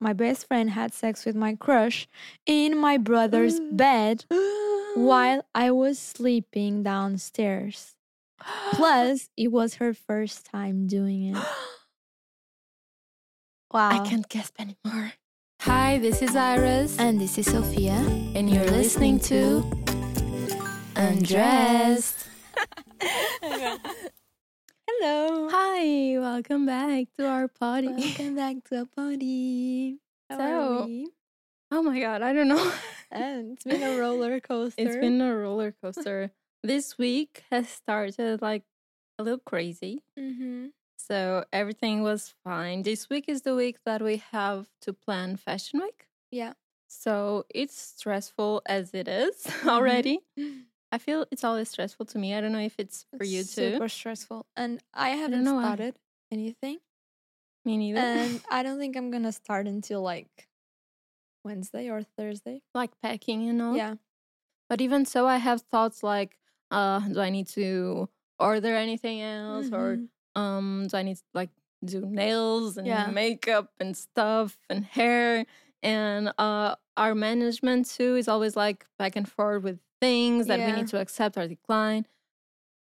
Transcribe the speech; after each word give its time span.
my 0.00 0.12
best 0.12 0.46
friend 0.46 0.70
had 0.70 0.92
sex 0.94 1.24
with 1.24 1.34
my 1.36 1.54
crush 1.54 2.06
in 2.46 2.76
my 2.76 2.96
brother's 2.98 3.60
bed 3.72 4.24
while 4.94 5.44
I 5.54 5.70
was 5.70 5.98
sleeping 5.98 6.82
downstairs. 6.82 7.94
Plus, 8.72 9.28
it 9.36 9.48
was 9.52 9.74
her 9.74 9.92
first 9.94 10.46
time 10.46 10.86
doing 10.86 11.34
it. 11.34 11.36
Wow. 13.72 13.90
I 13.90 13.98
can't 14.08 14.28
guess 14.28 14.50
anymore. 14.58 15.12
Hi, 15.62 15.98
this 15.98 16.22
is 16.22 16.36
Iris, 16.36 16.98
And 16.98 17.20
this 17.20 17.36
is 17.36 17.46
Sophia. 17.50 17.92
and 18.34 18.48
you're 18.48 18.64
listening 18.64 19.18
to 19.28 19.62
Undressed. 20.96 22.26
Hello. 25.00 25.48
Hi, 25.50 26.18
welcome 26.18 26.66
back 26.66 27.06
to 27.18 27.26
our 27.26 27.46
party. 27.48 27.88
Welcome 27.88 28.34
back 28.34 28.56
to 28.64 28.82
a 28.82 28.86
party. 28.86 29.98
How 30.30 30.38
So, 30.38 30.42
are 30.82 30.86
we? 30.86 31.08
Oh 31.70 31.82
my 31.82 32.00
god, 32.00 32.22
I 32.22 32.32
don't 32.32 32.48
know. 32.48 32.72
And 33.10 33.52
it's 33.52 33.64
been 33.64 33.82
a 33.82 33.96
roller 33.98 34.40
coaster. 34.40 34.82
it's 34.82 34.96
been 34.96 35.20
a 35.20 35.36
roller 35.36 35.72
coaster. 35.82 36.30
this 36.62 36.98
week 36.98 37.44
has 37.50 37.68
started 37.68 38.42
like 38.42 38.64
a 39.18 39.22
little 39.22 39.38
crazy. 39.44 40.02
Mm-hmm. 40.18 40.66
So 40.96 41.44
everything 41.52 42.02
was 42.02 42.34
fine. 42.44 42.82
This 42.82 43.08
week 43.08 43.26
is 43.28 43.42
the 43.42 43.54
week 43.54 43.78
that 43.86 44.02
we 44.02 44.16
have 44.32 44.66
to 44.82 44.92
plan 44.92 45.36
Fashion 45.36 45.80
Week. 45.80 46.06
Yeah. 46.30 46.54
So 46.88 47.44
it's 47.54 47.78
stressful 47.78 48.62
as 48.66 48.90
it 48.94 49.06
is 49.08 49.36
Mm-hmm. 49.46 49.68
already. 49.68 50.20
I 50.90 50.98
feel 50.98 51.26
it's 51.30 51.44
always 51.44 51.68
stressful 51.68 52.06
to 52.06 52.18
me. 52.18 52.34
I 52.34 52.40
don't 52.40 52.52
know 52.52 52.60
if 52.60 52.76
it's 52.78 53.06
for 53.16 53.24
you 53.24 53.42
too. 53.42 53.72
Super 53.72 53.88
stressful. 53.88 54.46
And 54.56 54.80
I 54.94 55.10
haven't 55.10 55.44
why. 55.44 55.62
started 55.62 55.98
anything. 56.32 56.78
Me 57.64 57.76
neither. 57.76 58.00
And 58.00 58.40
I 58.50 58.62
don't 58.62 58.78
think 58.78 58.96
I'm 58.96 59.10
gonna 59.10 59.32
start 59.32 59.66
until 59.66 60.00
like 60.02 60.48
Wednesday 61.44 61.88
or 61.90 62.02
Thursday. 62.02 62.62
like 62.74 62.90
packing 63.02 63.48
and 63.48 63.60
all. 63.62 63.76
Yeah. 63.76 63.94
But 64.68 64.80
even 64.80 65.04
so, 65.06 65.26
I 65.26 65.36
have 65.38 65.62
thoughts 65.62 66.02
like, 66.02 66.38
uh, 66.70 67.00
do 67.00 67.20
I 67.20 67.30
need 67.30 67.48
to 67.48 68.08
order 68.38 68.74
anything 68.76 69.20
else, 69.22 69.72
or 69.72 69.96
Mhm. 69.96 70.08
um, 70.40 70.86
do 70.88 70.96
I 70.96 71.02
need 71.02 71.16
to 71.16 71.22
like 71.34 71.50
do 71.84 72.04
nails 72.04 72.76
and 72.76 72.86
Yeah. 72.86 73.10
makeup 73.10 73.72
and 73.80 73.96
stuff 73.96 74.58
and 74.68 74.84
hair? 74.84 75.46
And 75.82 76.32
uh, 76.38 76.74
our 76.96 77.14
management 77.14 77.88
too 77.88 78.16
is 78.16 78.28
always 78.28 78.56
like 78.56 78.84
back 78.98 79.16
and 79.16 79.28
forth 79.30 79.62
with 79.62 79.78
things 80.00 80.46
that 80.46 80.58
we 80.66 80.72
need 80.72 80.88
to 80.88 81.00
accept 81.00 81.36
or 81.38 81.46
decline. 81.46 82.06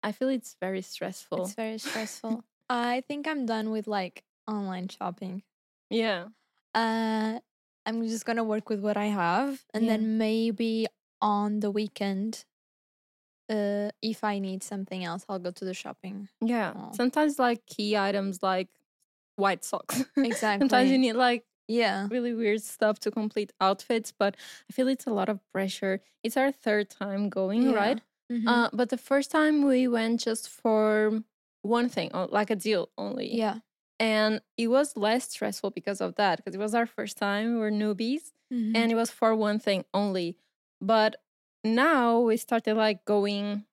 I 0.02 0.12
feel 0.12 0.28
it's 0.28 0.56
very 0.60 0.82
stressful. 0.82 1.44
It's 1.44 1.54
very 1.54 1.78
stressful. 1.86 2.44
I 2.70 3.02
think 3.08 3.26
I'm 3.26 3.46
done 3.46 3.70
with 3.70 3.86
like 3.86 4.24
online 4.48 4.88
shopping. 4.88 5.42
yeah. 5.90 6.26
Uh 6.74 7.40
I'm 7.86 8.02
just 8.06 8.24
gonna 8.26 8.44
work 8.44 8.68
with 8.68 8.80
what 8.80 8.96
I 8.96 9.06
have 9.06 9.64
and 9.72 9.84
Yeah. 9.84 9.92
then 9.96 10.18
maybe 10.18 10.86
on 11.22 11.60
the 11.60 11.70
weekend 11.70 12.44
uh 13.48 13.90
if 14.02 14.24
I 14.24 14.38
need 14.38 14.62
something 14.62 15.04
else 15.04 15.24
I'll 15.28 15.38
go 15.38 15.50
to 15.52 15.64
the 15.64 15.74
shopping. 15.74 16.28
Yeah. 16.40 16.72
Oh. 16.76 16.90
Sometimes 16.92 17.38
like 17.38 17.64
key 17.66 17.96
items 17.96 18.42
like 18.42 18.68
white 19.36 19.64
socks. 19.64 20.02
Exactly. 20.16 20.68
Sometimes 20.68 20.90
you 20.90 20.98
need 20.98 21.12
like 21.14 21.44
Yeah. 21.68 22.06
really 22.10 22.32
weird 22.34 22.62
stuff 22.62 23.00
to 23.00 23.10
complete 23.10 23.52
outfits, 23.60 24.12
but 24.12 24.36
I 24.70 24.72
feel 24.72 24.88
it's 24.88 25.06
a 25.06 25.12
lot 25.12 25.28
of 25.28 25.40
pressure. 25.52 26.00
It's 26.22 26.36
our 26.36 26.52
third 26.52 26.90
time 26.90 27.28
going, 27.28 27.62
Yeah. 27.62 27.74
right? 27.74 28.00
Mhm. 28.30 28.46
Uh, 28.46 28.70
but 28.72 28.88
the 28.90 28.98
first 28.98 29.30
time 29.30 29.64
we 29.64 29.88
went 29.88 30.20
just 30.20 30.48
for 30.48 31.22
one 31.62 31.88
thing, 31.88 32.10
like 32.30 32.50
a 32.50 32.56
deal 32.56 32.90
only. 32.98 33.34
yeah. 33.34 33.60
And 33.98 34.42
it 34.58 34.68
was 34.68 34.96
less 34.96 35.30
stressful 35.30 35.70
because 35.70 36.00
of 36.02 36.16
that, 36.16 36.36
because 36.38 36.54
it 36.54 36.58
was 36.60 36.74
our 36.74 36.86
first 36.86 37.16
time. 37.16 37.54
We 37.54 37.58
were 37.60 37.70
newbies 37.70 38.32
Mhm. 38.52 38.76
and 38.76 38.92
it 38.92 38.94
was 38.94 39.10
for 39.10 39.34
one 39.34 39.58
thing 39.58 39.84
only. 39.94 40.36
But 40.80 41.16
now 41.64 42.20
we 42.20 42.36
started 42.36 42.74
like 42.76 43.04
going 43.06 43.64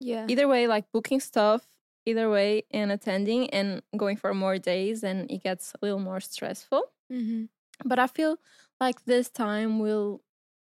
yeah. 0.00 0.26
either 0.28 0.48
way, 0.48 0.66
like 0.66 0.90
booking 0.92 1.20
stuff, 1.20 1.66
either 2.06 2.28
way, 2.30 2.64
and 2.70 2.92
attending 2.92 3.50
and 3.50 3.82
going 3.96 4.16
for 4.16 4.34
more 4.34 4.58
days, 4.58 5.02
and 5.04 5.30
it 5.30 5.42
gets 5.42 5.72
a 5.74 5.78
little 5.82 6.00
more 6.00 6.20
stressful 6.20 6.82
Mhm. 7.12 7.48
but 7.84 7.98
I 7.98 8.06
feel 8.06 8.38
like 8.80 9.04
this 9.04 9.28
time 9.30 9.78
will 9.78 10.22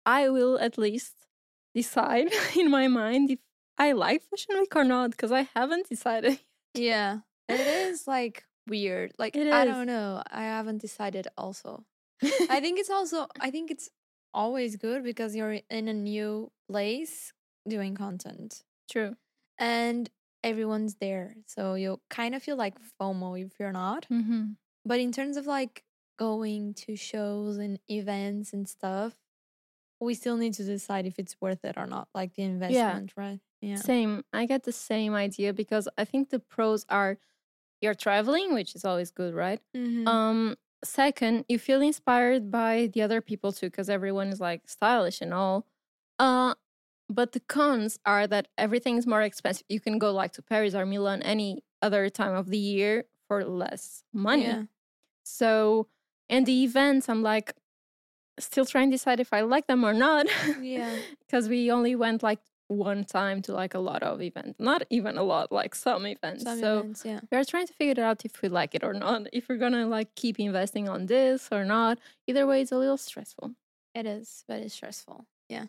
I 0.04 0.28
will 0.28 0.58
at 0.58 0.78
least 0.78 1.14
decide 1.74 2.28
in 2.56 2.70
my 2.70 2.88
mind 2.88 3.30
if 3.30 3.40
I 3.78 3.92
like 3.92 4.22
Fashion 4.30 4.56
Week 4.60 4.74
or 4.76 4.84
not 4.84 5.10
because 5.10 5.32
I 5.32 5.48
haven't 5.54 5.88
decided. 5.88 6.38
Yeah. 6.74 7.20
It 7.48 7.60
is 7.60 8.06
like 8.06 8.44
weird. 8.68 9.12
Like 9.18 9.36
I 9.36 9.64
don't 9.64 9.86
know. 9.86 10.22
I 10.30 10.42
haven't 10.42 10.78
decided 10.82 11.26
also. 11.36 11.84
I 12.50 12.60
think 12.60 12.78
it's 12.78 12.90
also 12.90 13.26
I 13.40 13.50
think 13.50 13.70
it's 13.70 13.88
always 14.34 14.76
good 14.76 15.02
because 15.02 15.34
you're 15.36 15.60
in 15.70 15.88
a 15.88 15.92
new 15.94 16.50
place 16.70 17.32
doing 17.68 17.94
content 17.94 18.62
True. 18.90 19.16
and 19.58 20.10
everyone's 20.46 20.96
there. 20.96 21.36
So 21.46 21.74
you 21.74 22.00
kind 22.10 22.34
of 22.34 22.42
feel 22.42 22.56
like 22.56 22.76
FOMO 23.00 23.40
if 23.44 23.52
you're 23.60 23.72
not. 23.72 24.06
Mm-hmm. 24.10 24.52
But 24.84 25.00
in 25.00 25.12
terms 25.12 25.36
of 25.36 25.46
like 25.46 25.84
going 26.18 26.74
to 26.74 26.96
shows 26.96 27.58
and 27.58 27.78
events 27.88 28.52
and 28.52 28.68
stuff, 28.68 29.14
we 30.00 30.14
still 30.14 30.36
need 30.36 30.54
to 30.54 30.64
decide 30.64 31.06
if 31.06 31.18
it's 31.18 31.36
worth 31.40 31.64
it 31.64 31.76
or 31.76 31.86
not, 31.86 32.08
like 32.14 32.34
the 32.34 32.42
investment, 32.42 33.12
right? 33.16 33.40
Yeah. 33.60 33.76
Same. 33.76 34.24
I 34.32 34.46
get 34.46 34.64
the 34.64 34.72
same 34.72 35.14
idea 35.14 35.52
because 35.52 35.88
I 35.98 36.04
think 36.04 36.30
the 36.30 36.38
pros 36.38 36.84
are 36.88 37.18
you're 37.82 37.94
traveling, 37.94 38.54
which 38.54 38.74
is 38.74 38.84
always 38.84 39.10
good, 39.10 39.34
right? 39.34 39.60
Mhm. 39.76 40.06
Um, 40.08 40.56
second, 40.84 41.44
you 41.48 41.58
feel 41.58 41.82
inspired 41.82 42.50
by 42.50 42.88
the 42.92 43.02
other 43.02 43.20
people 43.20 43.52
too, 43.52 43.68
because 43.68 43.90
everyone 43.90 44.28
is 44.28 44.40
like 44.40 44.68
stylish 44.68 45.20
and 45.20 45.34
all. 45.34 45.66
Uh, 46.18 46.54
but 47.08 47.32
the 47.32 47.40
cons 47.40 47.98
are 48.04 48.26
that 48.26 48.48
everything's 48.58 49.06
more 49.06 49.22
expensive. 49.22 49.64
You 49.68 49.80
can 49.80 49.98
go 49.98 50.12
like 50.12 50.32
to 50.32 50.42
Paris 50.42 50.74
or 50.74 50.86
Milan 50.86 51.22
any 51.22 51.62
other 51.82 52.08
time 52.08 52.34
of 52.34 52.48
the 52.48 52.58
year 52.58 53.04
for 53.28 53.44
less 53.44 54.04
money. 54.12 54.44
Yeah. 54.44 54.62
So, 55.24 55.88
and 56.28 56.46
the 56.46 56.64
events, 56.64 57.08
I'm 57.08 57.22
like 57.22 57.52
still 58.38 58.64
trying 58.64 58.90
to 58.90 58.94
decide 58.96 59.20
if 59.20 59.32
I 59.32 59.42
like 59.42 59.66
them 59.66 59.84
or 59.84 59.92
not. 59.92 60.26
Yeah. 60.60 60.94
Because 61.20 61.48
we 61.48 61.72
only 61.72 61.96
went 61.96 62.22
like 62.22 62.38
one 62.68 63.04
time 63.04 63.42
to 63.42 63.52
like 63.52 63.74
a 63.74 63.78
lot 63.78 64.02
of 64.02 64.20
events, 64.22 64.58
not 64.58 64.84
even 64.90 65.18
a 65.18 65.22
lot, 65.22 65.50
like 65.52 65.74
some 65.74 66.06
events. 66.06 66.44
Some 66.44 66.60
so 66.60 66.78
events, 66.78 67.04
yeah. 67.04 67.20
we're 67.30 67.44
trying 67.44 67.66
to 67.66 67.72
figure 67.72 67.92
it 67.92 67.98
out 67.98 68.24
if 68.24 68.42
we 68.42 68.48
like 68.48 68.74
it 68.74 68.84
or 68.84 68.92
not. 68.92 69.26
If 69.32 69.48
we're 69.48 69.58
gonna 69.58 69.86
like 69.86 70.14
keep 70.14 70.38
investing 70.38 70.88
on 70.88 71.06
this 71.06 71.48
or 71.50 71.64
not. 71.64 71.98
Either 72.26 72.46
way, 72.46 72.62
it's 72.62 72.72
a 72.72 72.78
little 72.78 72.96
stressful. 72.96 73.52
It 73.94 74.06
is 74.06 74.44
very 74.48 74.68
stressful. 74.68 75.26
Yeah. 75.48 75.66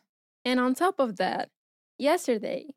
And 0.48 0.60
on 0.62 0.76
top 0.76 1.00
of 1.00 1.18
that, 1.18 1.52
yesterday, 2.00 2.68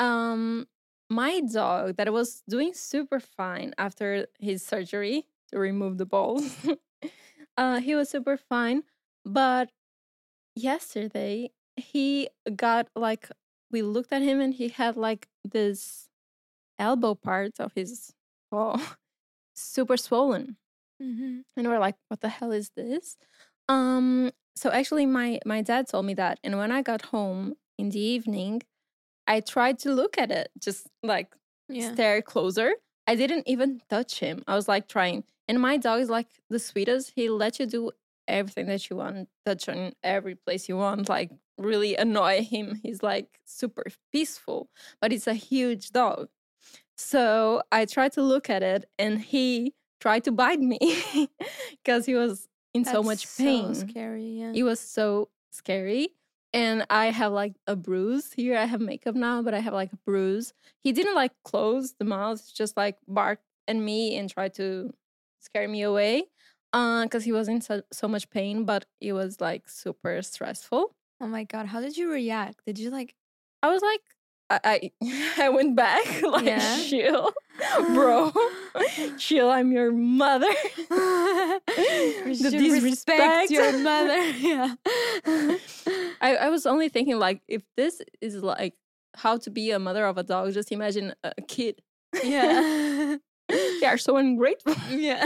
um, 0.00 0.68
my 1.10 1.40
dog 1.40 1.96
that 1.98 2.12
was 2.12 2.42
doing 2.48 2.74
super 2.74 3.20
fine 3.20 3.74
after 3.78 4.26
his 4.40 4.66
surgery 4.66 5.28
to 5.52 5.60
remove 5.60 5.98
the 5.98 6.06
balls, 6.06 6.56
uh, 7.56 7.80
he 7.80 7.94
was 7.94 8.10
super 8.10 8.36
fine. 8.36 8.84
But 9.24 9.70
yesterday, 10.56 11.50
he 11.76 12.28
got 12.56 12.88
like 12.96 13.30
we 13.70 13.82
looked 13.82 14.12
at 14.12 14.22
him 14.22 14.40
and 14.40 14.54
he 14.54 14.68
had 14.68 14.96
like 14.96 15.28
this 15.44 16.08
elbow 16.78 17.14
part 17.14 17.60
of 17.60 17.72
his 17.74 18.14
paw 18.50 18.78
super 19.54 19.96
swollen 19.98 20.58
Mm-hmm. 21.02 21.40
and 21.56 21.68
we're 21.68 21.80
like 21.80 21.96
what 22.08 22.20
the 22.20 22.28
hell 22.30 22.52
is 22.52 22.70
this 22.76 23.16
um 23.68 24.30
so 24.56 24.70
actually 24.70 25.06
my 25.06 25.38
my 25.46 25.62
dad 25.62 25.88
told 25.88 26.04
me 26.06 26.14
that 26.14 26.38
and 26.44 26.56
when 26.58 26.70
i 26.72 26.82
got 26.82 27.02
home 27.06 27.54
in 27.78 27.88
the 27.90 28.00
evening 28.00 28.62
i 29.26 29.40
tried 29.40 29.78
to 29.78 29.92
look 29.92 30.18
at 30.18 30.30
it 30.30 30.50
just 30.58 30.88
like 31.02 31.34
Yeah. 31.68 31.92
stare 31.94 32.20
closer. 32.22 32.70
I 33.06 33.14
didn't 33.16 33.48
even 33.48 33.80
touch 33.88 34.20
him. 34.20 34.44
I 34.46 34.54
was 34.54 34.68
like 34.68 34.86
trying 34.88 35.24
and 35.48 35.58
my 35.60 35.76
dog 35.78 36.00
is 36.00 36.10
like 36.10 36.28
the 36.50 36.58
sweetest. 36.58 37.12
He 37.16 37.28
let 37.30 37.58
you 37.58 37.66
do 37.66 37.90
everything 38.28 38.66
that 38.66 38.88
you 38.90 38.96
want 38.96 39.28
touch 39.46 39.68
on 39.68 39.92
every 40.02 40.34
place 40.36 40.68
you 40.68 40.76
want 40.76 41.08
like 41.08 41.30
really 41.58 41.96
annoy 41.96 42.42
him. 42.42 42.80
He's 42.82 43.02
like 43.02 43.28
super 43.44 43.84
peaceful 44.12 44.68
but 45.00 45.12
it's 45.12 45.26
a 45.26 45.34
huge 45.34 45.90
dog. 45.90 46.28
So 46.96 47.62
i 47.72 47.84
tried 47.84 48.12
to 48.12 48.22
look 48.22 48.50
at 48.50 48.62
it 48.62 48.84
and 48.98 49.20
he 49.20 49.74
tried 50.00 50.24
to 50.24 50.32
bite 50.32 50.60
me 50.60 50.78
because 51.84 52.06
he 52.06 52.14
was 52.14 52.48
in 52.74 52.84
so 52.84 53.02
much 53.02 53.36
pain. 53.36 53.74
So 53.74 53.86
scary. 53.86 54.26
Yeah. 54.40 54.52
It 54.54 54.62
was 54.62 54.80
so 54.80 55.28
scary. 55.50 56.10
And 56.54 56.84
I 56.90 57.06
have 57.06 57.32
like 57.32 57.54
a 57.66 57.74
bruise 57.76 58.32
here. 58.32 58.58
I 58.58 58.66
have 58.66 58.80
makeup 58.80 59.14
now, 59.14 59.40
but 59.42 59.54
I 59.54 59.60
have 59.60 59.72
like 59.72 59.92
a 59.92 59.98
bruise. 60.04 60.52
He 60.82 60.92
didn't 60.92 61.14
like 61.14 61.32
close 61.44 61.94
the 61.98 62.04
mouth, 62.04 62.42
just 62.54 62.76
like 62.76 62.98
barked 63.08 63.44
at 63.68 63.76
me 63.76 64.16
and 64.18 64.28
tried 64.28 64.54
to 64.54 64.92
scare 65.40 65.66
me 65.66 65.82
away 65.82 66.24
uh, 66.72 67.04
because 67.04 67.24
he 67.24 67.32
was 67.32 67.48
in 67.48 67.60
so, 67.60 67.82
so 67.90 68.08
much 68.08 68.28
pain, 68.30 68.64
but 68.64 68.84
it 69.00 69.12
was 69.12 69.40
like 69.40 69.68
super 69.68 70.20
stressful. 70.22 70.94
oh 71.20 71.26
my 71.26 71.44
god, 71.44 71.66
how 71.66 71.80
did 71.80 71.96
you 71.96 72.10
react? 72.10 72.60
Did 72.66 72.78
you 72.78 72.90
like? 72.90 73.14
I 73.62 73.70
was 73.70 73.82
like, 73.82 74.00
I 74.64 74.90
I, 75.38 75.48
went 75.48 75.76
back 75.76 76.22
like 76.22 76.44
Yeah. 76.44 76.78
chill, 76.88 77.32
bro, 77.94 78.32
chill. 79.18 79.50
I'm 79.50 79.72
your 79.72 79.92
mother. 79.92 80.48
You 80.48 81.60
the 81.66 82.50
disrespect. 82.50 82.80
respect 82.82 83.50
your 83.50 83.78
mother. 83.78 84.20
yeah. 84.30 84.74
I, 86.20 86.36
I 86.36 86.48
was 86.48 86.66
only 86.66 86.88
thinking 86.88 87.18
like 87.18 87.42
if 87.48 87.62
this 87.76 88.00
is 88.20 88.42
like 88.42 88.74
how 89.14 89.36
to 89.38 89.50
be 89.50 89.70
a 89.70 89.78
mother 89.78 90.06
of 90.06 90.18
a 90.18 90.22
dog, 90.22 90.52
just 90.52 90.72
imagine 90.72 91.14
a 91.22 91.34
kid. 91.42 91.82
yeah. 92.22 93.16
They 93.48 93.86
are 93.86 93.98
so 93.98 94.16
ungrateful. 94.16 94.74
yeah. 94.90 95.22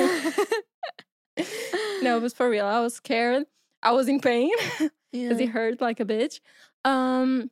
no, 2.03 2.17
it 2.17 2.23
was 2.23 2.33
for 2.33 2.49
real. 2.51 2.67
I 2.67 2.81
was 2.81 2.95
scared. 2.95 3.45
I 3.83 3.93
was 3.93 4.09
in 4.09 4.21
pain 4.21 4.51
because 4.79 4.91
yeah. 5.13 5.31
it 5.39 5.49
hurt 5.49 5.81
like 5.81 6.01
a 6.01 6.05
bitch. 6.05 6.41
Um, 6.85 7.51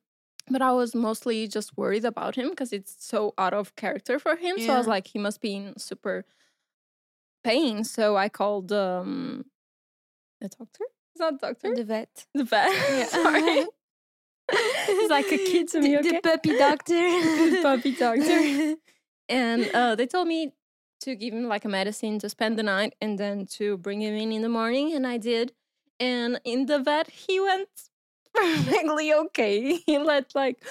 but 0.49 0.63
I 0.63 0.73
was 0.73 0.95
mostly 0.95 1.49
just 1.49 1.77
worried 1.77 2.05
about 2.05 2.37
him 2.37 2.51
because 2.51 2.73
it's 2.73 2.95
so 2.99 3.35
out 3.39 3.55
of 3.55 3.75
character 3.77 4.19
for 4.19 4.37
him. 4.37 4.59
So 4.59 4.73
I 4.75 4.79
was 4.79 4.87
like, 4.87 5.07
he 5.09 5.19
must 5.19 5.41
be 5.41 5.55
in 5.55 5.79
super 5.79 6.25
pain. 7.43 7.85
So 7.85 8.17
I 8.17 8.29
called 8.29 8.73
um 8.73 9.47
the 10.41 10.49
doctor. 10.49 10.85
It's 11.13 11.21
not 11.21 11.41
doctor. 11.41 11.75
The 11.75 11.85
vet. 11.85 12.27
The 12.35 12.45
vet. 12.45 12.71
Yeah. 12.71 13.07
Sorry. 13.23 13.67
It's 14.87 15.11
like 15.11 15.33
a 15.33 15.39
kid 15.39 15.69
to 15.69 15.81
me. 15.81 15.97
The, 15.97 16.03
the 16.03 16.21
puppy 16.23 16.59
doctor. 16.59 16.93
The 16.95 17.61
puppy 17.63 17.93
doctor. 17.95 18.77
and 19.31 19.71
uh, 19.73 19.95
they 19.95 20.07
told 20.07 20.29
me 20.29 20.53
to 21.01 21.15
give 21.15 21.33
him 21.33 21.49
like 21.49 21.65
a 21.65 21.69
medicine 21.69 22.19
to 22.19 22.29
spend 22.29 22.59
the 22.59 22.63
night 22.63 22.95
and 23.01 23.19
then 23.19 23.47
to 23.47 23.79
bring 23.79 24.03
him 24.03 24.15
in 24.15 24.33
in 24.33 24.43
the 24.43 24.49
morning 24.49 24.95
and 24.95 25.07
i 25.07 25.19
did 25.19 25.53
and 26.01 26.41
in 26.45 26.67
the 26.67 26.79
vet 26.79 27.09
he 27.11 27.39
went 27.41 27.69
perfectly 28.35 29.13
okay 29.13 29.75
he 29.87 29.99
let 29.99 30.35
like 30.35 30.65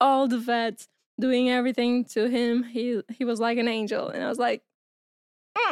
all 0.00 0.28
the 0.28 0.38
vets 0.38 0.88
doing 1.20 1.50
everything 1.50 2.04
to 2.04 2.28
him 2.28 2.62
he 2.64 3.02
he 3.10 3.24
was 3.24 3.40
like 3.40 3.58
an 3.58 3.68
angel 3.68 4.08
and 4.08 4.22
i 4.24 4.28
was 4.28 4.38
like 4.38 4.62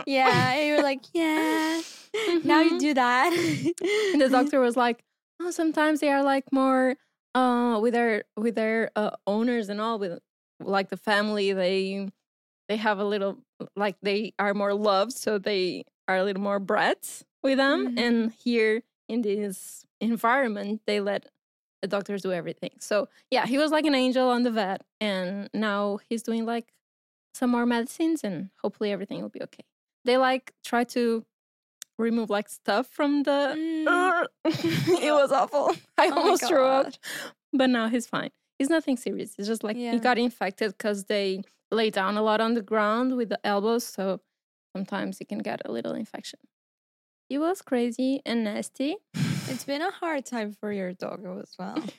yeah. 0.07 0.53
And 0.53 0.69
you 0.69 0.75
were 0.77 0.83
like, 0.83 1.05
yeah. 1.13 1.83
Now 2.45 2.61
you 2.63 2.75
Mhm. 2.75 2.79
do 2.79 2.95
that. 2.95 3.33
and 4.13 4.21
the 4.23 4.29
doctor 4.29 4.61
was 4.61 4.77
like 4.77 5.05
oh 5.41 5.51
sometimes 5.51 6.01
they 6.01 6.11
are 6.11 6.23
like 6.23 6.51
more 6.53 6.97
uh 7.35 7.79
with 7.81 7.93
their 7.95 8.25
with 8.37 8.55
their 8.55 8.91
uh, 8.97 9.11
owners 9.27 9.69
and 9.69 9.81
all 9.81 9.99
with 9.99 10.19
like 10.61 10.89
the 10.89 10.97
family 10.97 11.53
they 11.53 12.09
they 12.69 12.77
have 12.77 12.99
a 12.99 13.05
little 13.05 13.39
like 13.77 13.97
they 14.03 14.33
are 14.39 14.55
more 14.55 14.75
loved 14.75 15.13
so 15.13 15.39
they 15.39 15.85
are 16.09 16.17
a 16.17 16.25
little 16.25 16.43
more 16.43 16.59
brats 16.59 17.25
with 17.43 17.59
them 17.59 17.87
Mhm. 17.87 17.99
and 17.99 18.33
here 18.33 18.83
in 19.09 19.23
this 19.23 19.85
environment 20.01 20.83
they 20.87 21.01
let 21.01 21.27
the 21.83 21.89
doctors 21.89 22.23
do 22.23 22.33
everything 22.33 22.71
so 22.81 23.09
yeah 23.31 23.47
he 23.47 23.57
was 23.59 23.71
like 23.71 23.85
an 23.85 23.95
angel 23.95 24.29
on 24.29 24.43
the 24.43 24.51
vet 24.51 24.83
and 25.01 25.49
now 25.55 25.99
he's 26.09 26.23
doing 26.23 26.45
like 26.45 26.73
some 27.35 27.51
more 27.51 27.67
medicines 27.67 28.23
and 28.25 28.51
hopefully 28.63 28.91
everything 28.93 29.23
will 29.23 29.29
be 29.29 29.43
okay 29.43 29.65
they 30.05 30.17
like 30.17 30.53
try 30.65 30.83
to 30.85 31.25
remove 31.99 32.31
like 32.31 32.49
stuff 32.49 32.87
from 32.89 33.23
the 33.25 33.55
Mm. 33.57 34.27
it 35.03 35.13
was 35.13 35.33
awful. 35.33 35.75
I 35.99 36.09
Oh 36.09 36.13
almost 36.19 36.47
threw 36.47 36.65
up, 36.65 36.93
but 37.53 37.71
now 37.71 37.89
he's 37.89 38.07
fine. 38.07 38.31
It's 38.59 38.71
nothing 38.71 38.97
serious. 38.97 39.35
It's 39.39 39.49
just 39.49 39.65
like 39.65 39.77
Yeah. 39.77 39.93
he 39.93 39.99
got 39.99 40.17
infected 40.19 40.73
because 40.73 41.05
they 41.05 41.43
lay 41.71 41.91
down 41.91 42.17
a 42.17 42.23
lot 42.23 42.41
on 42.41 42.55
the 42.55 42.63
ground 42.63 43.17
with 43.17 43.29
the 43.31 43.41
elbows, 43.45 43.85
so 43.85 44.21
sometimes 44.77 45.19
he 45.19 45.25
can 45.25 45.39
get 45.39 45.61
a 45.65 45.73
little 45.73 45.95
infection. 45.95 46.39
It 47.31 47.39
was 47.39 47.63
crazy 47.63 48.23
and 48.25 48.45
nasty. 48.45 48.97
It's 49.51 49.65
been 49.65 49.83
a 49.83 49.91
hard 49.91 50.25
time 50.27 50.53
for 50.61 50.73
your 50.73 50.93
dog 50.93 51.25
as 51.41 51.55
well. 51.59 51.83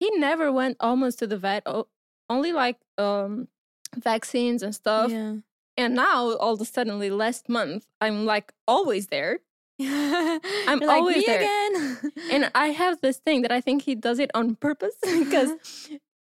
He 0.00 0.10
never 0.18 0.50
went 0.52 0.76
almost 0.80 1.20
to 1.20 1.26
the 1.26 1.38
vet, 1.38 1.62
o- 1.66 1.86
only 2.28 2.52
like 2.52 2.76
um 2.98 3.48
vaccines 3.96 4.62
and 4.62 4.74
stuff. 4.74 5.10
Yeah. 5.10 5.36
And 5.76 5.94
now 5.94 6.34
all 6.36 6.54
of 6.54 6.60
a 6.60 6.64
sudden, 6.64 6.98
last 7.16 7.48
month, 7.48 7.86
I'm 8.00 8.26
like 8.26 8.52
always 8.66 9.06
there. 9.06 9.38
I'm 9.80 10.82
always 10.88 11.18
me 11.18 11.24
there. 11.26 11.40
again. 11.40 12.12
And 12.30 12.50
I 12.54 12.66
have 12.68 13.00
this 13.00 13.18
thing 13.18 13.42
that 13.42 13.52
I 13.52 13.60
think 13.60 13.82
he 13.82 13.94
does 13.94 14.18
it 14.18 14.30
on 14.34 14.56
purpose 14.56 14.94
because 15.02 15.52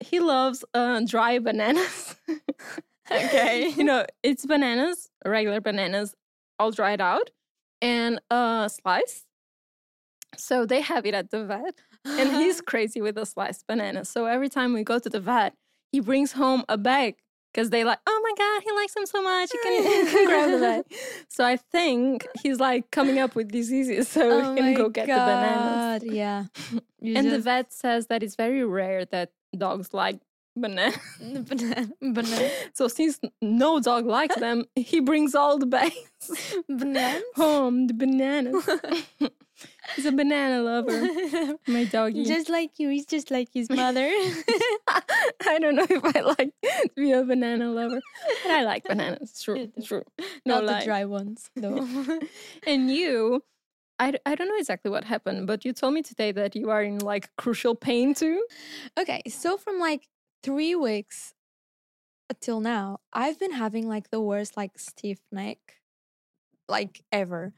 he 0.01 0.21
loves 0.21 0.65
uh, 0.73 1.01
dry 1.05 1.39
bananas. 1.39 2.17
Okay. 3.11 3.69
you 3.77 3.85
know, 3.85 4.05
it's 4.23 4.47
bananas, 4.47 5.11
regular 5.25 5.61
bananas, 5.61 6.15
all 6.59 6.71
dried 6.73 7.01
out 7.01 7.31
and 7.83 8.21
uh, 8.31 8.69
sliced. 8.69 9.26
So 10.39 10.67
they 10.67 10.81
have 10.81 11.07
it 11.07 11.15
at 11.15 11.31
the 11.31 11.45
vet. 11.45 11.75
And 12.05 12.31
he's 12.37 12.61
crazy 12.71 13.01
with 13.01 13.15
the 13.17 13.25
sliced 13.27 13.67
banana. 13.67 14.05
So 14.05 14.27
every 14.27 14.49
time 14.49 14.73
we 14.73 14.83
go 14.85 14.99
to 14.99 15.09
the 15.09 15.21
vet, 15.21 15.55
he 15.93 16.01
brings 16.01 16.33
home 16.33 16.65
a 16.69 16.77
bag 16.79 17.17
because 17.53 17.71
they 17.71 17.85
like, 17.85 17.99
oh 18.07 18.21
my 18.23 18.33
God, 18.37 18.63
he 18.65 18.71
likes 18.73 18.95
them 18.95 19.07
so 19.07 19.23
much. 19.23 19.53
You 19.53 19.61
can, 19.63 19.73
you 19.85 20.07
can 20.11 20.27
grab 20.27 20.51
the 20.51 20.59
bag. 20.59 20.85
So 21.29 21.45
I 21.45 21.57
think 21.57 22.27
he's 22.43 22.61
like 22.61 22.91
coming 22.91 23.19
up 23.19 23.35
with 23.35 23.51
diseases 23.51 24.09
so 24.09 24.23
oh 24.31 24.55
he 24.55 24.61
can 24.61 24.75
go 24.75 24.89
get 24.89 25.07
the 25.07 25.15
bananas. 25.15 26.03
Yeah. 26.05 26.45
You 27.01 27.17
And 27.17 27.31
the 27.33 27.39
vet 27.39 27.73
says 27.73 28.07
that 28.09 28.23
it's 28.23 28.37
very 28.37 28.65
rare 28.65 29.05
that 29.07 29.31
dogs 29.57 29.93
like 29.95 30.19
bananas. 30.57 30.97
banana, 31.21 31.89
banana, 32.01 32.51
So 32.75 32.89
since 32.89 33.21
no 33.43 33.81
dog 33.81 34.07
likes 34.07 34.37
them, 34.37 34.65
he 34.75 35.01
brings 35.01 35.35
all 35.35 35.59
the 35.59 35.67
bags 35.67 35.95
bananas. 36.69 37.23
home. 37.37 37.87
The 37.87 37.95
bananas. 37.95 38.69
He's 39.95 40.07
a 40.07 40.13
banana 40.13 40.63
lover. 40.63 41.09
My 41.69 41.85
doggy. 41.85 42.25
just 42.25 42.49
like 42.49 42.79
you, 42.79 42.89
he's 42.91 43.07
just 43.07 43.31
like 43.31 43.49
his 43.53 43.69
mother. 43.71 44.07
I 44.89 45.59
don't 45.61 45.75
know 45.77 45.87
if 45.89 46.05
I 46.17 46.21
like 46.21 46.53
to 46.63 46.91
be 46.97 47.13
a 47.13 47.23
banana 47.25 47.71
lover, 47.71 48.01
but 48.45 48.51
I 48.51 48.65
like 48.65 48.85
bananas. 48.85 49.31
It's 49.31 49.43
true. 49.43 49.71
It's 49.77 49.87
true. 49.87 50.03
No 50.45 50.57
Not 50.57 50.65
lie. 50.65 50.79
the 50.81 50.85
dry 50.85 51.05
ones, 51.05 51.51
though. 51.57 52.21
And 52.67 52.91
you, 52.91 53.43
I, 53.99 54.15
I 54.27 54.35
don't 54.35 54.49
know 54.49 54.59
exactly 54.59 54.91
what 54.91 55.05
happened, 55.05 55.47
but 55.47 55.65
you 55.65 55.73
told 55.73 55.95
me 55.95 56.03
today 56.03 56.33
that 56.33 56.55
you 56.57 56.71
are 56.71 56.83
in 56.83 56.99
like 56.99 57.31
crucial 57.37 57.75
pain 57.75 58.15
too. 58.15 58.45
okay, 58.99 59.23
so 59.29 59.57
from 59.57 59.79
like 59.79 60.09
three 60.43 60.75
weeks 60.75 61.35
until 62.29 62.61
now, 62.61 62.99
I've 63.13 63.39
been 63.39 63.53
having 63.53 63.89
like 63.89 64.11
the 64.11 64.21
worst 64.21 64.57
like 64.57 64.79
stiff 64.79 65.19
neck, 65.33 65.59
like 66.69 67.03
ever, 67.13 67.53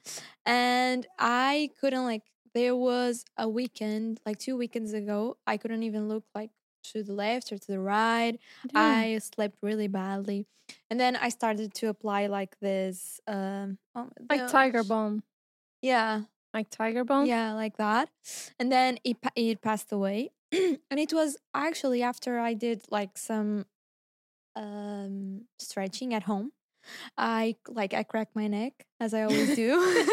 and 0.47 1.07
I 1.19 1.71
couldn't 1.81 2.05
like. 2.05 2.23
There 2.55 2.75
was 2.75 3.25
a 3.37 3.49
weekend, 3.49 4.21
like 4.27 4.39
two 4.39 4.57
weekends 4.57 4.93
ago, 4.93 5.37
I 5.47 5.59
couldn't 5.59 5.83
even 5.83 6.09
look 6.09 6.25
like 6.35 6.51
to 6.93 7.03
the 7.03 7.13
left 7.13 7.53
or 7.53 7.59
to 7.59 7.67
the 7.67 7.79
right. 7.79 8.39
I 8.75 9.19
slept 9.23 9.59
really 9.63 9.87
badly, 9.89 10.47
and 10.91 10.99
then 10.99 11.15
I 11.15 11.29
started 11.29 11.75
to 11.75 11.89
apply 11.89 12.27
like 12.27 12.59
this, 12.61 13.21
um, 13.27 13.79
oh, 13.95 14.09
like 14.31 14.41
the- 14.41 14.49
tiger 14.49 14.83
balm. 14.83 15.23
Yeah, 15.83 16.23
Like 16.55 16.71
tiger 16.71 17.05
balm. 17.05 17.27
yeah, 17.27 17.53
like 17.53 17.77
that. 17.77 18.09
And 18.59 18.73
then 18.73 18.99
it 19.05 19.19
it 19.37 19.61
passed 19.61 19.93
away, 19.93 20.31
and 20.53 20.99
it 20.99 21.13
was 21.13 21.37
actually 21.55 22.03
after 22.03 22.39
I 22.41 22.55
did 22.55 22.87
like 22.91 23.17
some 23.19 23.67
um 24.57 25.43
stretching 25.59 26.15
at 26.15 26.25
home. 26.25 26.53
I 27.17 27.57
like 27.69 27.95
I 27.95 28.03
cracked 28.03 28.35
my 28.35 28.47
neck 28.47 28.87
as 29.01 29.15
I 29.15 29.23
always 29.23 29.55
do. 29.55 29.77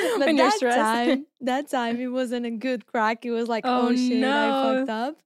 but 0.18 0.26
When 0.26 0.36
that 0.36 0.58
time, 0.60 1.26
that 1.40 1.70
time 1.70 2.00
it 2.00 2.08
wasn't 2.08 2.46
a 2.46 2.50
good 2.50 2.86
crack. 2.86 3.24
It 3.24 3.30
was 3.30 3.48
like, 3.48 3.64
oh, 3.66 3.88
Oh, 3.88 3.96
shit, 3.96 4.24
I 4.24 4.76
fucked 4.76 4.90
up. 4.90 5.16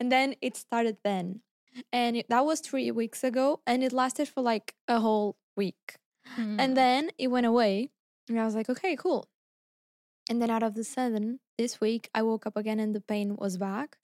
And 0.00 0.10
then 0.10 0.34
it 0.40 0.56
started 0.56 0.98
then, 1.04 1.40
and 1.92 2.16
it, 2.16 2.26
that 2.28 2.44
was 2.44 2.60
three 2.60 2.90
weeks 2.90 3.24
ago, 3.24 3.60
and 3.66 3.82
it 3.82 3.92
lasted 3.92 4.28
for 4.28 4.42
like 4.42 4.74
a 4.88 5.00
whole 5.00 5.36
week. 5.56 5.96
Mm. 6.38 6.56
And 6.58 6.76
then 6.76 7.10
it 7.18 7.28
went 7.28 7.46
away. 7.46 7.90
And 8.28 8.38
I 8.38 8.44
was 8.44 8.54
like, 8.54 8.68
okay, 8.68 8.96
cool. 8.96 9.28
And 10.30 10.40
then 10.40 10.50
out 10.50 10.62
of 10.62 10.74
the 10.74 10.84
sudden, 10.84 11.40
this 11.58 11.80
week, 11.80 12.08
I 12.14 12.22
woke 12.22 12.46
up 12.46 12.56
again 12.56 12.78
and 12.78 12.94
the 12.94 13.00
pain 13.00 13.36
was 13.36 13.56
back. 13.56 13.96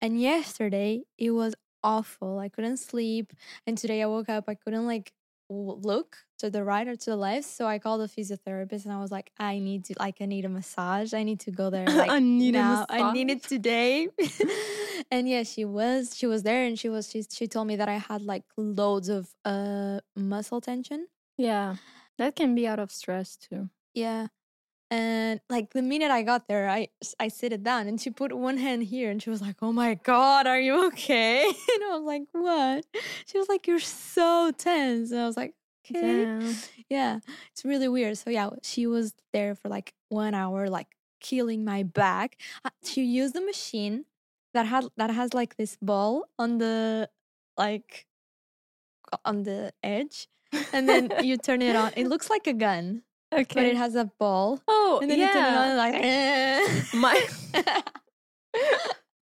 And 0.00 0.20
yesterday, 0.20 1.02
it 1.16 1.30
was 1.30 1.54
awful. 1.82 2.38
I 2.38 2.48
couldn't 2.48 2.76
sleep. 2.76 3.32
And 3.66 3.76
today 3.76 4.02
I 4.02 4.06
woke 4.06 4.28
up, 4.28 4.44
I 4.48 4.54
couldn't 4.54 4.86
like 4.86 5.12
look 5.48 6.18
to 6.38 6.50
the 6.50 6.62
right 6.62 6.86
or 6.86 6.96
to 6.96 7.10
the 7.10 7.16
left. 7.16 7.46
So 7.46 7.66
I 7.66 7.78
called 7.78 8.00
a 8.02 8.08
physiotherapist 8.08 8.84
and 8.84 8.92
I 8.92 9.00
was 9.00 9.10
like, 9.10 9.30
I 9.38 9.58
need 9.58 9.84
to, 9.86 9.94
like, 9.98 10.16
I 10.20 10.26
need 10.26 10.44
a 10.44 10.48
massage. 10.48 11.14
I 11.14 11.22
need 11.22 11.40
to 11.40 11.50
go 11.50 11.70
there. 11.70 11.86
Like, 11.98 12.10
I 12.10 12.18
need 12.20 12.54
a 12.54 12.58
now. 12.58 12.86
I 12.88 13.12
need 13.12 13.30
it 13.30 13.42
today. 13.42 14.08
and 15.10 15.28
yeah, 15.28 15.42
she 15.42 15.64
was, 15.64 16.16
she 16.16 16.26
was 16.26 16.42
there 16.42 16.64
and 16.64 16.78
she 16.78 16.88
was, 16.88 17.10
she, 17.10 17.22
she 17.22 17.48
told 17.48 17.66
me 17.66 17.76
that 17.76 17.88
I 17.88 17.98
had 17.98 18.22
like 18.22 18.44
loads 18.56 19.08
of 19.08 19.28
uh 19.44 20.00
muscle 20.14 20.60
tension. 20.60 21.08
yeah, 21.36 21.76
that 22.18 22.34
can 22.36 22.54
be 22.54 22.66
out 22.66 22.78
of 22.78 22.90
stress 22.90 23.36
too. 23.36 23.70
Yeah. 23.94 24.26
And 24.90 25.40
like 25.50 25.74
the 25.74 25.82
minute 25.82 26.10
I 26.10 26.22
got 26.22 26.48
there, 26.48 26.68
I 26.68 26.88
I 27.20 27.28
sit 27.28 27.52
it 27.52 27.62
down 27.62 27.88
and 27.88 28.00
she 28.00 28.10
put 28.10 28.32
one 28.32 28.56
hand 28.56 28.84
here 28.84 29.10
and 29.10 29.22
she 29.22 29.28
was 29.28 29.42
like, 29.42 29.56
"Oh 29.60 29.72
my 29.72 29.94
god, 29.94 30.46
are 30.46 30.58
you 30.60 30.86
okay?" 30.88 31.44
And 31.74 31.84
I 31.84 31.96
was 31.98 32.04
like, 32.06 32.22
"What?" 32.32 32.86
She 33.26 33.38
was 33.38 33.48
like, 33.48 33.66
"You're 33.66 33.80
so 33.80 34.50
tense." 34.56 35.10
And 35.10 35.20
I 35.20 35.26
was 35.26 35.36
like, 35.36 35.54
"Okay." 35.84 36.24
Damn. 36.24 36.54
Yeah. 36.88 37.20
It's 37.52 37.64
really 37.66 37.88
weird. 37.88 38.16
So 38.16 38.30
yeah, 38.30 38.48
she 38.62 38.86
was 38.86 39.12
there 39.34 39.54
for 39.54 39.68
like 39.68 39.92
1 40.08 40.32
hour 40.34 40.70
like 40.70 40.88
killing 41.20 41.64
my 41.64 41.82
back. 41.82 42.40
Uh, 42.64 42.70
She 42.82 43.04
used 43.04 43.34
the 43.34 43.42
machine 43.44 44.06
that 44.54 44.64
had 44.66 44.86
that 44.96 45.10
has 45.10 45.34
like 45.34 45.56
this 45.56 45.76
ball 45.82 46.24
on 46.38 46.56
the 46.58 47.10
like 47.58 48.06
on 49.24 49.42
the 49.44 49.72
edge, 49.82 50.28
and 50.72 50.88
then 50.88 51.12
you 51.22 51.36
turn 51.36 51.60
it 51.62 51.76
on. 51.76 51.92
It 51.96 52.06
looks 52.08 52.30
like 52.30 52.46
a 52.46 52.52
gun, 52.54 53.02
Okay. 53.32 53.46
but 53.54 53.64
it 53.64 53.76
has 53.76 53.94
a 53.94 54.10
ball. 54.18 54.60
oh, 54.68 54.98
And 55.02 55.10
then 55.10 55.18
yeah. 55.18 55.26
you 55.26 55.32
turn 55.32 55.44
it 55.44 55.56
on, 55.56 55.68
and 55.68 55.76
like 55.76 55.94
eh. 55.96 56.82
My 56.94 57.26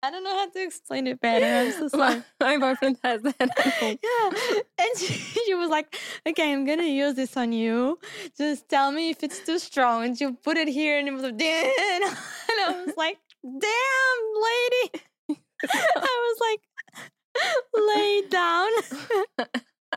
I 0.04 0.12
don't 0.12 0.24
know 0.24 0.38
how 0.38 0.48
to 0.50 0.62
explain 0.62 1.08
it 1.08 1.20
better. 1.20 1.46
I'm 1.46 1.72
so 1.72 1.88
sorry. 1.88 2.24
my, 2.40 2.58
my 2.58 2.58
boyfriend 2.58 2.98
has 3.04 3.24
that. 3.24 3.36
at. 3.40 3.82
Yeah. 3.82 4.60
And 4.78 4.98
she, 5.00 5.14
she 5.16 5.56
was 5.56 5.72
like, 5.72 5.98
okay, 6.28 6.54
I'm 6.54 6.64
going 6.64 6.78
to 6.78 6.86
use 6.88 7.16
this 7.16 7.36
on 7.36 7.52
you. 7.52 7.98
Just 8.38 8.70
tell 8.70 8.92
me 8.92 9.10
if 9.10 9.24
it's 9.24 9.40
too 9.44 9.58
strong. 9.58 10.04
And 10.06 10.16
she 10.16 10.32
put 10.32 10.58
it 10.58 10.68
here 10.68 11.00
and 11.00 11.08
it 11.08 11.12
was 11.12 11.24
like, 11.24 11.34
and 11.42 11.42
I 11.42 12.84
was 12.86 12.94
like, 12.98 13.18
damn, 13.44 14.20
lady. 14.48 15.40
I 15.74 16.14
was 16.28 16.40
like, 16.48 16.62
lay 17.96 18.22
down. 18.30 19.50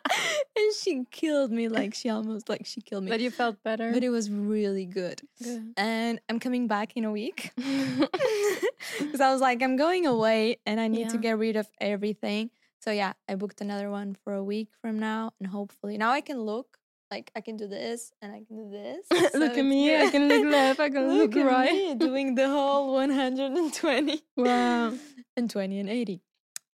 and 0.56 0.74
she 0.80 1.04
killed 1.10 1.50
me. 1.50 1.68
Like, 1.68 1.94
she 1.94 2.08
almost, 2.08 2.48
like, 2.48 2.66
she 2.66 2.80
killed 2.80 3.04
me. 3.04 3.10
But 3.10 3.20
you 3.20 3.30
felt 3.30 3.62
better. 3.62 3.92
But 3.92 4.02
it 4.04 4.10
was 4.10 4.30
really 4.30 4.86
good. 4.86 5.22
Good. 5.42 5.74
And 5.76 6.20
I'm 6.28 6.38
coming 6.40 6.66
back 6.66 6.96
in 6.96 7.04
a 7.04 7.12
week. 7.12 7.52
Because 8.98 9.20
I 9.20 9.32
was 9.32 9.40
like, 9.40 9.62
I'm 9.62 9.76
going 9.76 10.06
away 10.06 10.58
and 10.66 10.80
I 10.80 10.88
need 10.88 11.10
to 11.10 11.18
get 11.18 11.38
rid 11.38 11.56
of 11.56 11.68
everything. 11.80 12.50
So 12.80 12.90
yeah, 12.90 13.14
I 13.28 13.34
booked 13.34 13.60
another 13.60 13.90
one 13.90 14.16
for 14.24 14.32
a 14.34 14.42
week 14.42 14.68
from 14.80 14.98
now, 14.98 15.32
and 15.40 15.48
hopefully 15.48 15.98
now 15.98 16.10
I 16.10 16.20
can 16.20 16.40
look. 16.40 16.78
Like 17.10 17.30
I 17.34 17.40
can 17.40 17.56
do 17.56 17.66
this 17.66 18.12
and 18.20 18.32
I 18.32 18.44
can 18.44 18.56
do 18.56 18.70
this. 18.70 19.30
So 19.32 19.38
look 19.38 19.56
at 19.56 19.64
me. 19.64 19.96
I 19.96 20.10
can 20.10 20.28
look 20.28 20.44
left. 20.52 20.78
I 20.78 20.90
can 20.90 21.08
look, 21.08 21.34
at 21.34 21.46
right. 21.46 21.72
me 21.72 21.94
doing 21.94 22.34
the 22.34 22.48
whole 22.48 22.92
120 22.92 24.22
Wow. 24.36 24.92
and 25.34 25.50
20 25.50 25.80
and 25.80 25.88
80. 25.88 26.20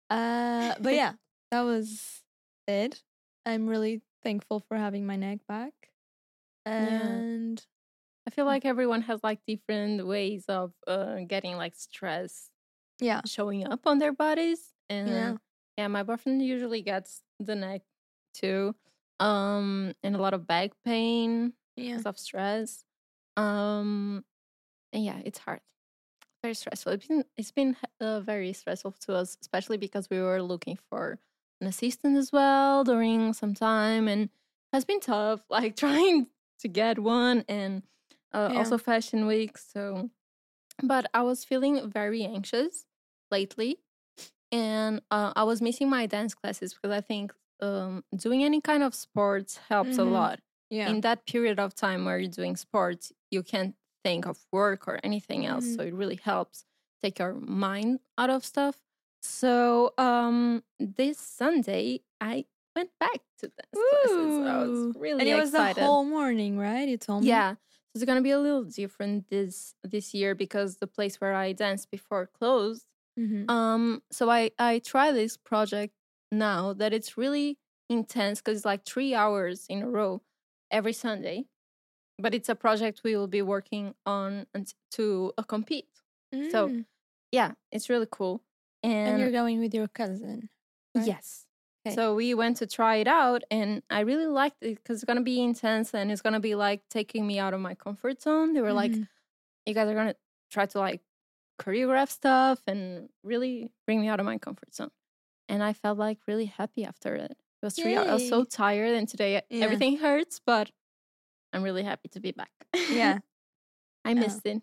Uh, 0.09 0.73
but 0.79 0.93
yeah, 0.93 1.13
that 1.51 1.61
was 1.61 2.21
it. 2.65 3.03
I'm 3.45 3.67
really 3.67 4.01
thankful 4.23 4.59
for 4.59 4.77
having 4.77 5.05
my 5.05 5.15
neck 5.15 5.39
back. 5.47 5.73
And 6.65 7.65
I 8.27 8.31
feel 8.31 8.45
like 8.45 8.65
everyone 8.65 9.03
has 9.03 9.23
like 9.23 9.41
different 9.47 10.07
ways 10.07 10.45
of 10.47 10.73
uh, 10.87 11.21
getting 11.27 11.57
like 11.57 11.75
stress 11.75 12.51
yeah, 12.99 13.21
showing 13.25 13.65
up 13.67 13.87
on 13.87 13.99
their 13.99 14.13
bodies. 14.13 14.73
And 14.89 15.09
Yeah. 15.09 15.37
yeah, 15.77 15.87
my 15.87 16.03
boyfriend 16.03 16.43
usually 16.43 16.81
gets 16.81 17.23
the 17.39 17.55
neck 17.55 17.83
too. 18.33 18.75
Um, 19.19 19.93
and 20.03 20.15
a 20.15 20.19
lot 20.21 20.33
of 20.33 20.47
back 20.47 20.71
pain 20.85 21.53
yeah, 21.75 21.97
because 21.97 22.05
of 22.05 22.19
stress. 22.19 22.85
Um, 23.37 24.25
and 24.93 25.05
yeah, 25.05 25.21
it's 25.25 25.39
hard. 25.39 25.61
Very 26.43 26.55
stressful. 26.55 26.93
It's 26.93 27.07
been 27.07 27.25
it's 27.37 27.51
been 27.51 27.77
uh, 27.99 28.21
very 28.21 28.53
stressful 28.53 28.93
to 29.01 29.15
us, 29.15 29.37
especially 29.41 29.77
because 29.77 30.09
we 30.09 30.19
were 30.21 30.41
looking 30.41 30.77
for 30.89 31.19
an 31.61 31.67
assistant 31.67 32.17
as 32.17 32.31
well 32.31 32.83
during 32.83 33.33
some 33.33 33.53
time, 33.53 34.07
and 34.07 34.29
has 34.73 34.85
been 34.85 34.99
tough. 34.99 35.45
Like 35.49 35.75
trying 35.85 36.27
to 36.59 36.67
get 36.67 36.99
one, 36.99 37.45
and 37.47 37.83
uh, 38.33 38.49
Yeah. 38.51 38.57
also 38.59 38.77
fashion 38.77 39.27
week. 39.27 39.57
So, 39.57 40.09
but 40.83 41.07
I 41.13 41.23
was 41.23 41.43
feeling 41.45 41.89
very 41.89 42.23
anxious 42.23 42.85
lately, 43.31 43.79
and 44.51 45.01
uh, 45.11 45.33
I 45.35 45.43
was 45.43 45.61
missing 45.61 45.89
my 45.89 46.05
dance 46.05 46.33
classes 46.33 46.73
because 46.73 46.91
I 46.91 47.01
think 47.01 47.33
um, 47.61 48.03
doing 48.15 48.43
any 48.43 48.61
kind 48.61 48.83
of 48.83 48.95
sports 48.95 49.57
helps 49.69 49.97
a 49.99 50.01
Mhm. 50.01 50.11
lot 50.11 50.39
yeah. 50.69 50.89
in 50.89 51.01
that 51.01 51.25
period 51.25 51.59
of 51.59 51.75
time 51.75 52.05
where 52.05 52.19
you're 52.19 52.29
doing 52.31 52.55
sports, 52.57 53.11
you 53.29 53.43
can't 53.43 53.75
think 54.03 54.25
of 54.25 54.45
work 54.51 54.87
or 54.87 54.99
anything 55.03 55.45
else. 55.45 55.65
Mhm. 55.67 55.75
So 55.75 55.83
it 55.83 55.93
really 55.93 56.15
helps 56.15 56.65
take 57.01 57.19
your 57.19 57.33
mind 57.35 57.99
out 58.17 58.29
of 58.29 58.43
stuff. 58.45 58.81
So 59.21 59.93
um 59.97 60.63
this 60.79 61.17
Sunday 61.19 62.01
I 62.19 62.45
went 62.75 62.89
back 62.99 63.19
to 63.39 63.47
dance 63.47 63.57
classes. 63.73 64.35
So 64.37 64.43
I 64.43 64.57
was 64.65 64.95
really 64.97 65.19
and 65.21 65.29
it 65.29 65.35
was 65.35 65.49
excited. 65.49 65.81
the 65.83 65.85
whole 65.85 66.05
morning, 66.05 66.57
right? 66.57 66.87
You 66.87 66.97
told 66.97 67.23
me. 67.23 67.29
yeah. 67.29 67.53
So 67.53 67.57
it's 67.95 68.05
gonna 68.05 68.21
be 68.21 68.31
a 68.31 68.39
little 68.39 68.63
different 68.63 69.29
this 69.29 69.75
this 69.83 70.13
year 70.13 70.33
because 70.33 70.77
the 70.77 70.87
place 70.87 71.19
where 71.21 71.33
I 71.33 71.51
danced 71.53 71.91
before 71.91 72.25
closed. 72.27 72.85
Mhm. 73.19 73.49
Um, 73.49 74.03
so 74.11 74.29
I 74.29 74.51
I 74.57 74.79
try 74.79 75.11
this 75.11 75.37
project 75.37 75.93
now 76.31 76.73
that 76.73 76.93
it's 76.93 77.17
really 77.17 77.57
intense 77.89 78.39
because 78.39 78.59
it's 78.59 78.65
like 78.65 78.85
three 78.85 79.13
hours 79.13 79.65
in 79.67 79.81
a 79.83 79.89
row 79.89 80.21
every 80.71 80.93
Sunday, 80.93 81.47
but 82.17 82.33
it's 82.33 82.49
a 82.49 82.55
project 82.55 83.01
we 83.03 83.15
will 83.17 83.27
be 83.27 83.41
working 83.41 83.95
on 84.05 84.47
unt- 84.55 84.75
to 84.91 85.33
uh, 85.37 85.43
compete. 85.43 85.89
So 86.51 86.69
Mm. 86.69 86.85
yeah, 87.31 87.53
it's 87.71 87.89
really 87.89 88.07
cool. 88.09 88.41
And 88.83 89.07
And, 89.09 89.19
you're 89.19 89.31
going 89.31 89.59
with 89.59 89.73
your 89.73 89.87
cousin. 89.87 90.49
right? 90.95 91.05
yes, 91.07 91.45
Okay. 91.85 91.95
so 91.95 92.15
we 92.15 92.33
went 92.33 92.57
to 92.57 92.67
try 92.67 92.95
it 92.97 93.07
out, 93.07 93.43
and 93.51 93.81
I 93.89 94.01
really 94.01 94.27
liked 94.27 94.61
it 94.61 94.75
because 94.75 94.97
it's 94.97 95.05
gonna 95.05 95.21
be 95.21 95.41
intense 95.41 95.93
and 95.93 96.11
it's 96.11 96.21
gonna 96.21 96.39
be 96.39 96.55
like 96.55 96.81
taking 96.89 97.25
me 97.25 97.39
out 97.39 97.53
of 97.53 97.59
my 97.59 97.75
comfort 97.75 98.21
zone. 98.21 98.53
They 98.53 98.61
were 98.61 98.73
like, 98.73 98.91
Mhm. 98.91 99.07
you 99.65 99.73
guys 99.73 99.87
are 99.89 99.95
gonna 99.95 100.15
try 100.49 100.65
to 100.67 100.79
like 100.79 101.01
choreograph 101.59 102.09
stuff 102.09 102.59
and 102.67 103.09
really 103.23 103.71
bring 103.85 104.01
me 104.01 104.07
out 104.07 104.19
of 104.19 104.25
my 104.25 104.37
comfort 104.37 104.73
zone. 104.73 104.91
And 105.47 105.61
I 105.63 105.73
felt 105.73 105.97
like 105.97 106.19
really 106.27 106.45
happy 106.45 106.83
after 106.85 107.15
it. 107.15 107.31
It 107.31 107.65
was 107.65 107.75
three 107.75 107.95
hours. 107.95 108.07
I 108.09 108.13
was 108.13 108.29
so 108.29 108.43
tired, 108.43 108.93
and 108.95 109.07
today 109.07 109.37
uh, 109.37 109.41
Yeah. 109.49 109.65
everything 109.65 109.97
hurts, 109.97 110.39
but 110.39 110.71
I'm 111.53 111.61
really 111.63 111.83
happy 111.83 112.09
to 112.09 112.19
be 112.19 112.31
back. 112.31 112.51
yeah, 112.89 113.19
I 114.05 114.13
missed 114.13 114.45
it. 114.45 114.61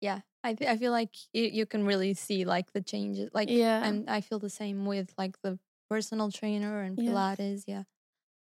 yeah. 0.00 0.20
I 0.42 0.54
th- 0.54 0.70
I 0.70 0.76
feel 0.76 0.92
like 0.92 1.14
you, 1.32 1.44
you 1.44 1.66
can 1.66 1.84
really 1.84 2.14
see 2.14 2.44
like 2.44 2.72
the 2.72 2.80
changes. 2.80 3.30
Like 3.34 3.50
Yeah. 3.50 3.82
I'm 3.84 4.04
I 4.08 4.20
feel 4.20 4.38
the 4.38 4.50
same 4.50 4.86
with 4.86 5.12
like 5.18 5.36
the 5.42 5.58
personal 5.88 6.30
trainer 6.30 6.80
and. 6.82 6.96
Pilates. 6.96 7.64
Yeah, 7.66 7.84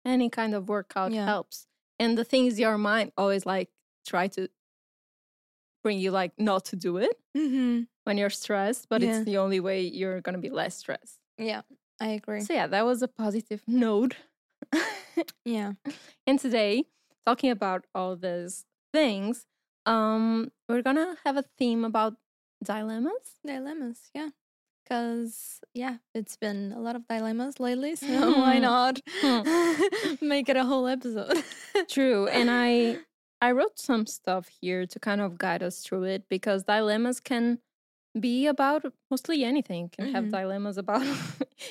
Any 0.05 0.29
kind 0.31 0.55
of 0.55 0.69
workout 0.69 1.13
Yeah. 1.13 1.25
helps. 1.27 1.67
And 1.99 2.19
the 2.19 2.25
thing 2.25 2.47
is, 2.47 2.59
your 2.61 2.77
mind 2.79 3.13
always 3.17 3.47
like 3.47 3.71
try 4.07 4.29
to 4.29 4.49
bring 5.83 5.99
you 5.99 6.11
like 6.11 6.33
not 6.39 6.65
to 6.67 6.77
do 6.77 6.97
it 6.99 7.17
mm-hmm. 7.37 7.83
when 8.05 8.19
you're 8.19 8.31
stressed, 8.31 8.89
but 8.89 9.01
Yeah. 9.03 9.17
it's 9.19 9.25
the 9.25 9.39
only 9.39 9.61
way 9.61 9.81
you're 9.83 10.21
gonna 10.21 10.39
be 10.39 10.51
less 10.51 10.77
stressed. 10.77 11.19
yeah. 11.39 11.63
I 11.99 12.09
agree. 12.09 12.43
So 12.43 12.53
yeah, 12.53 12.67
that 12.67 12.85
was 12.85 13.01
a 13.01 13.09
positive 13.09 13.63
note. 13.67 14.17
yeah, 15.47 15.73
And 16.27 16.39
today, 16.39 16.85
talking 17.25 17.51
about 17.51 17.87
all 17.95 18.17
these 18.17 18.67
things, 18.93 19.47
um, 19.87 20.51
we're 20.69 20.83
gonna 20.83 21.17
have 21.25 21.37
a 21.37 21.45
theme 21.59 21.85
about 21.85 22.15
dilemmas. 22.65 23.39
dilemmas. 23.45 24.11
Yeah, 24.15 24.31
because 24.85 25.61
yeah, 25.75 25.99
it's 26.15 26.37
been 26.37 26.73
a 26.73 26.81
lot 26.81 26.97
of 26.97 27.07
dilemmas 27.09 27.61
lately. 27.61 27.97
So 27.97 28.13
why 28.39 28.59
Hmm. 28.59 28.63
not 28.63 29.01
make 30.21 30.49
it 30.49 30.57
a 30.57 30.65
whole 30.65 30.87
episode? 30.89 31.45
True, 31.89 32.27
and 32.29 32.51
I 32.51 32.99
I 33.41 33.53
wrote 33.53 33.79
some 33.79 34.07
stuff 34.07 34.49
here 34.61 34.87
to 34.87 34.99
kind 34.99 35.21
of 35.21 35.39
guide 35.39 35.63
us 35.63 35.81
through 35.81 36.05
it 36.05 36.29
because 36.29 36.65
dilemmas 36.65 37.21
can 37.21 37.59
be 38.19 38.47
about 38.47 38.85
mostly 39.11 39.45
anything. 39.45 39.91
Can 39.91 40.07
have 40.07 40.25
Mhm. 40.25 40.31
dilemmas 40.33 40.79
about, 40.79 41.03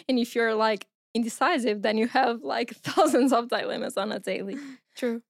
and 0.10 0.20
if 0.20 0.36
you're 0.36 0.56
like 0.56 0.88
indecisive, 1.16 1.82
then 1.82 1.98
you 1.98 2.08
have 2.08 2.44
like 2.44 2.76
thousands 2.76 3.34
of 3.34 3.50
dilemmas 3.50 3.98
on 3.98 4.12
a 4.12 4.20
daily. 4.20 4.60
True. 4.96 5.22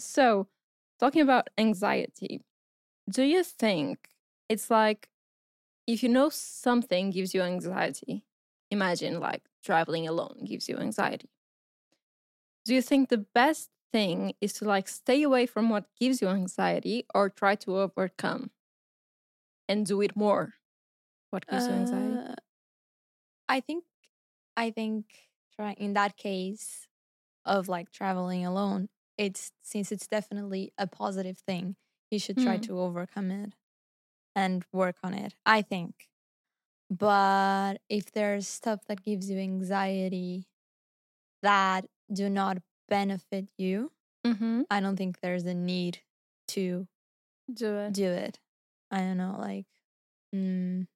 So, 0.00 0.48
talking 1.00 1.22
about 1.22 1.48
anxiety, 1.58 2.42
do 3.10 3.24
you 3.24 3.44
think 3.44 4.10
it's 4.48 4.70
like 4.70 5.10
if 5.86 6.02
you 6.02 6.08
know 6.10 6.30
something 6.30 7.10
gives 7.10 7.34
you 7.34 7.42
anxiety, 7.42 8.24
imagine 8.70 9.20
like 9.20 9.44
traveling 9.64 10.08
alone 10.08 10.44
gives 10.46 10.68
you 10.68 10.78
anxiety. 10.78 11.30
Do 12.64 12.74
you 12.74 12.82
think 12.82 13.08
the 13.08 13.18
best 13.18 13.70
thing 13.92 14.34
is 14.40 14.52
to 14.54 14.64
like 14.64 14.88
stay 14.88 15.22
away 15.22 15.46
from 15.46 15.68
what 15.68 15.94
gives 15.96 16.22
you 16.22 16.28
anxiety 16.28 17.06
or 17.14 17.28
try 17.28 17.54
to 17.56 17.78
overcome 17.78 18.50
and 19.68 19.86
do 19.86 20.00
it 20.02 20.16
more? 20.16 20.54
What 21.30 21.48
gives 21.48 21.68
you 21.68 21.74
anxiety? 21.74 22.20
Uh, 22.20 22.34
I 23.48 23.60
think, 23.60 23.84
I 24.56 24.70
think, 24.70 25.30
try 25.54 25.74
in 25.74 25.94
that 25.94 26.16
case 26.16 26.88
of 27.44 27.68
like 27.68 27.90
traveling 27.92 28.46
alone, 28.46 28.90
it's 29.20 29.52
since 29.62 29.92
it's 29.92 30.06
definitely 30.08 30.72
a 30.78 30.86
positive 30.86 31.38
thing, 31.38 31.76
you 32.10 32.18
should 32.18 32.38
try 32.38 32.56
Mm. 32.56 32.62
to 32.68 32.80
overcome 32.80 33.30
it 33.30 33.52
and 34.34 34.64
work 34.72 34.96
on 35.04 35.12
it. 35.14 35.34
I 35.44 35.60
think, 35.62 36.08
but 36.88 37.74
if 37.88 38.10
there's 38.12 38.48
stuff 38.48 38.80
that 38.88 39.04
gives 39.04 39.30
you 39.30 39.38
anxiety 39.38 40.46
that 41.42 41.86
do 42.12 42.28
not 42.28 42.58
benefit 42.88 43.48
you, 43.58 43.92
Mm-hmm. 44.26 44.62
I 44.70 44.80
don't 44.80 44.96
think 44.96 45.20
there's 45.20 45.44
a 45.44 45.54
need 45.54 46.00
to 46.48 46.86
Do 47.52 47.76
it. 47.78 47.92
do 47.94 48.04
it. 48.04 48.38
I 48.90 48.98
don't 49.00 49.16
know, 49.16 49.36
like, 49.38 49.64
mm, 50.34 50.86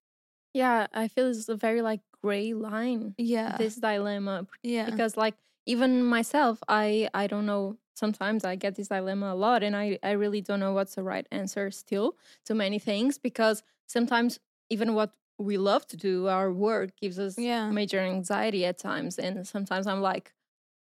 Yeah, 0.52 0.87
I 0.93 1.09
feel 1.09 1.28
it's 1.31 1.49
a 1.49 1.57
very 1.57 1.81
like 1.81 2.00
gray 2.23 2.52
line. 2.52 3.14
yeah, 3.16 3.57
This 3.57 3.76
dilemma 3.76 4.47
yeah. 4.62 4.85
because 4.87 5.16
like 5.16 5.35
even 5.66 6.04
myself 6.04 6.61
i 6.69 7.09
i 7.14 7.26
don't 7.26 7.47
know 7.47 7.78
sometimes 7.95 8.45
i 8.45 8.55
get 8.57 8.75
this 8.75 8.89
dilemma 8.89 9.33
a 9.33 9.35
lot 9.35 9.63
and 9.63 9.75
i 9.77 9.99
i 10.03 10.11
really 10.13 10.41
don't 10.41 10.61
know 10.61 10.73
what's 10.73 10.95
the 10.97 11.03
right 11.03 11.27
answer 11.31 11.71
still 11.71 12.17
to 12.45 12.55
many 12.55 12.79
things 12.79 13.19
because 13.19 13.63
sometimes 13.87 14.39
even 14.71 14.95
what 14.95 15.13
we 15.39 15.57
love 15.59 15.85
to 15.89 15.97
do, 15.97 16.29
our 16.29 16.53
work 16.53 16.97
gives 16.97 17.19
us 17.19 17.37
Yeah. 17.37 17.69
major 17.71 17.99
anxiety 17.99 18.65
at 18.65 18.79
times. 18.79 19.19
And 19.19 19.45
sometimes 19.47 19.87
I'm 19.89 20.01
like, 20.01 20.33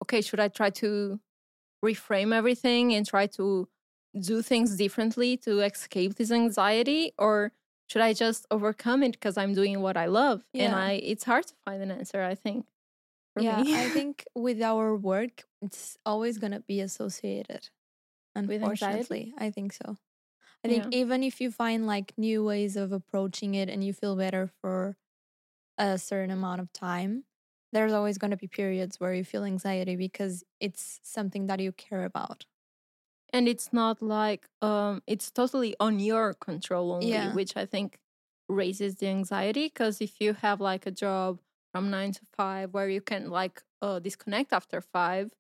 okay, 0.04 0.22
should 0.22 0.40
I 0.40 0.50
try 0.50 0.70
to 0.72 1.20
reframe 1.84 2.34
everything 2.34 2.94
and 2.94 3.06
try 3.06 3.28
to 3.28 3.68
do 4.20 4.42
things 4.42 4.78
differently 4.78 5.38
to 5.38 5.62
escape 5.62 6.16
this 6.16 6.32
anxiety? 6.32 7.14
Or 7.18 7.52
should 7.88 8.02
I 8.02 8.14
just 8.14 8.46
overcome 8.52 9.04
it 9.04 9.14
because 9.14 9.38
I'm 9.38 9.54
doing 9.54 9.82
what 9.82 9.98
I 9.98 10.06
love? 10.06 10.44
And 10.54 10.74
I 10.76 10.94
it's 10.94 11.24
hard 11.24 11.48
to 11.48 11.56
find 11.66 11.82
an 11.82 11.92
answer, 11.92 12.22
I 12.24 12.36
think. 12.36 12.66
Yeah, 13.36 13.66
me. 13.66 13.74
I 13.74 13.90
think 13.90 14.26
with 14.36 14.62
our 14.62 14.96
work, 14.96 15.46
it's 15.62 15.98
always 16.06 16.38
gonna 16.38 16.62
be 16.62 16.82
associated. 16.82 17.70
With? 18.48 18.62
Unfortunately, 18.66 19.34
I 19.38 19.50
think 19.52 19.74
so. 19.74 19.98
I 20.64 20.68
think 20.68 20.88
Yeah. 20.88 20.92
even 20.92 21.24
if 21.24 21.42
you 21.42 21.52
find 21.52 21.88
like 21.88 22.18
new 22.18 22.44
ways 22.44 22.76
of 22.78 22.92
approaching 22.92 23.56
it 23.56 23.70
and 23.70 23.84
you 23.84 23.94
feel 23.94 24.16
better 24.16 24.48
for 24.62 24.98
a 25.78 25.98
certain 26.00 26.32
amount 26.32 26.62
of 26.62 26.74
time, 26.74 27.26
there's 27.74 27.94
always 27.94 28.18
going 28.18 28.32
to 28.32 28.38
be 28.38 28.48
periods 28.48 29.00
where 29.00 29.14
you 29.14 29.24
feel 29.26 29.46
anxiety 29.46 29.96
because 29.96 30.44
it's 30.60 31.00
something 31.04 31.48
that 31.48 31.60
you 31.62 31.72
care 31.74 32.06
about. 32.06 32.46
and 33.34 33.48
it's 33.48 33.72
not 33.74 34.02
like 34.02 34.50
um 34.62 35.02
it's 35.08 35.32
totally 35.32 35.76
on 35.80 36.00
your 36.00 36.34
control 36.34 36.92
only 36.94 37.28
Yeah. 37.28 37.38
which 37.38 37.54
i 37.58 37.66
think 37.66 38.00
raises 38.48 38.96
the 38.98 39.08
anxiety 39.08 39.66
because 39.68 40.02
if 40.02 40.22
you 40.22 40.34
have 40.34 40.62
like 40.62 40.86
a 40.86 40.92
job 40.92 41.40
from 41.76 41.90
9 41.92 42.14
to 42.14 42.22
5 42.34 42.74
where 42.74 42.90
you 42.90 43.02
can 43.02 43.30
like 43.30 43.64
uh, 43.82 44.00
disconnect 44.00 44.54
after 44.54 44.82
5 44.82 45.32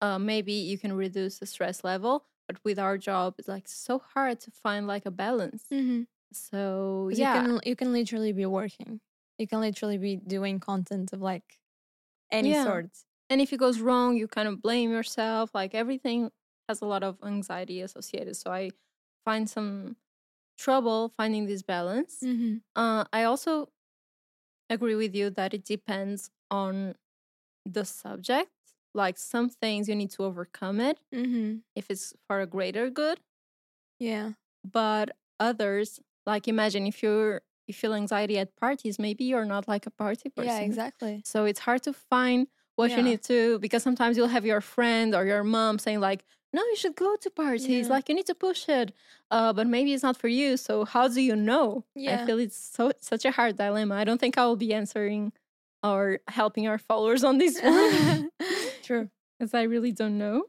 uh, 0.00 0.18
maybe 0.18 0.52
you 0.52 0.78
can 0.78 0.92
reduce 0.94 1.38
the 1.40 1.46
stress 1.46 1.84
level 1.84 2.26
but 2.48 2.58
with 2.64 2.78
our 2.78 2.98
job 2.98 3.34
it's 3.38 3.48
like 3.48 3.68
so 3.68 3.98
hard 3.98 4.40
to 4.40 4.50
find 4.52 4.86
like 4.86 5.06
a 5.06 5.10
balance 5.10 5.72
Mm-hmm. 5.72 6.02
so 6.32 7.08
Yeah. 7.10 7.18
yeah 7.18 7.20
You 7.20 7.28
can 7.28 7.60
you 7.64 7.76
can 7.76 7.92
literally 7.92 8.32
be 8.32 8.46
working. 8.46 9.00
You 9.38 9.46
can 9.46 9.60
literally 9.60 9.98
be 9.98 10.16
doing 10.16 10.60
content 10.60 11.12
of 11.12 11.20
like 11.22 11.58
any 12.30 12.54
Yeah. 12.54 12.54
sort. 12.54 12.90
and 13.30 13.40
if 13.40 13.52
it 13.52 13.58
goes 13.58 13.80
wrong 13.80 14.16
you 14.16 14.28
kind 14.28 14.48
of 14.48 14.62
blame 14.62 14.90
yourself 14.92 15.50
like 15.54 15.74
everything 15.74 16.30
has 16.68 16.80
a 16.82 16.86
lot 16.86 17.02
of 17.02 17.18
anxiety 17.24 17.80
associated 17.82 18.36
so 18.36 18.52
i 18.52 18.70
find 19.24 19.50
some 19.50 19.96
trouble 20.58 21.10
finding 21.16 21.46
this 21.46 21.62
balance 21.62 22.14
Mm-hmm. 22.24 22.56
Uh, 22.76 23.04
I 23.12 23.24
also 23.24 23.70
agree 24.72 24.94
with 24.96 25.14
you 25.14 25.30
that 25.30 25.54
it 25.54 25.64
depends 25.64 26.30
on 26.50 26.94
the 27.66 27.84
subject. 27.84 28.50
Like 28.94 29.18
some 29.18 29.50
things 29.50 29.88
you 29.88 29.96
need 29.96 30.10
to 30.12 30.24
overcome 30.24 30.80
it 30.80 30.98
Mm-hmm. 31.14 31.58
if 31.76 31.90
it's 31.90 32.14
for 32.28 32.40
a 32.40 32.46
greater 32.46 32.90
good, 32.90 33.20
Yeah. 33.98 34.32
but 34.64 35.16
others, 35.40 36.00
like 36.26 36.48
imagine 36.48 36.86
if 36.86 37.02
you're 37.02 37.42
you 37.66 37.74
feel 37.74 37.94
anxiety 37.94 38.38
at 38.38 38.56
parties, 38.56 38.98
maybe 38.98 39.24
you're 39.24 39.44
not 39.44 39.68
like 39.68 39.86
a 39.86 39.90
party 39.90 40.28
person. 40.30 40.48
Yeah. 40.48 40.60
Exactly. 40.60 41.22
So 41.24 41.44
it's 41.44 41.60
hard 41.60 41.82
to 41.84 41.92
find 41.92 42.48
what 42.76 42.90
Yeah. 42.90 42.96
you 42.98 43.02
need 43.02 43.22
to 43.24 43.58
because 43.60 43.82
sometimes 43.82 44.16
you'll 44.16 44.28
have 44.28 44.44
your 44.46 44.60
friend 44.60 45.14
or 45.14 45.24
your 45.24 45.44
mom 45.44 45.78
saying 45.78 46.00
like, 46.00 46.24
"No, 46.52 46.62
you 46.62 46.76
should 46.76 46.94
go 46.96 47.16
to 47.16 47.30
parties. 47.30 47.66
Yeah. 47.66 47.86
Like 47.88 48.08
you 48.08 48.14
need 48.14 48.26
to 48.26 48.34
push 48.34 48.68
it." 48.68 48.92
Uh, 49.30 49.52
but 49.52 49.66
maybe 49.66 49.92
it's 49.94 50.02
not 50.02 50.16
for 50.16 50.28
you. 50.28 50.56
So 50.56 50.84
how 50.84 51.08
do 51.08 51.20
you 51.20 51.34
know? 51.36 51.84
Yeah. 51.94 52.22
I 52.22 52.26
feel 52.26 52.38
it's 52.38 52.56
so 52.56 52.92
such 53.00 53.24
a 53.24 53.30
hard 53.30 53.56
dilemma. 53.56 53.94
I 53.94 54.04
don't 54.04 54.18
think 54.18 54.36
I 54.38 54.44
will 54.46 54.56
be 54.56 54.72
answering 54.74 55.32
or 55.82 56.20
helping 56.28 56.68
our 56.68 56.78
followers 56.78 57.24
on 57.24 57.38
this 57.38 57.60
one 57.60 58.30
True. 58.82 59.08
because 59.38 59.52
I 59.54 59.62
really 59.62 59.92
don't 59.92 60.16
know. 60.18 60.44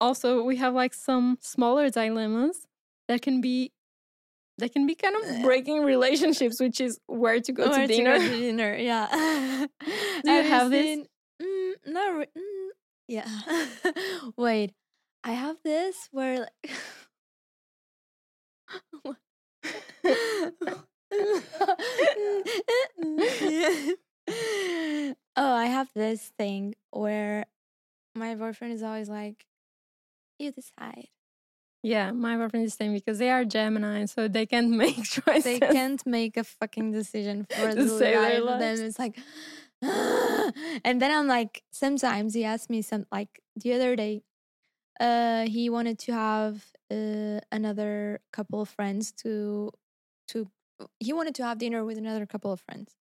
Also, 0.00 0.42
we 0.42 0.56
have 0.56 0.74
like 0.74 0.92
some 0.94 1.38
smaller 1.40 1.88
dilemmas 1.90 2.66
that 3.08 3.22
can 3.22 3.40
be 3.40 3.72
that 4.58 4.72
can 4.72 4.86
be 4.86 4.94
kind 4.94 5.14
of 5.16 5.42
breaking 5.42 5.82
relationships, 5.84 6.58
which 6.60 6.80
is 6.80 6.98
where 7.06 7.40
to 7.40 7.52
go 7.52 7.64
to 7.64 7.70
Where 7.70 7.86
dinner. 7.86 8.18
go 8.18 8.24
to 8.26 8.40
dinner. 8.40 8.74
Yeah. 8.76 9.06
Do 10.24 10.30
you 10.32 10.42
have 10.42 10.70
this? 10.70 10.84
seen- 10.84 11.06
Mm, 11.42 11.72
not 11.88 12.16
re- 12.16 12.26
mm, 12.34 12.68
yeah. 13.08 13.28
Wait, 14.38 14.72
I 15.26 15.32
have 15.32 15.56
this 15.64 16.08
where. 16.12 16.38
Like 16.40 16.70
oh, 25.36 25.52
I 25.52 25.66
have 25.66 25.90
this 25.96 26.32
thing 26.38 26.76
where 26.92 27.46
my 28.14 28.36
boyfriend 28.36 28.74
is 28.74 28.84
always 28.84 29.08
like, 29.08 29.44
"You 30.38 30.52
decide." 30.52 31.08
Yeah, 31.82 32.12
my 32.12 32.36
boyfriend 32.36 32.66
is 32.66 32.74
saying 32.74 32.94
because 32.94 33.18
they 33.18 33.30
are 33.30 33.44
Gemini, 33.44 34.04
so 34.04 34.28
they 34.28 34.46
can't 34.46 34.70
make 34.84 35.02
choices. 35.02 35.42
they 35.42 35.58
can't 35.58 36.06
make 36.06 36.36
a 36.36 36.44
fucking 36.44 36.92
decision 36.92 37.48
for 37.50 37.74
the 37.74 37.82
life 37.82 38.42
of 38.42 38.60
them. 38.60 38.78
It's 38.80 38.98
like, 39.00 39.18
and 39.82 41.02
then 41.02 41.10
I'm 41.10 41.26
like, 41.26 41.64
sometimes 41.72 42.34
he 42.34 42.44
asked 42.44 42.70
me 42.70 42.80
some 42.80 43.06
like 43.10 43.40
the 43.56 43.72
other 43.72 43.96
day, 43.96 44.22
uh, 45.00 45.46
he 45.46 45.68
wanted 45.68 45.98
to 46.00 46.12
have 46.12 46.64
uh, 46.90 47.40
another 47.52 48.20
couple 48.32 48.60
of 48.60 48.68
friends 48.68 49.12
to 49.12 49.70
to 50.28 50.48
he 51.00 51.12
wanted 51.12 51.34
to 51.36 51.44
have 51.44 51.58
dinner 51.58 51.84
with 51.84 51.98
another 51.98 52.26
couple 52.26 52.52
of 52.52 52.60
friends, 52.60 52.96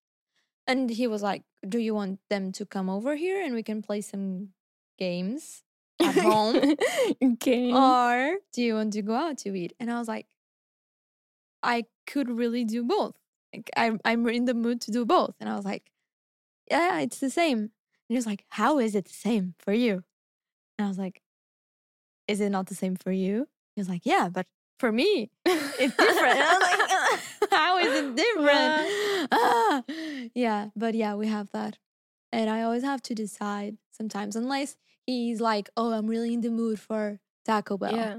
and 0.67 0.89
he 0.89 1.07
was 1.07 1.21
like, 1.21 1.43
"Do 1.67 1.79
you 1.79 1.93
want 1.93 2.19
them 2.29 2.51
to 2.53 2.65
come 2.65 2.89
over 2.89 3.15
here 3.15 3.43
and 3.43 3.53
we 3.53 3.63
can 3.63 3.81
play 3.81 4.01
some 4.01 4.49
games 4.97 5.63
at 6.01 6.15
home?" 6.15 6.75
okay. 7.23 7.71
or 7.73 8.37
do 8.53 8.61
you 8.61 8.75
want 8.75 8.93
to 8.93 9.01
go 9.01 9.15
out 9.15 9.37
to 9.39 9.55
eat? 9.55 9.73
And 9.79 9.91
I 9.91 9.99
was 9.99 10.07
like, 10.07 10.27
I 11.63 11.85
could 12.05 12.29
really 12.29 12.63
do 12.63 12.83
both. 12.83 13.15
Like 13.53 13.69
I'm 13.75 13.99
I'm 14.05 14.27
in 14.27 14.45
the 14.45 14.53
mood 14.53 14.81
to 14.81 14.91
do 14.91 15.05
both. 15.05 15.35
And 15.39 15.49
I 15.49 15.55
was 15.55 15.65
like, 15.65 15.91
Yeah, 16.69 16.99
it's 16.99 17.19
the 17.19 17.29
same. 17.29 17.57
And 17.59 18.09
he 18.09 18.15
was 18.15 18.25
like, 18.25 18.45
How 18.49 18.79
is 18.79 18.95
it 18.95 19.05
the 19.05 19.13
same 19.13 19.55
for 19.59 19.73
you? 19.73 20.03
And 20.77 20.85
I 20.85 20.87
was 20.87 20.97
like, 20.97 21.21
Is 22.27 22.41
it 22.41 22.49
not 22.49 22.67
the 22.67 22.75
same 22.75 22.95
for 22.95 23.11
you? 23.11 23.47
He 23.75 23.81
was 23.81 23.89
like, 23.89 24.05
Yeah, 24.05 24.29
but 24.29 24.47
for 24.79 24.91
me, 24.91 25.31
it's 25.45 25.95
different. 25.95 26.37
And 26.37 26.43
I 26.43 26.57
was 26.57 27.09
like, 27.11 27.19
How 27.51 27.77
is 27.79 27.93
it 27.93 28.15
different? 28.15 29.29
Ah. 29.31 29.83
Yeah, 30.33 30.69
but 30.75 30.95
yeah, 30.95 31.15
we 31.15 31.27
have 31.27 31.49
that. 31.51 31.77
And 32.31 32.49
I 32.49 32.63
always 32.63 32.83
have 32.83 33.01
to 33.03 33.15
decide 33.15 33.77
sometimes, 33.91 34.35
unless 34.35 34.75
he's 35.05 35.39
like, 35.39 35.69
Oh, 35.77 35.91
I'm 35.93 36.07
really 36.07 36.33
in 36.33 36.41
the 36.41 36.49
mood 36.51 36.79
for 36.79 37.19
Taco 37.45 37.77
Bell. 37.77 37.95
yeah, 37.95 38.15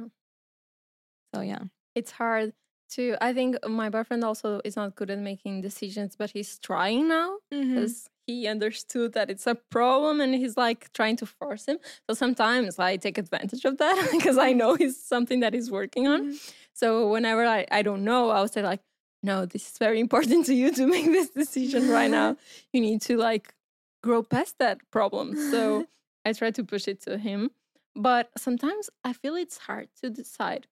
So 1.35 1.41
yeah. 1.43 1.65
it's 1.95 2.13
hard 2.13 2.53
to. 2.91 3.17
I 3.21 3.33
think 3.33 3.57
my 3.69 3.91
boyfriend 3.91 4.25
also 4.25 4.61
is 4.65 4.77
not 4.77 4.95
good 4.95 5.11
at 5.11 5.19
making 5.19 5.61
decisions, 5.61 6.17
but 6.17 6.31
he's 6.31 6.59
trying 6.59 7.09
now 7.09 7.39
Mm-hmm. 7.53 7.75
because 7.75 8.09
he 8.27 8.49
understood 8.49 9.13
that 9.13 9.31
it's 9.31 9.47
a 9.47 9.55
problem 9.55 10.21
and 10.21 10.35
he's 10.35 10.57
like 10.57 10.93
trying 10.93 11.17
to 11.17 11.27
force 11.27 11.67
him. 11.67 11.79
So 12.09 12.15
sometimes 12.15 12.79
I 12.79 12.97
take 12.97 13.19
advantage 13.19 13.65
of 13.65 13.79
that 13.79 14.09
because 14.13 14.37
I 14.37 14.53
know 14.53 14.75
it's 14.75 15.01
something 15.03 15.41
that 15.41 15.55
he's 15.55 15.71
working 15.71 16.09
on. 16.09 16.23
Mm-hmm. 16.23 16.37
So 16.75 17.09
whenever 17.09 17.47
I, 17.47 17.67
I 17.71 17.83
don't 17.83 18.05
know, 18.05 18.31
I'll 18.31 18.49
say 18.49 18.63
like, 18.63 18.81
no, 19.23 19.47
this 19.47 19.71
is 19.71 19.79
very 19.79 20.01
important 20.01 20.47
to 20.47 20.55
you 20.55 20.73
to 20.73 20.87
make 20.95 21.07
this 21.07 21.31
decision 21.31 21.89
right 21.89 22.11
now. 22.11 22.37
You 22.73 22.81
need 22.81 23.01
to 23.03 23.17
like 23.17 23.55
grow 24.03 24.23
past 24.23 24.59
that 24.59 24.79
problem. 24.91 25.35
So 25.51 25.87
I 26.25 26.33
try 26.33 26.51
to 26.51 26.65
push 26.65 26.89
it 26.89 27.01
to 27.03 27.17
him. 27.17 27.51
But 27.95 28.31
sometimes 28.37 28.91
I 29.03 29.15
feel 29.15 29.37
it's 29.37 29.57
hard 29.57 29.89
to 30.03 30.11
decide 30.11 30.67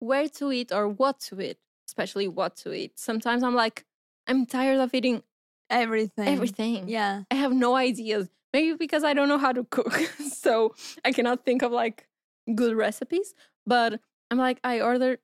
where 0.00 0.28
to 0.28 0.50
eat 0.50 0.72
or 0.72 0.88
what 0.88 1.20
to 1.20 1.40
eat, 1.40 1.58
especially 1.86 2.26
what 2.26 2.56
to 2.56 2.72
eat. 2.72 2.98
Sometimes 2.98 3.44
I'm 3.44 3.54
like, 3.54 3.84
I'm 4.26 4.44
tired 4.44 4.80
of 4.80 4.92
eating 4.92 5.22
everything. 5.70 6.28
everything. 6.28 6.88
Yeah. 6.88 7.22
I 7.30 7.34
have 7.34 7.52
no 7.52 7.74
ideas. 7.76 8.28
Maybe 8.52 8.74
because 8.74 9.04
I 9.04 9.12
don't 9.12 9.28
know 9.28 9.38
how 9.38 9.52
to 9.52 9.64
cook. 9.64 9.92
so 10.32 10.74
I 11.04 11.12
cannot 11.12 11.44
think 11.44 11.62
of 11.62 11.72
like 11.72 12.06
good 12.54 12.76
recipes. 12.76 13.34
But 13.66 14.00
I'm 14.30 14.38
like, 14.38 14.58
I 14.64 14.80
order 14.80 15.18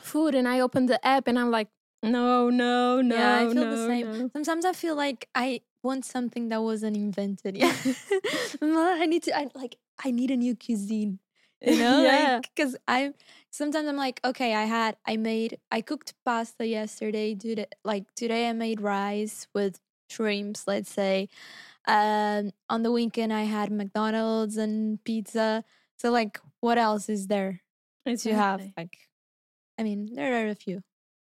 food 0.00 0.34
and 0.34 0.46
I 0.46 0.60
open 0.60 0.86
the 0.86 1.04
app 1.06 1.28
and 1.28 1.38
I'm 1.38 1.50
like, 1.50 1.68
no, 2.02 2.50
no, 2.50 3.00
no. 3.00 3.14
yeah, 3.16 3.38
I 3.38 3.52
feel 3.52 3.70
the 3.70 3.86
same. 3.86 4.18
no. 4.18 4.30
Sometimes 4.32 4.64
I 4.64 4.72
feel 4.72 4.94
like 4.94 5.28
I 5.34 5.62
want 5.82 6.04
something 6.04 6.48
that 6.48 6.62
wasn't 6.62 6.96
invented 6.96 7.56
yet. 7.56 7.74
I 8.62 9.06
need 9.06 9.22
to 9.24 9.36
I 9.36 9.48
like 9.54 9.76
I 10.04 10.10
need 10.10 10.30
a 10.30 10.36
new 10.36 10.54
cuisine. 10.54 11.18
You 11.66 11.76
know? 11.76 12.02
Yeah. 12.02 12.40
Because 12.40 12.76
I 12.86 13.12
sometimes 13.50 13.88
I'm 13.88 13.96
like, 13.96 14.20
okay, 14.24 14.54
I 14.54 14.64
had 14.64 14.96
I 15.06 15.16
made 15.16 15.58
I 15.70 15.80
cooked 15.80 16.14
pasta 16.24 16.66
yesterday. 16.66 17.34
Today 17.34 17.66
like 17.84 18.04
today 18.14 18.48
I 18.48 18.52
made 18.52 18.80
rice 18.80 19.48
with 19.54 19.80
shrimps, 20.10 20.66
let's 20.66 20.90
say. 20.90 21.28
Um 21.86 22.52
on 22.68 22.82
the 22.82 22.92
weekend 22.92 23.32
I 23.32 23.42
had 23.44 23.70
McDonald's 23.72 24.56
and 24.56 25.02
pizza. 25.04 25.64
So 25.98 26.10
like 26.10 26.38
what 26.60 26.78
else 26.78 27.08
is 27.08 27.26
there? 27.28 27.62
It's 28.04 28.22
to 28.24 28.34
have 28.34 28.60
like 28.76 28.98
I 29.78 29.82
mean, 29.82 30.14
there 30.14 30.44
are 30.46 30.48
a 30.48 30.54
few. 30.54 30.82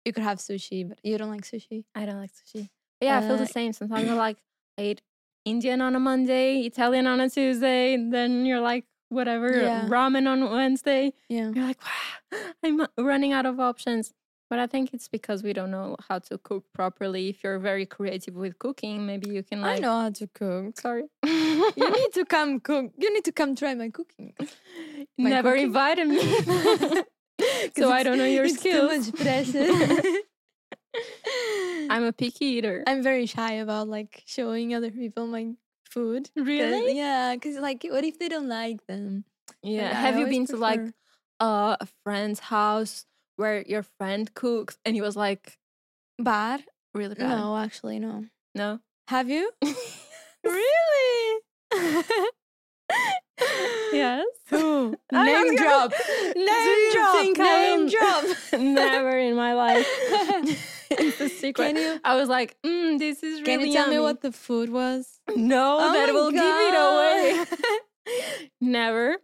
You 0.05 0.13
could 0.13 0.23
have 0.23 0.39
sushi, 0.39 0.89
but 0.89 0.99
you 1.03 1.19
don't 1.19 1.31
like 1.31 1.43
sushi. 1.43 1.85
I 1.95 2.07
don't 2.07 2.19
like 2.21 2.33
sushi. 2.33 2.69
But 3.01 3.07
yeah, 3.07 3.19
I 3.19 3.21
feel 3.21 3.37
Uh, 3.37 3.41
the 3.41 3.47
same. 3.47 3.73
Sometimes 3.73 4.09
I'm 4.09 4.17
like, 4.29 4.39
I 4.79 4.83
ate 4.83 5.03
Indian 5.45 5.81
on 5.81 5.97
a 5.97 6.01
Monday, 6.01 6.61
Italian 6.63 7.07
on 7.07 7.21
a 7.21 7.29
Tuesday, 7.29 7.95
and 7.95 8.13
then 8.13 8.47
you're 8.47 8.61
like, 8.61 8.85
whatever, 9.09 9.61
Yeah. 9.61 9.87
ramen 9.89 10.27
on 10.29 10.51
Wednesday. 10.51 11.13
Yeah. 11.29 11.51
You're 11.55 11.65
like, 11.67 11.79
wow, 11.83 12.39
I'm 12.65 12.87
running 12.99 13.33
out 13.33 13.47
of 13.47 13.59
options. 13.61 14.13
But 14.49 14.61
I 14.61 14.69
think 14.69 14.95
it's 14.95 15.09
because 15.09 15.43
we 15.43 15.53
don't 15.53 15.73
know 15.73 15.97
how 16.09 16.21
to 16.21 16.39
cook 16.39 16.67
properly. 16.73 17.31
If 17.31 17.43
you're 17.43 17.59
very 17.59 17.85
creative 17.85 18.37
with 18.37 18.61
cooking, 18.61 19.05
maybe 19.05 19.29
you 19.31 19.43
can 19.43 19.61
like 19.61 19.79
I 19.79 19.81
know 19.81 20.01
how 20.03 20.11
to 20.11 20.27
cook. 20.29 20.79
Sorry. 20.81 21.05
You 21.77 21.91
need 21.91 22.13
to 22.13 22.25
come 22.25 22.61
cook. 22.61 22.93
You 22.97 23.13
need 23.13 23.25
to 23.25 23.33
come 23.33 23.57
try 23.57 23.75
my 23.75 23.89
cooking. 23.91 24.35
my 25.19 25.31
Never 25.31 25.51
cooking? 25.53 25.67
invited 25.67 26.07
me. 26.07 26.21
so 27.77 27.91
I 27.91 28.03
don't 28.05 28.19
know 28.19 28.25
your 28.25 28.45
it's 28.45 28.59
skills. 28.61 29.11
Too 29.11 29.13
much 29.13 29.21
pressure. 29.21 30.21
I'm 31.91 32.05
a 32.05 32.13
picky 32.13 32.47
eater. 32.47 32.85
I'm 32.87 33.03
very 33.03 33.27
shy 33.27 33.55
about 33.55 33.89
like 33.89 34.23
showing 34.27 34.75
other 34.75 34.91
people 34.91 35.27
my 35.27 35.55
food. 35.97 36.29
'Cause- 36.37 36.47
Really? 36.47 36.97
Yeah, 36.97 37.35
because 37.35 37.57
like, 37.57 37.83
what 37.89 38.05
if 38.05 38.19
they 38.19 38.29
don't 38.29 38.49
like 38.49 38.87
them? 38.87 39.25
yeah. 39.63 39.91
I 39.91 39.95
Have 39.95 40.15
you 40.17 40.27
always 40.27 40.37
been 40.37 40.47
to 40.53 40.57
like 40.59 40.81
uh, 41.41 41.77
a 41.81 41.89
friend's 42.05 42.41
house 42.41 43.07
where 43.37 43.63
your 43.67 43.83
friend 43.99 44.33
cooks 44.35 44.77
and 44.85 44.95
he 44.95 45.01
was 45.01 45.17
like 45.17 45.57
bad? 46.19 46.65
really 46.95 47.15
bad? 47.15 47.39
No, 47.39 47.57
actually, 47.57 47.99
no. 47.99 48.27
No. 48.55 48.81
Have 49.09 49.29
you? 49.31 49.51
really? 50.45 51.43
yes. 53.93 54.25
Who? 54.49 54.97
Name 55.13 55.57
drop. 55.57 55.93
Name 56.37 56.93
drop. 56.93 57.37
Name 57.39 57.89
drop. 57.89 58.25
Never 58.61 59.19
in 59.19 59.35
my 59.37 59.55
life. 59.55 59.87
it's 60.91 61.21
a 61.21 61.29
secret. 61.29 61.67
Can 61.75 61.77
you? 61.77 62.01
I 62.05 62.17
was 62.17 62.29
like, 62.29 62.57
mm, 62.65 62.99
this 62.99 63.23
is 63.23 63.41
really 63.43 63.45
Can 63.59 63.67
you 63.67 63.73
tell 63.73 63.89
me 63.91 63.99
what 63.99 64.21
the 64.23 64.33
food 64.33 64.71
was? 64.71 65.21
No, 65.37 65.79
Oh 65.81 65.93
that 65.93 66.13
will 66.13 66.31
give 66.31 66.43
it 66.45 66.75
away. 66.75 67.45
Never. 68.61 69.17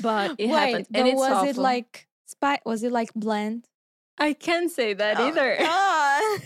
But 0.00 0.32
it 0.38 0.48
Wait, 0.48 0.58
happened. 0.58 0.86
and 0.94 1.08
it's 1.08 1.18
was 1.18 1.46
it 1.48 1.56
like 1.56 2.08
spy? 2.26 2.58
Was 2.64 2.82
it 2.82 2.92
like 2.92 3.12
blend? 3.14 3.68
I 4.18 4.32
can't 4.32 4.70
say 4.70 4.94
that 4.94 5.18
Oh, 5.18 5.26
either. 5.28 5.56
God. 5.58 6.40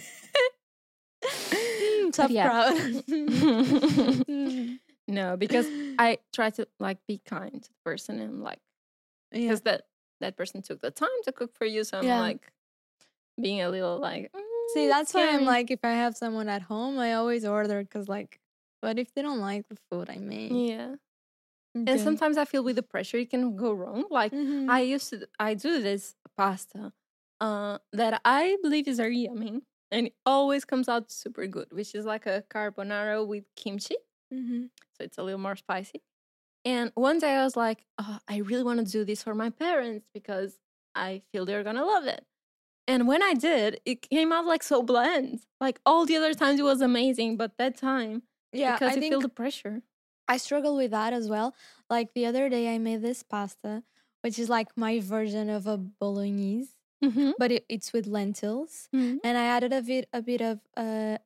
Mm, 1.50 2.12
tough 2.12 2.30
yeah. 2.30 2.48
crowd. 2.48 2.74
Mm. 3.08 4.78
no, 5.08 5.36
because 5.36 5.66
I 5.98 6.18
try 6.32 6.50
to 6.50 6.66
like 6.78 6.98
be 7.06 7.20
kind 7.24 7.62
to 7.62 7.68
the 7.68 7.74
person 7.84 8.20
and 8.20 8.42
like 8.42 8.60
yeah. 9.32 9.40
because 9.42 9.62
that 9.62 9.82
that 10.20 10.36
person 10.36 10.62
took 10.62 10.80
the 10.80 10.90
time 10.90 11.08
to 11.24 11.32
cook 11.32 11.54
for 11.54 11.64
you. 11.64 11.84
So 11.84 11.98
I'm 11.98 12.04
Yeah. 12.04 12.20
like 12.20 12.52
being 13.40 13.60
a 13.62 13.68
little 13.68 13.98
like 13.98 14.30
See, 14.68 14.86
"Mm, 14.86 14.88
that's 14.88 15.14
why 15.14 15.34
I'm 15.34 15.44
like, 15.44 15.70
if 15.70 15.80
I 15.84 15.92
have 15.92 16.16
someone 16.16 16.48
at 16.48 16.62
home, 16.62 16.98
I 16.98 17.14
always 17.14 17.44
order 17.44 17.82
because, 17.82 18.08
like, 18.08 18.40
but 18.82 18.98
if 18.98 19.12
they 19.14 19.22
don't 19.22 19.40
like 19.40 19.68
the 19.68 19.76
food 19.90 20.10
I 20.10 20.18
make? 20.18 20.52
yeah. 20.54 20.96
Okay. 21.76 21.86
And 21.86 22.00
sometimes 22.00 22.36
I 22.36 22.44
feel 22.44 22.64
with 22.64 22.76
the 22.76 22.82
pressure 22.82 23.16
it 23.18 23.30
can 23.30 23.56
go 23.56 23.72
wrong. 23.72 24.04
Like 24.10 24.32
Mhm. 24.32 24.68
I 24.68 24.80
used 24.82 25.10
to 25.10 25.28
I 25.38 25.54
do 25.54 25.80
this 25.82 26.16
pasta 26.36 26.92
uh 27.40 27.78
that 27.92 28.20
I 28.24 28.58
believe 28.62 28.88
is 28.88 28.98
very 28.98 29.18
yummy 29.18 29.62
and 29.90 30.08
it 30.08 30.14
always 30.26 30.64
comes 30.64 30.88
out 30.88 31.10
super 31.10 31.46
good, 31.46 31.72
which 31.72 31.94
is 31.94 32.04
like 32.04 32.26
a 32.26 32.44
carbonara 32.50 33.26
with 33.26 33.44
kimchi. 33.56 33.96
Mhm. 34.30 34.68
So 34.94 35.04
it's 35.04 35.18
a 35.18 35.22
little 35.22 35.40
more 35.40 35.56
spicy. 35.56 36.02
And 36.64 36.92
one 36.94 37.18
day 37.18 37.36
I 37.36 37.44
was 37.44 37.56
like, 37.56 37.86
oh, 37.98 38.18
I 38.28 38.38
really 38.38 38.64
want 38.64 38.80
to 38.80 38.92
do 38.92 39.04
this 39.04 39.22
for 39.22 39.34
my 39.34 39.50
parents 39.50 40.08
because 40.14 40.58
I 40.94 41.22
feel 41.32 41.46
they're 41.46 41.64
gonna 41.64 41.84
love 41.86 42.06
it. 42.06 42.26
And 42.88 43.06
when 43.06 43.22
I 43.22 43.34
did, 43.34 43.80
it 43.84 44.02
came 44.08 44.32
out 44.32 44.46
like 44.46 44.62
so 44.64 44.82
bland. 44.82 45.40
Like 45.60 45.78
all 45.86 46.06
the 46.06 46.16
other 46.16 46.32
times 46.34 46.58
it 46.58 46.64
was 46.64 46.80
amazing, 46.80 47.36
but 47.36 47.56
that 47.58 47.76
time 47.76 48.22
yeah, 48.52 48.72
because 48.74 48.96
I 48.96 49.00
you 49.00 49.08
feel 49.10 49.20
the 49.20 49.28
pressure. 49.28 49.82
I 50.26 50.38
struggle 50.38 50.74
with 50.76 50.90
that 50.90 51.12
as 51.12 51.28
well. 51.28 51.54
Like 51.90 52.14
the 52.14 52.26
other 52.26 52.48
day, 52.48 52.74
I 52.74 52.78
made 52.78 53.02
this 53.02 53.22
pasta, 53.22 53.82
which 54.22 54.38
is 54.38 54.48
like 54.48 54.68
my 54.76 55.00
version 55.00 55.48
of 55.50 55.66
a 55.68 55.76
bolognese, 55.78 56.72
Mm-hmm. 57.04 57.30
but 57.38 57.52
it, 57.52 57.64
it's 57.68 57.92
with 57.92 58.06
lentils, 58.08 58.88
and 58.92 59.20
I 59.24 59.44
added 59.44 59.72
a 59.72 59.82
bit 59.82 60.08
a 60.12 60.20
bit 60.20 60.40
of 60.40 60.58
uh 60.76 61.18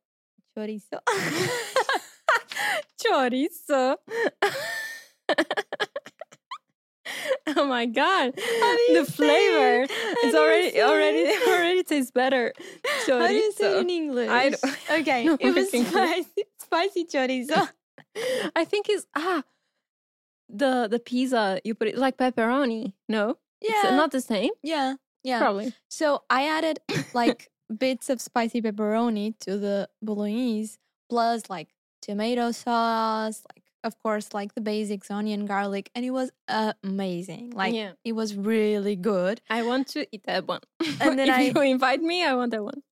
chorizo. 0.55 1.01
Chorizo. 3.03 3.97
oh 7.57 7.67
my 7.67 7.87
god. 7.87 8.35
The 8.37 9.05
flavor 9.11 9.83
it? 9.83 9.91
it's 9.91 10.37
already 10.37 10.81
already 10.81 11.19
it? 11.19 11.49
already 11.49 11.83
tastes 11.83 12.11
better. 12.11 12.53
Chorizo. 13.07 13.21
How 13.21 13.27
do 13.29 13.35
you 13.35 13.53
say 13.53 13.77
it 13.77 13.81
in 13.81 13.91
English? 13.91 14.29
I 14.29 14.51
don't- 14.51 15.01
okay, 15.01 15.25
No, 15.25 15.37
it 15.41 15.55
was 15.55 15.69
spicy, 15.71 16.45
spicy 16.59 17.05
chorizo. 17.05 17.69
I 18.55 18.65
think 18.65 18.89
it's 18.89 19.07
ah 19.17 19.43
the 20.49 20.87
the 20.91 20.99
pizza 20.99 21.61
you 21.65 21.75
put 21.75 21.89
it 21.89 21.97
like 21.97 22.17
pepperoni. 22.17 22.93
No, 23.09 23.39
yeah, 23.61 23.71
it's 23.85 23.93
not 23.93 24.11
the 24.11 24.21
same. 24.21 24.51
yeah, 24.63 24.95
yeah. 25.25 25.39
Probably. 25.39 25.73
So 25.89 26.23
I 26.29 26.47
added 26.49 26.81
like 27.15 27.51
bits 27.75 28.11
of 28.11 28.21
spicy 28.21 28.61
pepperoni 28.61 29.39
to 29.41 29.57
the 29.59 29.89
bolognese, 30.03 30.79
plus 31.09 31.49
like 31.49 31.69
tomato 32.03 32.51
sauce, 32.53 33.43
like 33.55 33.62
of 33.85 33.99
course 34.03 34.33
like 34.33 34.55
the 34.55 34.61
basics, 34.61 35.11
onion, 35.11 35.47
garlic, 35.47 35.91
and 35.95 36.05
it 36.05 36.11
was 36.11 36.31
amazing. 36.83 37.51
Like 37.51 37.75
yeah, 37.75 37.93
it 38.05 38.13
was 38.13 38.35
really 38.37 38.97
good. 38.97 39.41
I 39.51 39.63
want 39.63 39.89
to 39.89 40.07
eat 40.13 40.25
that 40.25 40.47
one. 40.47 40.61
And 41.01 41.19
then 41.19 41.29
if 41.29 41.35
I- 41.35 41.41
you 41.43 41.71
invite 41.73 42.03
me, 42.03 42.25
I 42.25 42.35
want 42.35 42.51
that 42.53 42.63
one. 42.65 42.83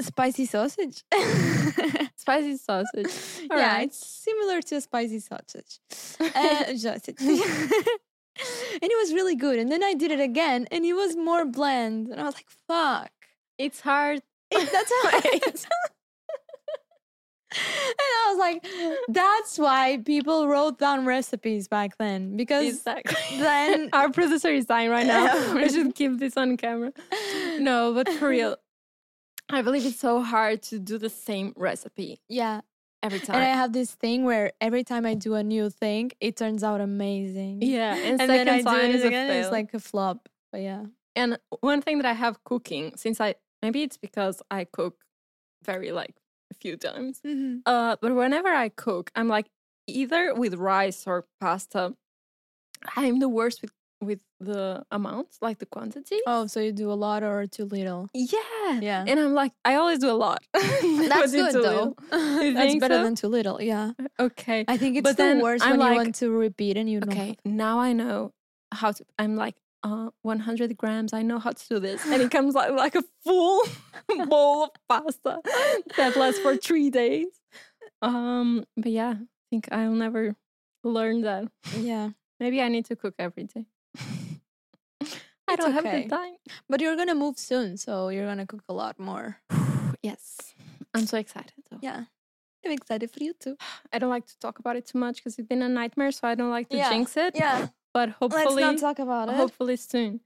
Spicy 0.00 0.46
sausage. 0.46 1.04
Spicy 2.16 2.56
sausage. 2.56 3.12
All 3.50 3.58
yeah, 3.58 3.74
right. 3.76 3.86
it's 3.88 4.06
similar 4.06 4.62
to 4.62 4.76
a 4.76 4.80
spicy 4.80 5.18
sausage. 5.20 5.78
Uh, 6.18 6.74
sausage. 6.76 7.16
and 7.20 7.30
it 8.82 8.98
was 9.02 9.12
really 9.12 9.36
good. 9.36 9.58
And 9.58 9.70
then 9.70 9.84
I 9.84 9.92
did 9.94 10.10
it 10.10 10.20
again, 10.20 10.66
and 10.70 10.84
it 10.86 10.94
was 10.94 11.16
more 11.16 11.44
bland. 11.44 12.08
And 12.08 12.18
I 12.20 12.24
was 12.24 12.34
like, 12.34 12.48
"Fuck." 12.66 13.10
it's 13.58 13.80
hard. 13.80 14.22
It- 14.50 14.72
that's 14.72 14.92
how 15.02 15.20
Wait. 15.30 15.66
And 17.52 17.94
I 17.98 18.26
was 18.30 18.38
like, 18.38 18.66
that's 19.08 19.58
why 19.58 19.98
people 20.04 20.46
wrote 20.48 20.78
down 20.78 21.04
recipes 21.04 21.68
back 21.68 21.96
then 21.98 22.36
because 22.36 22.68
Exactly. 22.68 23.38
then 23.38 23.90
Our 23.92 24.10
producer 24.10 24.48
is 24.48 24.66
dying 24.66 24.90
right 24.90 25.06
now. 25.06 25.54
we 25.54 25.68
should 25.68 25.94
keep 25.94 26.18
this 26.18 26.36
on 26.36 26.56
camera. 26.56 26.92
No, 27.58 27.92
but 27.92 28.08
for 28.08 28.28
real, 28.28 28.56
I 29.50 29.62
believe 29.62 29.84
it's 29.84 29.98
so 29.98 30.22
hard 30.22 30.62
to 30.64 30.78
do 30.78 30.98
the 30.98 31.10
same 31.10 31.52
recipe 31.56 32.20
yeah. 32.28 32.60
every 33.02 33.18
time. 33.18 33.36
And 33.36 33.44
I 33.44 33.48
have 33.48 33.72
this 33.72 33.90
thing 33.90 34.24
where 34.24 34.52
every 34.60 34.84
time 34.84 35.04
I 35.04 35.14
do 35.14 35.34
a 35.34 35.42
new 35.42 35.70
thing, 35.70 36.12
it 36.20 36.36
turns 36.36 36.62
out 36.62 36.80
amazing. 36.80 37.62
yeah, 37.62 37.94
and, 37.94 38.20
And 38.20 38.30
second 38.30 38.46
then 38.46 38.48
I 38.48 38.58
do 38.58 38.64
time 38.64 38.90
it 38.90 38.94
is 38.94 39.04
a 39.04 39.08
again, 39.08 39.30
it's 39.30 39.50
like 39.50 39.74
a 39.74 39.80
flop. 39.80 40.28
But 40.52 40.62
yeah. 40.62 40.84
and 41.16 41.38
one 41.60 41.82
thing 41.82 41.98
that 41.98 42.06
I 42.06 42.12
have 42.12 42.42
cooking, 42.44 42.92
since 42.96 43.20
I 43.20 43.34
maybe 43.62 43.82
it's 43.82 43.96
because 43.96 44.40
I 44.50 44.64
cook 44.64 45.04
very 45.64 45.92
like 45.92 46.14
a 46.50 46.54
few 46.54 46.76
times. 46.76 47.20
Uh, 47.66 47.96
but 48.00 48.14
whenever 48.14 48.48
I 48.48 48.68
cook, 48.68 49.10
I'm 49.14 49.28
like 49.28 49.46
either 49.86 50.34
with 50.34 50.54
rice 50.54 51.06
or 51.06 51.26
pasta. 51.40 51.94
I'm 52.96 53.18
the 53.20 53.28
worst 53.28 53.62
with 53.62 53.72
with 54.02 54.22
the 54.40 54.82
amounts, 54.90 55.36
like 55.42 55.58
the 55.58 55.66
quantity. 55.66 56.16
Oh, 56.26 56.46
so 56.46 56.58
you 56.58 56.72
do 56.72 56.90
a 56.90 56.94
lot 56.96 57.22
or 57.22 57.46
too 57.46 57.66
little? 57.66 58.08
Yeah. 58.14 58.80
Yeah. 58.80 59.04
And 59.06 59.20
I'm 59.20 59.34
like, 59.34 59.52
I 59.62 59.74
always 59.74 59.98
do 59.98 60.08
a 60.10 60.16
lot. 60.16 60.42
That's 60.54 61.32
good 61.32 61.52
though. 61.52 61.94
That's 62.10 62.76
better 62.76 62.94
so? 62.94 63.02
than 63.04 63.14
too 63.14 63.28
little. 63.28 63.60
Yeah. 63.60 63.92
Okay. 64.18 64.64
I 64.66 64.78
think 64.78 64.96
it's 64.96 65.04
But 65.04 65.18
the 65.18 65.38
worst 65.42 65.62
I'm 65.62 65.72
when 65.72 65.80
like- 65.80 65.90
you 65.90 65.96
want 65.96 66.14
to 66.14 66.30
repeat 66.30 66.78
and 66.78 66.88
you 66.88 67.00
don't. 67.00 67.12
Okay. 67.12 67.36
Now 67.44 67.78
I 67.78 67.92
know 67.92 68.32
how 68.72 68.92
to. 68.92 69.04
I'm 69.18 69.36
like, 69.36 69.56
uh, 69.82 70.10
100 70.22 70.76
grams. 70.76 71.12
I 71.12 71.22
know 71.22 71.38
how 71.38 71.52
to 71.52 71.68
do 71.68 71.78
this, 71.78 72.04
and 72.04 72.20
it 72.20 72.30
comes 72.36 72.54
like 72.54 72.72
like 72.72 72.94
a 72.94 73.02
full 73.24 73.62
bowl 74.26 74.64
of 74.64 74.70
pasta 74.88 75.40
that 75.96 76.16
lasts 76.16 76.40
for 76.40 76.56
three 76.56 76.90
days. 76.90 77.28
Um. 78.02 78.64
But 78.76 78.92
yeah, 78.92 79.14
I 79.18 79.26
think 79.50 79.68
I'll 79.72 79.92
never 79.92 80.36
learn 80.84 81.22
that. 81.22 81.48
Yeah. 81.76 82.10
Maybe 82.40 82.62
I 82.62 82.68
need 82.68 82.86
to 82.86 82.96
cook 82.96 83.14
every 83.18 83.44
day. 83.44 83.66
I 85.46 85.56
don't 85.56 85.72
have 85.72 85.84
the 85.84 86.08
time. 86.08 86.36
But 86.68 86.80
you're 86.80 86.96
gonna 86.96 87.14
move 87.14 87.38
soon, 87.38 87.76
so 87.76 88.08
you're 88.08 88.26
gonna 88.26 88.46
cook 88.46 88.62
a 88.68 88.72
lot 88.72 88.98
more. 88.98 89.38
yes. 90.02 90.54
I'm 90.94 91.06
so 91.06 91.18
excited 91.18 91.52
though. 91.70 91.78
Yeah. 91.82 92.04
I'm 92.64 92.72
excited 92.72 93.10
for 93.10 93.22
you 93.22 93.34
too. 93.34 93.56
I 93.92 93.98
don't 93.98 94.10
like 94.10 94.26
to 94.26 94.38
talk 94.38 94.58
about 94.58 94.76
it 94.76 94.86
too 94.86 94.98
much 94.98 95.16
because 95.16 95.38
it's 95.38 95.48
been 95.48 95.62
a 95.62 95.68
nightmare, 95.68 96.12
so 96.12 96.28
I 96.28 96.34
don't 96.34 96.50
like 96.50 96.68
to 96.70 96.76
Yeah, 96.76 96.90
jinx 96.90 97.16
it. 97.16 97.34
Yeah. 97.34 97.68
But 97.92 98.10
hopefully, 98.10 98.62
Let's 98.62 98.82
not 98.82 98.96
talk 98.96 98.98
about 98.98 99.28
it. 99.28 99.34
hopefully 99.34 99.76
soon. 99.76 100.20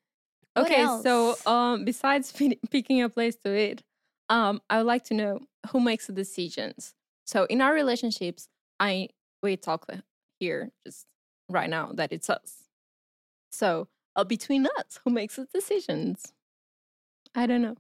What 0.55 0.67
okay, 0.67 0.87
so 1.03 1.37
um, 1.47 1.85
besides 1.85 2.33
picking 2.71 3.03
a 3.03 3.09
place 3.09 3.37
to 3.45 3.57
eat, 3.59 3.83
um, 4.29 4.61
I 4.71 4.79
would 4.79 4.87
like 4.87 5.05
to 5.05 5.15
know 5.15 5.41
who 5.71 5.81
makes 5.81 6.07
the 6.07 6.13
decisions. 6.13 6.95
So 7.27 7.45
in 7.45 7.61
our 7.61 7.73
relationships, 7.73 8.49
I 8.79 9.09
we 9.43 9.57
talk 9.57 9.91
here 10.39 10.71
just 10.87 11.07
right 11.49 11.69
now 11.69 11.93
that 11.95 12.13
it's 12.13 12.31
us. 12.31 12.65
So 13.51 13.89
uh, 14.17 14.25
between 14.25 14.67
us, 14.79 15.01
who 15.05 15.11
makes 15.11 15.37
the 15.37 15.47
decisions? 15.53 16.33
I 17.35 17.47
don't 17.47 17.63
know. 17.63 17.77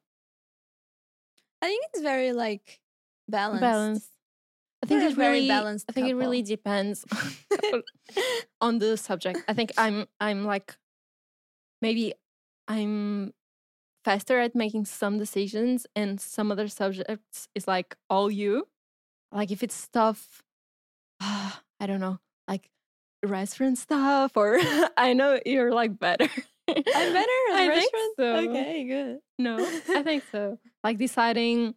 I 1.62 1.66
think 1.66 1.84
it's 1.92 2.02
very 2.02 2.32
like 2.32 2.80
balanced. 3.28 3.60
Balance. 3.60 4.08
I 4.84 4.86
think 4.86 5.02
it's 5.02 5.16
very 5.16 5.36
really 5.36 5.48
balanced 5.48 5.86
I 5.88 5.92
think 5.92 6.08
it 6.08 6.14
really 6.14 6.42
depends 6.42 7.04
on 8.60 8.78
the 8.78 8.96
subject. 8.96 9.40
I 9.48 9.54
think 9.54 9.72
I'm 9.78 10.06
I'm 10.20 10.44
like 10.44 10.76
maybe 11.80 12.12
I'm 12.68 13.32
faster 14.04 14.38
at 14.38 14.54
making 14.54 14.84
some 14.84 15.16
decisions 15.16 15.86
and 15.96 16.20
some 16.20 16.52
other 16.52 16.68
subjects 16.68 17.48
is 17.54 17.66
like 17.66 17.96
all 18.10 18.30
you. 18.30 18.68
Like 19.32 19.50
if 19.50 19.62
it's 19.62 19.74
stuff, 19.74 20.42
I 21.20 21.86
don't 21.86 22.00
know, 22.00 22.18
like 22.46 22.68
restaurant 23.24 23.78
stuff, 23.78 24.36
or 24.36 24.58
I 24.96 25.14
know 25.14 25.40
you're 25.46 25.72
like 25.72 25.98
better. 25.98 26.28
I'm 26.68 26.74
better 26.84 27.38
at 27.50 27.54
I 27.54 27.68
think 27.68 27.92
restaurants. 27.92 28.14
so. 28.18 28.50
Okay, 28.50 28.84
good. 28.84 29.18
No, 29.38 29.56
I 29.88 30.02
think 30.02 30.24
so. 30.30 30.58
Like 30.84 30.98
deciding 30.98 31.74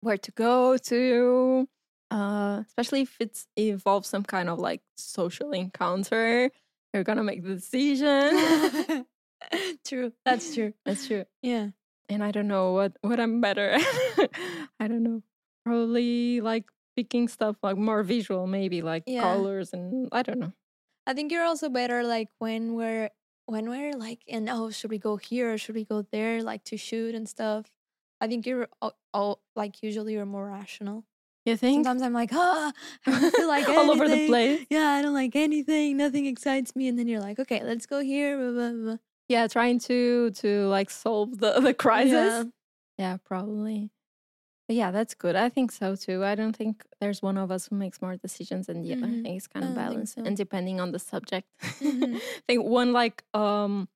where 0.00 0.16
to 0.16 0.30
go 0.32 0.76
to, 0.76 1.68
uh, 2.10 2.62
especially 2.66 3.02
if 3.02 3.16
it 3.20 3.44
involves 3.56 4.08
some 4.08 4.24
kind 4.24 4.48
of 4.48 4.58
like 4.58 4.82
social 4.96 5.52
encounter. 5.52 6.50
You're 6.92 7.04
gonna 7.04 7.22
make 7.24 7.42
the 7.42 7.54
decision. 7.54 9.06
true. 9.84 10.12
That's 10.24 10.54
true. 10.54 10.72
That's 10.84 11.06
true. 11.06 11.24
Yeah. 11.42 11.68
And 12.08 12.24
I 12.24 12.30
don't 12.32 12.48
know 12.48 12.72
what 12.72 12.96
what 13.02 13.20
I'm 13.20 13.40
better 13.40 13.70
at. 13.70 13.82
I 14.80 14.88
don't 14.88 15.02
know. 15.02 15.22
Probably 15.64 16.40
like 16.40 16.64
picking 16.96 17.28
stuff 17.28 17.56
like 17.62 17.76
more 17.76 18.02
visual, 18.02 18.46
maybe 18.46 18.82
like 18.82 19.04
Yeah. 19.06 19.22
colors 19.22 19.72
and 19.72 20.08
I 20.12 20.22
don't 20.22 20.40
know. 20.40 20.52
I 21.06 21.14
think 21.14 21.30
you're 21.32 21.44
also 21.44 21.68
better 21.68 22.02
like 22.02 22.28
when 22.38 22.74
we're 22.74 23.10
when 23.46 23.68
we're 23.70 23.92
like 23.94 24.22
and 24.28 24.48
oh 24.50 24.70
should 24.70 24.90
we 24.90 24.98
go 24.98 25.16
here 25.16 25.52
or 25.54 25.58
should 25.58 25.74
we 25.74 25.84
go 25.84 26.02
there 26.12 26.42
like 26.42 26.64
to 26.64 26.76
shoot 26.76 27.14
and 27.14 27.28
stuff. 27.28 27.66
I 28.20 28.26
think 28.26 28.46
you're 28.46 28.68
all, 28.82 28.94
all 29.14 29.40
like 29.56 29.82
usually 29.82 30.12
you're 30.14 30.26
more 30.26 30.46
rational. 30.46 31.04
You 31.46 31.56
think 31.56 31.84
Sometimes 31.84 32.02
I'm 32.02 32.12
like 32.12 32.30
ah 32.32 32.72
I 33.06 33.10
don't 33.20 33.34
feel 33.34 33.48
like 33.48 33.68
all 33.68 33.90
over 33.90 34.08
the 34.08 34.26
place? 34.26 34.66
Yeah, 34.70 34.88
I 34.90 35.02
don't 35.02 35.14
like 35.14 35.34
anything. 35.34 35.96
Nothing 35.96 36.26
excites 36.26 36.76
me. 36.76 36.86
And 36.88 36.98
then 36.98 37.08
you're 37.08 37.20
like, 37.20 37.38
okay, 37.38 37.62
let's 37.64 37.86
go 37.86 38.00
here. 38.00 38.36
Blah, 38.36 38.52
blah, 38.52 38.72
blah. 38.72 38.96
Yeah, 39.28 39.46
trying 39.46 39.78
to 39.80 40.30
to 40.32 40.66
like 40.66 40.90
solve 40.90 41.38
the 41.38 41.60
the 41.60 41.72
crisis. 41.74 42.12
Yeah. 42.12 42.44
Yeah, 42.98 43.16
probably. 43.24 43.90
But 44.68 44.76
yeah, 44.76 44.90
that's 44.90 45.14
good. 45.14 45.34
I 45.34 45.48
think 45.48 45.72
so 45.72 45.96
too. 45.96 46.22
I 46.22 46.34
don't 46.34 46.54
think 46.54 46.84
there's 47.00 47.22
one 47.22 47.38
of 47.38 47.50
us 47.50 47.66
who 47.68 47.74
makes 47.76 48.00
more 48.02 48.16
decisions 48.16 48.66
than 48.66 48.82
the 48.82 48.92
other. 48.92 49.06
I 49.06 49.22
think 49.22 49.36
it's 49.38 49.46
kind 49.48 49.64
of 49.64 49.74
balanced 49.74 50.14
so. 50.16 50.22
and 50.22 50.36
depending 50.36 50.80
on 50.80 50.92
the 50.92 50.98
subject. 50.98 51.48
Mhm. 51.80 52.16
I 52.20 52.40
think 52.46 52.64
one 52.66 52.92
like 52.92 53.24
um 53.34 53.88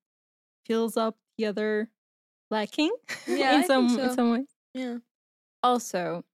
fills 0.67 0.97
up 0.97 1.17
the 1.37 1.47
other 1.47 1.91
lacking 2.51 2.91
Yeah, 3.29 3.53
in 3.55 3.61
think 3.63 3.67
some 3.67 3.99
in 4.01 4.15
some 4.15 4.31
ways. 4.31 4.49
Yeah. 4.73 4.99
Also, 5.63 6.25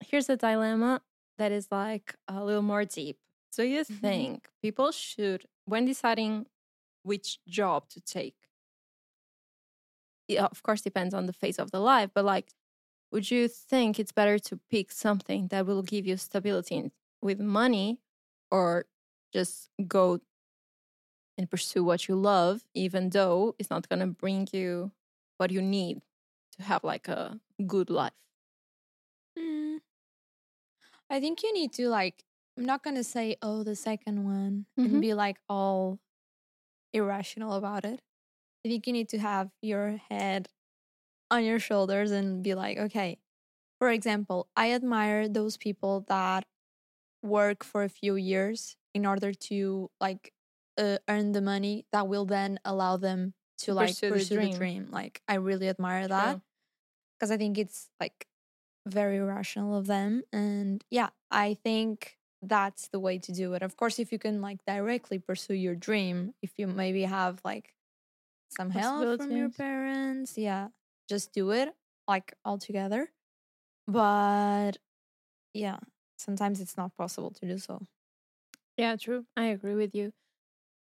here's 0.00 0.28
a 0.28 0.36
dilemma 0.36 1.02
that 1.38 1.52
is 1.52 1.68
like 1.70 2.16
a 2.28 2.44
little 2.44 2.62
more 2.62 2.84
deep. 2.84 3.18
Do 3.54 3.64
you 3.64 3.84
Mhm. 3.88 4.26
think 4.26 4.50
people 4.62 4.92
should, 4.92 5.46
when 5.64 5.84
deciding 5.84 6.46
which 7.02 7.40
job 7.46 7.88
to 7.90 8.00
take, 8.00 8.48
yeah, 10.28 10.46
of 10.46 10.62
course, 10.62 10.80
depends 10.82 11.14
on 11.14 11.26
the 11.26 11.32
phase 11.32 11.58
of 11.58 11.70
the 11.70 11.80
life, 11.80 12.10
but 12.14 12.24
like, 12.24 12.52
would 13.12 13.30
you 13.30 13.48
think 13.48 14.00
it's 14.00 14.12
better 14.12 14.38
to 14.40 14.58
pick 14.70 14.92
something 14.92 15.48
that 15.48 15.66
will 15.66 15.82
give 15.82 16.06
you 16.06 16.16
stability 16.16 16.92
with 17.22 17.40
money 17.40 18.00
or 18.50 18.86
just 19.32 19.70
go 19.86 20.20
and 21.38 21.50
pursue 21.50 21.84
what 21.84 22.08
you 22.08 22.16
love, 22.16 22.64
even 22.74 23.10
though 23.10 23.54
it's 23.58 23.70
not 23.70 23.88
going 23.88 24.00
to 24.00 24.06
bring 24.06 24.48
you 24.52 24.92
what 25.36 25.50
you 25.50 25.60
need 25.60 26.00
to 26.52 26.62
have 26.62 26.84
like 26.84 27.08
a 27.08 27.40
good 27.66 27.90
life? 27.90 28.12
Mm. 29.38 29.65
I 31.10 31.20
think 31.20 31.42
you 31.42 31.52
need 31.52 31.72
to 31.74 31.88
like. 31.88 32.24
I'm 32.58 32.64
not 32.64 32.82
gonna 32.82 33.04
say 33.04 33.36
oh 33.42 33.62
the 33.62 33.76
second 33.76 34.24
one 34.24 34.66
Mhm. 34.78 34.84
and 34.86 35.00
be 35.00 35.12
like 35.14 35.38
all 35.48 36.00
irrational 36.92 37.54
about 37.54 37.84
it. 37.84 38.00
I 38.64 38.68
think 38.68 38.86
you 38.86 38.92
need 38.92 39.08
to 39.10 39.18
have 39.18 39.50
your 39.62 39.98
head 40.10 40.48
on 41.30 41.44
your 41.44 41.58
shoulders 41.58 42.10
and 42.10 42.42
be 42.42 42.54
like, 42.54 42.78
okay. 42.78 43.18
For 43.78 43.90
example, 43.90 44.48
I 44.56 44.72
admire 44.72 45.28
those 45.28 45.56
people 45.56 46.02
that 46.08 46.46
work 47.22 47.64
for 47.64 47.82
a 47.84 47.88
few 47.88 48.16
years 48.16 48.76
in 48.94 49.06
order 49.06 49.32
to 49.34 49.90
like 50.00 50.32
uh, 50.78 50.98
earn 51.08 51.32
the 51.32 51.42
money 51.42 51.86
that 51.92 52.08
will 52.08 52.24
then 52.26 52.60
allow 52.64 52.96
them 52.96 53.34
to 53.58 53.74
like 53.74 53.88
Pursue 53.90 54.10
pursue, 54.10 54.36
the 54.36 54.36
the, 54.36 54.48
dream. 54.48 54.58
dream. 54.58 54.88
Like 54.90 55.22
I 55.28 55.34
really 55.34 55.68
admire 55.68 56.08
that 56.08 56.40
because 57.18 57.30
I 57.30 57.36
think 57.36 57.58
it's 57.58 57.90
like 58.00 58.26
very 58.86 59.20
rational 59.20 59.76
of 59.76 59.86
them. 59.86 60.22
And 60.32 60.84
yeah, 60.90 61.10
I 61.30 61.54
think 61.54 62.18
that's 62.42 62.88
the 62.88 63.00
way 63.00 63.18
to 63.18 63.32
do 63.32 63.54
it. 63.54 63.62
Of 63.62 63.76
course, 63.76 63.98
if 63.98 64.12
you 64.12 64.18
can 64.18 64.40
like 64.40 64.64
directly 64.66 65.18
pursue 65.18 65.54
your 65.54 65.74
dream, 65.74 66.34
if 66.42 66.52
you 66.58 66.66
maybe 66.66 67.02
have 67.02 67.40
like 67.44 67.74
some 68.48 68.70
help 68.70 69.16
from 69.16 69.32
your 69.32 69.50
parents, 69.50 70.38
yeah, 70.38 70.68
just 71.08 71.32
do 71.32 71.50
it 71.50 71.74
like 72.08 72.34
all 72.44 72.58
together. 72.58 73.10
But 73.88 74.78
yeah, 75.54 75.78
sometimes 76.18 76.60
it's 76.60 76.76
not 76.76 76.96
possible 76.96 77.30
to 77.30 77.46
do 77.46 77.58
so. 77.58 77.86
Yeah, 78.76 78.96
true. 78.96 79.26
I 79.36 79.46
agree 79.46 79.74
with 79.74 79.94
you. 79.94 80.12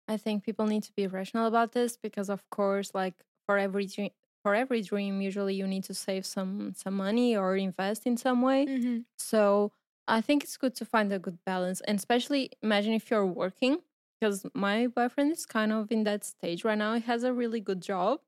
I 0.08 0.18
think 0.18 0.44
people 0.44 0.68
need 0.68 0.84
to 0.84 0.94
be 0.94 1.08
rational 1.08 1.48
about 1.48 1.72
this 1.72 1.98
because, 1.98 2.30
of 2.30 2.48
course, 2.50 2.94
like 2.94 3.16
for 3.46 3.58
every 3.58 3.88
dream, 3.88 4.12
for 4.46 4.54
every 4.54 4.84
dream, 4.84 5.24
usually 5.24 5.56
you 5.56 5.66
need 5.66 5.84
to 5.86 5.96
save 5.96 6.24
some 6.24 6.76
some 6.78 6.94
money 6.94 7.36
or 7.36 7.58
invest 7.58 8.06
in 8.06 8.16
some 8.16 8.44
way. 8.44 8.68
Mm-hmm. 8.68 9.00
So 9.18 9.72
I 10.08 10.22
think 10.22 10.44
it's 10.44 10.56
good 10.56 10.76
to 10.76 10.86
find 10.86 11.12
a 11.12 11.18
good 11.18 11.40
balance, 11.48 11.82
and 11.82 11.98
especially 11.98 12.52
imagine 12.62 12.94
if 12.94 13.10
you're 13.10 13.26
working. 13.26 13.80
Because 14.22 14.46
my 14.54 14.86
boyfriend 14.86 15.32
is 15.32 15.48
kind 15.48 15.72
of 15.72 15.92
in 15.92 16.04
that 16.04 16.24
stage 16.24 16.64
right 16.64 16.78
now. 16.78 16.94
He 16.94 17.02
has 17.02 17.24
a 17.24 17.34
really 17.34 17.60
good 17.60 17.82
job, 17.82 18.20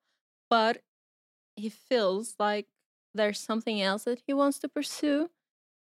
but 0.49 0.81
he 1.55 1.69
feels 1.69 2.33
like 2.39 2.65
there's 3.13 3.39
something 3.39 3.79
else 3.79 4.05
that 4.05 4.23
he 4.25 4.33
wants 4.33 4.57
to 4.61 4.67
pursue. 4.67 5.29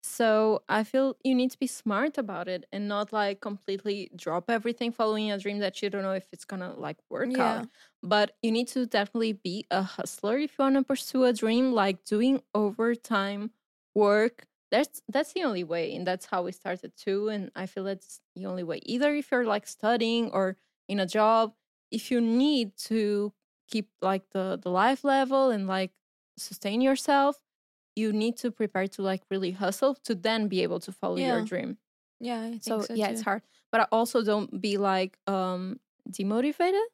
So 0.03 0.63
I 0.67 0.83
feel 0.83 1.15
you 1.23 1.35
need 1.35 1.51
to 1.51 1.59
be 1.59 1.67
smart 1.67 2.17
about 2.17 2.47
it 2.47 2.65
and 2.71 2.87
not 2.87 3.13
like 3.13 3.39
completely 3.41 4.11
drop 4.15 4.49
everything 4.49 4.91
following 4.91 5.31
a 5.31 5.37
dream 5.37 5.59
that 5.59 5.79
you 5.81 5.89
don't 5.91 6.01
know 6.01 6.13
if 6.13 6.27
it's 6.33 6.45
gonna 6.45 6.73
like 6.73 6.97
work 7.09 7.37
Yeah. 7.37 7.37
out. 7.39 7.67
But 8.01 8.35
you 8.41 8.51
need 8.51 8.67
to 8.69 8.87
definitely 8.87 9.33
be 9.33 9.65
a 9.69 9.83
hustler 9.83 10.39
if 10.39 10.57
you 10.57 10.63
want 10.63 10.75
to 10.75 10.83
pursue 10.83 11.25
a 11.25 11.33
dream, 11.33 11.71
like 11.71 12.03
doing 12.03 12.41
overtime 12.55 13.51
work. 13.93 14.47
That's 14.71 15.01
that's 15.07 15.33
the 15.33 15.43
only 15.43 15.63
way, 15.63 15.93
and 15.95 16.07
that's 16.07 16.25
how 16.25 16.43
we 16.43 16.51
started 16.51 16.95
too. 16.97 17.29
And 17.29 17.51
I 17.55 17.67
feel 17.67 17.83
that's 17.83 18.21
the 18.35 18.45
only 18.47 18.63
way. 18.63 18.79
Either 18.83 19.13
if 19.13 19.29
you're 19.31 19.45
like 19.45 19.67
studying 19.67 20.31
or 20.31 20.57
in 20.87 20.99
a 20.99 21.05
job, 21.05 21.53
if 21.91 22.09
you 22.09 22.21
need 22.21 22.75
to 22.89 23.33
keep 23.67 23.91
like 24.01 24.29
the 24.31 24.57
the 24.61 24.71
life 24.71 25.03
level 25.03 25.51
and 25.51 25.67
like 25.67 25.93
sustain 26.37 26.81
yourself, 26.81 27.50
you 27.95 28.11
need 28.13 28.37
to 28.37 28.51
prepare 28.51 28.87
to 28.87 29.01
like 29.01 29.21
really 29.29 29.51
hustle 29.51 29.95
to 30.03 30.15
then 30.15 30.47
be 30.47 30.63
able 30.63 30.79
to 30.81 30.91
follow 30.91 31.17
your 31.17 31.41
dream. 31.43 31.77
Yeah, 32.19 32.51
So, 32.61 32.81
so, 32.81 32.93
yeah, 32.93 33.09
it's 33.09 33.21
hard. 33.21 33.41
But 33.71 33.81
I 33.81 33.87
also 33.91 34.23
don't 34.23 34.61
be 34.61 34.77
like 34.77 35.17
um 35.27 35.79
demotivated, 36.09 36.85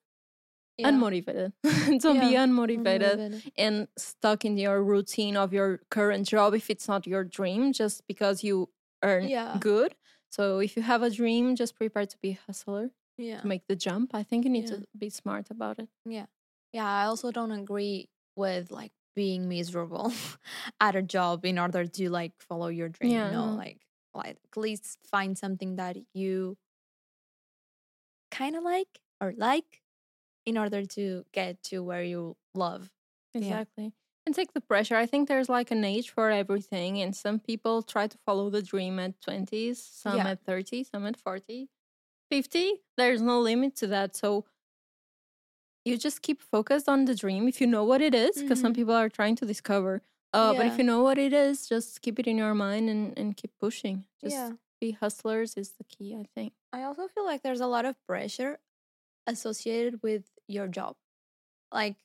Yeah. 0.77 0.91
unmotivated. 0.91 1.53
don't 2.01 2.19
be 2.19 2.35
unmotivated 2.35 3.17
unmotivated. 3.17 3.51
and 3.57 3.87
stuck 3.97 4.45
in 4.45 4.57
your 4.57 4.83
routine 4.83 5.35
of 5.37 5.53
your 5.53 5.79
current 5.89 6.27
job 6.27 6.53
if 6.53 6.69
it's 6.69 6.87
not 6.87 7.07
your 7.07 7.23
dream 7.23 7.73
just 7.73 8.05
because 8.07 8.43
you 8.43 8.69
earn 9.03 9.27
Yeah. 9.27 9.57
good. 9.59 9.95
So 10.29 10.59
if 10.59 10.75
you 10.75 10.83
have 10.83 11.03
a 11.03 11.09
dream, 11.09 11.55
just 11.55 11.75
prepare 11.75 12.05
to 12.05 12.17
be 12.21 12.31
a 12.31 12.39
hustler 12.47 12.91
Yeah. 13.17 13.41
to 13.41 13.47
make 13.47 13.65
the 13.67 13.75
jump. 13.75 14.13
I 14.13 14.23
think 14.23 14.45
you 14.45 14.51
need 14.51 14.69
Yeah. 14.69 14.77
to 14.77 14.87
be 14.97 15.09
smart 15.09 15.49
about 15.49 15.79
it. 15.79 15.89
Yeah. 16.05 16.27
Yeah, 16.73 16.85
I 16.85 17.05
also 17.05 17.31
don't 17.31 17.51
agree 17.51 18.09
with 18.35 18.71
like 18.71 18.91
being 19.17 19.49
miserable 19.49 20.13
at 20.79 20.95
a 20.95 21.01
job 21.01 21.43
in 21.43 21.57
order 21.57 21.87
to 21.87 22.09
like 22.11 22.33
follow 22.39 22.67
your 22.67 22.87
dream. 22.87 23.11
Yeah, 23.13 23.31
no, 23.31 23.47
no. 23.47 23.55
like 23.55 23.81
like 24.13 24.37
at 24.45 24.55
least 24.55 24.99
find 25.09 25.35
something 25.35 25.77
that 25.77 25.97
you 26.13 26.55
kind 28.29 28.55
of 28.55 28.63
like 28.63 29.01
or 29.19 29.33
like 29.35 29.81
in 30.45 30.55
order 30.57 30.85
to 30.85 31.25
get 31.33 31.61
to 31.63 31.83
where 31.83 32.03
you 32.03 32.37
love. 32.53 32.91
Yeah. 33.33 33.39
Exactly. 33.41 33.91
And 34.27 34.35
take 34.35 34.53
the 34.53 34.61
pressure. 34.61 34.95
I 34.95 35.05
think 35.07 35.27
there's 35.27 35.49
like 35.49 35.71
an 35.71 35.83
age 35.83 36.09
for 36.11 36.29
everything. 36.29 37.01
And 37.01 37.15
some 37.15 37.39
people 37.39 37.81
try 37.81 38.07
to 38.07 38.17
follow 38.25 38.49
the 38.49 38.61
dream 38.61 38.99
at 38.99 39.19
20s, 39.21 39.77
some 39.77 40.17
Yeah. 40.17 40.27
at 40.31 40.43
30, 40.45 40.83
some 40.83 41.05
at 41.07 41.17
40, 41.17 41.69
50. 42.29 42.73
There's 42.97 43.21
no 43.21 43.39
limit 43.39 43.75
to 43.77 43.87
that. 43.87 44.15
So 44.15 44.45
you 45.87 45.97
just 45.97 46.21
keep 46.21 46.41
focused 46.41 46.89
on 46.89 47.05
the 47.05 47.15
dream 47.15 47.47
if 47.47 47.61
you 47.61 47.67
know 47.67 47.83
what 47.83 48.01
it 48.01 48.13
is, 48.15 48.37
because 48.43 48.59
some 48.59 48.73
Mhm. 48.73 48.75
people 48.75 48.93
are 48.93 49.09
trying 49.09 49.35
to 49.37 49.45
discover. 49.45 50.01
Uh, 50.33 50.53
But 50.53 50.67
if 50.67 50.77
you 50.77 50.83
know 50.83 51.01
what 51.03 51.17
it 51.17 51.33
is, 51.33 51.67
just 51.67 52.01
keep 52.01 52.19
it 52.19 52.27
in 52.27 52.37
your 52.37 52.53
mind 52.53 52.89
and, 52.89 53.17
and 53.17 53.35
keep 53.37 53.51
pushing. 53.59 54.05
Just 54.21 54.35
yeah. 54.35 54.51
be 54.81 54.91
hustlers 54.91 55.55
is 55.57 55.73
the 55.79 55.83
key, 55.85 56.15
I 56.15 56.25
think. 56.35 56.53
I 56.73 56.83
also 56.83 57.07
feel 57.07 57.25
like 57.25 57.41
there's 57.43 57.61
a 57.61 57.67
lot 57.67 57.85
of 57.85 57.95
pressure 58.05 58.59
associated 59.27 60.03
with 60.03 60.25
your 60.47 60.67
job. 60.67 60.95
Like, 61.71 61.97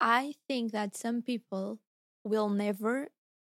I 0.00 0.34
think 0.48 0.72
that 0.72 0.96
some 0.96 1.22
people 1.22 1.80
will 2.24 2.48
never 2.48 3.10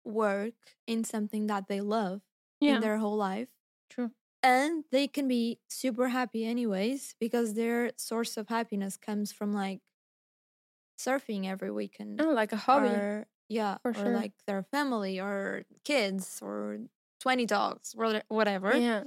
work 0.04 0.54
in 0.86 1.04
something 1.04 1.46
that 1.48 1.68
they 1.68 1.80
love 1.80 2.22
Yeah, 2.60 2.74
in 2.76 2.80
their 2.80 2.98
whole 2.98 3.16
life. 3.16 3.48
true. 3.88 4.10
And 4.46 4.84
they 4.92 5.08
can 5.08 5.26
be 5.26 5.60
super 5.68 6.08
happy, 6.08 6.44
anyways, 6.44 7.16
because 7.18 7.54
their 7.54 7.90
source 7.96 8.36
of 8.36 8.48
happiness 8.48 8.96
comes 8.96 9.32
from 9.32 9.52
like 9.52 9.80
surfing 10.98 11.46
every 11.46 11.70
weekend. 11.70 12.20
Oh, 12.20 12.30
like 12.32 12.52
a 12.52 12.56
hobby. 12.56 12.88
Or, 12.88 13.26
yeah, 13.48 13.78
For 13.82 13.92
or 13.94 14.02
sure. 14.02 14.12
like 14.12 14.32
their 14.46 14.62
family 14.62 15.20
or 15.20 15.64
kids 15.84 16.40
or 16.42 16.78
20 17.20 17.46
dogs 17.46 17.94
or 17.96 18.22
whatever. 18.28 18.72
Yeah. 18.72 19.04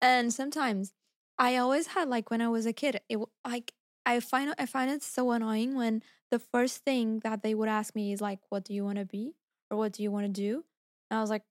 And 0.00 0.32
sometimes 0.32 0.94
I 1.38 1.56
always 1.56 1.88
had 1.88 2.08
like 2.08 2.30
when 2.30 2.40
I 2.40 2.48
was 2.48 2.66
a 2.66 2.72
kid, 2.72 3.00
it 3.08 3.18
like 3.46 3.74
I 4.06 4.20
find 4.20 4.54
I 4.58 4.66
find 4.66 4.90
it 4.90 5.02
so 5.02 5.30
annoying 5.32 5.74
when 5.76 6.02
the 6.30 6.38
first 6.38 6.84
thing 6.84 7.20
that 7.20 7.42
they 7.42 7.54
would 7.54 7.68
ask 7.68 7.94
me 7.94 8.12
is 8.12 8.20
like, 8.20 8.40
"What 8.50 8.64
do 8.64 8.74
you 8.74 8.84
want 8.84 8.98
to 8.98 9.04
be?" 9.04 9.34
or 9.70 9.76
"What 9.78 9.92
do 9.92 10.02
you 10.02 10.10
want 10.12 10.26
to 10.26 10.32
do?" 10.32 10.64
And 11.10 11.18
I 11.18 11.20
was 11.20 11.30
like, 11.30 11.44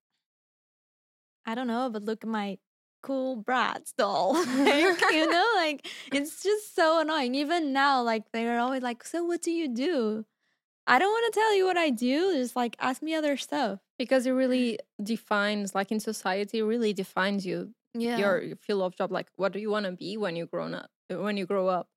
"I 1.45 1.54
don't 1.56 1.67
know, 1.67 1.89
but 1.89 2.04
look 2.04 2.23
at 2.23 2.30
my 2.30 2.60
cool 3.02 3.44
Bratz 3.44 3.94
doll." 3.98 4.34
like, 4.58 5.02
you 5.12 5.30
know, 5.30 5.48
like 5.56 5.88
it's 6.12 6.44
just 6.44 6.76
so 6.76 7.02
annoying. 7.02 7.36
Even 7.36 7.74
now, 7.74 8.02
like 8.02 8.24
they're 8.32 8.60
always 8.60 8.84
like, 8.84 9.04
"So 9.04 9.24
what 9.24 9.42
do 9.42 9.52
you 9.52 9.68
do?" 9.68 10.26
I 10.90 10.98
don't 10.98 11.12
want 11.12 11.32
to 11.32 11.40
tell 11.40 11.56
you 11.56 11.66
what 11.66 11.78
I 11.78 11.92
do. 11.92 12.34
Just 12.34 12.56
like 12.56 12.76
ask 12.80 13.04
me 13.04 13.14
other 13.14 13.38
stuff. 13.38 13.80
Because 14.00 14.26
it 14.26 14.32
mm. 14.32 14.38
really 14.38 14.80
defines, 15.02 15.76
like 15.76 15.92
in 15.92 16.00
society, 16.00 16.60
it 16.60 16.64
really 16.64 16.94
defines 16.94 17.46
you. 17.46 17.74
Yeah. 17.94 18.18
Your 18.18 18.42
your 18.42 18.56
field 18.56 18.82
of 18.82 18.96
job. 18.96 19.12
Like, 19.12 19.28
what 19.36 19.54
do 19.54 19.60
you 19.60 19.70
want 19.70 19.86
to 19.86 19.92
be 19.92 20.18
when 20.18 20.36
you 20.36 20.48
grown 20.48 20.74
up? 20.74 20.90
Uh, 21.12 21.20
when 21.20 21.38
you 21.38 21.46
grow 21.46 21.68
up, 21.68 21.88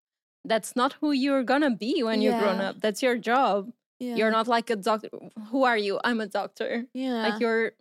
that's 0.44 0.76
not 0.76 0.94
who 1.00 1.12
you're 1.12 1.42
gonna 1.42 1.70
be 1.70 2.02
when 2.02 2.20
you're 2.20 2.38
grown 2.38 2.60
up. 2.60 2.80
That's 2.80 3.02
your 3.02 3.16
job. 3.16 3.72
yeah. 3.98 4.16
You're 4.16 4.30
not 4.30 4.48
like 4.48 4.68
a 4.68 4.76
doctor. 4.76 5.08
Who 5.50 5.64
are 5.64 5.76
you? 5.76 6.00
I'm 6.04 6.20
a 6.20 6.26
doctor. 6.26 6.86
Yeah. 6.92 7.22
Like 7.28 7.40
you're 7.40 7.72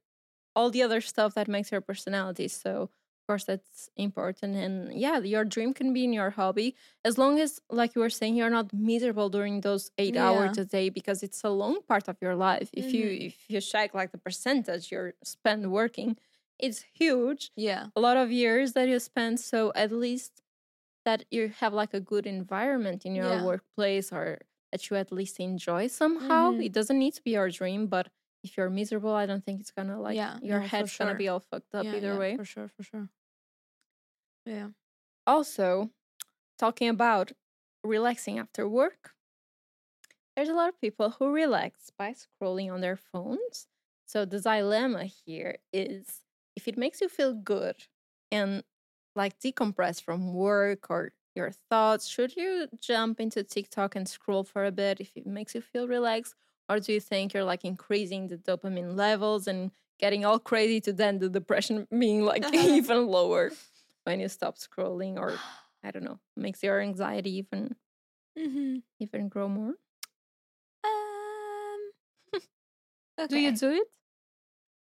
all 0.56 0.70
the 0.70 0.84
other 0.84 1.02
stuff 1.02 1.34
that 1.36 1.48
makes 1.48 1.72
your 1.72 1.82
personality. 1.82 2.48
So 2.48 2.90
course 3.28 3.46
that's 3.46 3.90
important. 3.96 4.56
And 4.56 4.94
yeah, 5.00 5.20
your 5.20 5.46
dream 5.46 5.74
can 5.74 5.94
be 5.94 6.04
in 6.04 6.14
your 6.14 6.32
hobby 6.32 6.76
as 7.06 7.18
long 7.18 7.40
as, 7.40 7.60
like 7.70 7.96
you 7.96 8.02
were 8.02 8.10
saying, 8.10 8.36
you're 8.36 8.50
not 8.50 8.74
miserable 8.74 9.30
during 9.30 9.62
those 9.62 9.92
eight 9.98 10.18
hours 10.18 10.58
a 10.58 10.66
day 10.66 10.90
because 10.90 11.24
it's 11.24 11.44
a 11.44 11.50
long 11.50 11.82
part 11.88 12.08
of 12.08 12.18
your 12.22 12.36
life. 12.36 12.70
If 12.74 12.94
you 12.94 13.08
Mhm. 13.08 13.18
if 13.30 13.46
you 13.50 13.62
check 13.62 13.94
like 13.94 14.12
the 14.12 14.18
percentage 14.18 14.92
you're 14.92 15.14
spent 15.24 15.70
working, 15.70 16.18
it's 16.60 16.82
huge. 16.94 17.52
yeah. 17.56 17.88
A 17.96 18.00
lot 18.02 18.18
of 18.18 18.32
years 18.32 18.74
that 18.74 18.88
you 18.88 19.00
spend. 19.00 19.40
So 19.40 19.72
at 19.76 19.92
least 19.92 20.42
that 21.06 21.26
you 21.32 21.50
have 21.50 21.74
like 21.74 21.94
a 21.94 22.00
good 22.00 22.26
environment 22.28 23.06
in 23.06 23.16
your 23.16 23.30
Yeah. 23.30 23.40
workplace 23.40 24.12
or 24.12 24.42
that 24.72 24.90
you 24.90 24.98
at 24.98 25.12
least 25.12 25.40
enjoy 25.40 25.88
somehow. 25.88 26.54
Mhm. 26.54 26.60
It 26.60 26.72
doesn't 26.74 27.00
need 27.00 27.14
to 27.16 27.22
be 27.24 27.32
your 27.32 27.50
dream, 27.50 27.88
but 27.88 28.10
if 28.44 28.58
you're 28.58 28.70
miserable, 28.70 29.14
I 29.14 29.26
don't 29.26 29.44
think 29.46 29.60
it's 29.62 29.72
gonna 29.72 30.00
like 30.00 30.18
Yeah, 30.18 30.40
your 30.42 30.60
no, 30.60 30.62
head's 30.62 30.94
gonna 30.96 31.16
be 31.16 31.28
all 31.28 31.40
fucked 31.40 31.74
up 31.76 31.88
yeah, 31.88 31.94
either 31.94 32.16
yeah, 32.16 32.18
way. 32.18 32.38
For 32.38 32.46
sure, 32.46 32.68
for 32.68 32.84
sure. 32.84 33.10
Yeah. 34.46 34.70
Also, 35.28 35.92
talking 36.58 36.90
about 36.90 37.34
relaxing 37.84 38.40
after 38.40 38.68
work, 38.70 39.16
there's 40.36 40.50
a 40.50 40.54
lot 40.54 40.70
of 40.70 40.80
people 40.80 41.12
who 41.12 41.32
relax 41.32 41.92
by 41.98 42.14
scrolling 42.14 42.72
on 42.74 42.82
their 42.82 42.96
phones. 42.96 43.68
So 44.06 44.26
the 44.26 44.40
dilemma 44.40 45.06
here 45.06 45.58
is 45.72 46.22
if 46.56 46.68
it 46.68 46.78
makes 46.78 47.02
you 47.02 47.10
feel 47.10 47.34
good 47.34 47.76
and 48.32 48.64
like 49.16 49.40
decompress 49.40 50.02
from 50.02 50.34
work 50.34 50.90
or 50.90 51.14
your 51.36 51.52
thoughts, 51.52 52.08
should 52.08 52.36
you 52.36 52.68
jump 52.80 53.20
into 53.20 53.44
TikTok 53.44 53.96
and 53.96 54.08
scroll 54.08 54.44
for 54.44 54.66
a 54.66 54.72
bit 54.72 55.00
if 55.00 55.16
it 55.16 55.26
makes 55.26 55.56
you 55.56 55.62
feel 55.62 55.88
relaxed? 55.88 56.36
Or 56.72 56.80
do 56.80 56.94
you 56.94 57.02
think 57.02 57.34
you're 57.34 57.44
like 57.44 57.66
increasing 57.66 58.28
the 58.28 58.38
dopamine 58.38 58.96
levels 58.96 59.48
and 59.48 59.72
getting 60.00 60.26
all 60.26 60.40
crazy 60.40 60.82
to 60.82 60.94
then 60.94 61.20
the 61.20 61.30
depression 61.30 61.88
being 62.00 62.24
like 62.24 62.46
even 62.54 63.08
lower 63.08 63.52
when 64.06 64.20
you 64.20 64.30
stop 64.30 64.58
scrolling 64.58 65.18
or 65.18 65.42
I 65.84 65.92
don't 65.92 66.04
know, 66.04 66.20
makes 66.38 66.64
your 66.64 66.80
anxiety 66.82 67.38
even 67.38 67.76
Mm-hmm. 68.38 68.80
even 69.00 69.30
grow 69.30 69.50
more? 69.50 69.76
Um. 70.84 71.92
okay. 73.20 73.28
Do 73.30 73.40
you 73.40 73.52
do 73.52 73.72
it? 73.72 73.88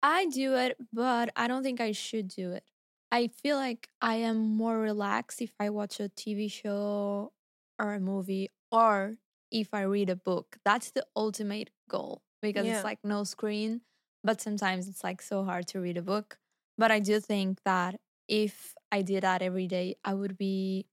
I 0.03 0.27
do 0.27 0.57
it, 0.57 0.77
but 0.93 1.31
I 1.37 1.47
don't 1.49 1.63
think 1.63 1.81
I 1.81 1.93
should 1.93 2.29
do 2.29 2.53
it. 2.53 2.65
I 3.13 3.29
feel 3.29 3.57
like 3.57 3.89
I 4.01 4.17
am 4.17 4.39
more 4.57 4.79
relaxed 4.79 5.43
if 5.43 5.53
I 5.61 5.71
watch 5.71 6.01
a 6.01 6.09
TV 6.09 6.49
show 6.49 7.33
or 7.79 7.95
a 7.95 8.01
movie 8.01 8.51
or 8.71 9.17
if 9.51 9.75
I 9.75 9.83
read 9.83 10.11
a 10.11 10.17
book. 10.17 10.59
That's 10.65 10.93
the 10.93 11.07
ultimate 11.17 11.71
goal 11.91 12.23
because 12.43 12.67
Yeah. 12.67 12.77
it's 12.77 12.85
like 12.85 13.01
no 13.05 13.25
screen, 13.25 13.83
but 14.25 14.41
sometimes 14.41 14.89
it's 14.89 15.05
like 15.05 15.23
so 15.23 15.45
hard 15.45 15.67
to 15.69 15.81
read 15.81 15.99
a 15.99 16.03
book. 16.03 16.39
But 16.79 16.91
I 16.91 17.01
do 17.01 17.21
think 17.21 17.61
that 17.65 18.01
if 18.29 18.75
I 18.93 19.03
did 19.03 19.23
that 19.25 19.43
every 19.43 19.67
day, 19.69 19.97
I 20.05 20.15
would 20.15 20.39
be 20.39 20.87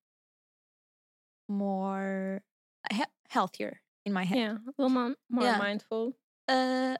more 1.47 2.41
he- 2.91 3.03
healthier 3.29 3.81
in 4.05 4.13
my 4.13 4.23
head. 4.23 4.37
Yeah, 4.37 4.57
a 4.57 4.73
little 4.77 4.89
more, 4.89 5.15
more 5.29 5.43
Yeah. 5.45 5.57
mindful. 5.57 6.15
uh 6.49 6.97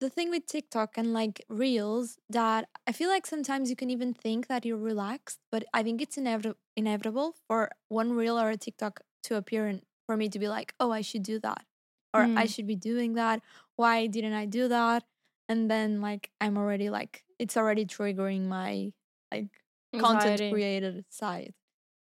the 0.00 0.10
thing 0.10 0.30
with 0.30 0.46
TikTok 0.46 0.98
and 0.98 1.12
like 1.14 1.44
reels 1.48 2.18
that 2.30 2.68
I 2.86 2.92
feel 2.92 3.08
like 3.10 3.26
sometimes 3.26 3.70
you 3.70 3.76
can 3.76 3.90
even 3.90 4.14
think 4.14 4.48
that 4.48 4.64
you're 4.66 4.78
relaxed, 4.78 5.40
but 5.52 5.64
I 5.74 5.82
think 5.84 6.02
it's 6.02 6.16
inevit- 6.18 6.56
inevitable 6.76 7.34
for 7.48 7.70
one 7.88 8.12
reel 8.12 8.38
or 8.38 8.50
a 8.50 8.56
TikTok 8.58 9.00
to 9.24 9.36
appear 9.36 9.66
and 9.68 9.82
for 10.06 10.16
me 10.16 10.28
to 10.30 10.38
be 10.38 10.48
like, 10.48 10.74
oh, 10.80 10.92
I 10.92 11.02
should 11.02 11.22
do 11.24 11.40
that. 11.40 11.66
Or 12.14 12.30
I 12.36 12.46
Mm. 12.46 12.48
should 12.48 12.66
be 12.66 12.76
doing 12.76 13.14
that. 13.14 13.42
Why 13.76 14.06
didn't 14.06 14.32
I 14.32 14.46
do 14.46 14.68
that? 14.68 15.04
And 15.48 15.70
then 15.70 16.00
like 16.00 16.30
I'm 16.40 16.56
already 16.58 16.90
like 16.90 17.24
it's 17.38 17.56
already 17.56 17.86
triggering 17.86 18.46
my 18.46 18.92
like 19.32 19.62
content 19.98 20.42
Anxiety. 20.42 20.48
created 20.48 21.04
side. 21.10 21.54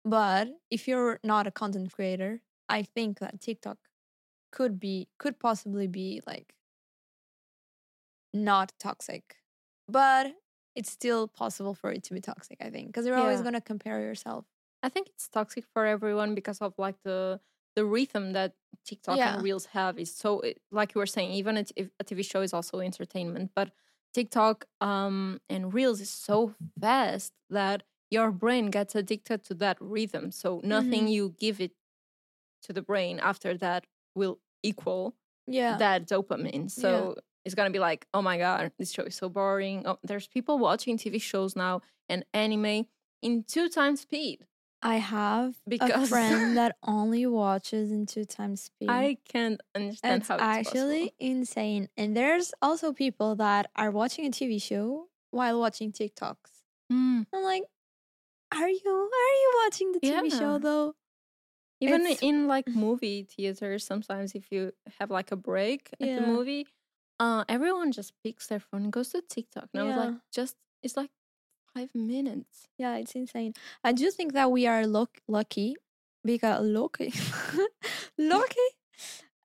But 0.06 0.50
if 0.72 0.88
you're 0.88 1.20
not 1.24 1.48
a 1.48 1.52
content 1.52 1.94
creator, 1.94 2.42
I 2.70 2.84
think 2.84 3.20
that 3.20 3.42
TikTok 3.42 3.78
could 4.52 4.80
be 4.80 5.10
could 5.20 5.40
possibly 5.40 5.88
be 5.88 6.22
like 6.28 6.56
not 8.34 8.74
toxic. 8.80 9.38
But 9.88 10.36
it's 10.76 10.92
still 10.92 11.28
possible 11.28 11.74
for 11.74 11.92
it 11.92 12.04
to 12.04 12.14
be 12.14 12.22
toxic, 12.22 12.58
I 12.62 12.70
think, 12.70 12.88
because 12.88 13.06
you're 13.06 13.18
always 13.18 13.42
going 13.42 13.54
to 13.54 13.62
compare 13.62 14.00
yourself. 14.02 14.46
I 14.84 14.90
think 14.90 15.10
it's 15.10 15.28
toxic 15.28 15.66
for 15.74 15.86
everyone 15.86 16.36
because 16.36 16.62
of 16.62 16.74
like 16.78 17.02
the 17.04 17.42
the 17.80 17.86
rhythm 17.96 18.26
that 18.38 18.52
TikTok 18.90 19.18
Yeah. 19.18 19.34
and 19.36 19.44
Reels 19.48 19.66
have 19.78 19.94
is 20.04 20.12
so 20.24 20.30
like 20.80 20.90
you 20.94 21.00
were 21.04 21.12
saying 21.16 21.32
even 21.42 21.54
a, 21.62 21.64
t- 21.70 21.90
a 22.02 22.04
TV 22.08 22.20
show 22.32 22.42
is 22.48 22.54
also 22.58 22.76
entertainment 22.92 23.48
but 23.60 23.68
TikTok 24.18 24.56
um 24.90 25.18
and 25.54 25.64
Reels 25.78 26.00
is 26.06 26.10
so 26.28 26.38
fast 26.82 27.32
that 27.60 27.78
your 28.16 28.30
brain 28.44 28.66
gets 28.78 28.94
addicted 29.02 29.40
to 29.48 29.54
that 29.64 29.78
rhythm 29.96 30.26
so 30.42 30.50
nothing 30.76 31.04
Mhm. 31.06 31.14
you 31.16 31.24
give 31.46 31.58
it 31.66 31.74
to 32.66 32.74
the 32.74 32.82
brain 32.82 33.16
after 33.32 33.52
that 33.66 33.82
will 34.20 34.36
equal 34.72 35.04
Yeah. 35.48 35.78
that 35.78 36.00
dopamine. 36.12 36.70
So 36.70 36.90
it's 37.46 37.56
gonna 37.56 37.76
be 37.80 37.80
like, 37.90 38.02
oh 38.14 38.22
my 38.30 38.38
god, 38.46 38.64
this 38.80 38.92
show 38.96 39.04
is 39.12 39.16
so 39.22 39.30
boring. 39.30 39.78
Oh, 39.90 39.98
there's 40.10 40.28
people 40.28 40.56
watching 40.70 40.98
TV 40.98 41.16
shows 41.32 41.56
now 41.56 41.82
and 42.12 42.26
anime 42.34 42.78
in 43.22 43.44
two 43.54 43.68
times 43.70 44.02
speed. 44.08 44.46
I 44.82 44.96
have 44.98 45.56
a 45.82 46.08
friend 46.08 46.56
that 46.58 46.78
only 46.84 47.26
watches 47.26 47.92
in 47.92 48.06
two 48.06 48.24
times 48.26 48.64
speed. 48.64 48.90
I 48.90 49.18
can't 49.28 49.60
understand 49.76 50.22
it's 50.22 50.28
how 50.30 50.36
it's 50.36 50.44
actually 50.44 51.14
insane. 51.20 51.90
And 51.98 52.16
there's 52.16 52.54
also 52.62 52.94
people 52.94 53.36
that 53.36 53.70
are 53.76 53.92
watching 53.92 54.26
a 54.26 54.30
TV 54.30 54.62
show 54.62 55.08
while 55.32 55.60
watching 55.60 55.92
TikToks. 55.92 56.64
Mm. 56.92 57.26
I'm 57.34 57.44
like, 57.44 57.64
are 58.54 58.70
you 58.70 58.82
are 58.86 59.36
you 59.44 59.62
watching 59.66 59.92
the 59.92 60.00
TV 60.00 60.32
show 60.32 60.58
though? 60.60 60.96
Even 61.82 62.02
It's- 62.02 62.20
in 62.22 62.48
like 62.48 62.68
movie 62.86 63.24
theaters, 63.24 63.86
sometimes 63.86 64.34
if 64.34 64.52
you 64.52 64.74
have 65.00 65.12
like 65.12 65.32
a 65.32 65.36
break 65.36 65.90
at 66.00 66.00
the 66.00 66.26
movie, 66.26 66.68
uh, 67.20 67.44
everyone 67.50 67.92
just 67.92 68.14
picks 68.24 68.48
their 68.48 68.60
phone 68.60 68.84
and 68.84 68.92
goes 68.94 69.10
to 69.10 69.22
TikTok. 69.22 69.70
And 69.74 69.84
I 69.84 69.86
was 69.86 69.96
like, 69.98 70.16
just 70.34 70.56
it's 70.84 70.96
like 70.98 71.12
five 71.74 71.94
minutes. 71.94 72.68
Yeah, 72.78 72.96
it's 72.98 73.16
insane. 73.16 73.54
I 73.84 73.92
do 73.92 74.12
think 74.12 74.34
that 74.34 74.52
we 74.52 74.68
are 74.68 74.86
luck- 74.86 75.22
lucky 75.28 75.76
because 76.24 76.62
lucky, 76.62 77.14
lucky. 78.18 78.68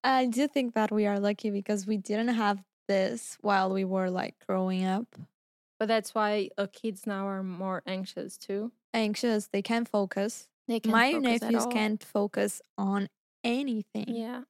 I 0.02 0.26
do 0.26 0.46
think 0.48 0.74
that 0.74 0.92
we 0.92 1.06
are 1.06 1.18
lucky 1.18 1.50
because 1.50 1.86
we 1.86 1.96
didn't 1.96 2.28
have 2.34 2.62
this 2.88 3.38
while 3.40 3.72
we 3.72 3.84
were 3.84 4.10
like 4.10 4.34
growing 4.46 4.84
up. 4.84 5.06
But 5.78 5.88
that's 5.88 6.14
why 6.14 6.50
uh, 6.56 6.66
kids 6.72 7.06
now 7.06 7.26
are 7.26 7.42
more 7.42 7.82
anxious 7.86 8.36
too. 8.36 8.72
Anxious, 8.92 9.48
they 9.48 9.62
can't 9.62 9.88
focus. 9.88 10.48
They 10.68 10.80
can't 10.80 10.92
My 10.92 11.12
focus 11.12 11.42
at 11.42 11.42
nephews 11.42 11.66
can't 11.66 12.04
focus 12.04 12.62
on 12.78 13.08
anything. 13.42 14.06
Yeah. 14.08 14.42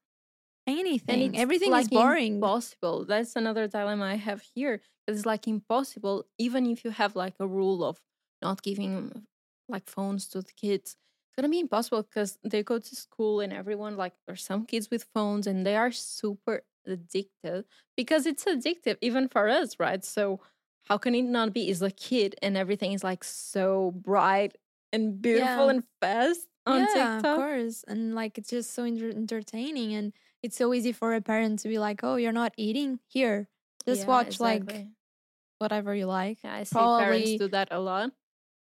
Anything. 0.67 1.37
Everything 1.37 1.73
is 1.75 1.89
boring. 1.89 2.37
Impossible. 2.37 3.05
That's 3.05 3.37
another 3.37 3.69
dilemma 3.69 4.05
I 4.07 4.15
have 4.17 4.43
here. 4.55 4.81
It's 5.07 5.27
like 5.27 5.47
impossible, 5.47 6.25
even 6.39 6.67
if 6.67 6.85
you 6.85 6.91
have 6.91 7.15
like 7.17 7.35
a 7.39 7.47
rule 7.47 7.85
of 7.85 8.01
not 8.41 8.63
giving 8.63 9.27
like 9.69 9.89
phones 9.89 10.27
to 10.29 10.41
the 10.41 10.53
kids. 10.53 10.97
It's 11.29 11.37
gonna 11.37 11.51
be 11.51 11.61
impossible 11.61 12.03
because 12.03 12.39
they 12.45 12.63
go 12.63 12.79
to 12.79 12.97
school 12.97 13.41
and 13.41 13.53
everyone 13.53 13.97
like 13.97 14.15
there's 14.27 14.43
some 14.45 14.65
kids 14.67 14.91
with 14.91 15.05
phones 15.15 15.47
and 15.47 15.67
they 15.67 15.77
are 15.77 15.91
super 15.91 16.63
addicted 16.87 17.65
because 17.97 18.25
it's 18.27 18.45
addictive 18.45 18.97
even 19.03 19.29
for 19.29 19.49
us, 19.49 19.79
right? 19.79 20.05
So 20.05 20.41
how 20.85 20.97
can 20.99 21.15
it 21.15 21.23
not 21.25 21.53
be? 21.53 21.69
Is 21.69 21.83
a 21.83 21.91
kid 21.91 22.37
and 22.43 22.57
everything 22.57 22.93
is 22.93 23.05
like 23.05 23.25
so 23.25 23.91
bright 23.97 24.57
and 24.93 25.21
beautiful 25.21 25.65
Yeah. 25.67 25.71
and 25.71 25.85
fast 26.01 26.47
on 26.67 26.81
yeah, 26.81 26.87
TikTok. 26.87 27.25
of 27.25 27.37
course. 27.37 27.85
And 27.89 28.15
like 28.15 28.39
it's 28.39 28.51
just 28.51 28.73
so 28.73 28.85
enter- 28.85 29.11
entertaining 29.11 29.95
and 29.95 30.13
it's 30.45 30.57
so 30.57 30.75
easy 30.75 30.93
for 30.93 31.15
a 31.15 31.23
parent 31.23 31.61
to 31.61 31.69
be 31.69 31.79
like, 31.81 32.05
"Oh, 32.05 32.17
you're 32.17 32.33
not 32.33 32.55
eating 32.59 33.01
here. 33.09 33.49
Just 33.87 34.07
Yeah, 34.07 34.09
watch 34.09 34.41
like 34.41 34.89
whatever 35.59 35.95
you 35.95 36.07
like." 36.07 36.45
Yeah, 36.45 36.55
I 36.55 36.65
see 36.65 36.89
parents 36.89 37.35
do 37.35 37.49
that 37.49 37.69
a 37.73 37.81
lot. 37.81 38.13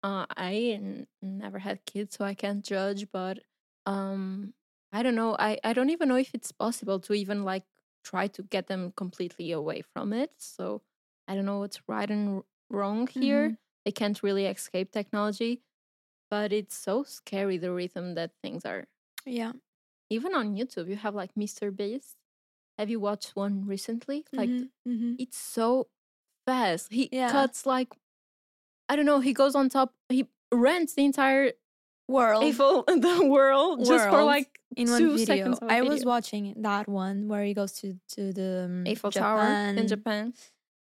Uh, 0.04 0.26
I 0.36 0.56
n- 0.80 1.08
never 1.22 1.60
had 1.60 1.86
kids, 1.86 2.16
so 2.16 2.26
I 2.26 2.34
can't 2.36 2.64
judge. 2.64 3.12
But 3.12 3.40
um, 3.86 4.54
I 4.92 5.04
don't 5.04 5.16
know. 5.16 5.36
I 5.40 5.60
I 5.64 5.74
don't 5.74 5.90
even 5.90 6.08
know 6.10 6.18
if 6.18 6.34
it's 6.36 6.52
possible 6.52 7.00
to 7.02 7.14
even 7.14 7.44
like 7.44 7.66
try 8.04 8.28
to 8.28 8.44
get 8.44 8.68
them 8.68 8.92
completely 8.94 9.52
away 9.52 9.82
from 9.82 10.14
it. 10.14 10.32
So 10.38 10.84
I 11.28 11.36
don't 11.36 11.46
know 11.46 11.60
what's 11.60 11.82
right 11.88 12.10
and 12.10 12.38
r- 12.38 12.46
wrong 12.70 13.08
here. 13.08 13.54
Mhm. 13.54 13.58
They 13.86 13.92
can't 13.92 14.22
really 14.24 14.46
escape 14.46 14.92
technology, 14.92 15.64
but 16.32 16.54
it's 16.54 16.76
so 16.78 17.04
scary 17.04 17.58
the 17.58 17.72
rhythm 17.74 18.16
that 18.16 18.34
things 18.44 18.66
are. 18.66 18.88
Yeah. 19.26 19.52
Even 20.10 20.34
on 20.36 20.56
YouTube, 20.56 20.88
you 20.90 20.96
have 20.96 21.16
like 21.16 21.36
Mr. 21.36 21.76
Beast. 21.76 22.16
Have 22.78 22.90
you 22.90 23.00
watched 23.00 23.36
one 23.36 23.66
recently? 23.66 24.26
Like 24.34 24.50
Mhm, 24.50 24.70
mhm. 24.88 25.16
it's 25.20 25.38
so 25.38 25.90
fast. 26.46 26.92
He 26.94 27.10
Yeah. 27.12 27.32
cuts 27.32 27.66
like 27.66 27.98
I 28.90 28.96
don't 28.96 29.06
know. 29.06 29.20
He 29.20 29.34
goes 29.34 29.56
on 29.56 29.70
top. 29.70 29.94
He 30.10 30.28
rents 30.52 30.94
the 30.94 31.04
entire 31.06 31.54
world 32.08 32.44
Eiffel 32.46 32.84
the 32.88 33.26
world 33.28 33.84
just 33.86 34.10
for 34.10 34.24
like 34.24 34.60
in 34.78 34.88
one 34.90 35.00
two 35.00 35.18
video. 35.18 35.26
seconds. 35.54 35.60
I 35.64 35.82
was 35.82 36.06
watching 36.06 36.54
that 36.62 36.88
one 36.88 37.28
where 37.28 37.44
he 37.44 37.54
goes 37.54 37.74
to 37.82 38.00
to 38.16 38.32
the 38.32 38.66
um, 38.66 38.88
Eiffel 38.88 39.12
Tower 39.12 39.42
in 39.76 39.88
Japan, 39.88 39.88
Japan 39.90 40.34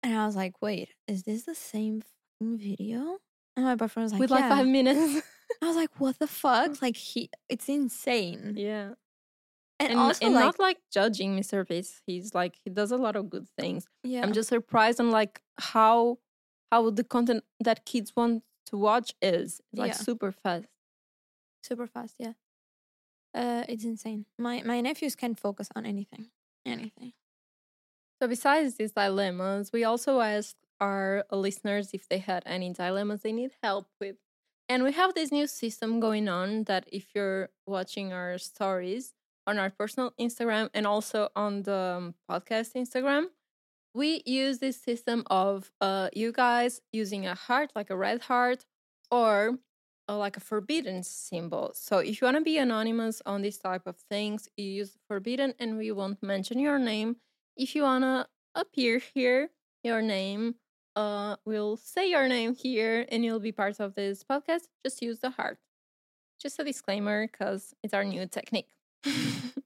and 0.04 0.14
I 0.14 0.26
was 0.26 0.36
like, 0.36 0.62
"Wait, 0.62 0.94
is 1.08 1.24
this 1.24 1.42
the 1.44 1.54
same 1.56 2.02
fucking 2.02 2.58
video?" 2.58 3.18
And 3.56 3.64
my 3.66 3.74
boyfriend 3.74 4.04
was 4.04 4.12
like, 4.12 4.20
with 4.20 4.30
like 4.30 4.48
five 4.48 4.66
minutes. 4.68 5.26
I 5.60 5.66
was 5.66 5.74
like, 5.76 5.90
"What 5.98 6.18
the 6.20 6.28
fuck?" 6.28 6.78
Like 6.82 6.96
he, 6.96 7.30
it's 7.48 7.68
insane. 7.68 8.54
yeah, 8.56 8.94
And, 9.80 9.92
and, 9.92 10.00
also 10.00 10.26
and 10.26 10.34
like, 10.34 10.44
not 10.44 10.58
like 10.58 10.78
judging 10.90 11.38
Mr. 11.38 11.66
Beast. 11.66 12.02
He's 12.06 12.34
like 12.34 12.56
he 12.64 12.70
does 12.70 12.90
a 12.90 12.96
lot 12.96 13.14
of 13.16 13.30
good 13.30 13.48
things. 13.58 13.86
yeah, 14.02 14.22
I'm 14.22 14.32
just 14.32 14.48
surprised 14.48 15.00
on 15.00 15.10
like 15.10 15.40
how 15.58 16.18
how 16.72 16.90
the 16.90 17.04
content 17.04 17.44
that 17.60 17.84
kids 17.86 18.12
want 18.16 18.42
to 18.66 18.76
watch 18.76 19.14
is 19.22 19.60
It's, 19.72 19.78
like 19.80 19.88
Yeah. 19.92 19.94
super 19.94 20.32
fast. 20.32 20.66
super 21.62 21.86
fast. 21.86 22.16
Yeah, 22.18 22.32
uh, 23.34 23.64
it's 23.68 23.84
insane. 23.84 24.26
My 24.38 24.62
my 24.64 24.80
nephews 24.80 25.14
can 25.14 25.34
focus 25.34 25.68
on 25.76 25.86
anything, 25.86 26.30
anything. 26.66 27.12
So 28.20 28.26
besides 28.28 28.74
these 28.76 28.92
dilemmas, 28.92 29.70
we 29.72 29.84
also 29.84 30.20
asked 30.20 30.56
our 30.80 31.24
listeners 31.30 31.90
if 31.92 32.08
they 32.08 32.18
had 32.18 32.42
any 32.46 32.72
dilemmas 32.72 33.20
they 33.22 33.32
need 33.32 33.52
help 33.62 33.86
with. 34.00 34.16
And 34.68 34.82
we 34.82 34.92
have 34.92 35.14
this 35.14 35.30
new 35.32 35.46
system 35.46 36.00
going 36.00 36.28
on 36.28 36.64
that 36.64 36.84
if 36.92 37.14
you're 37.14 37.50
watching 37.66 38.12
our 38.12 38.38
stories 38.38 39.14
on 39.48 39.58
our 39.58 39.70
personal 39.70 40.12
Instagram 40.20 40.68
and 40.74 40.86
also 40.86 41.28
on 41.34 41.62
the 41.62 41.74
um, 41.98 42.14
podcast 42.30 42.74
Instagram, 42.74 43.24
we 43.94 44.22
use 44.26 44.58
this 44.58 44.80
system 44.80 45.24
of 45.28 45.72
uh, 45.80 46.08
you 46.12 46.30
guys 46.32 46.80
using 46.92 47.26
a 47.26 47.34
heart, 47.34 47.72
like 47.74 47.90
a 47.90 47.96
red 47.96 48.20
heart, 48.22 48.66
or 49.10 49.58
uh, 50.08 50.16
like 50.16 50.36
a 50.36 50.40
forbidden 50.40 51.02
symbol. 51.02 51.72
So 51.74 51.98
if 51.98 52.20
you 52.20 52.26
want 52.26 52.36
to 52.36 52.42
be 52.42 52.58
anonymous 52.58 53.22
on 53.24 53.42
this 53.42 53.58
type 53.58 53.86
of 53.86 53.96
things, 54.10 54.48
you 54.56 54.66
use 54.66 54.92
forbidden 55.08 55.54
and 55.58 55.78
we 55.78 55.90
won't 55.92 56.22
mention 56.22 56.58
your 56.58 56.78
name 56.78 57.16
if 57.58 57.74
you 57.74 57.82
wanna 57.82 58.28
appear 58.54 59.00
here, 59.14 59.50
your 59.82 60.00
name, 60.00 60.54
uh, 60.94 61.36
we'll 61.44 61.76
say 61.76 62.08
your 62.08 62.28
name 62.28 62.54
here, 62.54 63.04
and 63.10 63.24
you'll 63.24 63.40
be 63.40 63.52
part 63.52 63.80
of 63.80 63.94
this 63.94 64.24
podcast. 64.24 64.68
Just 64.84 65.02
use 65.02 65.18
the 65.18 65.30
heart. 65.30 65.58
Just 66.40 66.58
a 66.60 66.64
disclaimer, 66.64 67.26
because 67.26 67.74
it's 67.82 67.94
our 67.94 68.04
new 68.04 68.26
technique. 68.26 68.68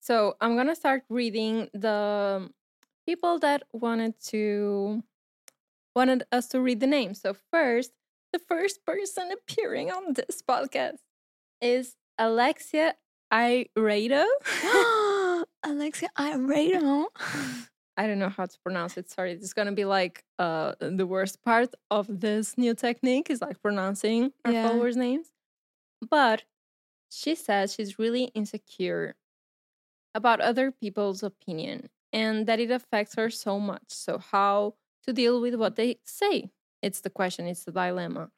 so 0.00 0.36
I'm 0.40 0.56
gonna 0.56 0.74
start 0.76 1.02
reading 1.08 1.68
the 1.72 2.50
people 3.06 3.38
that 3.40 3.62
wanted 3.72 4.14
to 4.28 5.02
wanted 5.94 6.22
us 6.32 6.48
to 6.48 6.60
read 6.60 6.80
the 6.80 6.86
name. 6.86 7.14
So 7.14 7.34
first, 7.52 7.92
the 8.32 8.38
first 8.38 8.84
person 8.86 9.30
appearing 9.32 9.90
on 9.90 10.14
this 10.14 10.42
podcast 10.42 10.98
is 11.60 11.96
Alexia 12.18 12.94
Iredo. 13.32 14.24
Alexia, 15.64 16.08
right. 16.18 16.74
I 17.96 18.06
don't 18.06 18.18
know 18.18 18.30
how 18.30 18.46
to 18.46 18.58
pronounce 18.64 18.96
it. 18.96 19.10
Sorry, 19.10 19.32
it's 19.32 19.52
gonna 19.52 19.72
be 19.72 19.84
like 19.84 20.24
uh 20.38 20.74
the 20.80 21.06
worst 21.06 21.42
part 21.42 21.74
of 21.90 22.06
this 22.08 22.56
new 22.56 22.74
technique 22.74 23.28
is 23.30 23.40
like 23.42 23.60
pronouncing 23.62 24.32
our 24.44 24.52
Yeah. 24.52 24.68
followers' 24.68 24.96
names. 24.96 25.32
But 26.08 26.44
she 27.10 27.34
says 27.34 27.74
she's 27.74 27.98
really 27.98 28.24
insecure 28.34 29.16
about 30.14 30.40
other 30.40 30.70
people's 30.70 31.22
opinion 31.22 31.88
and 32.12 32.46
that 32.46 32.60
it 32.60 32.70
affects 32.70 33.14
her 33.14 33.30
so 33.30 33.60
much. 33.60 33.84
So 33.88 34.18
how 34.18 34.74
to 35.04 35.12
deal 35.12 35.40
with 35.40 35.54
what 35.54 35.76
they 35.76 36.00
say? 36.04 36.50
It's 36.82 37.00
the 37.00 37.10
question, 37.10 37.46
it's 37.46 37.64
the 37.64 37.72
dilemma. 37.72 38.30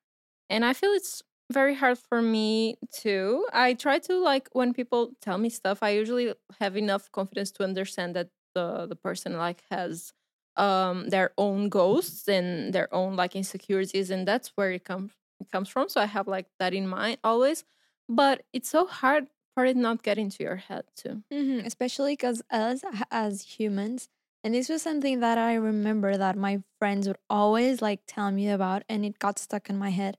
And 0.51 0.65
I 0.65 0.73
feel 0.75 0.91
it's 0.91 1.23
very 1.53 1.75
hard 1.75 1.99
for 1.99 2.23
me 2.23 2.77
too. 2.93 3.47
I 3.53 3.75
try 3.75 3.99
to 4.01 4.19
like 4.19 4.49
when 4.53 4.75
people 4.75 5.13
tell 5.23 5.39
me 5.39 5.51
stuff, 5.51 5.83
I 5.83 5.91
usually 5.91 6.35
have 6.61 6.77
enough 6.77 7.11
confidence 7.13 7.51
to 7.53 7.65
understand 7.65 8.17
that 8.17 8.31
the 8.55 8.87
the 8.87 8.97
person 8.97 9.37
like 9.39 9.63
has 9.71 10.13
um 10.57 11.09
their 11.11 11.33
own 11.39 11.69
ghosts 11.71 12.29
and 12.29 12.73
their 12.75 12.93
own 12.95 13.17
like 13.17 13.37
insecurities 13.37 14.11
and 14.11 14.29
that's 14.29 14.49
where 14.57 14.73
it 14.73 14.85
comes 14.85 15.13
it 15.41 15.51
comes 15.51 15.69
from. 15.69 15.89
So 15.89 16.01
I 16.01 16.07
have 16.07 16.29
like 16.29 16.49
that 16.59 16.75
in 16.75 16.89
mind 16.89 17.19
always. 17.25 17.65
But 18.09 18.43
it's 18.53 18.69
so 18.69 18.87
hard 18.87 19.29
for 19.55 19.65
it 19.65 19.77
not 19.77 20.03
get 20.03 20.19
into 20.19 20.43
your 20.43 20.57
head 20.57 20.85
too. 20.97 21.23
Mhm, 21.33 21.65
Especially 21.67 22.13
because 22.15 22.43
us 22.51 22.83
as 23.11 23.43
humans, 23.43 24.09
and 24.45 24.55
this 24.55 24.69
was 24.69 24.83
something 24.83 25.21
that 25.21 25.39
I 25.39 25.55
remember 25.55 26.17
that 26.17 26.37
my 26.37 26.63
friends 26.79 27.07
would 27.07 27.19
always 27.31 27.81
like 27.83 28.01
tell 28.07 28.31
me 28.33 28.49
about, 28.51 28.83
and 28.89 29.05
it 29.05 29.19
got 29.19 29.39
stuck 29.39 29.71
in 29.71 29.79
my 29.79 29.91
head. 29.91 30.17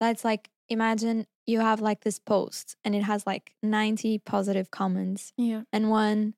That's 0.00 0.24
like, 0.24 0.50
imagine 0.68 1.26
you 1.46 1.60
have 1.60 1.80
like 1.80 2.02
this 2.02 2.18
post 2.18 2.76
and 2.84 2.94
it 2.94 3.02
has 3.02 3.26
like 3.26 3.54
90 3.62 4.18
positive 4.18 4.70
comments 4.70 5.32
Yeah. 5.36 5.62
and 5.72 5.90
one 5.90 6.34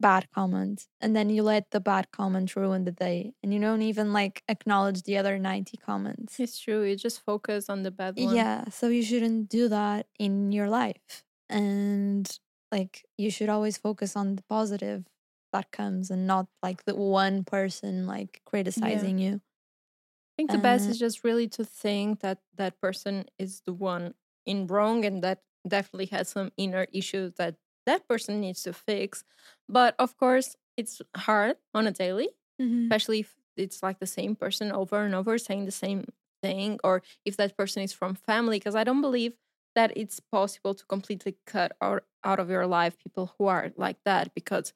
bad 0.00 0.30
comment, 0.32 0.88
and 1.00 1.14
then 1.16 1.30
you 1.30 1.42
let 1.42 1.70
the 1.70 1.80
bad 1.80 2.10
comment 2.12 2.54
ruin 2.56 2.84
the 2.84 2.92
day, 2.92 3.34
and 3.42 3.52
you 3.54 3.60
don't 3.60 3.82
even 3.82 4.12
like 4.12 4.42
acknowledge 4.48 5.02
the 5.02 5.16
other 5.18 5.38
90 5.38 5.76
comments. 5.76 6.40
It's 6.40 6.58
true. 6.58 6.82
You 6.82 6.96
just 6.96 7.20
focus 7.20 7.68
on 7.68 7.82
the 7.82 7.90
bad 7.90 8.16
one. 8.16 8.36
Yeah, 8.36 8.68
so 8.68 8.88
you 8.88 9.02
shouldn't 9.02 9.48
do 9.48 9.68
that 9.68 10.06
in 10.18 10.52
your 10.52 10.68
life. 10.68 11.24
And 11.48 12.28
like 12.70 13.04
you 13.18 13.30
should 13.30 13.48
always 13.48 13.76
focus 13.76 14.16
on 14.16 14.36
the 14.36 14.42
positive 14.42 15.06
that 15.52 15.70
comes 15.72 16.10
and 16.10 16.26
not 16.26 16.48
like 16.62 16.84
the 16.84 16.94
one 16.96 17.44
person 17.44 18.06
like 18.06 18.42
criticizing 18.44 19.18
you. 19.18 19.34
I 19.36 20.32
think 20.36 20.50
the 20.50 20.58
best 20.58 20.88
Uh, 20.88 20.90
is 20.90 20.98
just 20.98 21.24
really 21.24 21.48
to 21.50 21.64
think 21.64 22.20
that 22.20 22.40
that 22.54 22.80
person 22.80 23.26
is 23.38 23.60
the 23.62 23.72
one 23.72 24.14
in 24.46 24.66
wrong 24.66 25.04
and 25.04 25.22
that 25.22 25.42
definitely 25.66 26.06
has 26.06 26.28
some 26.28 26.52
inner 26.56 26.86
issues 26.92 27.34
that 27.34 27.56
that 27.86 28.08
person 28.08 28.40
needs 28.40 28.62
to 28.64 28.72
fix. 28.72 29.24
But 29.68 29.94
of 29.98 30.16
course, 30.16 30.56
it's 30.76 31.00
hard 31.16 31.56
on 31.74 31.86
a 31.86 31.92
daily, 31.92 32.28
Mhm. 32.58 32.90
especially 32.90 33.20
if 33.20 33.36
it's 33.56 33.82
like 33.82 33.98
the 34.00 34.06
same 34.06 34.36
person 34.36 34.72
over 34.72 35.04
and 35.04 35.14
over 35.14 35.38
saying 35.38 35.64
the 35.64 35.70
same 35.72 36.06
thing, 36.42 36.78
or 36.84 37.02
if 37.24 37.36
that 37.36 37.56
person 37.56 37.82
is 37.82 37.92
from 37.92 38.14
family. 38.14 38.58
Because 38.58 38.74
I 38.74 38.84
don't 38.84 39.00
believe 39.00 39.34
that 39.74 39.92
it's 39.96 40.20
possible 40.20 40.74
to 40.74 40.84
completely 40.86 41.36
cut 41.46 41.72
out, 41.80 42.04
out 42.24 42.38
of 42.40 42.50
your 42.50 42.66
life 42.66 42.96
people 42.98 43.34
who 43.38 43.46
are 43.46 43.72
like 43.76 43.98
that. 44.04 44.34
Because 44.34 44.72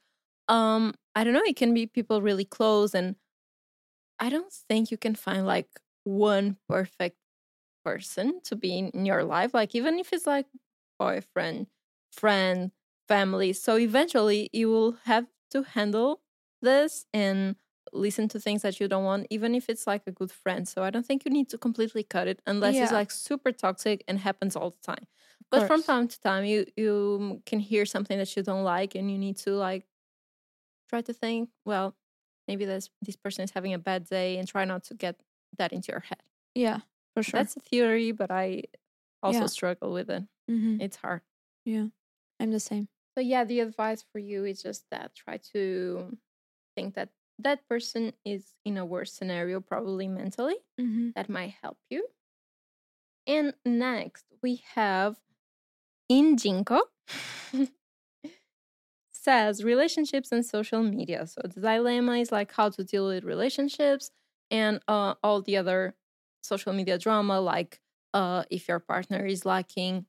um, 0.48 0.94
I 1.14 1.24
don't 1.24 1.34
know, 1.34 1.42
it 1.44 1.56
can 1.56 1.74
be 1.74 1.86
people 1.86 2.22
really 2.22 2.44
close 2.44 2.94
and 2.94 3.16
I 4.18 4.30
don't 4.30 4.52
think 4.52 4.90
you 4.90 4.96
can 4.98 5.14
find 5.14 5.46
like 5.46 5.68
one 6.04 6.56
perfect 6.68 7.16
person 7.84 8.40
to 8.44 8.56
be 8.56 8.78
in 8.78 9.06
your 9.06 9.24
life. 9.24 9.54
Like 9.54 9.74
even 9.74 9.98
if 9.98 10.12
it's 10.12 10.26
like 10.26 10.46
boyfriend, 10.98 11.68
friend, 12.12 12.72
family. 13.08 13.52
So 13.52 13.76
eventually 13.78 14.50
you 14.52 14.68
will 14.70 14.92
have 15.04 15.26
to 15.50 15.62
handle 15.62 16.22
this 16.62 17.06
and 17.12 17.56
listen 17.92 18.28
to 18.28 18.40
things 18.40 18.62
that 18.62 18.80
you 18.80 18.88
don't 18.88 19.04
want, 19.04 19.26
even 19.30 19.54
if 19.54 19.68
it's 19.70 19.86
like 19.86 20.02
a 20.06 20.12
good 20.12 20.30
friend. 20.30 20.68
So 20.68 20.82
I 20.82 20.90
don't 20.90 21.06
think 21.06 21.24
you 21.24 21.30
need 21.30 21.48
to 21.50 21.58
completely 21.58 22.02
cut 22.02 22.28
it 22.28 22.42
unless 22.46 22.82
it's 22.82 22.92
like 22.92 23.10
super 23.10 23.52
toxic 23.52 24.04
and 24.08 24.18
happens 24.18 24.56
all 24.56 24.70
the 24.70 24.80
time. 24.82 25.06
But 25.50 25.62
from 25.62 25.82
time 25.82 26.08
to 26.08 26.20
time 26.20 26.44
you 26.44 26.66
you 26.76 27.42
can 27.46 27.60
hear 27.60 27.86
something 27.86 28.18
that 28.18 28.36
you 28.36 28.42
don't 28.42 28.64
like 28.64 28.94
and 28.94 29.10
you 29.10 29.18
need 29.18 29.38
to 29.38 29.52
like 29.52 29.86
try 30.88 31.02
to 31.02 31.12
think, 31.12 31.50
well, 31.64 31.96
maybe 32.46 32.64
this 32.64 32.90
this 33.02 33.16
person 33.16 33.44
is 33.44 33.50
having 33.50 33.74
a 33.74 33.78
bad 33.78 34.04
day 34.04 34.38
and 34.38 34.48
try 34.48 34.64
not 34.64 34.84
to 34.84 34.94
get 34.94 35.20
that 35.56 35.72
into 35.72 35.92
your 35.92 36.00
head. 36.00 36.22
Yeah, 36.54 36.80
for 37.14 37.22
sure. 37.22 37.46
That's 37.46 37.56
a 37.56 37.60
theory, 37.60 38.12
but 38.12 38.30
I 38.30 38.64
also 39.22 39.46
Yeah. 39.46 39.48
struggle 39.48 39.92
with 39.92 40.10
it. 40.10 40.24
Mhm. 40.48 40.80
It's 40.80 40.96
hard. 40.96 41.22
Yeah, 41.64 41.88
I'm 42.40 42.50
the 42.50 42.60
same. 42.60 42.88
So 43.18 43.22
yeah, 43.22 43.42
the 43.42 43.58
advice 43.58 44.04
for 44.12 44.20
you 44.20 44.44
is 44.44 44.62
just 44.62 44.84
that 44.92 45.12
try 45.12 45.38
to 45.52 46.16
think 46.76 46.94
that 46.94 47.08
that 47.40 47.68
person 47.68 48.12
is 48.24 48.54
in 48.64 48.78
a 48.78 48.86
worse 48.86 49.12
scenario 49.12 49.60
probably 49.60 50.06
mentally. 50.06 50.54
Mhm. 50.80 51.14
That 51.14 51.28
might 51.28 51.54
help 51.60 51.78
you. 51.90 52.06
And 53.26 53.54
next 53.64 54.24
we 54.40 54.62
have 54.74 55.16
Injinko. 56.10 56.80
says 59.10 59.64
relationships 59.64 60.32
and 60.32 60.44
social 60.44 60.82
media. 60.82 61.26
So 61.26 61.40
the 61.42 61.60
dilemma 61.60 62.18
is 62.18 62.32
like 62.32 62.52
how 62.52 62.68
to 62.70 62.84
deal 62.84 63.08
with 63.08 63.24
relationships 63.24 64.10
and 64.50 64.80
uh, 64.88 65.14
all 65.22 65.42
the 65.42 65.56
other 65.56 65.94
social 66.42 66.72
media 66.72 66.98
drama, 66.98 67.40
like 67.40 67.80
uh, 68.14 68.44
if 68.50 68.68
your 68.68 68.78
partner 68.78 69.26
is 69.26 69.44
liking 69.44 70.06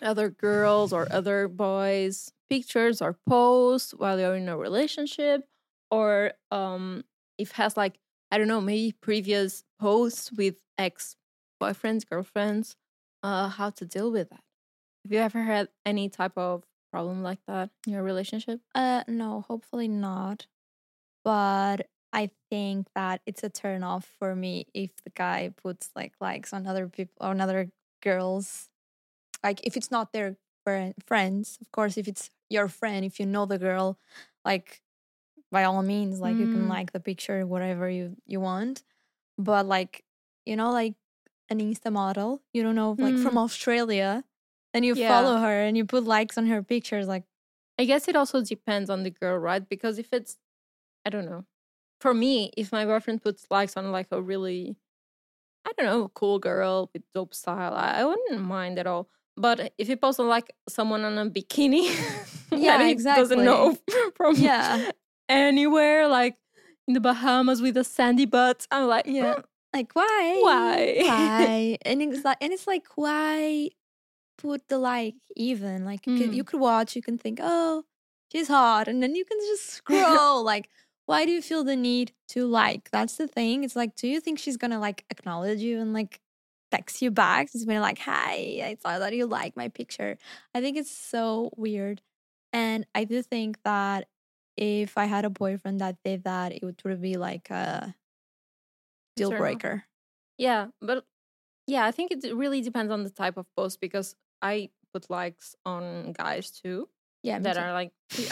other 0.00 0.30
girls 0.30 0.92
or 0.92 1.06
other 1.10 1.48
boys' 1.48 2.32
pictures 2.48 3.02
or 3.02 3.18
posts 3.28 3.92
while 3.92 4.18
you're 4.18 4.36
in 4.36 4.48
a 4.48 4.56
relationship, 4.56 5.46
or 5.90 6.32
um, 6.50 7.04
if 7.38 7.52
has 7.52 7.76
like 7.76 7.98
I 8.30 8.38
don't 8.38 8.48
know 8.48 8.60
maybe 8.60 8.92
previous 9.00 9.64
posts 9.78 10.32
with 10.32 10.56
ex 10.78 11.16
boyfriends, 11.62 12.08
girlfriends, 12.08 12.76
uh, 13.22 13.48
how 13.48 13.70
to 13.70 13.84
deal 13.84 14.10
with 14.10 14.30
that. 14.30 14.42
Have 15.04 15.12
you 15.12 15.18
ever 15.18 15.42
had 15.42 15.68
any 15.84 16.08
type 16.08 16.36
of 16.36 16.64
problem 16.92 17.22
like 17.22 17.40
that 17.46 17.70
in 17.86 17.92
your 17.92 18.02
relationship? 18.02 18.60
Uh, 18.74 19.02
no, 19.08 19.44
hopefully 19.48 19.88
not. 19.88 20.46
But 21.24 21.88
I 22.12 22.30
think 22.50 22.88
that 22.94 23.22
it's 23.26 23.42
a 23.42 23.48
turn 23.48 23.82
off 23.82 24.08
for 24.18 24.34
me 24.34 24.66
if 24.74 24.90
the 25.04 25.10
guy 25.10 25.52
puts 25.56 25.90
like 25.96 26.12
likes 26.20 26.52
on 26.52 26.66
other 26.66 26.88
people 26.88 27.14
on 27.20 27.40
other 27.40 27.70
girls. 28.02 28.68
Like 29.44 29.60
if 29.66 29.76
it's 29.76 29.90
not 29.90 30.12
their 30.12 30.36
friends, 31.06 31.58
of 31.60 31.70
course. 31.72 31.96
If 31.98 32.08
it's 32.08 32.30
your 32.50 32.68
friend, 32.68 33.04
if 33.04 33.18
you 33.20 33.26
know 33.26 33.46
the 33.46 33.58
girl, 33.58 33.98
like 34.44 34.82
by 35.50 35.64
all 35.64 35.82
means, 35.82 36.20
like 36.20 36.38
you 36.38 36.48
can 36.48 36.68
Mm. 36.68 36.68
like 36.68 36.92
the 36.92 37.00
picture, 37.00 37.46
whatever 37.46 37.88
you 37.90 38.16
you 38.26 38.40
want. 38.40 38.84
But 39.38 39.66
like 39.66 40.04
you 40.46 40.56
know, 40.56 40.72
like 40.72 40.96
an 41.50 41.60
Insta 41.60 41.92
model, 41.92 42.42
you 42.54 42.62
don't 42.62 42.76
know, 42.76 42.98
like 43.00 43.18
from 43.18 43.36
Mm. 43.36 43.38
Australia, 43.38 44.24
and 44.74 44.84
you 44.84 44.94
Yeah. 44.94 44.96
follow 44.96 45.38
her 45.38 45.62
and 45.62 45.76
you 45.76 45.86
put 45.86 46.04
likes 46.04 46.38
on 46.38 46.46
her 46.48 46.62
pictures, 46.62 47.08
like 47.08 47.24
I 47.78 47.84
guess 47.86 48.08
it 48.08 48.16
also 48.16 48.42
depends 48.44 48.90
on 48.90 49.04
the 49.04 49.10
girl, 49.10 49.38
right? 49.38 49.66
Because 49.68 49.98
if 49.98 50.12
it's, 50.12 50.38
I 51.06 51.10
don't 51.10 51.26
know, 51.26 51.46
for 52.00 52.14
me, 52.14 52.52
if 52.56 52.72
my 52.72 52.84
boyfriend 52.86 53.22
puts 53.22 53.46
likes 53.50 53.76
on 53.76 53.92
like 53.92 54.08
a 54.12 54.22
really, 54.22 54.76
I 55.64 55.72
don't 55.76 55.86
know, 55.86 56.08
cool 56.10 56.38
girl 56.38 56.90
with 56.92 57.02
dope 57.14 57.34
style, 57.34 57.74
I, 57.74 58.00
I 58.00 58.04
wouldn't 58.04 58.40
mind 58.42 58.78
at 58.78 58.86
all. 58.86 59.08
But 59.36 59.72
if 59.78 59.88
you 59.88 59.96
post 59.96 60.20
on 60.20 60.28
like 60.28 60.52
someone 60.68 61.04
on 61.04 61.18
a 61.18 61.30
bikini, 61.30 61.88
Yeah, 62.52 62.76
that 62.78 62.86
he 62.86 62.94
doesn't 62.94 63.42
know 63.44 63.76
from 64.16 64.36
Yeah. 64.36 64.90
anywhere, 65.28 66.06
like 66.08 66.36
in 66.86 66.94
the 66.94 67.00
Bahamas 67.00 67.62
with 67.62 67.76
a 67.76 67.84
sandy 67.84 68.26
butt, 68.26 68.66
I'm 68.70 68.88
like, 68.88 69.06
Yeah. 69.06 69.34
"Mm, 69.36 69.44
Like 69.74 69.92
why? 69.94 70.38
Why? 70.42 70.96
Why? 71.06 71.78
and 71.86 72.02
it's 72.02 72.24
like, 72.24 72.36
and 72.42 72.52
it's 72.52 72.66
like 72.66 72.86
why 72.96 73.70
put 74.38 74.68
the 74.68 74.78
like 74.78 75.14
even? 75.36 75.84
Like 75.84 76.06
you, 76.06 76.18
could, 76.18 76.30
Mm. 76.30 76.34
you 76.34 76.44
could 76.44 76.60
watch, 76.60 76.94
you 76.96 77.02
can 77.02 77.16
think, 77.16 77.38
oh, 77.42 77.84
she's 78.30 78.48
hot, 78.48 78.86
and 78.88 79.02
then 79.02 79.14
you 79.14 79.24
can 79.24 79.38
just 79.40 79.66
scroll. 79.70 80.44
like, 80.44 80.68
why 81.06 81.24
do 81.24 81.32
you 81.32 81.40
feel 81.42 81.64
the 81.64 81.76
need 81.76 82.12
to 82.28 82.46
like? 82.46 82.90
That's 82.90 83.16
the 83.16 83.26
thing. 83.28 83.64
It's 83.64 83.76
like, 83.76 83.96
do 83.96 84.06
you 84.08 84.20
think 84.20 84.38
she's 84.38 84.56
gonna 84.58 84.78
like 84.78 85.04
acknowledge 85.10 85.60
you 85.60 85.80
and 85.80 85.92
like 85.94 86.20
text 86.72 87.02
you 87.02 87.10
back? 87.10 87.50
She's 87.50 87.64
gonna 87.64 87.80
like, 87.80 87.98
hi, 87.98 88.62
I 88.64 88.76
saw 88.80 88.98
that 88.98 89.14
you 89.14 89.26
like 89.26 89.56
my 89.56 89.68
picture. 89.68 90.18
I 90.54 90.60
think 90.60 90.76
it's 90.76 90.90
so 90.90 91.50
weird, 91.56 92.02
and 92.52 92.86
I 92.94 93.04
do 93.04 93.22
think 93.22 93.58
that 93.64 94.08
if 94.56 94.98
I 94.98 95.06
had 95.06 95.24
a 95.24 95.30
boyfriend 95.30 95.80
that 95.80 95.96
did 96.04 96.24
that, 96.24 96.52
it 96.52 96.62
would 96.62 96.80
sort 96.80 96.94
of 96.94 97.00
be 97.00 97.16
like 97.16 97.50
a 97.50 97.94
deal 99.16 99.30
breaker. 99.30 99.84
Yeah, 100.38 100.68
but 100.80 101.04
yeah, 101.66 101.84
I 101.84 101.90
think 101.90 102.12
it 102.12 102.34
really 102.34 102.60
depends 102.60 102.92
on 102.92 103.04
the 103.04 103.10
type 103.10 103.36
of 103.36 103.46
post 103.56 103.80
because 103.80 104.14
I 104.40 104.70
put 104.92 105.10
likes 105.10 105.54
on 105.64 106.12
guys 106.12 106.50
too 106.50 106.88
Yeah, 107.22 107.38
that 107.38 107.54
too. 107.54 107.60
are 107.60 107.72
like, 107.72 107.92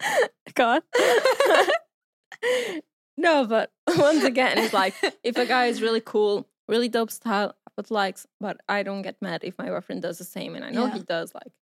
God. 0.54 0.82
no, 3.16 3.46
but 3.46 3.72
once 3.96 4.24
again, 4.24 4.58
it's 4.58 4.74
like 4.74 4.94
if 5.22 5.36
a 5.36 5.46
guy 5.46 5.66
is 5.66 5.82
really 5.82 6.00
cool, 6.00 6.46
really 6.68 6.88
dope 6.88 7.10
style, 7.10 7.54
I 7.66 7.70
put 7.76 7.90
likes, 7.90 8.26
but 8.40 8.60
I 8.68 8.82
don't 8.82 9.02
get 9.02 9.20
mad 9.22 9.42
if 9.44 9.56
my 9.58 9.68
boyfriend 9.68 10.02
does 10.02 10.18
the 10.18 10.24
same, 10.24 10.54
and 10.54 10.64
I 10.64 10.70
know 10.70 10.86
Yeah. 10.86 10.94
he 10.94 11.00
does. 11.02 11.34
Like, 11.34 11.52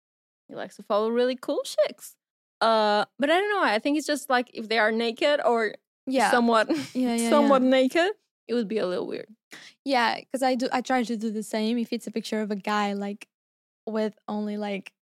he 0.48 0.54
likes 0.54 0.76
to 0.76 0.82
follow 0.82 1.08
really 1.10 1.36
cool 1.36 1.62
chicks. 1.64 2.14
Uh, 2.60 3.04
but 3.18 3.30
I 3.30 3.34
don't 3.38 3.50
know. 3.50 3.62
I 3.62 3.78
think 3.78 3.98
it's 3.98 4.06
just 4.06 4.28
like 4.30 4.50
if 4.54 4.68
they 4.68 4.78
are 4.78 4.90
naked 4.92 5.40
or 5.44 5.74
yeah, 6.06 6.30
somewhat, 6.30 6.68
yeah, 6.94 7.14
yeah, 7.16 7.30
somewhat 7.30 7.62
naked, 7.62 8.12
it 8.48 8.54
would 8.54 8.68
be 8.68 8.78
a 8.78 8.86
little 8.86 9.06
weird. 9.06 9.28
yeah. 9.84 10.18
Because 10.20 10.42
I 10.42 10.54
do, 10.54 10.68
I 10.72 10.80
try 10.80 11.02
to 11.02 11.16
do 11.16 11.30
the 11.30 11.42
same. 11.42 11.78
If 11.78 11.92
it's 11.92 12.06
a 12.06 12.10
picture 12.10 12.40
of 12.40 12.50
a 12.50 12.56
guy 12.56 12.92
like 12.94 13.28
with 13.86 14.14
only 14.26 14.56
like 14.56 14.92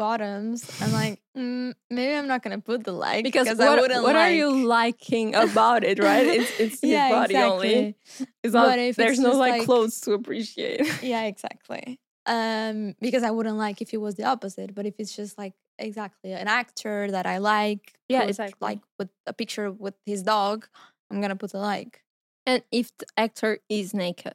bottoms, 0.00 0.64
I'm 0.80 0.92
like, 0.92 1.20
mm, 1.36 1.74
maybe 1.90 2.14
I'm 2.14 2.26
not 2.26 2.42
gonna 2.42 2.58
put 2.58 2.84
the 2.84 2.92
like 2.92 3.22
because, 3.22 3.46
I 3.46 3.52
what, 3.54 3.80
wouldn't 3.82 4.02
what 4.02 4.16
are 4.16 4.30
you 4.32 4.50
liking 4.64 5.34
about 5.34 5.84
it 5.84 5.98
right 6.02 6.26
it's 6.26 6.50
it's 6.58 6.82
yeah, 6.82 7.10
body 7.10 7.36
only 7.36 7.74
exactly. 7.74 8.28
it's 8.42 8.54
not 8.54 8.76
there's 8.76 8.98
it's 8.98 9.18
no 9.18 9.32
like, 9.32 9.52
like- 9.52 9.64
clothes 9.66 10.00
to 10.02 10.14
appreciate 10.14 10.88
Yeah, 11.02 11.24
exactly. 11.24 12.00
Um, 12.26 12.94
because 13.00 13.22
I 13.22 13.30
wouldn't 13.30 13.56
like 13.56 13.82
if 13.82 13.92
it 13.92 14.00
was 14.06 14.14
the 14.14 14.24
opposite. 14.24 14.74
But 14.74 14.86
if 14.86 14.94
it's 14.98 15.14
just 15.14 15.36
like 15.36 15.54
exactly 15.78 16.32
an 16.32 16.48
actor 16.48 17.10
that 17.10 17.26
I 17.26 17.38
like, 17.38 17.94
Yeah, 18.08 18.20
put, 18.20 18.28
exactly. 18.30 18.66
Like 18.68 18.80
with 18.98 19.10
a 19.26 19.32
picture 19.32 19.70
with 19.70 19.96
his 20.06 20.22
dog, 20.22 20.66
I'm 21.10 21.20
gonna 21.20 21.36
put 21.36 21.52
a 21.52 21.58
like 21.58 22.02
and 22.46 22.62
if 22.72 22.86
the 22.98 23.06
actor 23.16 23.58
is 23.68 23.92
naked 23.92 24.34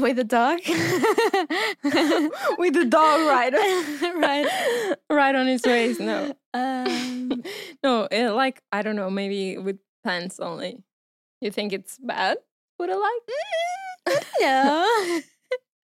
with 0.00 0.16
the 0.16 0.24
dog. 0.24 0.58
with 2.58 2.74
the 2.74 2.84
dog 2.88 3.20
right 3.26 3.52
right. 4.16 4.96
right 5.10 5.34
on 5.34 5.46
his 5.46 5.62
waist 5.64 6.00
no 6.00 6.34
Um, 6.54 7.42
no 7.82 8.06
eh, 8.10 8.30
like 8.30 8.62
i 8.72 8.82
don't 8.82 8.96
know 8.96 9.10
maybe 9.10 9.58
with 9.58 9.78
pants 10.04 10.40
only 10.40 10.82
you 11.40 11.50
think 11.50 11.72
it's 11.72 11.98
bad 11.98 12.38
Would 12.78 12.90
a 12.90 12.96
like 12.96 13.22
no. 14.40 14.86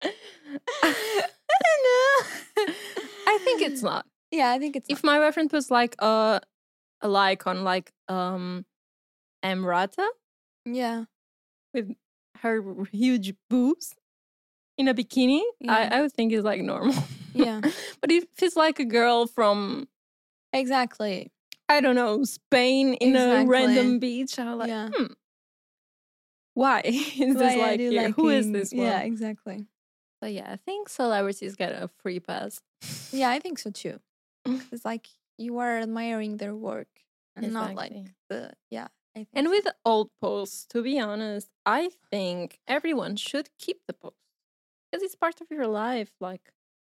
no. 0.02 0.08
i 3.26 3.38
think 3.44 3.62
it's 3.62 3.82
not 3.82 4.06
Yeah, 4.30 4.50
I 4.52 4.58
think 4.58 4.76
it's. 4.76 4.86
if 4.90 5.02
my 5.04 5.18
boyfriend 5.18 5.50
puts 5.50 5.70
like 5.70 5.94
a 6.00 6.40
a 7.00 7.08
like 7.08 7.46
on 7.46 7.64
like 7.64 7.92
um 8.08 8.64
Emrata 9.44 9.96
not. 9.98 10.12
yeah. 10.66 11.04
with 11.72 11.94
her 12.42 12.62
huge 12.92 13.34
boobs 13.50 13.94
in 14.76 14.88
a 14.88 14.94
bikini, 14.94 15.42
Yeah. 15.60 15.74
I, 15.74 15.98
I 15.98 16.00
would 16.02 16.12
think 16.12 16.32
it's 16.32 16.44
like 16.44 16.60
normal. 16.60 16.94
Yeah. 17.34 17.60
but 18.00 18.10
if 18.10 18.24
it's 18.40 18.56
like 18.56 18.78
a 18.78 18.84
girl 18.84 19.26
from 19.26 19.88
Exactly. 20.52 21.30
I 21.68 21.80
don't 21.80 21.94
know 21.94 22.24
Spain 22.24 22.94
in 22.94 23.14
a 23.16 23.44
random 23.46 23.98
beach, 23.98 24.38
I'm 24.38 24.56
like, 24.58 24.68
Yeah. 24.68 24.88
hmm, 24.92 25.12
why 26.54 26.80
is 26.84 27.36
Why 27.36 27.42
this 27.42 27.56
like 27.56 27.80
here? 27.80 28.10
Who 28.12 28.30
is 28.30 28.50
this 28.50 28.72
one? 28.72 28.86
Yeah, 28.86 29.00
exactly. 29.00 29.66
But 30.20 30.32
yeah, 30.32 30.50
I 30.50 30.56
think 30.56 30.88
celebrities 30.88 31.54
get 31.54 31.70
a 31.72 31.88
free 32.02 32.18
pass. 32.20 32.60
Yeah, 33.12 33.30
I 33.30 33.38
think 33.44 33.58
so 33.58 33.70
too. 33.70 34.00
It's 34.72 34.84
like 34.84 35.06
you 35.36 35.58
are 35.58 35.78
admiring 35.78 36.38
their 36.38 36.54
work 36.54 36.88
and 37.36 37.52
not 37.52 37.74
like 37.74 37.92
the 38.28 38.52
yeah. 38.70 38.88
And 39.32 39.48
with 39.48 39.66
old 39.84 40.10
posts, 40.20 40.66
to 40.70 40.82
be 40.82 40.98
honest, 41.00 41.48
I 41.66 41.90
think 42.10 42.58
everyone 42.66 43.16
should 43.16 43.50
keep 43.58 43.78
the 43.86 43.92
post 43.94 44.16
because 44.90 45.02
it's 45.02 45.14
part 45.14 45.40
of 45.40 45.46
your 45.50 45.66
life. 45.66 46.10
Like, 46.20 46.52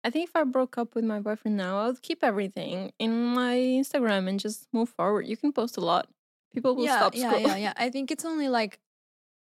I 0.04 0.10
think 0.10 0.30
if 0.30 0.36
I 0.36 0.44
broke 0.44 0.78
up 0.78 0.96
with 0.96 1.04
my 1.06 1.20
boyfriend 1.20 1.58
now, 1.58 1.80
I 1.84 1.88
would 1.88 2.02
keep 2.02 2.24
everything 2.24 2.92
in 3.00 3.26
my 3.26 3.56
Instagram 3.56 4.28
and 4.30 4.40
just 4.40 4.68
move 4.74 4.90
forward. 4.90 5.28
You 5.28 5.38
can 5.38 5.52
post 5.52 5.78
a 5.78 5.82
lot. 5.82 6.08
People 6.54 6.76
will 6.76 6.86
yeah, 6.86 6.98
stop 6.98 7.16
yeah, 7.16 7.34
scrolling. 7.34 7.48
yeah, 7.48 7.56
yeah. 7.58 7.74
I 7.78 7.90
think 7.90 8.10
it's 8.12 8.26
only 8.26 8.50
like 8.50 8.80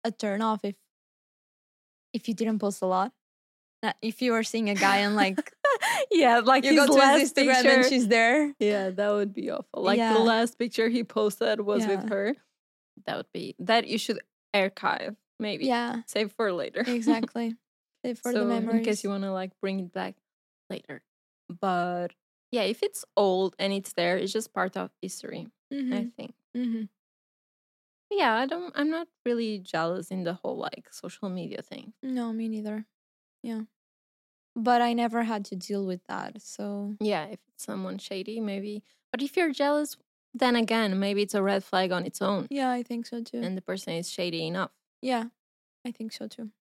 a 0.03 0.11
turn 0.11 0.41
off 0.41 0.61
if 0.63 0.75
if 2.13 2.27
you 2.27 2.33
didn't 2.33 2.59
post 2.59 2.81
a 2.81 2.85
lot. 2.85 3.11
If 4.01 4.21
you 4.21 4.33
are 4.33 4.41
seeing 4.43 4.69
a 4.69 4.73
guy 4.75 4.97
and 4.97 5.15
like 5.15 5.51
yeah, 6.11 6.39
like 6.39 6.63
you 6.63 6.71
his 6.71 6.87
go 6.89 6.95
to 6.97 7.07
his 7.19 7.31
Instagram 7.33 7.61
picture. 7.61 7.69
and 7.69 7.85
she's 7.85 8.07
there. 8.07 8.53
yeah, 8.59 8.89
that 8.89 9.11
would 9.11 9.31
be 9.33 9.51
awful. 9.51 9.83
Like 9.83 9.97
Yeah. 9.97 10.13
the 10.13 10.19
last 10.19 10.57
picture 10.57 10.89
he 10.89 11.03
posted 11.03 11.61
was 11.61 11.85
Yeah. 11.85 11.95
with 11.95 12.09
her. 12.09 12.35
That 13.05 13.17
would 13.17 13.31
be 13.33 13.55
that 13.59 13.87
you 13.87 13.97
should 13.97 14.19
archive 14.53 15.15
maybe. 15.39 15.65
Yeah, 15.67 16.01
Save 16.07 16.31
for 16.31 16.51
later. 16.53 16.83
exactly. 16.87 17.55
Save 18.03 18.19
for 18.19 18.31
so 18.31 18.39
the 18.39 18.45
memories. 18.45 18.79
in 18.79 18.83
case 18.85 19.03
you 19.03 19.09
want 19.09 19.23
to 19.23 19.31
like 19.31 19.51
bring 19.61 19.79
it 19.79 19.91
back 19.91 20.15
later 20.69 21.01
but 21.61 22.09
yeah 22.51 22.63
if 22.63 22.81
it's 22.81 23.05
old 23.15 23.55
and 23.59 23.71
it's 23.73 23.93
there 23.93 24.17
it's 24.17 24.33
just 24.33 24.51
part 24.53 24.75
of 24.77 24.89
history 25.01 25.47
i 25.71 25.75
Mhm, 25.75 26.11
think 26.17 26.33
mhm. 26.55 26.89
yeah 28.09 28.33
i 28.35 28.45
don't 28.45 28.71
i'm 28.75 28.89
not 28.89 29.07
really 29.25 29.59
jealous 29.59 30.09
in 30.11 30.23
the 30.23 30.33
whole 30.33 30.57
like 30.57 30.87
social 30.91 31.29
media 31.29 31.61
thing 31.61 31.93
No, 32.01 32.31
me 32.33 32.47
neither. 32.49 32.85
Yeah, 33.43 33.61
but 34.55 34.81
I 34.81 34.93
never 34.93 35.23
had 35.23 35.45
to 35.45 35.55
deal 35.55 35.85
with 35.85 36.01
that. 36.07 36.41
So 36.41 36.95
yeah 36.99 37.25
if 37.25 37.39
it's 37.47 37.65
someone 37.65 37.97
shady 37.99 38.39
maybe 38.39 38.83
but 39.11 39.21
if 39.21 39.37
you're 39.37 39.53
jealous 39.53 39.97
then 40.37 40.55
again 40.55 40.99
maybe 40.99 41.21
it's 41.21 41.33
a 41.33 41.41
red 41.41 41.63
flag 41.63 41.91
on 41.91 42.05
its 42.05 42.21
own 42.21 42.45
yeah, 42.51 42.69
I 42.69 42.83
think 42.83 43.07
so 43.07 43.23
too. 43.23 43.41
and 43.41 43.57
the 43.57 43.61
person 43.61 43.93
is 43.93 44.11
shady 44.11 44.45
enough 44.45 44.71
yeah, 45.01 45.25
I 45.85 45.91
think 45.91 46.11
so 46.11 46.27
too. 46.27 46.51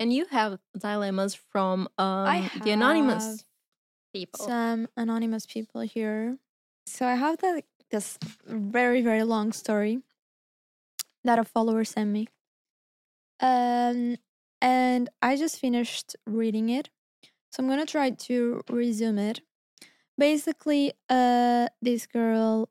and 0.00 0.12
you 0.12 0.26
have 0.30 0.58
dilemmas 0.76 1.34
from 1.34 1.88
um 1.98 2.50
the 2.64 2.70
anonymous 2.70 3.44
people. 4.12 4.46
some 4.46 4.88
anonymous 4.96 5.46
people 5.46 5.80
here. 5.80 6.38
So 6.86 7.06
I 7.06 7.14
have 7.14 7.38
the, 7.38 7.62
this 7.90 8.18
very 8.46 9.02
very 9.02 9.22
long 9.22 9.52
story 9.52 10.00
that 11.24 11.38
a 11.38 11.44
follower 11.44 11.84
sent 11.84 12.10
me, 12.10 12.28
um, 13.40 14.16
and 14.60 15.08
I 15.20 15.36
just 15.36 15.58
finished 15.60 16.16
reading 16.26 16.68
it. 16.68 16.90
So 17.50 17.62
I'm 17.62 17.68
gonna 17.68 17.86
try 17.86 18.10
to 18.10 18.62
resume 18.68 19.18
it. 19.18 19.40
Basically, 20.18 20.92
uh, 21.08 21.68
this 21.80 22.06
girl 22.06 22.68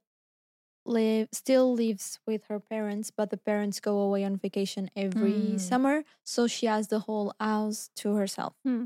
live 0.86 1.30
still 1.32 1.74
lives 1.74 2.20
with 2.26 2.46
her 2.46 2.60
parents, 2.60 3.12
but 3.12 3.30
the 3.30 3.38
parents 3.38 3.80
go 3.80 4.00
away 4.00 4.24
on 4.24 4.38
vacation 4.38 4.90
every 4.96 5.58
Hmm. 5.58 5.58
summer, 5.58 6.04
so 6.24 6.48
she 6.48 6.66
has 6.68 6.88
the 6.90 7.00
whole 7.02 7.34
house 7.40 7.90
to 7.98 8.16
herself. 8.16 8.56
Hmm. 8.64 8.86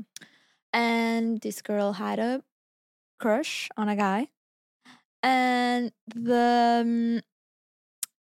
And 0.72 1.40
this 1.40 1.62
girl 1.62 1.94
had 1.94 2.18
a 2.18 2.44
crush 3.20 3.68
on 3.76 3.88
a 3.88 3.96
guy, 3.96 4.28
and 5.22 5.92
the 6.06 6.82
um, 6.84 7.22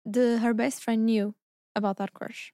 the 0.05 0.37
her 0.39 0.53
best 0.53 0.83
friend 0.83 1.05
knew 1.05 1.33
about 1.75 1.97
that 1.97 2.13
crush. 2.13 2.53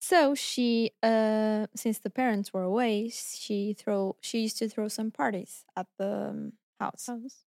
So 0.00 0.34
she, 0.34 0.92
uh, 1.02 1.66
since 1.74 1.98
the 1.98 2.10
parents 2.10 2.52
were 2.52 2.62
away, 2.62 3.08
she 3.08 3.74
throw 3.74 4.16
she 4.20 4.40
used 4.42 4.58
to 4.58 4.68
throw 4.68 4.88
some 4.88 5.10
parties 5.10 5.64
at 5.76 5.86
the 5.98 6.28
um, 6.30 6.52
house. 6.80 7.06
House. 7.06 7.43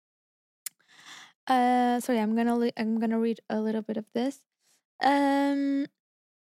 Uh, 1.46 2.00
so 2.00 2.12
yeah, 2.12 2.22
I'm 2.22 2.36
gonna 2.36 2.56
li- 2.56 2.72
I'm 2.76 2.98
gonna 3.00 3.18
read 3.18 3.40
a 3.50 3.60
little 3.60 3.82
bit 3.82 3.96
of 3.96 4.06
this. 4.14 4.40
Um, 5.02 5.86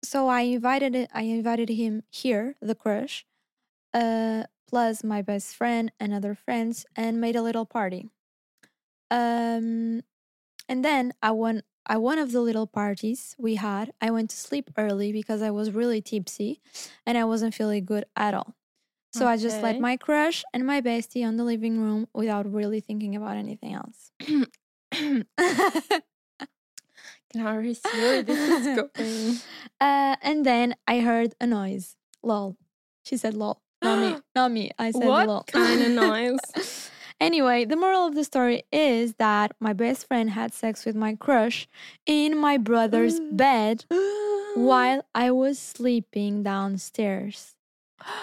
so 0.05 0.29
I 0.29 0.43
invited 0.43 0.95
it. 0.95 1.11
I 1.15 1.23
invited 1.23 1.69
him 1.71 2.03
here, 2.11 2.57
the 2.61 2.75
crush, 2.75 3.27
uh, 3.95 4.45
plus 4.69 5.05
my 5.05 5.23
best 5.23 5.55
friend 5.57 5.93
and 6.01 6.13
other 6.15 6.35
friends, 6.35 6.87
and 6.97 7.21
made 7.21 7.37
a 7.37 7.43
little 7.43 7.67
party. 7.67 8.11
Um, 9.11 10.03
and 10.69 10.85
then 10.85 11.13
I 11.23 11.33
went. 11.33 11.65
At 11.91 12.03
one 12.03 12.19
of 12.19 12.33
the 12.33 12.43
little 12.43 12.67
parties 12.67 13.35
we 13.39 13.55
had, 13.57 13.93
I 14.01 14.11
went 14.11 14.29
to 14.31 14.37
sleep 14.37 14.71
early 14.77 15.11
because 15.11 15.41
I 15.41 15.51
was 15.51 15.71
really 15.71 16.03
tipsy, 16.03 16.61
and 17.07 17.17
I 17.17 17.25
wasn't 17.25 17.55
feeling 17.55 17.87
good 17.87 18.05
at 18.15 18.35
all. 18.35 18.55
So 19.13 19.27
I 19.27 19.37
just 19.39 19.63
let 19.63 19.81
my 19.81 19.97
crush 19.97 20.45
and 20.53 20.67
my 20.67 20.81
bestie 20.83 21.27
on 21.27 21.37
the 21.39 21.45
living 21.45 21.81
room 21.81 22.07
without 22.15 22.51
really 22.53 22.81
thinking 22.81 23.17
about 23.17 23.37
anything 23.39 23.75
else. 23.75 24.13
Can 27.33 27.47
I 27.47 27.53
already 27.53 27.75
see 27.75 27.89
where 28.01 28.23
this 28.23 28.67
is 28.67 28.77
going. 28.97 29.39
Uh, 29.81 30.17
and 30.23 30.47
then 30.47 30.75
I 30.87 31.01
heard 31.01 31.35
a 31.41 31.47
noise. 31.47 31.95
Lol. 32.23 32.57
She 33.05 33.17
said 33.17 33.35
lol. 33.35 33.61
Not 33.83 33.99
me. 33.99 34.17
Not 34.35 34.51
me. 34.51 34.71
I 34.79 34.91
said 34.91 35.05
What 35.05 35.29
lol. 35.29 35.45
kind 35.45 35.83
of 35.83 35.91
noise? 35.91 36.91
anyway, 37.21 37.65
the 37.65 37.77
moral 37.77 38.07
of 38.07 38.15
the 38.15 38.25
story 38.25 38.63
is 38.73 39.15
that 39.19 39.53
my 39.61 39.73
best 39.73 40.07
friend 40.09 40.31
had 40.31 40.55
sex 40.55 40.85
with 40.87 40.97
my 40.97 41.15
crush 41.15 41.69
in 42.07 42.37
my 42.37 42.57
brother's 42.57 43.21
bed 43.33 43.85
while 44.55 45.05
I 45.15 45.31
was 45.31 45.59
sleeping 45.59 46.43
downstairs. 46.43 47.55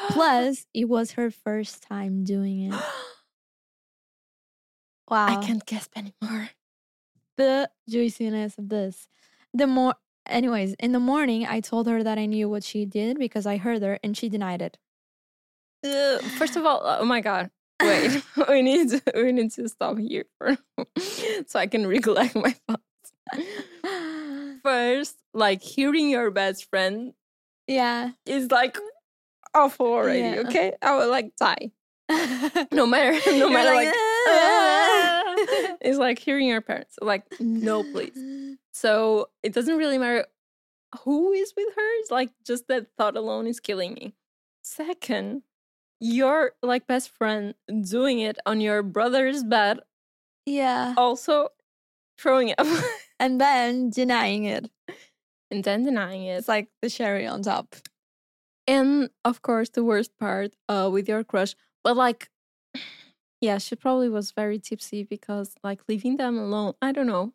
Plus, 0.10 0.66
it 0.74 0.86
was 0.86 1.12
her 1.12 1.30
first 1.30 1.84
time 1.84 2.24
doing 2.24 2.72
it. 2.72 2.82
Wow. 5.10 5.28
I 5.28 5.36
can't 5.46 5.64
gasp 5.66 5.92
anymore. 5.96 6.50
The 7.38 7.70
juiciness 7.90 8.58
of 8.58 8.70
this. 8.70 9.08
The 9.54 9.68
more, 9.68 9.96
anyways, 10.26 10.74
in 10.80 10.92
the 10.92 11.00
morning, 11.00 11.46
I 11.46 11.60
told 11.60 11.88
her 11.88 12.04
that 12.04 12.18
I 12.18 12.26
knew 12.26 12.50
what 12.50 12.64
she 12.64 12.86
did 12.86 13.18
because 13.18 13.46
I 13.46 13.58
heard 13.58 13.82
her 13.82 14.00
and 14.04 14.18
she 14.18 14.30
denied 14.30 14.62
it. 14.62 14.78
Ugh, 15.86 16.22
First 16.38 16.56
of 16.56 16.66
all, 16.66 16.82
oh 16.84 17.06
my 17.06 17.22
god. 17.22 17.52
Wait, 17.82 18.24
we 18.50 18.62
need 18.62 18.90
to, 18.90 19.02
we 19.16 19.32
need 19.32 19.52
to 19.52 19.68
stop 19.70 19.98
here 19.98 20.26
for, 20.38 20.58
so 21.48 21.60
I 21.60 21.68
can 21.68 21.88
recollect 21.88 22.36
my 22.36 22.56
thoughts. 22.68 22.82
First, 24.64 25.18
like 25.34 25.62
hearing 25.62 26.10
your 26.10 26.32
best 26.32 26.70
friend 26.70 27.14
yeah. 27.68 28.12
is 28.26 28.52
like 28.52 28.78
awful 29.54 29.88
already. 29.88 30.20
Yeah. 30.20 30.44
Okay, 30.48 30.74
I 30.82 30.98
would 30.98 31.10
like 31.10 31.36
die. 31.38 31.72
No 32.72 32.86
matter, 32.86 33.20
no 33.32 33.36
You're 33.36 33.50
matter 33.50 33.74
like, 33.74 33.88
like. 33.88 33.96
"Ah." 33.96 35.25
it's 35.82 35.98
like 35.98 36.20
hearing 36.20 36.48
your 36.48 36.62
parents. 36.62 36.98
Like 37.02 37.24
no, 37.40 37.84
please. 37.84 38.12
So 38.74 39.30
it 39.42 39.54
doesn't 39.54 39.78
really 39.78 39.98
matter 39.98 40.26
who 41.06 41.32
is 41.32 41.54
with 41.56 41.74
her. 41.76 42.00
It's 42.02 42.12
like 42.12 42.32
just 42.46 42.68
that 42.68 42.88
thought 42.98 43.16
alone 43.16 43.48
is 43.48 43.62
killing 43.62 43.94
me. 43.94 44.16
Second, 44.64 45.44
your 46.02 46.52
like 46.62 46.86
best 46.86 47.10
friend 47.10 47.54
doing 47.90 48.20
it 48.20 48.38
on 48.46 48.60
your 48.60 48.84
brother's 48.84 49.44
bed, 49.46 49.80
Yeah. 50.46 50.94
also 50.98 51.50
throwing 52.20 52.54
up 52.58 52.68
And 53.20 53.40
then 53.40 53.92
denying 53.92 54.44
it. 54.44 54.70
and 55.50 55.64
then 55.64 55.84
denying 55.84 56.26
it. 56.26 56.34
It's 56.38 56.50
like 56.50 56.68
the 56.82 56.90
cherry 56.90 57.26
on 57.26 57.44
top. 57.44 57.76
And 58.68 59.10
of 59.24 59.42
course, 59.42 59.70
the 59.70 59.86
worst 59.86 60.12
part 60.20 60.54
uh, 60.68 60.90
with 60.92 61.08
your 61.08 61.24
crush, 61.24 61.56
but 61.84 61.96
like, 61.96 62.30
yeah, 63.46 63.58
she 63.60 63.76
probably 63.76 64.10
was 64.10 64.32
very 64.32 64.60
tipsy 64.60 65.04
because 65.04 65.56
like 65.64 65.82
leaving 65.88 66.18
them 66.18 66.38
alone. 66.38 66.74
I 66.82 66.92
don't 66.92 67.08
know. 67.08 67.34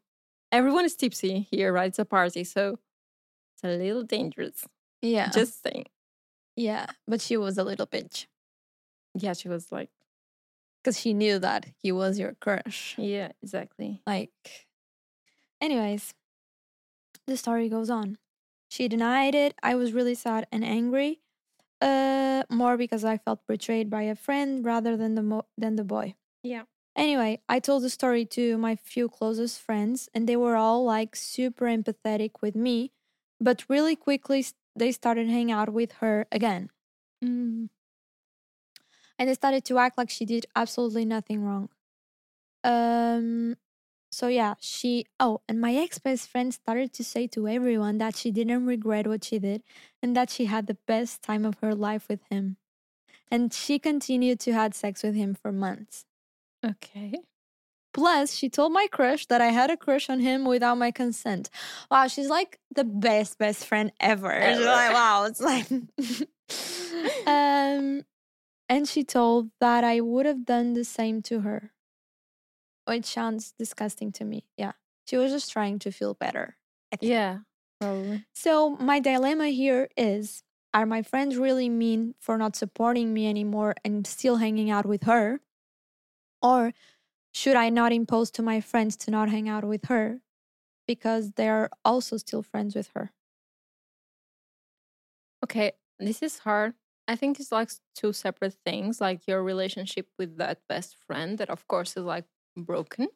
Everyone 0.53 0.85
is 0.85 0.97
tipsy 0.97 1.47
here, 1.51 1.73
right? 1.73 1.89
It's 1.89 1.99
a 2.01 2.05
party, 2.05 2.43
so 2.45 2.79
it's 3.55 3.63
a 3.65 3.77
little 3.77 4.03
dangerous. 4.03 4.65
Yeah. 5.03 5.29
Just 5.31 5.63
saying. 5.63 5.87
yeah. 6.57 6.87
But 7.07 7.21
she 7.21 7.37
was 7.37 7.57
a 7.59 7.65
little 7.65 7.87
bitch 7.87 8.27
Yeah, 9.15 9.35
she 9.35 9.49
was 9.49 9.71
like, 9.73 9.91
because 10.83 10.99
she 11.01 11.15
knew 11.15 11.39
that 11.39 11.67
he 11.83 11.93
was 11.93 12.19
your 12.19 12.35
crush. 12.41 12.95
yeah, 12.99 13.31
exactly. 13.43 14.03
Like, 14.07 14.67
anyways, 15.61 16.15
the 17.27 17.37
story 17.37 17.69
goes 17.69 17.91
on. 17.91 18.19
She 18.69 18.89
denied 18.89 19.35
it. 19.35 19.55
I 19.63 19.75
was 19.75 19.93
really 19.93 20.15
sad 20.15 20.47
and 20.53 20.65
angry. 20.65 21.21
Uh, 21.81 22.43
more 22.51 22.77
because 22.77 23.05
I 23.05 23.17
felt 23.17 23.47
betrayed 23.47 23.89
by 23.89 24.03
a 24.03 24.15
friend 24.15 24.65
rather 24.65 24.97
than 24.97 25.15
the 25.15 25.23
mo- 25.23 25.47
than 25.57 25.77
the 25.77 25.85
boy. 25.85 26.15
Yeah. 26.43 26.65
Anyway, 26.97 27.41
I 27.49 27.61
told 27.61 27.83
the 27.85 27.91
story 27.91 28.27
to 28.37 28.59
my 28.59 28.77
few 28.77 29.09
closest 29.09 29.61
friends, 29.61 30.09
and 30.13 30.29
they 30.29 30.37
were 30.37 30.57
all 30.57 30.85
like 30.85 31.17
super 31.17 31.67
empathetic 31.67 32.43
with 32.43 32.55
me. 32.55 32.93
But 33.41 33.65
really 33.69 33.97
quickly, 33.97 34.45
they 34.77 34.93
started 34.93 35.29
hanging 35.29 35.53
out 35.53 35.73
with 35.73 35.93
her 36.05 36.27
again, 36.31 36.71
Mm. 37.25 37.71
and 39.19 39.29
they 39.29 39.35
started 39.35 39.65
to 39.67 39.79
act 39.79 39.99
like 39.99 40.11
she 40.11 40.25
did 40.25 40.47
absolutely 40.57 41.05
nothing 41.05 41.43
wrong. 41.43 41.69
Um, 42.65 43.57
so 44.11 44.27
yeah, 44.27 44.55
she 44.61 45.07
oh, 45.21 45.41
and 45.49 45.61
my 45.61 45.75
ex 45.75 45.99
best 45.99 46.29
friend 46.29 46.53
started 46.53 46.93
to 46.95 47.05
say 47.05 47.27
to 47.29 47.47
everyone 47.47 47.99
that 47.99 48.17
she 48.17 48.31
didn't 48.33 48.67
regret 48.67 49.07
what 49.07 49.23
she 49.25 49.39
did 49.39 49.63
and 50.03 50.17
that 50.17 50.31
she 50.31 50.47
had 50.47 50.67
the 50.67 50.79
best 50.87 51.23
time 51.23 51.45
of 51.45 51.59
her 51.61 51.75
life 51.75 52.09
with 52.09 52.21
him. 52.31 52.57
And 53.31 53.53
she 53.55 53.79
continued 53.79 54.41
to 54.41 54.53
have 54.53 54.75
sex 54.75 55.05
with 55.05 55.15
him 55.15 55.35
for 55.41 55.53
months. 55.53 56.05
Okay. 56.67 57.15
Plus, 57.95 58.35
she 58.35 58.49
told 58.49 58.73
my 58.73 58.89
crush 58.91 59.27
that 59.27 59.41
I 59.41 59.49
had 59.49 59.71
a 59.71 59.77
crush 59.77 60.11
on 60.11 60.21
him 60.21 60.45
without 60.45 60.77
my 60.79 60.91
consent. 60.91 61.49
Wow, 61.91 62.09
she's 62.09 62.29
like 62.29 62.59
the 62.75 62.85
best 62.85 63.39
best 63.39 63.65
friend 63.65 63.93
ever. 64.01 64.33
She's 64.33 64.57
Ever. 64.59 64.65
like, 64.65 64.93
wow, 64.93 65.25
it's 65.25 65.41
like 65.41 65.67
um 67.27 68.05
and 68.69 68.87
she 68.89 69.03
told 69.05 69.51
that 69.61 69.83
I 69.85 70.01
would 70.01 70.27
have 70.27 70.45
done 70.45 70.75
the 70.75 70.85
same 70.85 71.23
to 71.23 71.41
her. 71.41 71.73
Which 72.91 73.07
sounds 73.07 73.53
disgusting 73.57 74.11
to 74.13 74.25
me. 74.25 74.47
Yeah. 74.57 74.73
She 75.07 75.17
was 75.17 75.31
just 75.31 75.53
trying 75.53 75.79
to 75.79 75.93
feel 75.93 76.15
better. 76.15 76.57
I 76.93 76.97
think. 76.97 77.11
Yeah, 77.11 77.39
probably. 77.81 78.25
So 78.35 78.71
my 78.71 78.99
dilemma 78.99 79.49
here 79.49 79.89
is 79.97 80.43
are 80.75 80.87
my 80.87 81.03
friends 81.03 81.37
really 81.37 81.69
mean 81.69 82.17
for 82.19 82.37
not 82.37 82.57
supporting 82.57 83.15
me 83.15 83.29
anymore 83.29 83.77
and 83.85 84.05
still 84.07 84.37
hanging 84.37 84.71
out 84.71 84.87
with 84.87 85.05
her? 85.05 85.41
Or 86.43 86.73
should 87.33 87.55
I 87.55 87.69
not 87.69 87.93
impose 87.93 88.31
to 88.33 88.43
my 88.43 88.61
friends 88.61 88.97
to 88.99 89.13
not 89.13 89.29
hang 89.29 89.49
out 89.49 89.65
with 89.65 89.85
her 89.85 90.21
because 90.87 91.33
they're 91.33 91.71
also 91.85 92.17
still 92.17 92.43
friends 92.43 92.75
with 92.75 92.91
her? 92.97 93.13
Okay, 95.45 95.73
this 96.01 96.23
is 96.23 96.39
hard. 96.39 96.75
I 97.07 97.15
think 97.15 97.39
it's 97.39 97.53
like 97.53 97.71
two 97.95 98.13
separate 98.13 98.57
things, 98.65 99.01
like 99.01 99.29
your 99.29 99.45
relationship 99.45 100.09
with 100.19 100.39
that 100.39 100.61
best 100.69 100.97
friend 101.07 101.39
that 101.39 101.51
of 101.51 101.69
course 101.69 101.97
is 101.97 102.03
like 102.05 102.25
broken. 102.57 103.09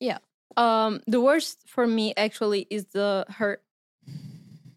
Yeah. 0.00 0.18
Um 0.56 1.00
the 1.06 1.20
worst 1.20 1.68
for 1.68 1.86
me 1.86 2.14
actually 2.16 2.66
is 2.70 2.86
the 2.86 3.26
her 3.28 3.60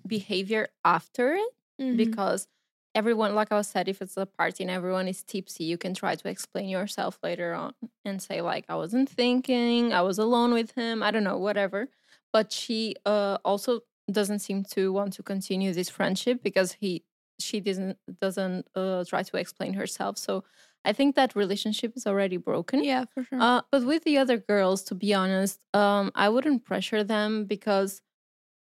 behavior 0.07 0.69
after 0.83 1.33
it 1.33 1.49
Mm-hmm. 1.79 1.95
because 1.95 2.47
everyone 2.93 3.33
like 3.33 3.51
I 3.51 3.61
said 3.61 3.87
if 3.89 4.01
it's 4.03 4.17
a 4.17 4.25
party 4.27 4.63
and 4.63 4.69
everyone 4.69 5.07
is 5.07 5.23
tipsy, 5.23 5.63
you 5.63 5.77
can 5.77 5.95
try 5.95 6.15
to 6.15 6.27
explain 6.29 6.69
yourself 6.69 7.17
later 7.23 7.53
on 7.55 7.73
and 8.05 8.21
say 8.21 8.41
like 8.41 8.65
I 8.69 8.75
wasn't 8.75 9.09
thinking, 9.09 9.93
I 9.93 10.01
was 10.01 10.19
alone 10.19 10.53
with 10.53 10.71
him, 10.73 11.01
I 11.01 11.09
don't 11.11 11.23
know, 11.23 11.39
whatever. 11.39 11.87
But 12.31 12.51
she 12.51 12.95
uh 13.05 13.39
also 13.43 13.81
doesn't 14.11 14.39
seem 14.39 14.63
to 14.65 14.91
want 14.93 15.13
to 15.13 15.23
continue 15.23 15.73
this 15.73 15.89
friendship 15.89 16.43
because 16.43 16.73
he 16.73 17.03
she 17.39 17.59
doesn't 17.59 17.97
doesn't 18.21 18.67
uh, 18.75 19.03
try 19.05 19.23
to 19.23 19.37
explain 19.37 19.73
herself. 19.73 20.17
So 20.19 20.43
I 20.83 20.93
think 20.93 21.15
that 21.15 21.35
relationship 21.35 21.93
is 21.95 22.07
already 22.07 22.37
broken. 22.37 22.83
Yeah, 22.83 23.05
for 23.05 23.23
sure. 23.23 23.39
Uh, 23.39 23.61
but 23.71 23.85
with 23.85 24.03
the 24.03 24.17
other 24.17 24.37
girls, 24.37 24.83
to 24.83 24.95
be 24.95 25.13
honest, 25.13 25.59
um, 25.73 26.11
I 26.15 26.29
wouldn't 26.29 26.65
pressure 26.65 27.03
them 27.03 27.45
because 27.45 28.01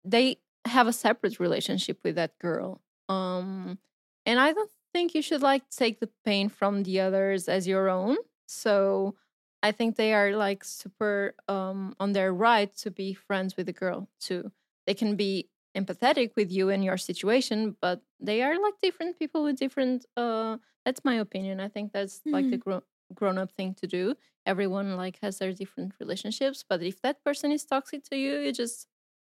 they 0.05 0.39
have 0.65 0.87
a 0.87 0.93
separate 0.93 1.39
relationship 1.39 1.99
with 2.03 2.15
that 2.17 2.39
girl. 2.39 2.81
Um, 3.09 3.79
and 4.25 4.41
I 4.41 4.53
don't 4.53 4.71
think 4.93 5.15
you 5.15 5.23
should 5.23 5.43
like 5.43 5.69
take 5.71 6.01
the 6.01 6.11
pain 6.25 6.49
from 6.49 6.83
the 6.83 7.01
others 7.01 7.49
as 7.49 7.69
your 7.69 7.89
own. 7.89 8.17
So 8.47 9.15
I 9.63 9.73
think 9.73 9.97
they 9.97 10.15
are 10.15 10.33
like 10.33 10.65
super 10.65 11.35
um, 11.49 11.95
on 12.01 12.13
their 12.13 12.33
right 12.33 12.75
to 12.79 12.91
be 12.91 13.15
friends 13.15 13.57
with 13.57 13.67
the 13.67 13.73
girl 13.73 14.09
too. 14.21 14.53
They 14.87 14.95
can 14.95 15.17
be 15.17 15.51
empathetic 15.77 16.31
with 16.37 16.51
you 16.51 16.71
and 16.71 16.83
your 16.83 16.97
situation, 16.97 17.77
but 17.81 18.01
they 18.19 18.43
are 18.43 18.61
like 18.61 18.75
different 18.83 19.19
people 19.19 19.45
with 19.45 19.57
different. 19.57 20.07
Uh, 20.17 20.57
that's 20.85 21.05
my 21.05 21.15
opinion. 21.15 21.61
I 21.61 21.69
think 21.69 21.93
that's 21.93 22.23
like 22.25 22.51
the 22.51 22.57
gro- 22.57 22.85
grown 23.15 23.39
up 23.39 23.53
thing 23.53 23.75
to 23.75 23.87
do. 23.87 24.15
Everyone 24.47 24.97
like 24.97 25.19
has 25.23 25.39
their 25.39 25.53
different 25.53 25.93
relationships, 26.01 26.65
but 26.69 26.83
if 26.83 27.03
that 27.03 27.23
person 27.25 27.53
is 27.53 27.65
toxic 27.65 28.05
to 28.11 28.17
you, 28.17 28.39
you 28.39 28.53
just 28.53 28.87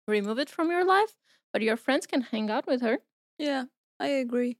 remove 0.08 0.40
it 0.40 0.50
from 0.50 0.70
your 0.70 0.86
life. 0.86 1.16
But 1.54 1.62
your 1.62 1.78
friends 1.78 2.06
can 2.06 2.22
hang 2.22 2.50
out 2.50 2.68
with 2.68 2.82
her. 2.82 3.00
Yeah, 3.40 3.66
I 4.00 4.08
agree. 4.08 4.58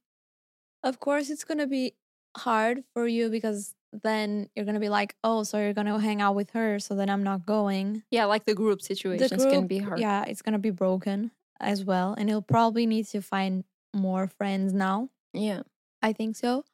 Of 0.82 1.00
course, 1.00 1.30
it's 1.30 1.44
gonna 1.44 1.66
be 1.66 1.94
hard 2.36 2.84
for 2.94 3.06
you 3.06 3.28
because 3.28 3.74
then 3.92 4.48
you're 4.54 4.64
gonna 4.64 4.80
be 4.80 4.88
like, 4.88 5.14
oh, 5.22 5.42
so 5.42 5.58
you're 5.58 5.74
gonna 5.74 5.98
hang 6.00 6.20
out 6.20 6.34
with 6.34 6.50
her, 6.50 6.78
so 6.78 6.94
then 6.94 7.10
I'm 7.10 7.22
not 7.22 7.44
going. 7.44 8.02
Yeah, 8.10 8.24
like 8.24 8.46
the 8.46 8.54
group 8.54 8.80
situations 8.82 9.30
the 9.30 9.50
can 9.50 9.60
group, 9.60 9.68
be 9.68 9.78
hard. 9.78 10.00
Yeah, 10.00 10.24
it's 10.24 10.42
gonna 10.42 10.58
be 10.58 10.70
broken 10.70 11.30
as 11.60 11.84
well, 11.84 12.14
and 12.16 12.28
he'll 12.28 12.42
probably 12.42 12.86
need 12.86 13.06
to 13.08 13.20
find 13.20 13.64
more 13.94 14.26
friends 14.26 14.72
now. 14.72 15.10
Yeah. 15.32 15.62
I 16.02 16.12
think 16.12 16.36
so. 16.36 16.64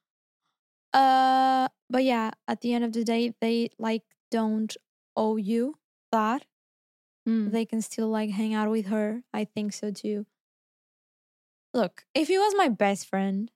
Uh, 0.93 1.69
but 1.91 2.05
yeah, 2.05 2.31
at 2.47 2.61
the 2.61 2.73
end 2.73 2.85
of 2.85 2.93
the 2.93 3.05
day, 3.05 3.35
they 3.41 3.71
like 3.79 4.03
don't 4.31 4.77
owe 5.17 5.37
you 5.37 5.77
that. 6.13 6.45
Mm. 7.29 7.51
They 7.51 7.65
can 7.65 7.81
still 7.83 8.09
like 8.09 8.31
hang 8.31 8.55
out 8.55 8.71
with 8.71 8.87
her. 8.87 9.23
I 9.33 9.45
think 9.45 9.73
so 9.73 9.91
too. 9.91 10.27
Look, 11.73 12.05
if 12.15 12.29
he 12.29 12.39
was 12.39 12.55
my 12.57 12.69
best 12.69 13.07
friend 13.09 13.51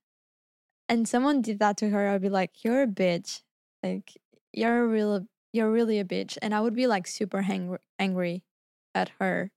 and 0.88 1.06
someone 1.06 1.42
did 1.42 1.58
that 1.60 1.76
to 1.78 1.90
her, 1.90 2.08
I'd 2.08 2.22
be 2.22 2.28
like, 2.28 2.64
"You're 2.64 2.82
a 2.82 2.86
bitch. 2.86 3.42
Like, 3.82 4.16
you're 4.52 4.84
a 4.84 4.88
real, 4.88 5.26
you're 5.52 5.70
really 5.70 6.00
a 6.00 6.04
bitch," 6.04 6.36
and 6.42 6.54
I 6.54 6.60
would 6.60 6.74
be 6.74 6.88
like 6.88 7.06
super 7.06 7.42
hang- 7.42 7.78
angry 7.98 8.42
at 8.94 9.10
her, 9.20 9.52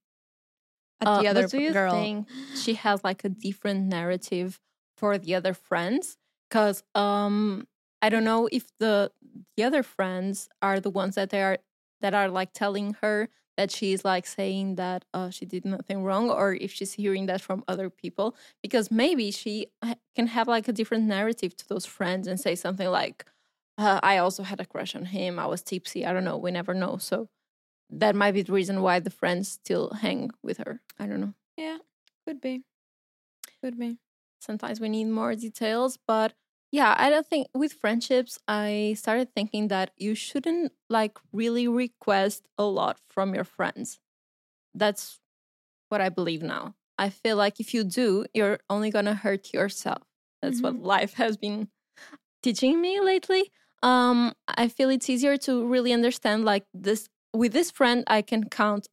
at 1.02 1.08
Uh, 1.08 1.18
the 1.18 1.26
other 1.28 1.48
do 1.48 1.58
you 1.58 1.72
girl. 1.72 1.92
think 1.92 2.28
she 2.54 2.74
has 2.74 3.02
like 3.04 3.24
a 3.24 3.28
different 3.28 3.86
narrative 3.88 4.60
for 4.96 5.18
the 5.18 5.34
other 5.34 5.54
friends? 5.54 6.16
Because 6.48 6.82
um, 6.94 7.66
I 8.02 8.08
don't 8.08 8.24
know 8.24 8.48
if 8.52 8.70
the 8.78 9.12
the 9.56 9.64
other 9.64 9.82
friends 9.82 10.48
are 10.60 10.80
the 10.80 10.90
ones 10.90 11.14
that 11.16 11.30
they 11.30 11.42
are 11.42 11.58
that 12.00 12.14
are 12.14 12.28
like 12.28 12.52
telling 12.52 12.94
her 13.02 13.28
that 13.56 13.70
she's 13.70 14.04
like 14.04 14.26
saying 14.26 14.76
that 14.76 15.04
uh, 15.14 15.30
she 15.30 15.44
did 15.44 15.64
nothing 15.64 16.02
wrong, 16.04 16.30
or 16.30 16.54
if 16.54 16.72
she's 16.72 16.94
hearing 16.94 17.26
that 17.26 17.40
from 17.40 17.64
other 17.68 17.90
people. 17.90 18.34
Because 18.62 18.90
maybe 18.90 19.30
she 19.30 19.68
can 20.16 20.26
have 20.28 20.48
like 20.48 20.68
a 20.68 20.72
different 20.72 21.04
narrative 21.06 21.56
to 21.56 21.68
those 21.68 21.86
friends 21.86 22.26
and 22.28 22.40
say 22.40 22.54
something 22.54 22.88
like, 22.88 23.26
uh, 23.78 24.00
"I 24.02 24.18
also 24.18 24.42
had 24.42 24.60
a 24.60 24.66
crush 24.66 24.94
on 24.96 25.06
him. 25.06 25.38
I 25.38 25.46
was 25.46 25.62
tipsy. 25.62 26.06
I 26.06 26.12
don't 26.12 26.24
know. 26.24 26.38
We 26.38 26.50
never 26.50 26.74
know." 26.74 26.96
So 26.98 27.28
that 27.92 28.16
might 28.16 28.32
be 28.32 28.42
the 28.42 28.52
reason 28.52 28.82
why 28.82 28.98
the 28.98 29.10
friends 29.10 29.48
still 29.48 29.90
hang 30.00 30.30
with 30.42 30.58
her. 30.58 30.80
I 30.98 31.06
don't 31.06 31.20
know. 31.20 31.34
yeah, 31.56 31.78
could 32.26 32.40
be, 32.40 32.62
could 33.62 33.78
be. 33.78 33.98
Sometimes 34.40 34.80
we 34.80 34.88
need 34.88 35.04
more 35.04 35.34
details, 35.36 35.98
but 36.06 36.32
yeah, 36.72 36.94
I 36.96 37.10
don't 37.10 37.26
think 37.26 37.48
with 37.54 37.74
friendships, 37.74 38.38
I 38.48 38.94
started 38.98 39.34
thinking 39.34 39.68
that 39.68 39.90
you 39.96 40.14
shouldn't 40.14 40.72
like 40.88 41.18
really 41.32 41.68
request 41.68 42.48
a 42.56 42.64
lot 42.64 42.98
from 43.08 43.34
your 43.34 43.44
friends. 43.44 44.00
That's 44.74 45.20
what 45.90 46.00
I 46.00 46.08
believe 46.08 46.42
now. 46.42 46.74
I 46.98 47.10
feel 47.10 47.36
like 47.36 47.60
if 47.60 47.74
you 47.74 47.84
do, 47.84 48.24
you're 48.32 48.60
only 48.70 48.90
going 48.90 49.04
to 49.04 49.14
hurt 49.14 49.52
yourself. 49.52 50.02
That's 50.40 50.60
what 50.60 50.82
life 50.82 51.14
has 51.14 51.36
been 51.36 51.68
teaching 52.42 52.80
me 52.80 53.00
lately. 53.00 53.52
Um, 53.82 54.32
I 54.48 54.68
feel 54.68 54.88
it's 54.90 55.10
easier 55.10 55.36
to 55.38 55.66
really 55.66 55.92
understand 55.92 56.44
like 56.44 56.64
this 56.72 57.08
with 57.32 57.52
this 57.52 57.70
friend, 57.70 58.04
I 58.06 58.22
can 58.22 58.48
count 58.48 58.88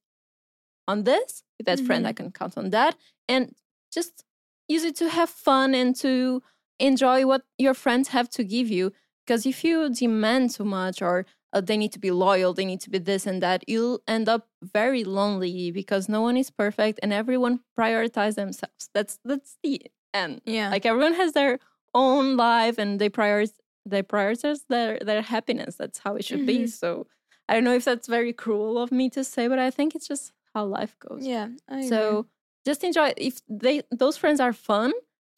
on 0.88 1.04
this. 1.04 1.44
With 1.58 1.66
that 1.68 1.80
friend, 1.80 2.08
I 2.08 2.14
can 2.14 2.32
count 2.32 2.58
on 2.58 2.70
that. 2.72 2.96
And 3.28 3.56
just 3.92 4.24
use 4.68 4.84
it 4.84 4.96
to 4.98 5.10
have 5.10 5.30
fun 5.30 5.74
and 5.76 5.96
to 5.98 6.42
enjoy 6.80 7.26
what 7.26 7.44
your 7.58 7.74
friends 7.74 8.10
have 8.10 8.30
to 8.32 8.44
give 8.44 8.70
you. 8.70 8.92
Because 9.26 9.46
if 9.46 9.64
you 9.64 9.90
demand 9.94 10.52
too 10.52 10.64
much 10.66 11.02
or 11.02 11.26
uh, 11.54 11.62
they 11.62 11.78
need 11.78 11.92
to 11.94 12.00
be 12.00 12.12
loyal, 12.12 12.54
they 12.54 12.66
need 12.66 12.82
to 12.82 12.90
be 12.90 12.98
this 13.00 13.28
and 13.28 13.42
that, 13.44 13.64
you'll 13.68 14.02
end 14.08 14.30
up 14.30 14.48
very 14.64 15.04
lonely 15.04 15.72
because 15.72 16.08
no 16.10 16.22
one 16.22 16.38
is 16.38 16.50
perfect 16.50 17.00
and 17.04 17.12
everyone 17.14 17.60
prioritize 17.78 18.36
themselves. 18.36 18.90
That's 18.94 19.20
that's 19.26 19.58
the 19.64 19.82
end. 20.14 20.42
Yeah, 20.46 20.70
Like 20.70 20.86
everyone 20.86 21.14
has 21.16 21.34
their 21.34 21.60
own 21.94 22.38
life 22.38 22.78
and 22.78 23.00
they 23.00 23.10
prioritize 23.10 23.54
they 23.86 24.04
prioritize 24.04 24.62
their 24.70 25.00
their 25.00 25.22
happiness. 25.24 25.76
That's 25.76 26.00
how 26.00 26.16
it 26.16 26.26
should 26.26 26.46
be. 26.46 26.60
Mhm. 26.60 26.70
So 26.70 27.08
I 27.50 27.54
don't 27.54 27.64
know 27.64 27.74
if 27.82 27.86
that's 27.86 28.08
very 28.08 28.34
cruel 28.34 28.78
of 28.84 28.92
me 28.92 29.10
to 29.12 29.24
say, 29.24 29.48
but 29.48 29.60
I 29.68 29.72
think 29.72 29.96
it's 29.96 30.08
just 30.08 30.26
how 30.54 30.64
life 30.66 30.96
goes. 31.06 31.26
yeah. 31.26 31.48
I 31.68 31.78
agree. 31.78 31.88
So 31.90 32.26
just 32.70 32.84
enjoy 32.84 33.14
if 33.18 33.36
they 33.64 33.76
those 34.04 34.18
friends 34.22 34.40
are 34.40 34.54
fun, 34.54 34.92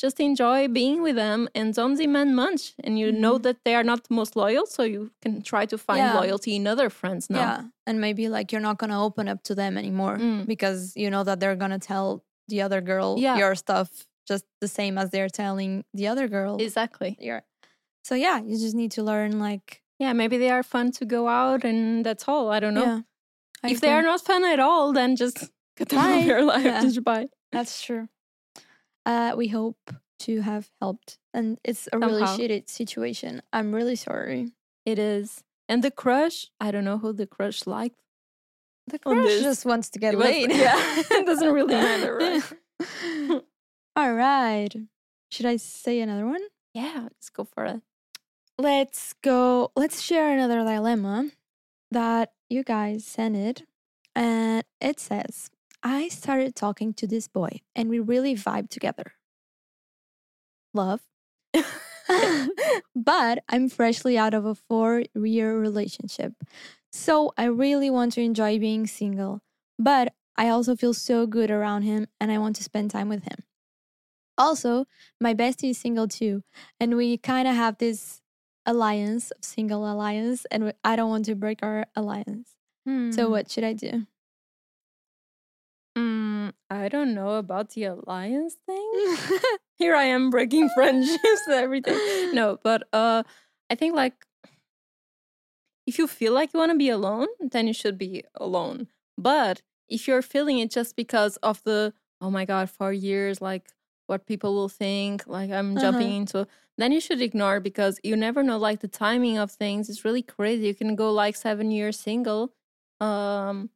just 0.03 0.19
enjoy 0.19 0.67
being 0.67 1.01
with 1.07 1.15
them 1.15 1.47
and 1.57 1.73
don't 1.79 1.95
demand 1.95 2.35
much. 2.35 2.73
And 2.85 2.97
you 3.01 3.11
know 3.23 3.35
Mhm. 3.37 3.43
that 3.43 3.57
they 3.65 3.75
are 3.79 3.83
not 3.91 3.99
the 4.07 4.13
most 4.19 4.35
loyal, 4.35 4.65
so 4.65 4.81
you 4.83 5.11
can 5.23 5.41
try 5.51 5.63
to 5.73 5.77
find 5.77 5.99
Yeah. 5.99 6.19
loyalty 6.19 6.51
in 6.55 6.65
other 6.67 6.89
friends 6.89 7.29
now. 7.29 7.39
Yeah. 7.45 7.59
And 7.87 7.95
maybe 8.01 8.23
like 8.35 8.51
you're 8.51 8.67
not 8.69 8.77
going 8.81 8.89
to 8.95 9.01
open 9.07 9.27
up 9.33 9.39
to 9.49 9.53
them 9.55 9.77
anymore 9.77 10.17
Mm. 10.17 10.45
because 10.53 10.79
you 11.01 11.09
know 11.13 11.23
that 11.27 11.39
they're 11.39 11.59
going 11.63 11.75
to 11.79 11.85
tell 11.93 12.07
the 12.47 12.59
other 12.65 12.81
girl 12.81 13.09
Yeah. 13.25 13.37
your 13.41 13.55
stuff 13.55 13.89
just 14.31 14.45
the 14.63 14.67
same 14.67 14.97
as 15.01 15.07
they're 15.11 15.29
telling 15.43 15.83
the 15.99 16.07
other 16.11 16.27
girl. 16.27 16.53
Exactly. 16.59 17.11
your. 17.19 17.41
So 18.03 18.15
yeah, 18.15 18.37
you 18.49 18.57
just 18.65 18.75
need 18.81 18.91
to 18.97 19.03
learn 19.03 19.31
like 19.39 19.67
Yeah, 20.01 20.13
maybe 20.13 20.37
they 20.39 20.49
are 20.49 20.63
fun 20.63 20.91
to 20.93 21.05
go 21.05 21.27
out 21.27 21.63
and 21.63 22.03
that's 22.03 22.27
all. 22.27 22.49
I 22.51 22.59
don't 22.59 22.73
know. 22.73 22.83
yeah. 22.83 22.99
I 23.63 23.69
if 23.71 23.79
they 23.81 23.91
are 23.93 24.01
not 24.01 24.21
fun 24.21 24.43
at 24.43 24.59
all, 24.59 24.93
then 24.93 25.15
just 25.15 25.37
get 25.77 25.89
them 25.89 25.99
out 25.99 26.19
of 26.19 26.25
your 26.25 26.43
life. 26.43 26.65
Yeah. 26.65 26.81
Just 26.81 27.03
bye. 27.03 27.27
That's 27.51 27.81
true. 27.85 28.07
Uh 29.05 29.33
we 29.37 29.47
hope 29.49 29.77
to 30.25 30.41
have 30.41 30.69
helped. 30.81 31.19
And 31.33 31.59
it's 31.63 31.87
a 31.93 31.99
really 31.99 32.23
shitty 32.23 32.67
situation. 32.69 33.41
I'm 33.53 33.73
really 33.75 33.95
sorry. 33.95 34.51
It 34.85 34.97
is. 34.97 35.43
And 35.69 35.83
the 35.83 35.91
crush, 35.91 36.47
I 36.59 36.71
don't 36.71 36.83
know 36.89 36.97
who 36.97 37.13
the 37.13 37.27
crush 37.27 37.67
liked. 37.67 37.99
The 38.87 38.97
crush 38.99 39.39
just 39.41 39.65
wants 39.65 39.89
to 39.91 39.99
get 39.99 40.13
It 40.15 40.17
was- 40.17 40.25
laid. 40.25 40.49
yeah, 40.51 40.73
it 41.19 41.25
doesn't 41.25 41.53
really 41.53 41.75
matter, 41.75 42.15
right? 42.25 43.41
All 43.95 44.13
right. 44.13 44.73
Should 45.29 45.45
I 45.45 45.57
say 45.57 45.99
another 46.01 46.25
one? 46.25 46.41
Yeah, 46.73 46.99
let's 47.03 47.29
go 47.29 47.43
for 47.45 47.65
it. 47.65 47.81
Let's 48.61 49.13
go 49.23 49.71
let's 49.75 50.01
share 50.01 50.31
another 50.31 50.59
dilemma 50.59 51.31
that 51.89 52.31
you 52.47 52.63
guys 52.63 53.03
sent 53.03 53.35
it 53.35 53.63
and 54.15 54.63
it 54.79 54.99
says 54.99 55.49
i 55.81 56.07
started 56.07 56.55
talking 56.55 56.93
to 56.93 57.07
this 57.07 57.27
boy 57.27 57.49
and 57.75 57.89
we 57.89 57.97
really 57.97 58.35
vibe 58.35 58.69
together. 58.69 59.13
Love. 60.73 61.01
But 62.95 63.43
i'm 63.49 63.67
freshly 63.67 64.15
out 64.15 64.35
of 64.35 64.45
a 64.45 64.53
four 64.53 65.03
year 65.15 65.57
relationship 65.57 66.33
so 66.91 67.31
i 67.37 67.45
really 67.45 67.89
want 67.89 68.13
to 68.13 68.21
enjoy 68.21 68.59
being 68.59 68.85
single 68.85 69.41
but 69.79 70.13
i 70.37 70.49
also 70.49 70.75
feel 70.75 70.93
so 70.93 71.25
good 71.25 71.49
around 71.49 71.81
him 71.83 72.07
and 72.19 72.31
i 72.31 72.37
want 72.37 72.57
to 72.57 72.63
spend 72.63 72.91
time 72.91 73.09
with 73.09 73.23
him. 73.23 73.39
Also 74.37 74.85
my 75.19 75.33
bestie 75.33 75.71
is 75.71 75.79
single 75.79 76.07
too 76.07 76.43
and 76.79 76.95
we 76.95 77.17
kind 77.17 77.47
of 77.47 77.55
have 77.55 77.77
this 77.77 78.20
alliance 78.65 79.31
of 79.31 79.43
single 79.43 79.91
alliance 79.91 80.45
and 80.51 80.73
i 80.83 80.95
don't 80.95 81.09
want 81.09 81.25
to 81.25 81.35
break 81.35 81.59
our 81.63 81.85
alliance 81.95 82.55
so 83.13 83.29
what 83.29 83.49
should 83.49 83.63
i 83.63 83.73
do 83.73 84.05
Mm, 85.97 86.53
I 86.69 86.87
don't 86.87 87.13
know 87.13 87.35
about 87.35 87.71
the 87.71 87.83
alliance 87.85 88.55
thing. 88.65 89.17
Here 89.77 89.93
I 89.95 90.03
am 90.05 90.29
breaking 90.29 90.69
friendships 90.73 91.41
and 91.47 91.55
everything. 91.55 91.97
No, 92.33 92.57
but 92.63 92.87
uh, 92.93 93.23
I 93.69 93.75
think 93.75 93.93
like 93.95 94.25
if 95.85 95.97
you 95.97 96.07
feel 96.07 96.33
like 96.33 96.53
you 96.53 96.59
want 96.59 96.71
to 96.71 96.77
be 96.77 96.89
alone, 96.89 97.27
then 97.39 97.67
you 97.67 97.73
should 97.73 97.97
be 97.97 98.23
alone. 98.35 98.87
But 99.17 99.61
if 99.89 100.07
you're 100.07 100.21
feeling 100.21 100.59
it 100.59 100.71
just 100.71 100.95
because 100.95 101.37
of 101.37 101.61
the 101.63 101.93
oh 102.21 102.29
my 102.31 102.45
god, 102.45 102.69
four 102.69 102.93
years, 102.93 103.41
like 103.41 103.67
what 104.11 104.27
people 104.27 104.51
will 104.53 104.69
think, 104.69 105.25
like 105.27 105.49
I'm 105.49 105.77
jumping 105.79 106.07
Uh-huh. 106.09 106.19
into, 106.21 106.39
then 106.77 106.91
you 106.91 106.99
should 107.01 107.21
ignore 107.21 107.59
because 107.59 107.99
you 108.03 108.15
never 108.15 108.43
know. 108.43 108.57
Like 108.59 108.79
the 108.85 108.87
timing 109.05 109.37
of 109.39 109.49
things 109.51 109.89
is 109.89 110.03
really 110.05 110.21
crazy. 110.35 110.67
You 110.67 110.75
can 110.75 110.95
go 110.95 111.11
like 111.23 111.35
seven 111.35 111.71
years 111.71 111.97
single, 111.99 112.53
um, 112.99 113.69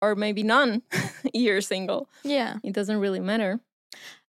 or 0.00 0.14
maybe 0.14 0.42
none 0.42 0.82
years 1.34 1.66
single 1.66 2.08
yeah 2.24 2.56
it 2.64 2.72
doesn't 2.72 3.00
really 3.04 3.20
matter. 3.20 3.60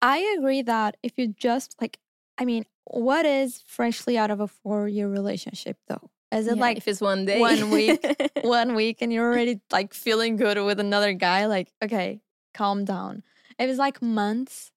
i 0.00 0.18
agree 0.38 0.62
that 0.62 0.96
if 1.02 1.12
you 1.18 1.26
just 1.28 1.76
like 1.80 1.98
I 2.40 2.46
mean, 2.46 2.64
what 2.88 3.26
is 3.26 3.60
freshly 3.66 4.16
out 4.16 4.30
of 4.30 4.40
a 4.40 4.48
four 4.48 4.88
year 4.88 5.08
relationship 5.12 5.76
though? 5.88 6.08
Is 6.32 6.46
it 6.48 6.56
Yeah, 6.56 6.62
like 6.66 6.78
if 6.78 6.88
it's 6.88 7.02
one 7.02 7.26
day, 7.26 7.38
one 7.38 7.68
week, 7.70 8.00
one 8.40 8.74
week 8.74 9.02
and 9.02 9.12
you're 9.12 9.28
already 9.28 9.60
like 9.70 9.92
feeling 9.92 10.36
good 10.40 10.56
with 10.64 10.80
another 10.80 11.12
guy? 11.12 11.44
Like, 11.46 11.68
okay, 11.84 12.22
calm 12.54 12.86
down. 12.86 13.22
If 13.58 13.68
it's 13.68 13.78
like 13.78 14.00
months, 14.00 14.72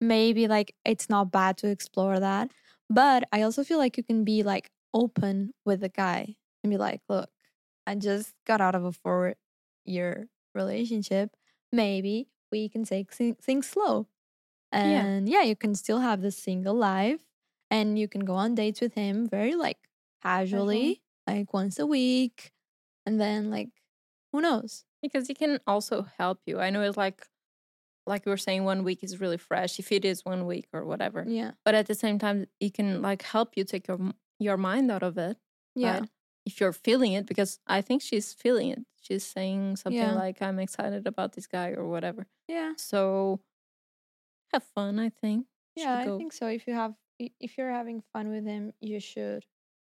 maybe 0.00 0.48
like 0.48 0.74
it's 0.84 1.08
not 1.08 1.30
bad 1.30 1.56
to 1.58 1.68
explore 1.68 2.20
that. 2.20 2.50
But 2.88 3.24
I 3.32 3.42
also 3.42 3.62
feel 3.62 3.78
like 3.78 3.96
you 3.96 4.02
can 4.02 4.24
be 4.24 4.42
like 4.42 4.70
open 4.92 5.52
with 5.64 5.80
the 5.80 5.88
guy 5.88 6.36
and 6.62 6.70
be 6.70 6.76
like, 6.76 7.00
look, 7.08 7.30
I 7.86 7.94
just 7.94 8.34
got 8.46 8.60
out 8.60 8.74
of 8.74 8.84
a 8.84 8.92
four 8.92 9.34
year 9.84 10.28
relationship. 10.54 11.30
Maybe 11.72 12.28
we 12.50 12.68
can 12.68 12.84
take 12.84 13.12
things 13.12 13.68
slow. 13.68 14.06
And 14.72 15.28
yeah. 15.28 15.42
you 15.42 15.56
can 15.56 15.74
still 15.74 16.00
have 16.00 16.20
the 16.20 16.30
single 16.30 16.74
life 16.74 17.20
and 17.70 17.98
you 17.98 18.08
can 18.08 18.24
go 18.24 18.34
on 18.34 18.54
dates 18.54 18.80
with 18.80 18.94
him 18.94 19.28
very 19.28 19.54
like 19.54 19.78
uh-huh. 20.24 20.38
casually, 20.38 21.02
like 21.26 21.52
once 21.52 21.78
a 21.78 21.86
week. 21.86 22.52
And 23.06 23.20
then 23.20 23.50
like, 23.50 23.70
who 24.32 24.40
knows? 24.40 24.84
because 25.02 25.26
he 25.26 25.34
can 25.34 25.60
also 25.66 26.06
help 26.18 26.40
you. 26.46 26.60
I 26.60 26.70
know 26.70 26.82
it's 26.82 26.96
like, 26.96 27.26
like 28.10 28.26
we 28.26 28.30
were 28.30 28.36
saying, 28.48 28.64
one 28.64 28.84
week 28.84 29.00
is 29.02 29.20
really 29.20 29.36
fresh 29.38 29.78
if 29.78 29.90
it 29.92 30.04
is 30.04 30.24
one 30.24 30.44
week 30.46 30.66
or 30.72 30.84
whatever. 30.84 31.24
Yeah. 31.26 31.52
But 31.64 31.74
at 31.74 31.86
the 31.86 31.94
same 31.94 32.18
time, 32.18 32.46
it 32.60 32.74
can 32.74 33.00
like 33.02 33.22
help 33.22 33.56
you 33.56 33.64
take 33.64 33.88
your 33.88 34.00
your 34.38 34.56
mind 34.56 34.90
out 34.90 35.02
of 35.02 35.16
it. 35.18 35.36
Yeah. 35.74 36.00
right? 36.00 36.08
if 36.46 36.58
you're 36.60 36.72
feeling 36.72 37.12
it, 37.12 37.26
because 37.26 37.60
I 37.66 37.80
think 37.82 38.00
she's 38.02 38.32
feeling 38.32 38.70
it. 38.70 38.80
She's 39.02 39.24
saying 39.24 39.76
something 39.76 40.00
Yeah. 40.00 40.14
like, 40.24 40.40
"I'm 40.42 40.58
excited 40.58 41.06
about 41.06 41.32
this 41.34 41.46
guy" 41.46 41.68
or 41.78 41.86
whatever. 41.86 42.26
Yeah. 42.48 42.72
So 42.76 43.40
have 44.52 44.64
fun. 44.74 44.98
I 44.98 45.10
think. 45.10 45.46
Yeah, 45.76 45.98
I 45.98 46.04
think 46.18 46.32
so. 46.32 46.46
If 46.48 46.66
you 46.66 46.74
have, 46.74 46.94
if 47.18 47.56
you're 47.56 47.70
having 47.80 48.02
fun 48.12 48.30
with 48.30 48.44
him, 48.44 48.72
you 48.80 48.98
should. 49.00 49.44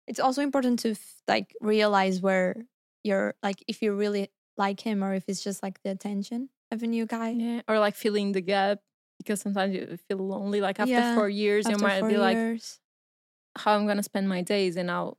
It's 0.08 0.20
also 0.20 0.42
important 0.42 0.80
to 0.80 0.96
like 1.28 1.56
realize 1.62 2.20
where 2.22 2.66
you're 3.04 3.36
like 3.42 3.64
if 3.68 3.82
you 3.82 3.94
really 3.94 4.30
like 4.58 4.82
him 4.82 5.04
or 5.04 5.14
if 5.14 5.24
it's 5.30 5.44
just 5.44 5.64
like 5.64 5.82
the 5.84 5.92
attention 5.92 6.50
of 6.72 6.84
a 6.84 6.88
new 6.88 7.06
guy. 7.06 7.32
Yeah, 7.32 7.62
or 7.68 7.80
like 7.80 7.96
filling 7.96 8.32
the 8.34 8.42
gap 8.42 8.80
because 9.18 9.42
sometimes 9.42 9.76
you 9.76 9.98
feel 10.08 10.18
lonely. 10.20 10.62
Like 10.62 10.80
after 10.80 11.02
Yeah, 11.02 11.14
four 11.16 11.30
years, 11.30 11.70
you 11.70 11.78
might 11.78 12.02
be 12.08 12.18
like, 12.18 12.38
years. 12.38 12.80
"How 13.58 13.76
I'm 13.76 13.88
gonna 13.88 14.04
spend 14.04 14.30
my 14.30 14.42
days?" 14.42 14.76
And 14.78 14.90
I'll, 14.92 15.18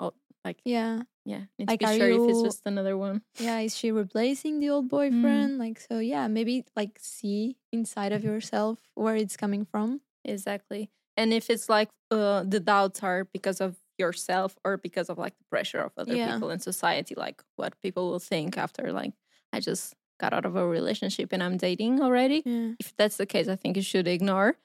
I'll 0.00 0.14
like, 0.44 0.60
yeah, 0.64 1.02
yeah, 1.24 1.46
need 1.58 1.68
Like, 1.68 1.80
to 1.80 1.86
be 1.86 1.98
sure 1.98 2.08
if 2.10 2.28
it's 2.28 2.42
just 2.42 2.62
another 2.66 2.96
one. 2.96 3.22
yeah. 3.38 3.60
Is 3.60 3.76
she 3.76 3.90
replacing 3.92 4.60
the 4.60 4.70
old 4.70 4.86
Mm. 4.86 4.90
boyfriend? 4.90 5.58
Like 5.58 5.80
so, 5.80 5.98
yeah. 5.98 6.28
Maybe 6.28 6.64
like 6.76 6.98
see 7.00 7.58
inside 7.72 8.12
of 8.12 8.24
yourself 8.30 8.90
where 8.94 9.16
it's 9.16 9.36
coming 9.36 9.64
from. 9.64 10.00
Exactly. 10.24 10.90
And 11.16 11.32
if 11.32 11.50
it's 11.50 11.68
like 11.68 11.90
uh, 12.10 12.44
the 12.44 12.60
doubts 12.60 13.02
are 13.02 13.24
because 13.24 13.60
of 13.60 13.76
yourself 13.98 14.56
or 14.64 14.76
because 14.78 15.10
of 15.10 15.18
like 15.18 15.36
the 15.38 15.44
pressure 15.50 15.80
of 15.80 15.92
other 15.96 16.16
Yeah. 16.16 16.36
people 16.38 16.50
in 16.50 16.60
society, 16.60 17.14
like 17.14 17.42
what 17.56 17.80
people 17.82 18.10
will 18.10 18.18
think 18.18 18.56
after 18.58 18.92
like 18.92 19.12
I 19.52 19.60
just 19.60 19.94
got 20.20 20.32
out 20.32 20.44
of 20.44 20.54
a 20.56 20.66
relationship 20.66 21.32
and 21.32 21.42
I'm 21.42 21.56
dating 21.56 22.00
already. 22.00 22.42
Yeah, 22.44 22.72
If 22.78 22.94
that's 22.96 23.16
the 23.16 23.26
case, 23.26 23.48
I 23.48 23.56
think 23.56 23.76
you 23.76 23.82
should 23.82 24.06
ignore. 24.06 24.56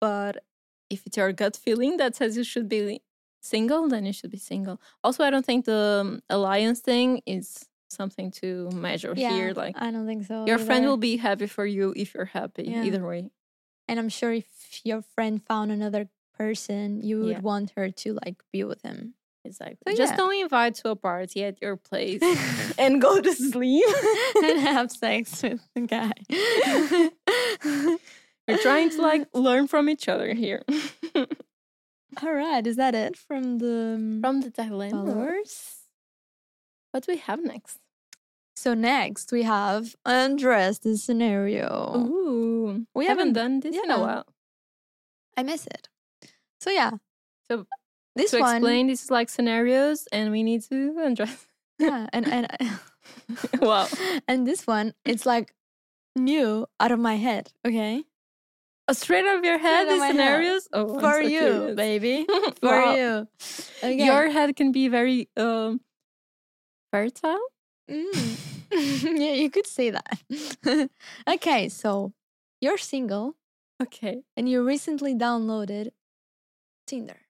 But 0.00 0.44
if 0.88 1.06
it's 1.06 1.16
your 1.16 1.32
gut 1.32 1.56
feeling 1.56 1.96
that 1.98 2.16
says 2.16 2.36
you 2.36 2.44
should 2.44 2.68
be 2.68 3.02
single, 3.42 3.88
then 3.88 4.06
you 4.06 4.12
should 4.12 4.30
be 4.30 4.38
single. 4.38 4.80
Also, 5.02 5.24
I 5.24 5.30
don't 5.30 5.44
think 5.44 5.64
the 5.64 6.00
um, 6.00 6.22
alliance 6.30 6.80
thing 6.80 7.22
is 7.26 7.66
something 7.90 8.30
to 8.30 8.70
measure 8.70 9.12
yeah. 9.16 9.32
here. 9.32 9.52
Like 9.52 9.74
I 9.78 9.90
don't 9.90 10.06
think 10.06 10.26
so. 10.26 10.46
your 10.46 10.58
friend 10.58 10.86
will 10.86 10.96
be 10.96 11.16
happy 11.16 11.46
for 11.46 11.66
you 11.66 11.92
if 11.96 12.14
you're 12.14 12.32
happy. 12.40 12.64
Yeah. 12.64 12.84
Either 12.84 13.04
way. 13.06 13.30
and 13.88 13.98
I'm 13.98 14.08
sure 14.08 14.32
if 14.32 14.46
your 14.84 15.02
friend 15.02 15.42
found 15.42 15.72
another 15.72 16.08
person, 16.38 17.02
you 17.02 17.20
would 17.24 17.42
want 17.42 17.72
her 17.76 17.90
to 17.90 18.18
like 18.24 18.42
be 18.52 18.64
with 18.64 18.82
him. 18.82 19.14
Exactly. 19.44 19.78
So, 19.88 19.96
Just 19.96 20.12
yeah. 20.12 20.16
don't 20.16 20.34
invite 20.40 20.74
to 20.76 20.90
a 20.90 20.96
party 20.96 21.44
at 21.44 21.60
your 21.62 21.76
place 21.76 22.20
and 22.78 23.00
go 23.00 23.20
to 23.20 23.32
sleep. 23.32 23.84
and 24.44 24.60
have 24.60 24.90
sex 24.90 25.42
with 25.42 25.60
the 25.74 25.80
guy. 25.82 26.12
We're 28.48 28.58
trying 28.58 28.90
to 28.90 29.02
like 29.02 29.28
learn 29.32 29.66
from 29.68 29.88
each 29.88 30.08
other 30.08 30.34
here. 30.34 30.62
All 32.22 32.32
right, 32.34 32.66
is 32.66 32.76
that 32.76 32.94
it 32.94 33.16
from 33.16 33.58
the 33.58 33.94
um, 33.96 34.20
from 34.20 34.40
the 34.40 34.50
dilemma. 34.50 34.90
followers? 35.06 35.76
What 36.90 37.04
do 37.06 37.12
we 37.12 37.18
have 37.18 37.42
next? 37.42 37.78
So 38.56 38.74
next 38.74 39.30
we 39.32 39.44
have 39.44 39.94
undress 40.04 40.80
the 40.80 40.96
scenario. 40.98 41.94
Ooh, 41.96 42.84
We 42.94 43.06
haven't, 43.06 43.28
haven't- 43.28 43.32
done 43.34 43.60
this 43.60 43.76
in 43.76 43.88
yeah. 43.88 43.96
a 43.96 44.00
while. 44.00 44.26
I 45.36 45.44
miss 45.44 45.66
it. 45.66 45.88
So 46.60 46.70
yeah. 46.70 46.90
So, 47.48 47.66
this 48.16 48.30
to 48.32 48.40
one, 48.40 48.56
explain, 48.56 48.86
this 48.88 49.04
is 49.04 49.10
like 49.10 49.28
scenarios, 49.28 50.06
and 50.12 50.30
we 50.30 50.42
need 50.42 50.62
to 50.68 50.96
undress. 51.04 51.46
yeah, 51.78 52.06
and 52.12 52.26
and 52.28 52.46
wow. 53.60 53.88
and 54.28 54.46
this 54.46 54.66
one, 54.66 54.94
it's 55.04 55.24
like 55.26 55.54
new 56.16 56.66
out 56.80 56.90
of 56.92 56.98
my 56.98 57.16
head. 57.16 57.52
Okay, 57.66 58.04
Oh, 58.88 58.92
straight 58.92 59.24
out 59.24 59.38
of 59.38 59.44
your 59.44 59.58
head, 59.58 59.86
Straight 59.86 59.92
these 59.94 60.00
my 60.00 60.06
head. 60.06 60.14
scenarios. 60.16 60.68
Oh, 60.72 60.98
for 60.98 61.22
so 61.22 61.28
you, 61.28 61.38
curious. 61.38 61.76
baby, 61.76 62.26
for 62.60 62.74
Wow. 62.74 62.94
you. 62.94 63.28
Okay. 63.82 64.04
Your 64.04 64.28
head 64.30 64.56
can 64.56 64.72
be 64.72 64.88
very 64.88 65.28
um 65.36 65.80
fertile. 66.92 67.38
Mm. 67.90 68.36
yeah, 69.18 69.32
you 69.34 69.50
could 69.50 69.66
say 69.66 69.90
that. 69.90 70.18
okay, 71.28 71.68
so 71.68 72.12
you're 72.60 72.78
single 72.78 73.34
Okay. 73.82 74.22
and 74.36 74.48
you 74.48 74.62
recently 74.66 75.14
downloaded 75.14 75.90
Tinder. 76.86 77.20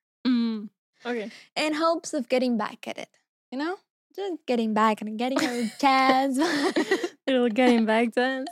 Okay. 1.05 1.30
in 1.57 1.74
hopes 1.74 2.12
of 2.14 2.28
getting 2.28 2.57
back 2.59 2.86
at 2.86 2.98
it. 2.98 3.09
You 3.51 3.59
know, 3.59 3.76
just 4.14 4.34
getting 4.46 4.74
back 4.74 5.01
and 5.01 5.18
getting 5.18 5.38
a 5.42 5.70
chance. 5.80 6.38
It'll 7.26 7.48
getting 7.48 7.84
back 7.86 8.12
then. 8.14 8.44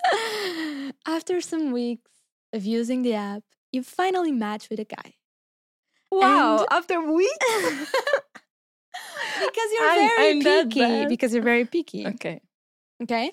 After 1.07 1.40
some 1.40 1.72
weeks 1.72 2.11
of 2.53 2.64
using 2.64 3.03
the 3.03 3.14
app, 3.14 3.42
you 3.72 3.82
finally 3.82 4.32
match 4.32 4.68
with 4.70 4.80
a 4.80 4.84
guy. 4.84 5.14
Wow. 6.11 6.59
And- 6.61 6.66
after 6.70 7.01
weeks. 7.12 7.36
because 9.40 9.68
you're 9.72 9.88
I'm- 9.88 10.09
very 10.16 10.30
I'm 10.30 10.42
picky. 10.42 11.07
Because 11.07 11.34
you're 11.34 11.42
very 11.42 11.64
picky. 11.66 12.07
okay. 12.07 12.40
Okay. 13.03 13.32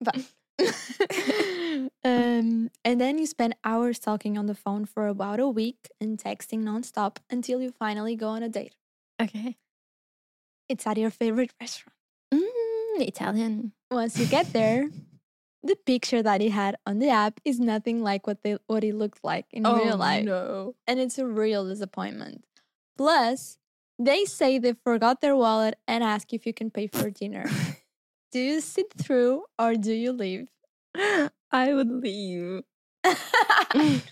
But 0.00 0.16
um, 2.04 2.70
and 2.84 3.00
then 3.00 3.18
you 3.18 3.26
spend 3.26 3.54
hours 3.64 3.98
talking 3.98 4.38
on 4.38 4.46
the 4.46 4.54
phone 4.54 4.84
for 4.84 5.06
about 5.08 5.40
a 5.40 5.48
week 5.48 5.88
and 6.00 6.18
texting 6.18 6.62
nonstop 6.62 7.18
until 7.30 7.60
you 7.60 7.70
finally 7.72 8.16
go 8.16 8.28
on 8.28 8.42
a 8.42 8.48
date. 8.48 8.74
Okay. 9.20 9.56
It's 10.68 10.86
at 10.86 10.96
your 10.98 11.10
favorite 11.10 11.52
restaurant. 11.60 11.94
Mm, 12.32 13.00
Italian. 13.06 13.72
Once 13.90 14.18
you 14.18 14.26
get 14.26 14.52
there, 14.52 14.90
the 15.62 15.76
picture 15.76 16.22
that 16.22 16.40
he 16.40 16.48
had 16.48 16.76
on 16.86 16.98
the 16.98 17.08
app 17.10 17.40
is 17.44 17.60
nothing 17.60 18.02
like 18.02 18.26
what 18.26 18.42
they 18.42 18.56
what 18.66 18.82
he 18.82 18.92
looked 18.92 19.22
like 19.22 19.46
in 19.52 19.62
real 19.64 19.96
life, 19.96 20.22
Oh, 20.22 20.24
no. 20.24 20.74
and 20.86 20.98
it's 20.98 21.18
a 21.18 21.26
real 21.26 21.66
disappointment. 21.68 22.44
Plus, 22.96 23.58
they 23.98 24.24
say 24.24 24.58
they 24.58 24.72
forgot 24.72 25.20
their 25.20 25.36
wallet 25.36 25.78
and 25.86 26.02
ask 26.02 26.32
if 26.32 26.46
you 26.46 26.52
can 26.52 26.70
pay 26.70 26.86
for 26.88 27.10
dinner. 27.10 27.46
do 28.32 28.38
you 28.40 28.60
sit 28.60 28.92
through 28.96 29.44
or 29.58 29.74
do 29.74 29.92
you 29.92 30.12
leave? 30.12 30.48
I 31.52 31.72
would 31.74 31.90
leave. 31.90 32.62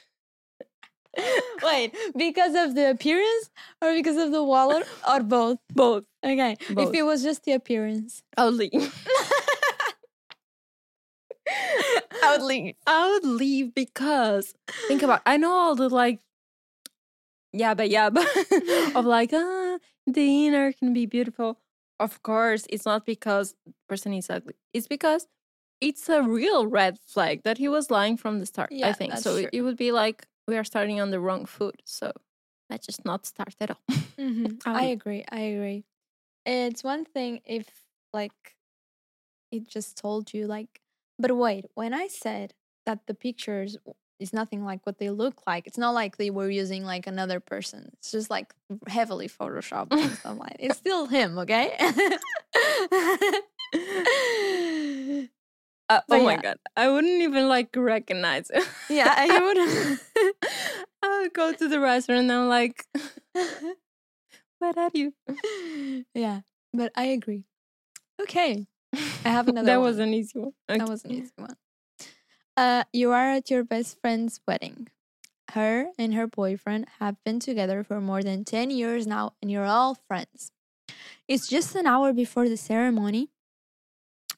Wait, 1.63 1.95
because 2.17 2.55
of 2.55 2.75
the 2.75 2.91
appearance 2.91 3.51
or 3.81 3.93
because 3.95 4.17
of 4.17 4.33
the 4.33 4.43
wallet 4.43 4.87
or 5.09 5.21
both? 5.23 5.59
Both. 5.73 6.05
Okay. 6.25 6.57
Both. 6.71 6.89
If 6.89 6.95
it 6.95 7.03
was 7.03 7.23
just 7.23 7.45
the 7.45 7.53
appearance, 7.53 8.23
I 8.37 8.45
would 8.47 8.55
leave. 8.55 8.73
I 12.23 12.37
would 12.37 12.43
leave. 12.43 12.75
I 12.87 13.11
would 13.11 13.25
leave 13.25 13.75
because 13.75 14.55
think 14.89 15.03
about 15.03 15.21
I 15.27 15.37
know 15.37 15.53
all 15.53 15.75
the 15.75 15.89
like 15.89 16.21
yabba 17.55 17.89
yabba 17.91 18.25
of 18.97 19.05
like 19.05 19.31
ah 19.33 19.79
dinner 20.11 20.73
can 20.73 20.93
be 20.93 21.07
beautiful. 21.07 21.59
Of 22.01 22.23
course, 22.23 22.67
it's 22.69 22.85
not 22.85 23.07
because 23.07 23.55
the 23.65 23.73
person 23.89 24.13
is 24.13 24.29
ugly. 24.31 24.55
It's 24.73 24.89
because 24.89 25.27
it's 25.81 26.09
a 26.09 26.23
real 26.23 26.67
red 26.67 26.99
flag 26.99 27.43
that 27.45 27.59
he 27.59 27.69
was 27.69 27.91
lying 27.91 28.17
from 28.17 28.41
the 28.41 28.47
start. 28.47 28.71
I 28.83 28.93
think 28.93 29.17
so. 29.19 29.39
true. 29.39 29.49
It 29.53 29.63
would 29.63 29.77
be 29.77 29.93
like 29.93 30.27
we 30.49 30.57
are 30.57 30.65
starting 30.65 31.01
on 31.01 31.11
the 31.11 31.21
wrong 31.21 31.47
foot. 31.47 31.83
So 31.85 32.13
let's 32.71 32.87
just 32.87 33.05
not 33.05 33.27
start 33.27 33.55
at 33.61 33.71
all. 33.71 33.81
Mhm. 34.19 34.61
I 34.65 34.81
I 34.81 34.85
agree. 34.87 35.25
I 35.31 35.41
agree. 35.41 35.85
It's 36.47 36.85
one 36.85 37.05
thing 37.05 37.41
if 37.45 37.69
like 38.13 38.57
it 39.51 39.69
just 39.69 39.97
told 39.97 40.33
you 40.35 40.47
like, 40.47 40.81
but 41.19 41.37
wait, 41.37 41.67
when 41.75 41.95
I 41.95 42.09
said 42.09 42.55
that 42.87 43.07
the 43.07 43.15
pictures 43.15 43.77
is 44.19 44.33
nothing 44.33 44.65
like 44.65 44.85
what 44.85 44.99
they 44.99 45.11
look 45.11 45.43
like, 45.47 45.67
it's 45.67 45.79
not 45.79 45.93
like 45.93 46.17
they 46.17 46.31
were 46.31 46.51
using 46.51 46.85
like 46.85 47.07
another 47.07 47.41
person. 47.41 47.91
It's 47.95 48.13
just 48.13 48.31
like 48.31 48.55
heavily 48.87 49.29
photoshopped 49.29 49.93
and 49.93 50.13
stuff 50.19 50.39
like. 50.39 50.57
It's 50.59 50.79
still 50.79 51.07
him, 51.07 51.39
okay? 51.39 51.77
Uh, 55.91 56.01
oh 56.11 56.25
my 56.25 56.37
god, 56.37 56.57
I 56.77 56.89
wouldn't 56.89 57.23
even 57.23 57.47
like 57.47 57.69
recognize 57.77 58.51
it. 58.51 58.67
Yeah, 58.89 59.25
you 59.25 59.45
would. 59.45 59.59
I 61.03 61.21
would 61.21 61.35
go 61.35 61.53
to 61.53 61.69
the 61.69 61.79
restaurant 61.79 62.23
and 62.23 62.33
I'm 62.33 62.49
like, 62.49 62.87
"Where 64.59 64.73
are 64.77 64.91
you?" 64.95 65.13
yeah, 66.15 66.41
but 66.73 66.91
I 66.97 67.05
agree. 67.05 67.45
Okay, 68.23 68.67
I 68.95 69.29
have 69.29 69.49
another 69.49 69.67
that 69.67 69.77
one. 69.77 69.85
was 69.85 69.99
an 69.99 70.15
easy 70.15 70.39
one. 70.39 70.53
that 70.69 70.89
was 70.89 71.05
an 71.05 71.13
easy 71.13 71.33
one. 71.37 71.55
Uh, 72.57 72.85
you 72.93 73.11
are 73.13 73.31
at 73.31 73.51
your 73.51 73.65
best 73.65 74.01
friend's 74.01 74.41
wedding. 74.47 74.89
Her 75.53 75.91
and 75.99 76.15
her 76.15 76.27
boyfriend 76.27 76.87
have 77.01 77.17
been 77.25 77.41
together 77.41 77.85
for 77.85 78.01
more 78.01 78.23
than 78.23 78.45
10 78.45 78.71
years 78.71 79.07
now, 79.07 79.35
and 79.43 79.51
you're 79.51 79.67
all 79.67 79.95
friends. 79.95 80.51
It's 81.29 81.49
just 81.49 81.75
an 81.75 81.87
hour 81.87 82.13
before 82.13 82.49
the 82.49 82.57
ceremony. 82.57 83.31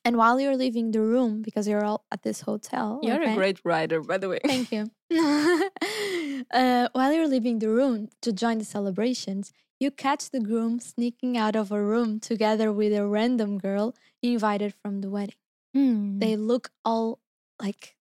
And 0.05 0.17
while 0.17 0.39
you're 0.39 0.57
leaving 0.57 0.93
the 0.93 1.01
room, 1.01 1.43
because 1.43 1.67
you're 1.67 1.85
all 1.85 2.05
at 2.13 2.23
this 2.23 2.43
hotel, 2.43 3.01
You're 3.03 3.21
okay? 3.21 3.33
a 3.33 3.35
great 3.35 3.61
writer, 3.65 4.01
by 4.01 4.19
the 4.19 4.29
way. 4.29 4.39
Thank 4.45 4.71
you. 4.71 4.91
uh, 6.53 6.89
while 6.93 7.13
you're 7.13 7.27
leaving 7.27 7.59
the 7.59 7.71
room 7.71 8.09
to 8.23 8.33
join 8.33 8.59
the 8.59 8.65
celebrations, 8.65 9.53
you 9.81 9.91
catch 9.91 10.31
the 10.31 10.41
groom 10.41 10.79
sneaking 10.81 11.37
out 11.37 11.57
of 11.57 11.73
a 11.73 11.83
room 11.83 12.21
together 12.21 12.73
with 12.73 12.93
a 12.95 13.07
random 13.07 13.59
girl 13.59 13.95
invited 14.23 14.75
from 14.75 15.01
the 15.01 15.11
wedding. 15.11 15.35
Hmm. 15.75 16.19
They 16.21 16.37
look 16.37 16.71
all 16.85 17.19
like, 17.61 17.96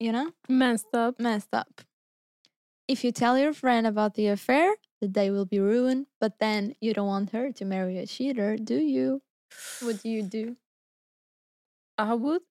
you 0.00 0.12
know, 0.12 0.32
messed 0.48 0.94
up. 0.94 1.18
messed 1.20 1.52
up. 1.54 1.82
If 2.88 3.02
you 3.04 3.12
tell 3.12 3.38
your 3.38 3.52
friend 3.54 3.86
about 3.86 4.14
the 4.14 4.26
affair, 4.28 4.74
the 5.00 5.08
day 5.08 5.30
will 5.30 5.46
be 5.46 5.58
ruined, 5.58 6.06
but 6.20 6.38
then 6.38 6.74
you 6.80 6.92
don't 6.92 7.06
want 7.06 7.30
her 7.30 7.50
to 7.52 7.64
marry 7.64 7.98
a 7.98 8.06
cheater, 8.06 8.56
do 8.56 8.76
you? 8.76 9.22
What 9.80 10.02
do 10.02 10.08
you 10.10 10.22
do? 10.22 10.56
I 11.96 12.14
would 12.14 12.42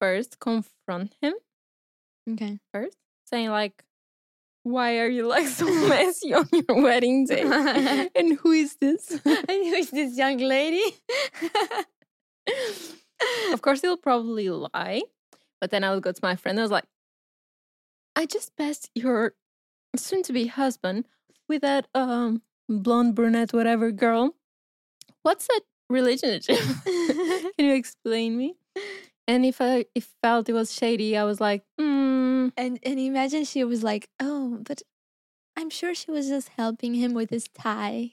first 0.00 0.38
confront 0.40 1.14
him 1.20 1.34
Okay. 2.28 2.58
first, 2.72 2.96
saying 3.26 3.50
like, 3.50 3.84
"Why 4.62 4.98
are 4.98 5.08
you 5.08 5.26
like 5.28 5.46
so 5.46 5.66
messy 5.88 6.32
on 6.34 6.48
your 6.52 6.80
wedding 6.82 7.26
day? 7.30 7.42
and 8.16 8.38
who 8.40 8.52
is 8.52 8.76
this?" 8.80 9.10
and 9.24 9.46
who 9.68 9.74
is 9.74 9.90
this 9.90 10.16
young 10.16 10.38
lady? 10.38 10.82
of 13.52 13.62
course, 13.62 13.80
he'll 13.82 13.96
probably 13.96 14.48
lie, 14.48 15.02
but 15.64 15.70
then 15.70 15.82
I 15.82 15.94
would 15.94 16.02
go 16.02 16.12
to 16.12 16.20
my 16.22 16.36
friend. 16.36 16.58
I 16.58 16.62
was 16.62 16.70
like, 16.70 16.84
"I 18.14 18.26
just 18.26 18.54
passed 18.54 18.90
your 18.94 19.32
soon-to-be 19.96 20.48
husband 20.48 21.08
with 21.48 21.62
that 21.62 21.88
um 21.94 22.42
blonde 22.68 23.14
brunette 23.14 23.54
whatever 23.54 23.90
girl. 23.90 24.34
What's 25.22 25.46
that 25.46 25.62
relationship? 25.88 26.58
Can 26.84 27.64
you 27.70 27.74
explain 27.74 28.36
me?" 28.36 28.56
And 29.26 29.46
if 29.46 29.62
I 29.62 29.86
if 29.94 30.12
felt 30.22 30.50
it 30.50 30.52
was 30.52 30.70
shady, 30.70 31.16
I 31.16 31.24
was 31.24 31.40
like, 31.40 31.64
mm, 31.80 32.52
And 32.58 32.78
and 32.82 32.98
imagine 33.00 33.44
she 33.46 33.64
was 33.64 33.82
like, 33.82 34.10
"Oh, 34.20 34.58
but 34.68 34.82
I'm 35.56 35.70
sure 35.70 35.94
she 35.94 36.10
was 36.10 36.28
just 36.28 36.50
helping 36.60 36.92
him 36.92 37.14
with 37.14 37.30
his 37.30 37.48
tie." 37.48 38.12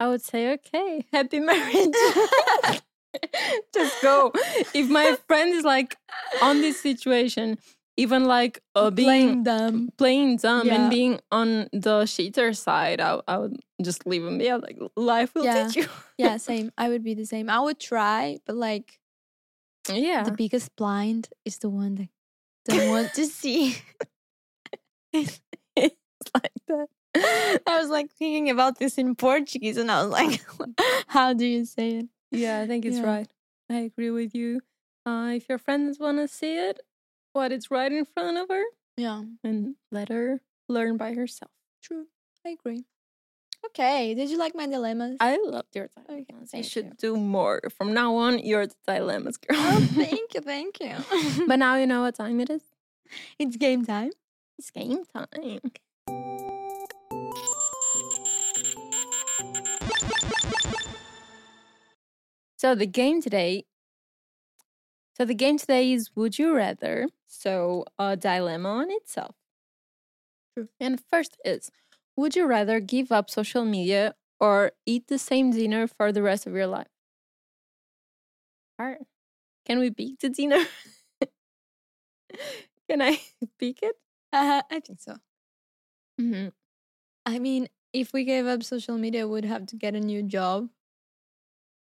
I 0.00 0.08
would 0.08 0.22
say, 0.22 0.52
okay, 0.54 1.04
happy 1.12 1.40
marriage. 1.40 1.94
Just 3.74 4.02
go. 4.02 4.32
If 4.74 4.88
my 4.88 5.16
friend 5.26 5.54
is 5.54 5.64
like 5.64 5.96
on 6.42 6.60
this 6.60 6.80
situation, 6.80 7.58
even 7.96 8.24
like 8.24 8.60
uh, 8.74 8.90
being 8.90 9.06
Playing 9.06 9.42
dumb. 9.44 9.90
playing 9.96 10.36
dumb 10.38 10.66
Yeah. 10.66 10.74
and 10.74 10.90
being 10.90 11.20
on 11.30 11.68
the 11.72 12.06
cheater 12.06 12.52
side, 12.52 13.00
I, 13.00 13.20
I 13.28 13.38
would 13.38 13.56
just 13.82 14.06
leave 14.06 14.24
him 14.24 14.38
be. 14.38 14.52
Like, 14.52 14.78
life 14.96 15.34
will 15.34 15.44
Yeah. 15.44 15.66
teach 15.68 15.76
you. 15.76 15.86
Yeah, 16.18 16.36
same. 16.50 16.72
I 16.76 16.88
would 16.88 17.04
be 17.04 17.14
the 17.14 17.24
same. 17.26 17.48
I 17.48 17.60
would 17.60 17.78
try, 17.78 18.38
but 18.46 18.56
like 18.56 18.98
yeah. 19.92 20.22
the 20.24 20.32
biggest 20.32 20.74
blind 20.76 21.28
is 21.44 21.58
the 21.58 21.70
one 21.70 21.94
that 21.96 22.08
don't 22.66 22.88
want 22.90 23.12
to 23.14 23.26
see. 23.26 23.76
it's 25.12 25.40
like 26.34 26.52
that. 26.68 26.86
I 27.66 27.78
was 27.80 27.90
like 27.90 28.10
thinking 28.10 28.50
about 28.50 28.78
this 28.78 28.98
in 28.98 29.14
Portuguese, 29.14 29.76
and 29.76 29.88
I 29.90 30.02
was 30.02 30.10
like, 30.10 30.44
"How 31.06 31.32
do 31.32 31.46
you 31.46 31.64
say 31.64 31.90
it?" 31.98 32.06
Yeah, 32.38 32.60
I 32.60 32.66
think 32.66 32.84
it's 32.84 32.98
Yeah. 32.98 33.04
right. 33.16 33.28
I 33.70 33.76
agree 33.76 34.10
with 34.10 34.34
you. 34.34 34.60
Uh, 35.06 35.32
if 35.36 35.48
your 35.48 35.58
friends 35.58 35.98
want 35.98 36.18
to 36.18 36.28
see 36.28 36.56
it, 36.56 36.80
what 37.32 37.52
it's 37.52 37.70
right 37.70 37.90
in 37.92 38.04
front 38.04 38.38
of 38.38 38.48
her, 38.48 38.64
Yeah, 38.96 39.24
and 39.42 39.76
let 39.90 40.08
her 40.08 40.40
learn 40.68 40.96
by 40.96 41.12
herself. 41.14 41.50
true. 41.82 42.06
I 42.46 42.50
agree. 42.50 42.84
Okay, 43.66 44.14
did 44.14 44.28
you 44.30 44.36
like 44.38 44.54
my 44.54 44.66
dilemmas? 44.66 45.16
I 45.20 45.36
loved 45.42 45.74
your 45.74 45.88
Okay, 45.98 46.24
dilemmas. 46.28 46.52
you 46.52 46.62
thank 46.62 46.64
should 46.66 46.84
you. 46.86 46.92
do 46.98 47.16
more. 47.16 47.60
From 47.76 47.92
now 47.94 48.14
on, 48.16 48.38
you're 48.38 48.66
the 48.66 48.74
dilemmas 48.86 49.36
girl. 49.38 49.56
oh, 49.58 49.80
thank 49.94 50.34
you, 50.34 50.40
thank 50.40 50.80
you. 50.80 50.94
but 51.48 51.58
now 51.58 51.76
you 51.76 51.86
know 51.86 52.02
what 52.02 52.14
time 52.14 52.40
it 52.40 52.50
is. 52.50 52.62
it's 53.38 53.56
game 53.56 53.84
time. 53.84 54.12
It's 54.58 54.70
game 54.70 55.04
time. 55.06 55.60
So 62.64 62.74
the 62.74 62.86
game 62.86 63.20
today. 63.20 63.66
So 65.18 65.26
the 65.26 65.34
game 65.34 65.58
today 65.58 65.92
is 65.92 66.16
Would 66.16 66.38
You 66.38 66.56
Rather? 66.56 67.08
So 67.26 67.84
a 67.98 68.16
dilemma 68.16 68.70
on 68.70 68.90
itself. 68.90 69.36
True. 70.54 70.70
And 70.80 70.98
first 71.12 71.36
is 71.44 71.70
Would 72.16 72.36
you 72.36 72.46
rather 72.46 72.80
give 72.80 73.12
up 73.12 73.28
social 73.28 73.66
media 73.66 74.14
or 74.40 74.72
eat 74.86 75.08
the 75.08 75.18
same 75.18 75.50
dinner 75.50 75.86
for 75.86 76.10
the 76.10 76.22
rest 76.22 76.46
of 76.46 76.54
your 76.54 76.66
life? 76.66 76.88
Alright. 78.80 79.02
Can 79.66 79.78
we 79.78 79.90
pick 79.90 80.20
the 80.20 80.30
dinner? 80.30 80.64
Can 82.88 83.02
I 83.02 83.20
pick 83.58 83.82
it? 83.82 83.96
Uh, 84.32 84.62
I 84.70 84.80
think 84.80 85.02
so. 85.02 85.16
Mm-hmm. 86.18 86.48
I 87.26 87.38
mean, 87.38 87.68
if 87.92 88.14
we 88.14 88.24
gave 88.24 88.46
up 88.46 88.62
social 88.62 88.96
media, 88.96 89.28
we'd 89.28 89.44
have 89.44 89.66
to 89.66 89.76
get 89.76 89.94
a 89.94 90.00
new 90.00 90.22
job. 90.22 90.70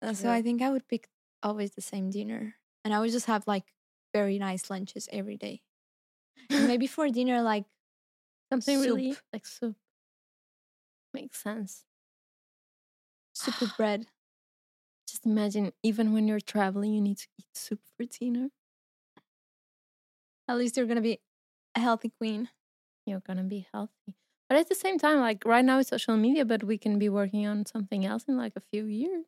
Uh, 0.03 0.13
so. 0.13 0.29
I 0.29 0.41
think 0.41 0.61
I 0.61 0.69
would 0.69 0.87
pick 0.87 1.07
always 1.41 1.71
the 1.71 1.81
same 1.81 2.09
dinner, 2.09 2.55
and 2.83 2.93
I 2.93 2.99
would 2.99 3.11
just 3.11 3.27
have 3.27 3.47
like 3.47 3.73
very 4.13 4.37
nice 4.37 4.69
lunches 4.69 5.07
every 5.11 5.37
day. 5.37 5.61
And 6.49 6.67
maybe 6.67 6.87
for 6.95 7.09
dinner, 7.09 7.41
like 7.41 7.65
Something 8.51 8.81
really 8.81 9.17
like 9.31 9.45
soup. 9.45 9.75
Makes 11.13 11.41
sense. 11.41 11.85
soup 13.33 13.59
with 13.61 13.75
bread. 13.77 14.07
Just 15.07 15.25
imagine, 15.25 15.71
even 15.83 16.13
when 16.13 16.27
you're 16.27 16.39
traveling, 16.39 16.93
you 16.93 17.01
need 17.01 17.17
to 17.17 17.27
eat 17.39 17.47
soup 17.55 17.79
for 17.97 18.05
dinner. 18.05 18.49
At 20.47 20.57
least 20.57 20.77
you're 20.77 20.85
gonna 20.85 21.01
be 21.01 21.19
a 21.75 21.79
healthy 21.79 22.09
queen. 22.09 22.49
You're 23.05 23.21
gonna 23.21 23.43
be 23.43 23.67
healthy. 23.73 24.15
But 24.49 24.57
at 24.59 24.69
the 24.69 24.75
same 24.75 24.99
time, 24.99 25.19
like 25.19 25.45
right 25.45 25.65
now 25.65 25.79
it's 25.79 25.89
social 25.89 26.17
media, 26.17 26.45
but 26.45 26.63
we 26.63 26.77
can 26.77 26.99
be 26.99 27.09
working 27.09 27.47
on 27.47 27.65
something 27.65 28.05
else 28.05 28.25
in 28.25 28.37
like 28.37 28.53
a 28.55 28.61
few 28.71 28.85
years. 28.85 29.25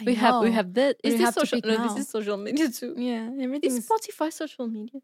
I 0.00 0.04
we 0.04 0.14
have 0.14 0.40
we 0.42 0.48
know. 0.48 0.52
have 0.54 0.72
this. 0.74 0.94
We 1.04 1.10
Is 1.10 1.18
this 1.20 1.34
social? 1.34 1.60
No, 1.64 1.76
now. 1.76 1.88
this 1.88 1.96
is 2.02 2.08
social 2.08 2.36
media 2.36 2.68
too. 2.70 2.94
yeah, 2.96 3.30
Is 3.32 3.42
everything. 3.44 3.82
Spotify 3.82 4.32
social 4.32 4.66
media? 4.68 5.00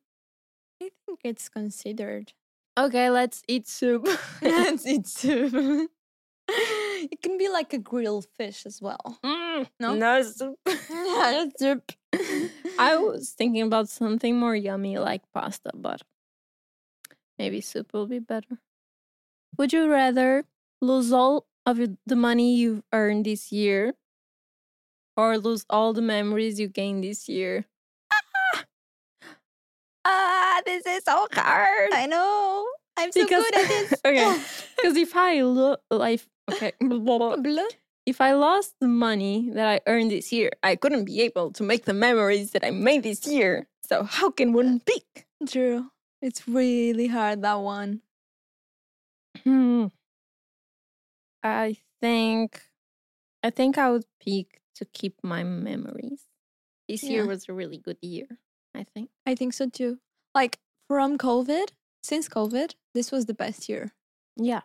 I 0.82 0.90
think 1.04 1.20
it's 1.24 1.48
considered. 1.48 2.32
Okay, 2.78 3.08
let's 3.10 3.42
eat 3.48 3.66
soup. 3.66 4.06
Let's 4.42 4.86
eat 4.86 5.06
soup. 5.06 5.54
it 6.48 7.22
can 7.22 7.38
be 7.38 7.48
like 7.48 7.72
a 7.72 7.78
grilled 7.78 8.26
fish 8.36 8.66
as 8.66 8.82
well. 8.82 9.18
Mm, 9.24 9.66
No? 9.80 9.94
no 9.94 10.22
soup. 10.22 10.58
yeah, 10.90 11.46
soup. 11.58 11.92
I 12.78 12.96
was 12.96 13.30
thinking 13.30 13.62
about 13.62 13.88
something 13.88 14.38
more 14.38 14.54
yummy 14.54 14.98
like 14.98 15.22
pasta, 15.32 15.70
but 15.74 16.02
maybe 17.38 17.60
soup 17.62 17.92
will 17.94 18.06
be 18.06 18.18
better. 18.18 18.58
Would 19.56 19.72
you 19.72 19.90
rather 19.90 20.44
lose 20.82 21.12
all 21.12 21.46
of 21.64 21.78
the 22.06 22.16
money 22.16 22.56
you've 22.56 22.82
earned 22.92 23.24
this 23.24 23.50
year 23.50 23.94
or 25.16 25.38
lose 25.38 25.64
all 25.70 25.92
the 25.92 26.02
memories 26.02 26.60
you 26.60 26.68
gained 26.68 27.04
this 27.04 27.28
year? 27.28 27.64
Ah, 30.04 30.62
this 30.64 30.86
is 30.86 31.02
so 31.04 31.26
hard. 31.32 31.90
I 31.92 32.06
know. 32.06 32.66
I'm 32.96 33.10
so 33.12 33.24
Because- 33.24 33.44
good 33.44 33.54
at 33.56 33.68
this. 33.68 33.94
okay, 34.04 34.40
because 34.76 34.96
if 34.96 35.16
I 35.16 35.42
look 35.42 35.80
like 35.90 36.22
okay, 36.50 36.72
if 38.06 38.20
I 38.20 38.32
lost 38.34 38.74
the 38.80 38.86
money 38.86 39.50
that 39.52 39.66
I 39.66 39.80
earned 39.90 40.12
this 40.12 40.32
year, 40.32 40.50
I 40.62 40.76
couldn't 40.76 41.04
be 41.04 41.20
able 41.22 41.50
to 41.52 41.62
make 41.64 41.84
the 41.86 41.92
memories 41.94 42.52
that 42.52 42.64
I 42.64 42.70
made 42.70 43.02
this 43.02 43.26
year. 43.26 43.66
So 43.82 44.04
how 44.04 44.30
can 44.30 44.52
one 44.52 44.80
pick? 44.80 45.26
True. 45.48 45.90
It's 46.22 46.46
really 46.48 47.08
hard 47.08 47.42
that 47.42 47.60
one. 47.60 48.00
Hmm. 49.44 49.86
I 51.42 51.76
think 52.00 52.62
I 53.42 53.50
think 53.50 53.76
I 53.76 53.90
would 53.90 54.06
pick 54.24 54.60
to 54.76 54.84
keep 54.84 55.16
my 55.22 55.42
memories. 55.42 56.24
This 56.88 57.02
year 57.02 57.26
was 57.26 57.48
a 57.48 57.52
really 57.52 57.78
good 57.78 57.98
year, 58.00 58.26
I 58.74 58.84
think. 58.84 59.10
I 59.26 59.34
think 59.34 59.52
so 59.52 59.68
too. 59.68 59.98
Like 60.34 60.58
from 60.86 61.18
COVID, 61.18 61.70
since 62.02 62.28
COVID, 62.28 62.74
this 62.94 63.10
was 63.10 63.26
the 63.26 63.34
best 63.34 63.68
year. 63.68 63.92
Yeah. 64.36 64.62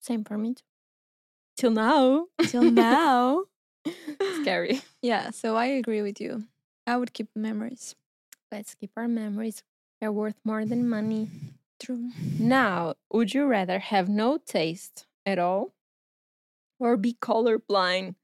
Same 0.00 0.22
for 0.22 0.38
me 0.38 0.54
too. 0.54 0.62
Till 1.56 1.70
now. 1.72 2.26
Till 2.46 2.70
now. 2.70 3.44
Scary. 4.42 4.82
Yeah, 5.02 5.30
so 5.30 5.56
I 5.56 5.66
agree 5.66 6.02
with 6.02 6.20
you. 6.20 6.44
I 6.86 6.96
would 6.96 7.12
keep 7.12 7.28
memories. 7.34 7.94
Let's 8.52 8.74
keep 8.74 8.92
our 8.96 9.08
memories. 9.08 9.62
They're 10.00 10.12
worth 10.12 10.36
more 10.44 10.64
than 10.64 10.88
money. 10.88 11.28
True. 11.80 12.10
Now, 12.38 12.94
would 13.12 13.34
you 13.34 13.46
rather 13.46 13.78
have 13.78 14.08
no 14.08 14.38
taste 14.38 15.06
at 15.26 15.38
all 15.38 15.74
or 16.78 16.96
be 16.96 17.14
colorblind? 17.14 18.14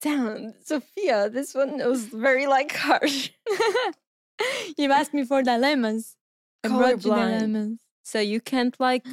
Damn, 0.00 0.54
Sophia, 0.64 1.28
this 1.28 1.54
one 1.54 1.76
was 1.86 2.06
very 2.06 2.46
like 2.46 2.74
harsh. 2.74 3.30
you 4.78 4.90
asked 4.90 5.12
me 5.14 5.24
for 5.24 5.42
dilemmas. 5.42 6.16
I 6.64 6.68
brought 6.68 7.04
you 7.04 7.10
Colorblind. 7.12 7.30
dilemmas. 7.30 7.78
So 8.02 8.18
you 8.20 8.40
can't 8.40 8.74
like 8.80 9.06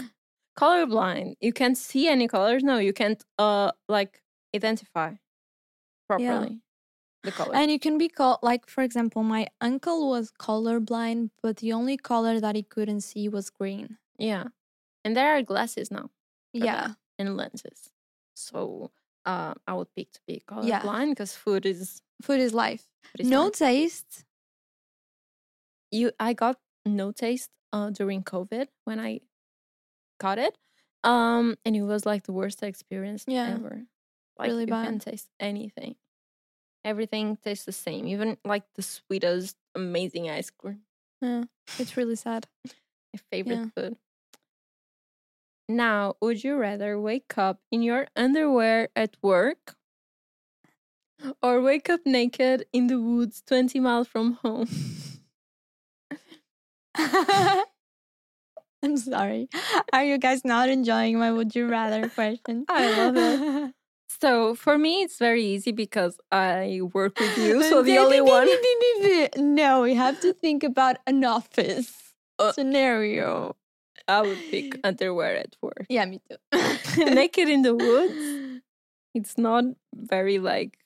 colorblind. 0.57 1.35
You 1.41 1.53
can't 1.53 1.77
see 1.77 2.07
any 2.07 2.27
colors. 2.27 2.63
No, 2.63 2.77
you 2.77 2.93
can't 2.93 3.23
uh 3.37 3.71
like 3.89 4.21
identify 4.55 5.13
properly 6.07 6.61
the 7.23 7.31
color. 7.31 7.55
And 7.55 7.69
you 7.71 7.79
can 7.79 7.97
be 7.97 8.07
called, 8.07 8.39
like, 8.41 8.69
for 8.69 8.81
example, 8.83 9.23
my 9.23 9.47
uncle 9.59 10.09
was 10.09 10.31
colorblind, 10.39 11.31
but 11.43 11.57
the 11.57 11.73
only 11.73 11.97
color 11.97 12.39
that 12.39 12.55
he 12.55 12.63
couldn't 12.63 13.01
see 13.01 13.27
was 13.27 13.49
green. 13.49 13.97
yeah. 14.17 14.45
And 15.03 15.15
there 15.15 15.37
are 15.37 15.41
glasses 15.41 15.89
now 15.91 16.09
Yeah. 16.53 16.87
that 16.87 16.97
and 17.19 17.37
lenses. 17.37 17.91
So 18.35 18.91
uh 19.27 19.53
I 19.67 19.73
would 19.75 19.93
pick 19.95 20.11
to 20.13 20.21
be 20.27 20.41
Yeah. 20.63 20.79
colorblind 20.81 21.09
because 21.11 21.35
food 21.35 21.65
is, 21.65 22.01
Food 22.23 22.39
is 22.39 22.53
life. 22.53 22.87
food 23.11 23.21
is 23.21 23.29
no 23.29 23.43
life. 23.45 23.53
taste. 23.53 24.23
you 25.91 26.11
I 26.19 26.33
got 26.33 26.57
no 26.85 27.11
taste 27.11 27.51
uh 27.73 27.89
during 27.91 28.23
COVID 28.23 28.67
when 28.85 28.99
I 28.99 29.21
got 30.19 30.39
it. 30.39 30.57
Um 31.03 31.55
and 31.65 31.75
it 31.75 31.83
was 31.83 32.05
like 32.05 32.23
the 32.23 32.33
worst 32.33 32.63
experience 32.63 33.25
Yeah. 33.27 33.55
ever. 33.55 33.85
Like 34.39 34.49
Really 34.49 34.65
you 34.65 34.73
bad. 34.73 34.85
can't 34.85 35.01
taste 35.01 35.29
anything. 35.39 35.95
Everything 36.83 37.37
tastes 37.37 37.65
the 37.65 37.71
same. 37.73 38.07
Even 38.07 38.37
like 38.45 38.63
the 38.75 38.81
sweetest 38.81 39.57
amazing 39.75 40.29
ice 40.29 40.49
cream. 40.49 40.81
Yeah, 41.21 41.43
it's 41.79 41.97
really 41.97 42.15
sad. 42.15 42.47
My 43.13 43.19
favorite 43.31 43.59
Yeah. 43.59 43.69
food. 43.75 43.97
Now, 45.69 46.15
would 46.21 46.43
you 46.43 46.55
rather 46.55 46.99
wake 46.99 47.37
up 47.37 47.59
in 47.71 47.81
your 47.81 48.07
underwear 48.15 48.89
at 48.95 49.17
work 49.21 49.75
or 51.41 51.61
wake 51.61 51.89
up 51.89 52.01
naked 52.05 52.65
in 52.71 52.87
the 52.87 52.99
woods 52.99 53.41
20 53.45 53.79
miles 53.79 54.07
from 54.07 54.33
home? 54.41 54.67
I'm 58.83 58.97
sorry. 58.97 59.49
Are 59.91 60.03
you 60.03 60.17
guys 60.17 60.45
not 60.45 60.69
enjoying 60.69 61.19
my 61.19 61.31
would 61.31 61.55
you 61.55 61.67
rather 61.67 62.07
question? 62.09 62.65
I 62.69 62.87
love 62.87 63.15
it. 63.17 63.73
So 64.21 64.55
for 64.55 64.77
me, 64.77 65.03
it's 65.03 65.19
very 65.19 65.43
easy 65.43 65.73
because 65.73 66.17
I 66.31 66.79
work 66.93 67.19
with 67.19 67.37
you. 67.37 67.61
So 67.69 67.83
the 67.83 67.97
only 67.99 68.21
one. 68.21 68.47
No, 69.37 69.81
we 69.81 69.95
have 69.95 70.19
to 70.21 70.33
think 70.33 70.63
about 70.63 70.97
an 71.05 71.23
office 71.25 72.13
Uh, 72.39 72.53
scenario. 72.53 73.55
I 74.07 74.21
would 74.21 74.37
pick 74.49 74.79
underwear 74.83 75.35
at 75.35 75.55
work. 75.61 75.85
Yeah, 75.89 76.05
me 76.05 76.21
too. 76.29 76.37
Naked 77.13 77.49
in 77.49 77.61
the 77.61 77.75
woods, 77.75 78.61
it's 79.13 79.37
not 79.37 79.65
very 79.93 80.39
like 80.39 80.77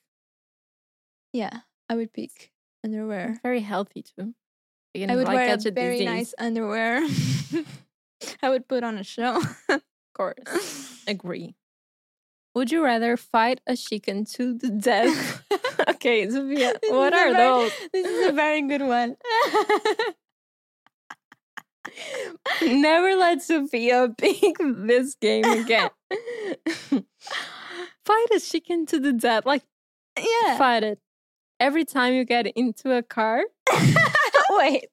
Yeah, 1.32 1.60
I 1.88 1.94
would 1.94 2.12
pick 2.12 2.50
underwear. 2.84 3.38
very 3.42 3.60
healthy 3.60 4.02
too. 4.02 4.34
You 4.94 5.06
I 5.08 5.16
would 5.16 5.28
wear 5.28 5.54
a 5.54 5.68
a 5.68 5.70
very 5.70 5.98
disease, 5.98 6.04
nice 6.06 6.34
underwear. 6.38 7.00
I 8.42 8.50
would 8.50 8.68
put 8.68 8.82
on 8.84 8.98
a 8.98 9.04
show. 9.04 9.40
Of 9.68 9.82
course, 10.14 11.02
agree. 11.06 11.54
Would 12.54 12.70
you 12.70 12.84
rather 12.84 13.16
fight 13.16 13.62
a 13.66 13.74
chicken 13.76 14.26
to 14.36 14.52
the 14.52 14.68
death? 14.68 15.42
okay, 15.88 16.28
Sophia, 16.28 16.74
This 16.82 16.92
what 16.92 17.14
are 17.14 17.32
very- 17.32 17.36
those? 17.36 17.72
This 17.94 18.06
is 18.06 18.28
a 18.28 18.32
very 18.32 18.60
good 18.68 18.82
one. 18.82 19.16
Never 22.62 23.16
let 23.16 23.42
Sophia 23.42 24.08
pick 24.18 24.56
this 24.60 25.14
game 25.14 25.44
again. 25.44 25.90
fight 28.04 28.26
a 28.34 28.40
chicken 28.40 28.86
to 28.86 28.98
the 28.98 29.12
death. 29.12 29.46
Like 29.46 29.62
yeah. 30.18 30.58
fight 30.58 30.82
it. 30.82 30.98
Every 31.60 31.84
time 31.84 32.14
you 32.14 32.24
get 32.24 32.46
into 32.46 32.96
a 32.96 33.02
car. 33.02 33.42
Wait. 34.50 34.86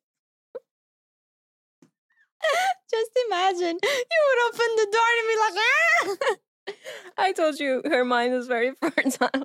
Just 2.90 3.12
imagine 3.28 3.78
you 3.84 4.20
would 4.28 4.48
open 4.48 4.68
the 4.76 4.88
door 4.92 5.10
and 5.18 5.28
be 5.28 5.36
like, 5.40 5.56
ah! 5.58 6.36
I 7.18 7.32
told 7.34 7.60
you 7.60 7.82
her 7.86 8.06
mind 8.06 8.34
is 8.34 8.48
very 8.48 8.72
fertile. 8.82 9.44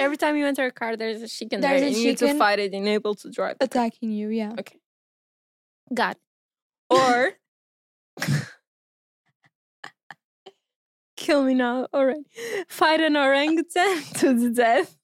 Every 0.00 0.16
time 0.16 0.36
you 0.36 0.46
enter 0.46 0.66
a 0.66 0.70
car, 0.70 0.96
there's 0.96 1.22
a 1.22 1.28
chicken 1.28 1.60
There's 1.60 1.80
there, 1.80 1.88
a 1.88 1.92
and 1.92 1.96
you 1.96 2.08
need 2.08 2.18
to 2.18 2.34
fight 2.34 2.58
it 2.58 2.72
and 2.72 2.86
able 2.88 3.14
to 3.16 3.30
drive. 3.30 3.56
attacking 3.60 4.10
you. 4.12 4.28
Yeah. 4.28 4.54
Got 5.92 6.16
it. 6.16 6.22
Or 6.90 7.32
kill 11.16 11.44
me 11.44 11.54
now. 11.54 11.86
All 11.92 12.04
right. 12.06 12.24
Fight 12.68 13.00
an 13.00 13.16
orangutan 13.16 14.02
to 14.14 14.34
the 14.34 14.50
death. 14.50 14.96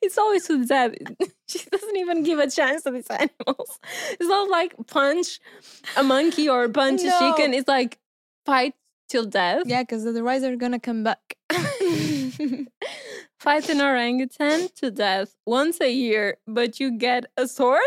It's 0.00 0.16
always 0.18 0.46
to 0.46 0.58
the 0.58 0.66
death. 0.66 0.92
She 1.46 1.58
doesn't 1.70 1.96
even 1.96 2.22
give 2.22 2.38
a 2.38 2.48
chance 2.50 2.82
to 2.84 2.90
these 2.90 3.06
animals. 3.10 3.78
It's 4.12 4.28
not 4.28 4.48
like 4.48 4.74
punch 4.86 5.38
a 5.98 6.02
monkey 6.02 6.48
or 6.48 6.66
punch 6.70 7.02
No. 7.02 7.14
a 7.14 7.18
chicken. 7.36 7.52
It's 7.52 7.68
like 7.68 7.98
fight 8.46 8.72
till 9.10 9.26
death. 9.26 9.64
Yeah, 9.66 9.82
because 9.82 10.06
otherwise 10.06 10.40
they're 10.40 10.56
gonna 10.56 10.80
come 10.80 11.04
back. 11.04 11.36
Fight 13.38 13.68
an 13.68 13.82
orangutan 13.82 14.68
to 14.76 14.90
death 14.90 15.34
once 15.44 15.78
a 15.82 15.92
year, 15.92 16.38
but 16.46 16.80
you 16.80 16.96
get 16.96 17.26
a 17.36 17.46
sword? 17.46 17.82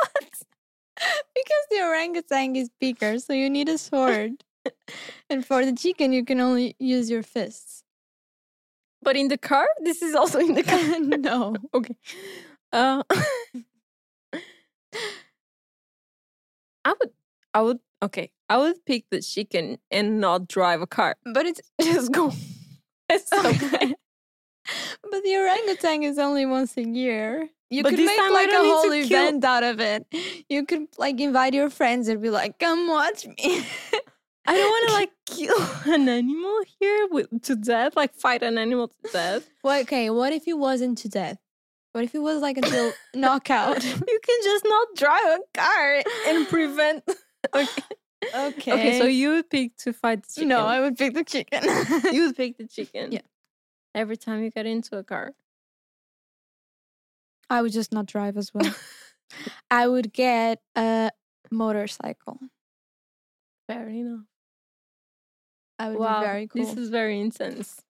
What? 0.00 0.30
because 1.34 1.64
the 1.70 1.80
orangutan 1.82 2.56
is 2.56 2.70
bigger, 2.80 3.18
so 3.18 3.32
you 3.32 3.50
need 3.50 3.68
a 3.68 3.78
sword. 3.78 4.44
and 5.30 5.44
for 5.44 5.64
the 5.64 5.72
chicken, 5.72 6.12
you 6.12 6.24
can 6.24 6.40
only 6.40 6.76
use 6.78 7.10
your 7.10 7.22
fists. 7.22 7.84
But 9.02 9.16
in 9.16 9.28
the 9.28 9.38
car? 9.38 9.68
This 9.80 10.02
is 10.02 10.14
also 10.14 10.38
in 10.38 10.54
the 10.54 10.62
car. 10.62 10.80
no. 11.00 11.54
okay. 11.74 11.96
Uh, 12.72 13.02
I 16.84 16.94
would, 16.98 17.10
I 17.54 17.62
would, 17.62 17.78
okay. 18.02 18.30
I 18.48 18.58
would 18.58 18.84
pick 18.84 19.04
the 19.10 19.20
chicken 19.20 19.78
and 19.90 20.20
not 20.20 20.48
drive 20.48 20.80
a 20.80 20.86
car. 20.86 21.16
But 21.32 21.46
it's 21.46 21.60
Just 21.80 22.12
go. 22.12 22.32
It's 23.08 23.32
okay. 23.32 23.68
bad. 23.68 23.94
but 25.10 25.22
the 25.22 25.36
orangutan 25.36 26.02
is 26.02 26.18
only 26.18 26.46
once 26.46 26.76
a 26.76 26.82
year. 26.82 27.48
You 27.68 27.82
But 27.82 27.90
could 27.90 28.00
make 28.04 28.16
time 28.16 28.32
like 28.32 28.48
a 28.48 28.52
don't 28.52 28.62
need 28.62 28.68
to 28.70 28.74
whole 28.74 28.92
event 28.92 29.44
out 29.44 29.64
of 29.64 29.80
it. 29.80 30.06
You 30.48 30.64
could 30.64 30.86
like 30.98 31.20
invite 31.20 31.52
your 31.54 31.68
friends 31.70 32.06
and 32.08 32.22
be 32.22 32.30
like, 32.30 32.58
"Come 32.58 32.86
watch 32.88 33.26
me." 33.26 33.66
I 34.46 34.54
don't 34.54 34.70
want 34.70 34.88
to 34.88 34.94
like 35.00 35.10
kill 35.26 35.56
an 35.94 36.08
animal 36.08 36.60
here 36.78 37.08
with, 37.10 37.42
to 37.42 37.56
death, 37.56 37.96
like 37.96 38.14
fight 38.14 38.42
an 38.44 38.58
animal 38.58 38.88
to 38.88 39.12
death. 39.12 39.48
well, 39.64 39.80
okay, 39.80 40.10
what 40.10 40.32
if 40.32 40.46
it 40.46 40.56
wasn't 40.56 40.98
to 40.98 41.08
death? 41.08 41.38
What 41.92 42.04
if 42.04 42.14
it 42.14 42.20
was 42.20 42.40
like 42.42 42.56
until 42.58 42.92
knockout? 43.14 43.82
You 43.84 44.20
can 44.22 44.38
just 44.44 44.64
not 44.64 44.88
drive 44.96 45.24
a 45.24 45.40
car 45.58 46.02
and 46.28 46.46
prevent. 46.48 47.02
Okay. 47.54 47.82
Okay. 48.34 48.72
Okay, 48.72 48.98
so 48.98 49.04
you 49.04 49.30
would 49.30 49.50
pick 49.50 49.76
to 49.78 49.92
fight 49.92 50.22
the 50.22 50.28
chicken. 50.34 50.48
no, 50.48 50.60
I 50.66 50.80
would 50.80 50.96
pick 50.96 51.14
the 51.14 51.24
chicken. 51.24 51.62
you 52.12 52.26
would 52.26 52.36
pick 52.36 52.58
the 52.58 52.66
chicken. 52.66 53.12
Yeah. 53.12 53.20
Every 53.94 54.16
time 54.16 54.42
you 54.42 54.50
get 54.50 54.66
into 54.66 54.96
a 54.98 55.02
car. 55.04 55.32
I 57.48 57.62
would 57.62 57.72
just 57.72 57.92
not 57.92 58.06
drive 58.06 58.36
as 58.36 58.52
well. 58.52 58.74
I 59.70 59.86
would 59.86 60.12
get 60.12 60.60
a 60.76 61.10
motorcycle. 61.50 62.38
Fair 63.68 63.88
enough. 63.88 64.26
I 65.78 65.90
would 65.90 65.98
wow, 65.98 66.20
be 66.20 66.26
very 66.26 66.46
cool. 66.46 66.64
this 66.64 66.76
is 66.76 66.88
very 66.88 67.20
intense. 67.20 67.82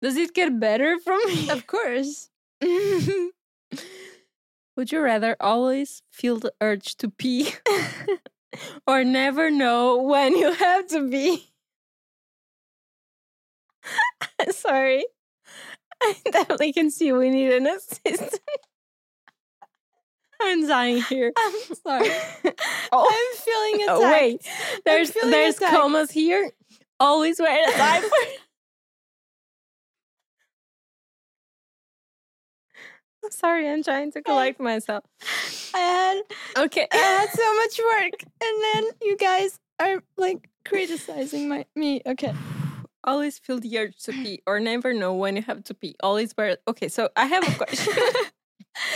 Does 0.00 0.16
it 0.16 0.34
get 0.34 0.60
better 0.60 0.98
from 1.04 1.20
here? 1.28 1.52
of 1.52 1.66
course. 1.66 2.30
Would 4.76 4.92
you 4.92 5.00
rather 5.00 5.36
always 5.40 6.02
feel 6.12 6.38
the 6.38 6.52
urge 6.60 6.96
to 6.98 7.10
pee 7.10 7.52
or 8.86 9.02
never 9.02 9.50
know 9.50 10.00
when 10.00 10.36
you 10.36 10.52
have 10.52 10.86
to 10.88 11.08
pee? 11.08 11.50
Sorry. 14.50 15.04
I 16.00 16.14
definitely 16.30 16.72
can 16.72 16.92
see 16.92 17.12
we 17.12 17.28
need 17.30 17.50
an 17.52 17.66
assistant. 17.66 18.38
I'm 20.40 20.66
dying 20.66 21.02
here. 21.02 21.32
I'm 21.36 21.74
sorry. 21.74 22.10
Oh. 22.90 23.04
oh 23.04 23.08
I'm 23.10 23.38
feeling 23.42 23.82
attacked. 23.82 24.00
Oh, 24.00 24.12
wait, 24.12 24.48
there's 24.86 25.10
there's 25.10 25.56
attacked. 25.56 25.74
commas 25.74 26.10
here. 26.10 26.50
Always 27.00 27.38
wear 27.38 27.68
a 27.68 27.72
diaper. 27.76 28.06
I'm 33.24 33.30
sorry, 33.30 33.68
I'm 33.68 33.82
trying 33.82 34.12
to 34.12 34.22
collect 34.22 34.60
myself. 34.60 35.04
I 35.74 35.78
had 35.78 36.64
Okay. 36.64 36.86
I 36.92 36.96
had 36.96 37.30
so 37.30 37.54
much 37.56 37.78
work, 37.78 38.22
and 38.42 38.62
then 38.74 38.84
you 39.02 39.16
guys 39.16 39.58
are 39.80 40.02
like 40.16 40.48
criticizing 40.64 41.48
my 41.48 41.66
me. 41.74 42.00
Okay. 42.06 42.32
always 43.04 43.38
feel 43.38 43.58
the 43.60 43.78
urge 43.78 43.96
to 44.04 44.12
pee 44.12 44.42
or 44.46 44.60
never 44.60 44.92
know 44.94 45.14
when 45.14 45.36
you 45.36 45.42
have 45.42 45.64
to 45.64 45.74
pee? 45.74 45.96
Always 46.02 46.34
wear. 46.36 46.58
Okay, 46.68 46.88
so 46.88 47.10
I 47.16 47.26
have 47.26 47.46
a 47.48 47.54
question. 47.56 47.94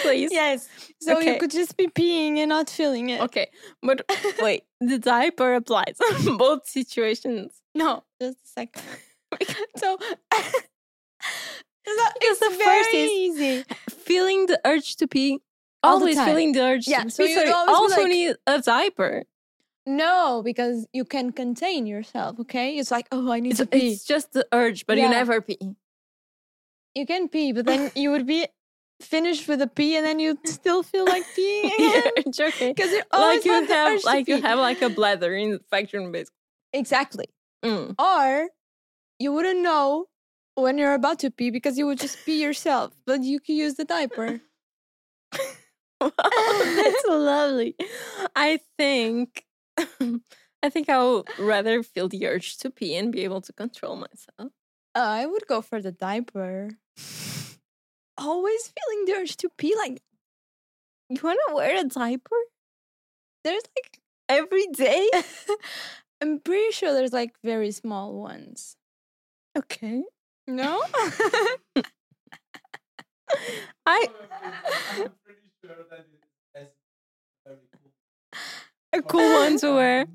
Please. 0.03 0.31
Yes. 0.33 0.69
So 1.01 1.17
Okay. 1.17 1.35
you 1.35 1.39
could 1.41 1.51
just 1.51 1.77
be 1.77 1.89
peeing 1.89 2.39
and 2.39 2.49
not 2.51 2.71
feeling 2.71 3.11
it. 3.11 3.21
Okay, 3.23 3.49
but 3.83 4.03
wait, 4.41 4.65
the 4.81 4.99
diaper 4.99 5.55
applies 5.55 5.97
on 6.29 6.37
both 6.37 6.69
situations. 6.69 7.61
No, 7.75 8.05
just 8.21 8.39
a 8.45 8.49
second. 8.49 8.83
so 9.77 9.99
it's 10.01 10.69
Because 11.85 12.39
the 12.39 12.57
very 12.59 12.83
first 12.85 12.95
is- 12.95 13.11
easy. 13.11 13.65
Feeling 13.91 14.47
the 14.47 14.61
urge 14.65 14.97
to 14.97 15.07
pee. 15.09 15.41
All 15.85 15.99
the 15.99 16.03
always 16.05 16.23
feeling 16.23 16.53
the 16.53 16.61
urge 16.63 16.87
Yeah, 16.87 17.05
to 17.05 17.11
so 17.11 17.27
pee. 17.27 17.35
so 17.35 17.43
you 17.43 17.53
always 17.53 17.77
also 17.93 18.03
like- 18.03 18.11
need 18.11 18.37
a 18.47 18.61
diaper. 18.61 19.25
No, 19.85 20.43
because 20.45 20.87
you 20.93 21.05
can 21.05 21.33
contain 21.33 21.87
yourself. 21.87 22.39
Okay, 22.39 22.79
it's 22.79 22.93
like 22.93 23.09
oh, 23.11 23.33
I 23.33 23.41
need 23.41 23.51
It's, 23.53 23.59
to 23.61 23.67
pee. 23.67 23.93
it's 23.93 24.05
just 24.05 24.33
the 24.33 24.47
urge, 24.53 24.87
but 24.87 24.97
Yeah. 24.97 25.05
you 25.07 25.11
never 25.11 25.41
pee. 25.41 25.59
You 26.95 27.05
can 27.07 27.27
pee, 27.29 27.53
but 27.53 27.65
then 27.67 27.91
you 27.97 28.11
would 28.13 28.27
be 28.27 28.47
finished 29.03 29.49
with 29.49 29.61
a 29.63 29.67
pee, 29.67 29.97
and 29.97 30.07
then 30.07 30.19
you'd 30.19 30.47
still 30.49 30.83
feel 30.83 31.05
like 31.07 31.25
peeing 31.37 31.71
yeah, 31.79 31.99
again. 31.99 32.13
it's 32.27 32.41
okay. 32.41 32.73
Because 32.73 32.91
you 32.93 33.03
Like 33.13 33.45
you 33.45 33.65
have, 33.67 34.05
like 34.05 34.29
you 34.29 34.41
have 34.41 34.59
like 34.59 34.83
a 34.83 34.89
bladder 34.91 35.35
infection, 35.35 36.13
basically. 36.13 36.37
exactly. 36.73 37.27
Mm. 37.65 37.95
Or 37.99 38.49
you 39.19 39.33
wouldn't 39.33 39.61
know 39.61 40.07
when 40.55 40.79
you're 40.79 40.95
about 40.95 41.19
to 41.21 41.31
pee 41.31 41.51
because 41.51 41.79
you 41.79 41.87
would 41.87 41.99
just 41.99 42.19
pee 42.25 42.43
yourself, 42.43 42.93
but 43.07 43.23
you 43.23 43.41
could 43.41 43.55
use 43.55 43.75
the 43.75 43.85
diaper. 43.85 44.41
Wow, 46.01 46.11
that's 46.19 47.05
lovely. 47.07 47.77
I 48.35 48.59
think 48.77 49.45
I 49.79 50.69
think 50.69 50.89
I 50.89 50.99
would 51.01 51.29
rather 51.39 51.85
feel 51.85 52.09
the 52.09 52.27
urge 52.27 52.57
to 52.59 52.71
pee 52.71 52.97
and 52.97 53.13
be 53.13 53.23
able 53.23 53.41
to 53.43 53.53
control 53.53 53.95
myself. 53.95 54.51
Uh, 54.97 54.99
I 54.99 55.27
would 55.27 55.47
go 55.47 55.63
for 55.63 55.81
the 55.81 55.93
diaper. 55.93 56.71
Always 58.19 58.73
feeling 58.73 59.05
the 59.07 59.13
urge 59.21 59.37
to 59.39 59.49
pee, 59.59 59.75
like 59.77 60.03
You 61.09 61.21
want 61.23 61.39
to 61.49 61.55
wear 61.55 61.79
a 61.81 61.85
diaper 61.85 62.37
there's 63.45 63.63
like 63.77 64.01
every 64.29 64.67
day? 64.69 65.09
I'm 66.23 66.39
pretty 66.41 66.73
sure 66.73 66.93
there's 66.93 67.13
like 67.13 67.35
very 67.45 67.71
small 67.73 68.15
ones. 68.15 68.77
Okay. 69.57 70.05
No? 70.47 70.83
I 73.87 74.09
I'm 74.91 75.09
pretty 75.25 75.41
sure 75.65 75.77
that 75.91 76.07
very 76.55 77.59
cool. 77.73 77.91
a 78.93 79.03
cool 79.03 79.33
one 79.33 79.59
to 79.59 79.73
wear. 79.75 80.07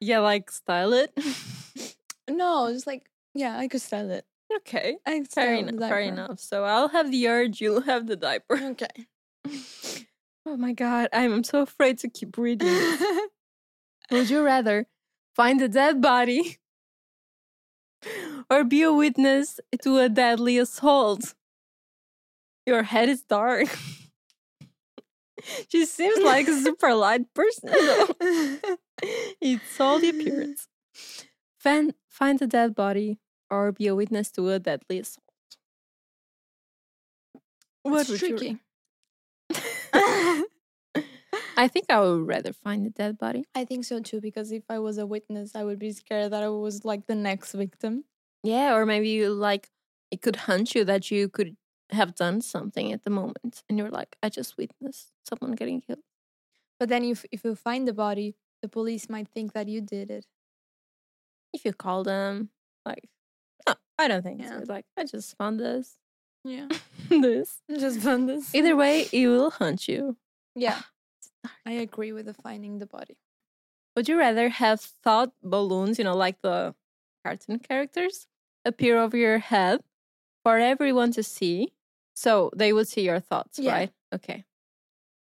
Yeah, 0.00 0.20
like 0.20 0.50
style 0.50 0.92
it. 0.92 1.12
No, 2.28 2.72
just 2.72 2.86
like 2.86 3.08
yeah, 3.34 3.56
I 3.58 3.68
could 3.68 3.80
style 3.82 4.10
it. 4.10 4.24
Okay. 4.58 4.98
I 5.06 5.22
Fair 5.24 5.54
enough. 5.54 5.88
Fair 5.88 6.00
enough. 6.00 6.40
So 6.40 6.64
I'll 6.64 6.88
have 6.88 7.10
the 7.10 7.28
urge. 7.28 7.60
You'll 7.60 7.82
have 7.82 8.06
the 8.06 8.16
diaper. 8.16 8.58
Okay. 8.62 9.06
Oh 10.44 10.56
my 10.56 10.72
god, 10.72 11.08
I'm 11.12 11.44
so 11.44 11.62
afraid 11.62 11.98
to 11.98 12.08
keep 12.08 12.36
reading. 12.36 12.68
Would 14.10 14.28
you 14.28 14.42
rather 14.42 14.86
find 15.36 15.62
a 15.62 15.68
dead 15.68 16.02
body 16.02 16.58
or 18.50 18.64
be 18.64 18.82
a 18.82 18.92
witness 18.92 19.60
to 19.82 19.98
a 19.98 20.08
deadly 20.08 20.58
assault? 20.58 21.34
Your 22.66 22.82
head 22.82 23.08
is 23.08 23.22
dark. 23.22 23.68
she 25.68 25.86
seems 25.86 26.18
like 26.24 26.48
a 26.48 26.60
super 26.60 26.92
light 26.92 27.32
person, 27.34 27.70
though. 27.70 28.08
it's 29.40 29.80
all 29.80 30.00
the 30.00 30.08
appearance. 30.08 30.66
Find, 31.56 31.94
find 32.08 32.42
a 32.42 32.48
dead 32.48 32.74
body 32.74 33.20
or 33.52 33.70
be 33.70 33.86
a 33.86 33.94
witness 33.94 34.30
to 34.32 34.48
a 34.48 34.58
deadly 34.58 34.98
assault. 35.00 35.22
What 37.82 38.00
It's 38.00 38.08
would 38.10 38.22
you 38.22 38.38
tricky. 38.38 38.58
I 41.56 41.68
think 41.68 41.86
I 41.90 42.00
would 42.00 42.26
rather 42.26 42.52
find 42.52 42.86
a 42.86 42.90
dead 42.90 43.18
body. 43.18 43.44
I 43.54 43.64
think 43.64 43.84
so 43.84 44.00
too, 44.00 44.20
because 44.20 44.52
if 44.52 44.64
I 44.68 44.78
was 44.78 44.98
a 44.98 45.06
witness, 45.06 45.54
I 45.54 45.64
would 45.64 45.78
be 45.78 45.92
scared 45.92 46.32
that 46.32 46.42
I 46.42 46.48
was 46.48 46.84
like 46.84 47.06
the 47.06 47.14
next 47.14 47.52
victim. 47.52 48.04
Yeah, 48.42 48.74
or 48.74 48.86
maybe 48.86 49.10
you 49.10 49.30
like 49.30 49.70
it 50.10 50.22
could 50.22 50.36
hunch 50.36 50.74
you 50.74 50.84
that 50.84 51.10
you 51.10 51.28
could 51.28 51.56
have 51.90 52.14
done 52.14 52.40
something 52.40 52.92
at 52.92 53.04
the 53.04 53.10
moment, 53.10 53.62
and 53.68 53.78
you're 53.78 53.90
like, 53.90 54.16
I 54.22 54.28
just 54.30 54.56
witnessed 54.56 55.12
someone 55.28 55.52
getting 55.52 55.80
killed. 55.80 56.00
But 56.78 56.88
then 56.88 57.04
if 57.04 57.24
if 57.30 57.44
you 57.44 57.54
find 57.54 57.86
the 57.86 57.94
body, 57.94 58.36
the 58.62 58.68
police 58.68 59.08
might 59.08 59.28
think 59.28 59.52
that 59.52 59.68
you 59.68 59.80
did 59.80 60.10
it. 60.10 60.26
If 61.52 61.64
you 61.64 61.72
call 61.72 62.02
them, 62.02 62.50
like, 62.84 63.08
I 64.02 64.08
don't 64.08 64.22
think 64.22 64.40
Yeah. 64.40 64.58
so. 64.60 64.64
Like, 64.68 64.84
I 64.96 65.04
just 65.04 65.36
found 65.36 65.60
this, 65.60 65.96
Yeah. 66.44 66.68
this. 67.08 67.62
Just 67.70 68.00
found 68.00 68.28
this. 68.28 68.54
Either 68.54 68.76
way, 68.76 69.08
it 69.12 69.26
will 69.28 69.50
hunt 69.50 69.88
you. 69.88 70.16
Yeah. 70.54 70.82
I 71.66 71.72
agree 71.72 72.12
with 72.12 72.26
the 72.26 72.34
finding 72.34 72.78
the 72.78 72.86
body. 72.86 73.16
Would 73.96 74.08
you 74.08 74.18
rather 74.18 74.48
have 74.48 74.80
thought 74.80 75.32
balloons, 75.42 75.98
you 75.98 76.04
know, 76.04 76.16
like 76.16 76.40
the 76.42 76.74
cartoon 77.24 77.58
characters, 77.58 78.26
appear 78.64 78.98
over 78.98 79.16
your 79.16 79.38
head 79.38 79.80
for 80.44 80.58
everyone 80.58 81.12
to 81.12 81.22
see? 81.22 81.72
So 82.14 82.50
they 82.54 82.72
would 82.72 82.88
see 82.88 83.02
your 83.02 83.20
thoughts, 83.20 83.58
Yeah. 83.58 83.72
right? 83.72 83.92
Okay. 84.14 84.44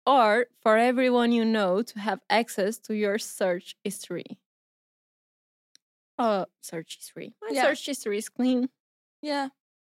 Or 0.06 0.46
for 0.62 0.76
everyone 0.76 1.30
you 1.32 1.44
know 1.44 1.82
to 1.82 1.98
have 2.00 2.20
access 2.30 2.78
to 2.80 2.94
your 2.96 3.18
search 3.18 3.76
history. 3.84 4.39
Oh, 6.20 6.44
search 6.60 6.96
history. 6.96 7.34
My 7.40 7.48
Yeah. 7.52 7.62
search 7.62 7.86
history 7.86 8.18
is 8.18 8.28
clean. 8.28 8.68
Yeah. 9.22 9.48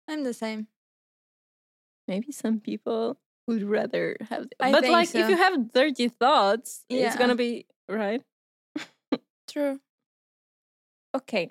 I'm 0.08 0.24
the 0.24 0.36
same. 0.36 0.68
Maybe 2.08 2.32
some 2.32 2.60
people 2.60 3.18
would 3.48 3.64
rather 3.64 4.18
have, 4.30 4.48
I 4.60 4.72
but 4.72 4.88
like 4.88 5.08
so. 5.10 5.18
if 5.18 5.30
you 5.30 5.38
have 5.38 5.72
dirty 5.74 6.10
thoughts, 6.10 6.86
it's 6.90 7.16
gonna 7.16 7.36
be 7.36 7.66
right. 7.90 8.22
True. 9.48 9.82
Okay. 11.16 11.50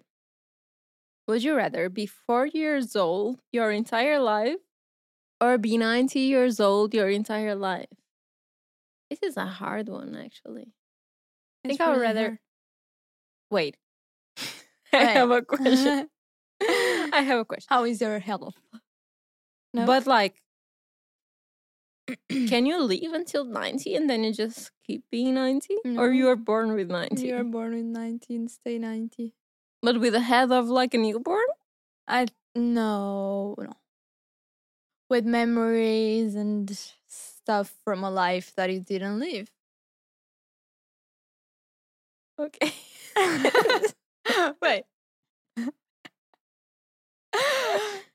Would 1.27 1.43
you 1.43 1.57
rather 1.57 1.89
be 1.89 2.07
40 2.07 2.57
years 2.57 2.95
old 2.95 3.41
your 3.51 3.73
entire 3.73 4.21
life 4.21 4.59
or 5.41 5.59
be 5.59 5.79
90 5.79 6.21
years 6.21 6.61
old 6.61 6.95
your 6.95 7.09
entire 7.09 7.57
life? 7.57 7.89
This 9.11 9.23
is 9.23 9.37
a 9.37 9.47
hard 9.47 9.89
one, 9.89 10.15
actually. 10.15 10.73
I 11.65 11.69
think 11.69 11.81
I 11.81 11.91
would 11.91 12.01
rather. 12.01 12.41
Wait. 13.51 13.77
I 14.95 15.05
have 15.05 15.31
a 15.31 15.43
question. 15.43 16.09
I 16.63 17.23
have 17.25 17.41
a 17.41 17.45
question. 17.45 17.67
How 17.69 17.85
is 17.85 18.01
your 18.01 18.19
health? 18.19 18.55
No? 19.73 19.87
But, 19.87 20.07
like, 20.07 20.43
can 22.29 22.67
you 22.67 22.83
live 22.83 23.13
until 23.13 23.45
90 23.45 23.95
and 23.95 24.11
then 24.11 24.25
you 24.25 24.33
just 24.33 24.73
keep 24.85 25.05
being 25.11 25.35
90? 25.35 25.77
Or 25.97 26.13
you 26.13 26.29
are 26.29 26.37
born 26.37 26.75
with 26.75 26.91
90? 26.91 27.27
You're 27.27 27.45
born 27.45 27.75
with 27.75 27.85
19, 27.85 28.49
stay 28.49 28.79
90. 28.79 29.33
But 29.83 30.01
with 30.01 30.15
a 30.15 30.21
head 30.21 30.51
of 30.53 30.69
like 30.69 30.95
a 30.95 30.99
newborn? 30.99 31.47
I 32.09 32.27
no, 32.55 33.55
no. 33.59 33.73
With 35.09 35.25
memories 35.25 36.35
and 36.35 36.71
stuff 37.09 37.73
from 37.85 38.05
a 38.05 38.11
life 38.11 38.53
that 38.57 38.71
you 38.73 38.81
didn't 38.81 39.19
live. 39.19 39.51
Okay. 42.39 42.73
Wait. 44.63 44.85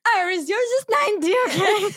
Iris, 0.08 0.48
you're 0.50 0.60
just 0.60 0.90
90, 1.22 1.34
okay? 1.48 1.94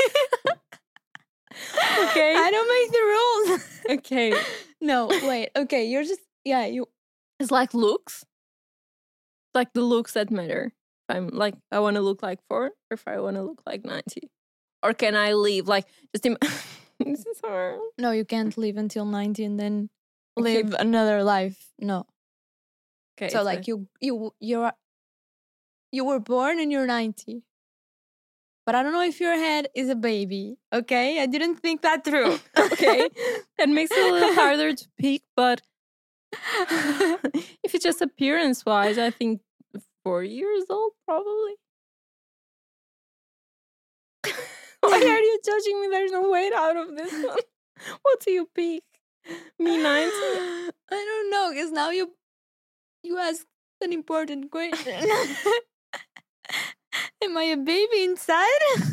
Okay. 2.11 2.35
I 2.37 2.51
don't 2.51 2.69
make 2.69 2.93
the 2.93 3.05
rules. 3.15 3.99
okay. 3.99 4.43
no, 4.81 5.09
wait. 5.29 5.51
Okay, 5.57 5.87
you're 5.87 6.05
just 6.05 6.21
yeah, 6.45 6.67
you 6.67 6.87
It's 7.41 7.51
like 7.51 7.75
looks. 7.75 8.25
Like 9.55 9.73
the 9.75 9.81
looks 9.83 10.13
that 10.13 10.31
matter. 10.31 10.73
If 11.09 11.17
I'm 11.17 11.29
like 11.29 11.55
I 11.73 11.81
want 11.81 11.97
to 11.97 12.03
look 12.03 12.23
like 12.23 12.39
four, 12.49 12.67
or 12.67 12.93
if 12.93 13.09
I 13.09 13.19
want 13.21 13.37
to 13.37 13.43
look 13.43 13.61
like 13.67 13.85
ninety, 13.85 14.31
or 14.83 14.95
can 14.95 15.17
I 15.17 15.33
leave? 15.33 15.67
Like 15.67 15.87
just 16.15 16.27
Im- 16.27 16.39
this 17.01 17.27
is 17.27 17.41
hard. 17.45 17.81
no, 17.99 18.13
you 18.13 18.25
can't 18.25 18.57
live 18.57 18.77
until 18.77 19.05
90 19.05 19.45
and 19.45 19.59
then 19.59 19.91
Okay. 20.39 20.63
live 20.63 20.75
another 20.79 21.25
life. 21.25 21.59
No. 21.81 22.07
Okay, 23.19 23.31
so 23.31 23.43
like 23.43 23.67
you 23.67 23.89
you 24.01 24.33
you're 24.39 24.73
you 25.91 26.05
were 26.05 26.21
born 26.21 26.61
and 26.61 26.71
you're 26.71 26.87
90 26.87 27.43
but 28.65 28.75
i 28.77 28.83
don't 28.83 28.93
know 28.93 29.03
if 29.03 29.19
your 29.19 29.35
head 29.35 29.67
is 29.75 29.89
a 29.89 29.97
baby 29.97 30.59
okay 30.73 31.21
i 31.21 31.27
didn't 31.27 31.57
think 31.57 31.83
that 31.83 32.05
through 32.05 32.39
okay, 32.59 33.09
that 33.59 33.69
makes 33.69 33.91
it 33.91 34.07
a 34.09 34.13
little 34.13 34.35
harder 34.35 34.73
to 34.75 34.87
pick. 34.99 35.23
But 35.35 35.63
if 37.65 37.75
it's 37.75 37.85
just 37.85 38.01
appearance 38.03 38.65
wise, 38.65 38.99
I 38.99 39.11
think 39.11 39.41
four 40.05 40.23
years 40.23 40.65
old 40.71 40.93
probably. 41.05 41.55
Why 44.81 45.01
are 45.01 45.21
you 45.21 45.41
judging 45.45 45.81
me? 45.81 45.89
There's 45.91 46.13
no 46.13 46.31
way 46.31 46.51
out 46.55 46.77
of 46.77 46.97
this 46.97 47.13
one. 47.13 47.37
What 48.03 48.21
do 48.25 48.31
you 48.31 48.49
pick? 48.55 48.85
Me 49.59 49.77
ninety. 49.83 50.11
i 50.91 51.05
don't 51.09 51.31
know 51.31 51.51
because 51.51 51.71
now 51.73 51.91
you 51.91 52.13
you 53.03 53.19
ask 53.19 53.45
an 53.81 53.93
important 53.93 54.51
question. 54.51 54.95
Am 57.23 57.37
I 57.37 57.43
a 57.45 57.57
baby 57.57 58.05
inside? 58.05 58.61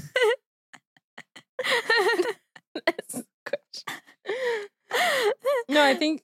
That's 2.86 3.14
the 3.14 3.26
question. 3.46 4.00
No, 5.70 5.84
I 5.84 5.96
think 5.96 6.22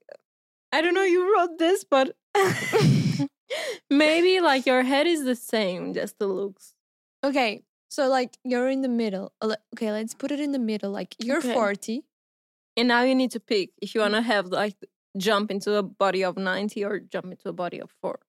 I 0.72 0.82
don't 0.82 0.94
know. 0.94 1.04
You 1.04 1.34
wrote 1.36 1.58
this, 1.60 1.84
but 1.84 2.16
maybe 3.90 4.40
like 4.42 4.66
your 4.66 4.84
head 4.84 5.08
is 5.08 5.24
the 5.24 5.36
same, 5.36 5.94
just 5.94 6.20
the 6.20 6.28
looks. 6.28 6.74
okay, 7.24 7.64
so 7.90 8.08
like 8.08 8.38
you're 8.44 8.70
in 8.70 8.82
the 8.82 8.90
middle. 8.90 9.34
Uh, 9.42 9.56
Okay, 9.76 9.92
let's 9.92 10.14
put 10.14 10.32
it 10.32 10.40
in 10.40 10.52
the 10.52 10.60
middle. 10.60 10.92
Like 10.92 11.16
you're 11.20 11.38
Okay. 11.40 11.54
40. 11.54 12.04
And 12.78 12.88
now 12.88 13.04
you 13.04 13.16
need 13.16 13.32
to 13.32 13.40
pick 13.40 13.72
if 13.82 13.94
you 13.96 14.02
want 14.02 14.14
to 14.14 14.22
have 14.22 14.48
like 14.48 14.76
jump 15.18 15.52
into 15.52 15.76
a 15.76 15.84
body 15.84 16.24
of 16.24 16.38
ninety 16.38 16.84
or 16.84 17.00
jump 17.00 17.32
into 17.32 17.50
a 17.50 17.54
body 17.54 17.80
of 17.80 17.92
four 18.02 18.20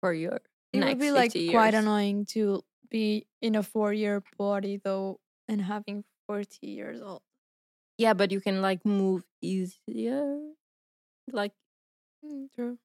for 0.00 0.12
your 0.12 0.40
It 0.72 0.80
next 0.80 0.94
would 0.94 1.00
be 1.00 1.10
like 1.10 1.32
50 1.32 1.50
quite 1.50 1.74
annoying 1.74 2.26
to 2.30 2.62
be 2.90 3.26
in 3.42 3.54
a 3.54 3.62
four 3.62 3.92
year 3.92 4.22
body 4.38 4.80
though 4.82 5.20
and 5.48 5.60
having 5.60 6.04
40 6.26 6.66
years 6.66 7.00
old. 7.00 7.22
Yeah, 7.98 8.14
but 8.14 8.30
you 8.32 8.40
can 8.40 8.62
like 8.62 8.84
move 8.84 9.22
easier. 9.42 10.38
Like 11.32 11.52
Mm, 12.24 12.48
True. 12.54 12.78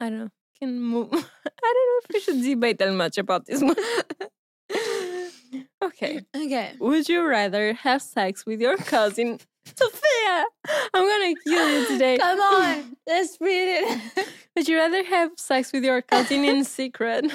I 0.00 0.10
don't 0.10 0.18
know, 0.18 0.30
can 0.58 0.80
move. 0.80 1.08
I 1.12 1.16
don't 1.16 1.22
know 1.22 2.00
if 2.02 2.06
we 2.12 2.20
should 2.20 2.42
debate 2.42 2.78
that 2.78 2.92
much 2.92 3.18
about 3.18 3.46
this 3.46 3.62
one. 3.62 3.76
okay. 5.82 6.20
Okay. 6.36 6.72
Would 6.78 7.08
you 7.08 7.24
rather 7.26 7.72
have 7.74 8.02
sex 8.02 8.44
with 8.46 8.60
your 8.60 8.76
cousin 8.76 9.38
Sophia? 9.76 10.44
I'm 10.92 11.06
gonna 11.06 11.34
kill 11.44 11.80
you 11.80 11.86
today. 11.88 12.18
Come 12.18 12.40
on, 12.40 12.96
let's 13.06 13.38
read 13.40 13.80
it. 13.82 14.28
Would 14.56 14.68
you 14.68 14.76
rather 14.76 15.04
have 15.04 15.30
sex 15.36 15.72
with 15.72 15.84
your 15.84 16.02
cousin 16.02 16.44
in 16.44 16.64
secret? 16.78 17.32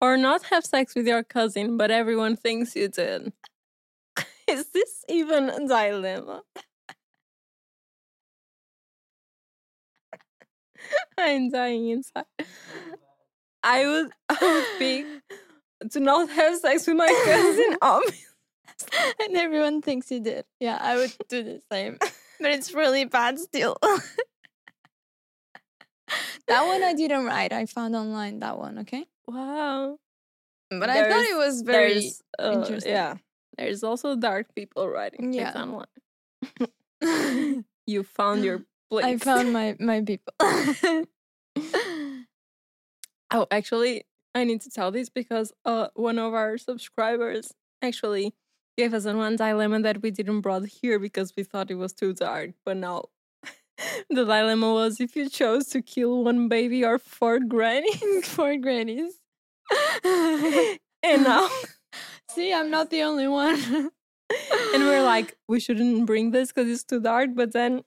or 0.00 0.16
not 0.16 0.42
have 0.44 0.64
sex 0.64 0.94
with 0.94 1.06
your 1.06 1.22
cousin, 1.22 1.76
but 1.76 1.90
everyone 1.90 2.36
thinks 2.36 2.76
you 2.76 2.88
did? 2.88 3.32
Is 4.46 4.66
this 4.72 5.04
even 5.08 5.48
a 5.48 5.66
dilemma? 5.66 6.42
I'm 11.16 11.50
dying 11.50 11.88
inside. 11.88 12.26
I 13.62 13.86
would, 13.86 14.10
I 14.28 14.36
would 14.42 14.78
pick 14.78 15.06
to 15.92 16.00
not 16.00 16.28
have 16.28 16.58
sex 16.58 16.86
with 16.86 16.96
my 16.96 17.08
cousin. 17.24 17.76
obviously. 17.80 18.33
and 19.20 19.36
everyone 19.36 19.82
thinks 19.82 20.10
you 20.10 20.20
did. 20.20 20.44
Yeah, 20.60 20.78
I 20.80 20.96
would 20.96 21.12
do 21.28 21.42
the 21.42 21.60
same. 21.70 21.98
But 22.40 22.50
it's 22.50 22.74
really 22.74 23.04
bad 23.04 23.38
still. 23.38 23.76
that 26.48 26.66
one 26.66 26.82
I 26.82 26.92
didn't 26.92 27.24
write. 27.24 27.52
I 27.52 27.64
found 27.64 27.94
online 27.94 28.40
that 28.40 28.58
one, 28.58 28.80
okay? 28.80 29.06
Wow. 29.28 29.98
But 30.68 30.90
I 30.90 31.08
thought 31.08 31.24
it 31.24 31.36
was 31.36 31.62
very 31.62 32.10
uh, 32.38 32.50
interesting. 32.52 32.92
Yeah. 32.92 33.14
There's 33.56 33.84
also 33.84 34.16
dark 34.16 34.52
people 34.56 34.88
writing 34.88 35.32
things 35.32 35.36
Yeah. 35.36 35.54
online. 35.62 35.86
You 37.86 38.02
found 38.02 38.44
your 38.44 38.64
place. 38.90 39.04
I 39.06 39.16
found 39.16 39.52
my 39.52 39.76
my 39.78 40.00
people. 40.02 40.34
Oh, 43.30 43.46
actually, 43.50 44.04
I 44.34 44.44
need 44.44 44.60
to 44.62 44.70
tell 44.70 44.90
this 44.90 45.08
because 45.08 45.52
uh, 45.64 45.88
one 45.94 46.18
of 46.18 46.34
our 46.34 46.58
subscribers 46.58 47.52
actually 47.82 48.32
gave 48.76 48.94
us 48.94 49.04
one 49.04 49.36
dilemma 49.36 49.80
that 49.82 50.02
we 50.02 50.10
didn't 50.10 50.40
brought 50.40 50.66
here 50.66 50.98
because 50.98 51.34
we 51.36 51.42
thought 51.44 51.70
it 51.70 51.76
was 51.76 51.92
too 51.92 52.12
dark. 52.12 52.50
But 52.64 52.76
now, 52.76 53.04
the 54.10 54.24
dilemma 54.24 54.72
was 54.72 55.00
if 55.00 55.16
you 55.16 55.28
chose 55.28 55.68
to 55.68 55.82
kill 55.82 56.24
one 56.24 56.48
baby 56.48 56.84
or 56.84 56.98
four 56.98 57.40
grannies. 57.40 58.26
Four 58.28 58.56
grannies. 58.56 59.20
and 60.04 61.24
now, 61.24 61.48
See, 62.34 62.52
I'm 62.52 62.70
not 62.70 62.90
the 62.90 63.02
only 63.02 63.28
one. 63.28 63.60
and 63.62 64.82
we're 64.84 65.02
like, 65.02 65.36
we 65.46 65.60
shouldn't 65.60 66.06
bring 66.06 66.32
this 66.32 66.50
because 66.50 66.68
it's 66.68 66.82
too 66.82 67.00
dark. 67.00 67.30
But 67.34 67.52
then, 67.52 67.82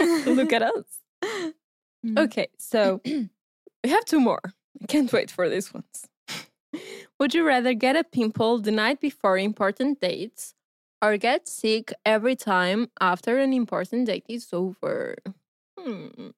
look 0.00 0.52
at 0.52 0.62
us. 0.62 0.84
Mm. 2.04 2.18
Okay, 2.18 2.48
so 2.58 3.00
we 3.04 3.90
have 3.90 4.04
two 4.04 4.20
more. 4.20 4.40
I 4.82 4.86
can't 4.86 5.12
wait 5.12 5.30
for 5.30 5.48
these 5.48 5.72
ones. 5.72 6.08
Would 7.20 7.34
you 7.34 7.46
rather 7.46 7.74
get 7.74 7.96
a 7.96 8.04
pimple 8.04 8.58
the 8.58 8.70
night 8.72 9.00
before 9.00 9.38
important 9.38 10.00
dates 10.00 10.54
or 11.00 11.16
get 11.16 11.46
sick 11.48 11.92
every 12.04 12.34
time 12.36 12.90
after 13.00 13.38
an 13.38 13.52
important 13.52 14.06
date 14.06 14.24
is 14.28 14.48
over? 14.52 15.16
Hmm. 15.78 16.30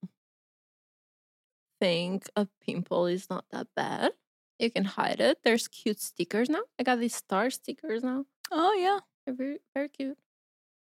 Think 1.80 2.24
a 2.36 2.46
pimple 2.64 3.06
is 3.06 3.28
not 3.28 3.44
that 3.52 3.68
bad. 3.76 4.12
You 4.58 4.70
can 4.70 4.84
hide 4.84 5.20
it. 5.20 5.38
There's 5.44 5.68
cute 5.68 6.00
stickers 6.00 6.48
now. 6.48 6.62
I 6.78 6.82
got 6.82 6.98
these 7.00 7.14
star 7.14 7.50
stickers 7.50 8.02
now. 8.02 8.24
Oh 8.50 8.72
yeah, 8.74 9.00
They're 9.26 9.34
very, 9.34 9.58
very 9.74 9.88
cute. 9.88 10.16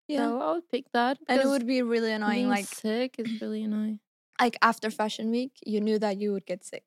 yeah. 0.07 0.17
So 0.27 0.41
I 0.41 0.51
would 0.53 0.69
pick 0.69 0.85
that. 0.93 1.17
and 1.27 1.41
it 1.41 1.47
would 1.47 1.65
be 1.65 1.81
really 1.81 2.11
annoying. 2.11 2.49
Like 2.49 2.65
sick 2.65 3.15
is 3.17 3.41
really 3.41 3.63
annoying. 3.63 3.99
like 4.39 4.57
after 4.61 4.91
fashion 4.91 5.31
week, 5.31 5.53
you 5.65 5.81
knew 5.81 5.97
that 5.97 6.17
you 6.17 6.31
would 6.33 6.45
get 6.45 6.63
sick. 6.63 6.83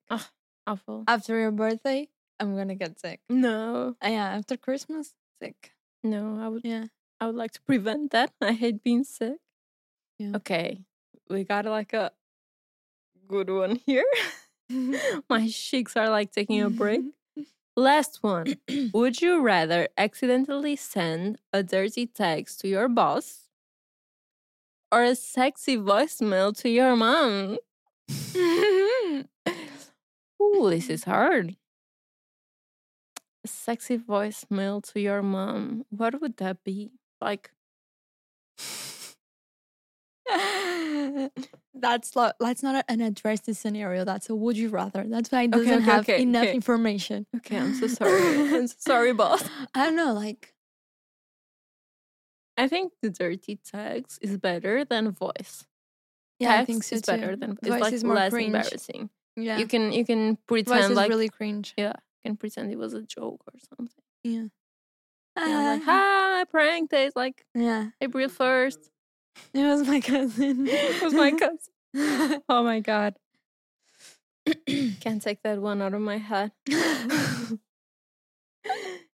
Awful. 0.66 1.02
After 1.08 1.38
your 1.40 1.50
birthday, 1.50 2.08
I'm 2.40 2.56
gonna 2.56 2.74
get 2.74 2.98
sick. 2.98 3.20
No, 3.28 3.96
Uh, 4.02 4.08
yeah, 4.08 4.30
after 4.36 4.56
Christmas, 4.56 5.14
sick. 5.42 5.72
no, 6.02 6.38
I 6.40 6.48
would 6.48 6.64
Yeah. 6.64 6.86
I 7.20 7.26
would 7.26 7.36
like 7.36 7.52
to 7.52 7.60
prevent 7.62 8.10
that. 8.12 8.32
I 8.40 8.52
hate 8.52 8.82
being 8.82 9.04
sick. 9.04 9.38
Yeah. 10.18 10.32
Okay. 10.36 10.84
We 11.28 11.44
got 11.44 11.66
like 11.66 11.92
a 11.92 12.12
good 13.28 13.50
one 13.50 13.76
here. 13.86 14.06
My 15.28 15.48
cheeks 15.48 15.96
are 15.96 16.08
like 16.08 16.32
taking 16.32 16.62
a 16.62 16.70
break. 16.70 17.02
Last 17.76 18.22
one. 18.22 18.56
Would 18.94 19.20
you 19.22 19.40
rather 19.42 19.88
accidentally 19.96 20.76
send 20.76 21.38
a 21.52 21.62
dirty 21.62 22.06
text 22.06 22.60
to 22.60 22.68
your 22.68 22.88
boss 22.88 23.48
or 24.90 25.04
a 25.04 25.14
sexy 25.14 25.76
voicemail 25.76 26.56
to 26.62 26.68
your 26.68 26.96
mom? 26.96 27.58
Ooh, 30.42 30.70
this 30.70 30.88
is 30.88 31.04
hard. 31.04 31.56
A 33.44 33.48
sexy 33.48 33.96
voicemail 33.98 34.82
to 34.92 35.00
your 35.00 35.22
mom. 35.22 35.84
What 35.90 36.20
would 36.20 36.36
that 36.38 36.62
be? 36.64 36.92
Like, 37.20 37.50
that's 41.74 42.14
lo- 42.14 42.32
that's 42.38 42.62
not 42.62 42.84
an 42.88 43.00
addressed 43.00 43.52
scenario. 43.54 44.04
That's 44.04 44.28
a 44.30 44.34
would 44.34 44.56
you 44.56 44.68
rather. 44.68 45.04
That's 45.08 45.30
why 45.32 45.44
Okay, 45.46 45.50
doesn't 45.50 45.82
okay, 45.82 45.90
have 45.90 46.00
okay, 46.02 46.22
enough 46.22 46.44
okay. 46.44 46.54
information. 46.54 47.26
okay, 47.36 47.56
I'm 47.58 47.72
so 47.74 47.86
sorry. 47.98 48.20
I'm 48.56 48.66
so 48.66 48.74
sorry, 48.78 49.12
boss. 49.12 49.42
I 49.74 49.86
don't 49.86 49.96
know, 49.96 50.12
like 50.12 50.54
I 52.56 52.68
think 52.68 52.92
the 53.00 53.10
dirty 53.10 53.56
text 53.56 54.18
is 54.22 54.36
better 54.36 54.84
than 54.84 55.10
voice. 55.12 55.66
yeah, 56.38 56.58
I 56.60 56.64
think 56.66 56.82
so 56.82 56.96
is 56.96 57.02
too. 57.02 57.12
better 57.12 57.36
than 57.36 57.58
it's 57.62 57.68
like 57.70 57.92
is 57.94 58.04
more 58.04 58.14
less 58.16 58.32
cringe. 58.32 58.54
embarrassing. 58.54 59.10
Yeah, 59.36 59.58
You 59.58 59.66
can 59.66 59.92
you 59.92 60.04
can 60.04 60.36
voice 60.36 60.38
pretend 60.46 60.92
is 60.92 60.96
like 60.96 61.08
really 61.08 61.28
cringe. 61.30 61.72
yeah, 61.76 61.94
can 62.24 62.36
pretend 62.36 62.70
it 62.70 62.78
was 62.78 62.94
a 62.94 63.02
joke 63.02 63.42
or 63.47 63.59
something. 63.76 64.05
Yeah, 64.24 64.47
Yeah, 65.36 65.59
like, 65.72 65.82
Ah, 65.82 65.84
hi, 65.84 66.40
I 66.40 66.44
pranked 66.44 66.92
it. 66.92 67.14
Like 67.16 67.44
yeah. 67.55 67.90
April 68.01 68.28
first. 68.28 68.78
It 69.55 69.64
was 69.64 69.86
my 69.86 70.01
cousin. 70.01 70.66
it 70.70 71.02
was 71.02 71.14
my 71.14 71.30
cousin. 71.32 72.42
Oh 72.48 72.62
my 72.62 72.80
god. 72.80 73.14
Can't 75.01 75.22
take 75.22 75.42
that 75.44 75.60
one 75.62 75.80
out 75.80 75.94
of 75.94 76.01
my 76.01 76.18
head. 76.18 76.52
and 76.68 77.60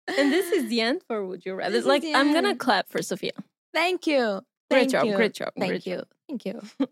this 0.06 0.52
is 0.52 0.68
the 0.68 0.80
end 0.80 1.02
for 1.06 1.24
Would 1.26 1.44
You 1.46 1.54
Rather. 1.54 1.72
This 1.72 1.86
Like 1.86 2.04
I'm 2.04 2.32
gonna 2.32 2.54
clap 2.56 2.88
for 2.88 3.02
Sophia. 3.02 3.32
Thank 3.74 4.06
you. 4.06 4.42
Great 4.70 4.90
Thank 4.90 4.90
job, 4.92 5.06
you. 5.06 5.16
great 5.16 5.34
job, 5.34 5.52
Thank 5.58 5.70
great 5.70 5.86
you. 5.86 6.02
Thank 6.28 6.44
you. 6.46 6.60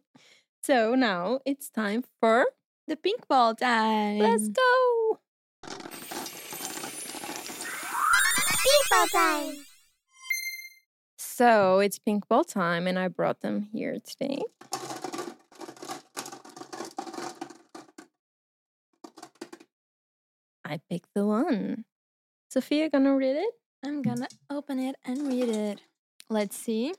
So 0.63 0.95
now 0.95 1.41
it's 1.47 1.71
time 1.71 2.05
for 2.21 2.45
The 2.87 2.97
pink 2.97 3.27
ball 3.29 3.55
time. 3.55 4.19
Let's 4.19 4.49
go. 4.49 5.19
So 11.19 11.79
it's 11.79 11.99
pink 11.99 12.29
ball 12.29 12.45
time, 12.45 12.87
and 12.87 12.99
I 12.99 13.09
brought 13.09 13.41
them 13.41 13.69
here 13.73 13.97
today. 13.99 14.43
I 20.65 20.79
picked 20.91 21.09
the 21.15 21.27
one. 21.27 21.85
Sophia, 22.51 22.91
gonna 22.91 23.17
read 23.17 23.37
it? 23.37 23.55
I'm 23.85 24.03
gonna 24.03 24.29
open 24.51 24.79
it 24.79 24.97
and 25.05 25.29
read 25.29 25.49
it. 25.49 25.81
Let's 26.29 26.57
see. 26.57 26.95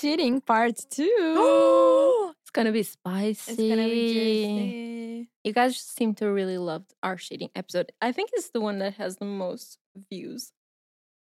Cheating 0.00 0.40
part 0.40 0.76
two. 0.90 2.32
it's 2.42 2.50
gonna 2.50 2.72
be 2.72 2.82
spicy. 2.82 3.52
it's 3.52 3.60
gonna 3.60 3.88
be 3.88 4.12
juicy. 4.12 5.28
You 5.44 5.52
guys 5.52 5.76
seem 5.78 6.14
to 6.16 6.26
really 6.26 6.58
love 6.58 6.84
our 7.02 7.16
cheating 7.16 7.50
episode. 7.54 7.92
I 8.00 8.12
think 8.12 8.30
it's 8.32 8.50
the 8.50 8.60
one 8.60 8.78
that 8.80 8.94
has 8.94 9.16
the 9.16 9.24
most 9.24 9.78
views. 10.10 10.52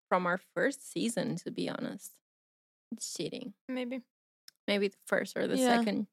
from 0.07 0.27
our 0.27 0.39
first 0.53 0.91
season, 0.93 1.35
to 1.35 1.49
be 1.49 1.67
honest. 1.67 2.11
It's 2.91 3.11
cheating. 3.11 3.53
Maybe. 3.67 4.01
Maybe 4.67 4.89
the 4.89 4.97
first 5.07 5.35
or 5.35 5.47
the 5.47 5.57
Yeah. 5.57 5.77
second. 5.77 6.05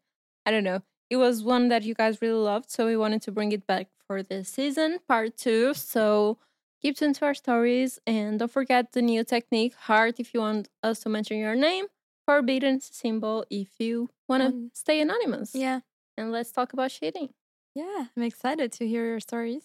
I 0.47 0.51
don't 0.51 0.65
know. 0.65 0.81
It 1.11 1.17
was 1.19 1.43
one 1.45 1.69
that 1.69 1.83
you 1.85 1.93
guys 1.95 2.23
really 2.23 2.41
loved, 2.41 2.71
so 2.71 2.87
we 2.87 2.97
wanted 2.97 3.21
to 3.23 3.31
bring 3.33 3.53
it 3.53 3.67
back 3.67 3.89
for 4.07 4.23
this 4.23 4.49
season, 4.49 4.99
part 5.07 5.37
two. 5.37 5.75
So 5.75 6.39
keep 6.81 6.97
tuned 6.97 7.17
to 7.17 7.27
our 7.27 7.35
stories 7.35 7.99
and 8.07 8.39
don't 8.39 8.51
forget 8.51 8.93
the 8.93 9.03
new 9.03 9.25
technique 9.25 9.75
heart 9.75 10.19
if 10.19 10.33
you 10.33 10.41
want 10.41 10.69
us 10.83 11.01
to 11.01 11.11
mention 11.11 11.37
your 11.37 11.55
name, 11.55 11.85
forbidden 12.27 12.81
symbol 12.81 13.44
if 13.51 13.69
you 13.78 14.11
want 14.28 14.43
to 14.43 14.49
mm. 14.51 14.53
Want- 14.53 14.77
stay 14.77 15.01
anonymous. 15.01 15.55
Yeah. 15.55 15.81
And 16.16 16.31
let's 16.32 16.53
talk 16.53 16.73
about 16.73 16.90
cheating. 16.90 17.31
Yeah. 17.74 18.07
I'm 18.16 18.23
excited 18.23 18.73
to 18.73 18.86
hear 18.86 19.07
your 19.07 19.20
stories. 19.20 19.65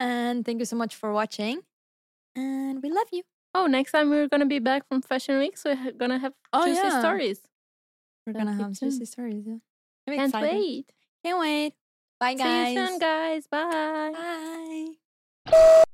And 0.00 0.44
thank 0.44 0.60
you 0.60 0.64
so 0.64 0.76
much 0.76 0.94
for 0.94 1.12
watching. 1.12 1.62
And 2.36 2.82
we 2.82 2.90
love 2.90 3.08
you. 3.12 3.22
Oh, 3.54 3.66
next 3.66 3.92
time 3.92 4.10
we're 4.10 4.28
gonna 4.28 4.46
be 4.46 4.60
back 4.60 4.86
from 4.88 5.02
Fashion 5.02 5.38
Week, 5.38 5.56
so 5.56 5.74
we're 5.74 5.92
gonna 5.92 6.18
have 6.18 6.34
Oh, 6.52 6.66
juicy 6.66 6.80
yeah. 6.80 7.00
stories. 7.00 7.40
We're 8.26 8.34
gonna 8.34 8.52
keep 8.52 8.60
have 8.60 8.72
juicy 8.72 9.04
stories. 9.06 9.44
Yeah. 9.46 9.56
I'm 10.06 10.14
Can't 10.14 10.28
excited. 10.34 10.52
wait. 10.52 10.92
Can't 11.24 11.40
wait. 11.40 11.74
Bye, 12.20 12.34
guys. 12.34 12.66
See 12.66 12.74
you 12.74 12.86
soon, 12.86 12.98
guys. 12.98 13.46
Bye. 13.46 14.12
Bye. 15.46 15.74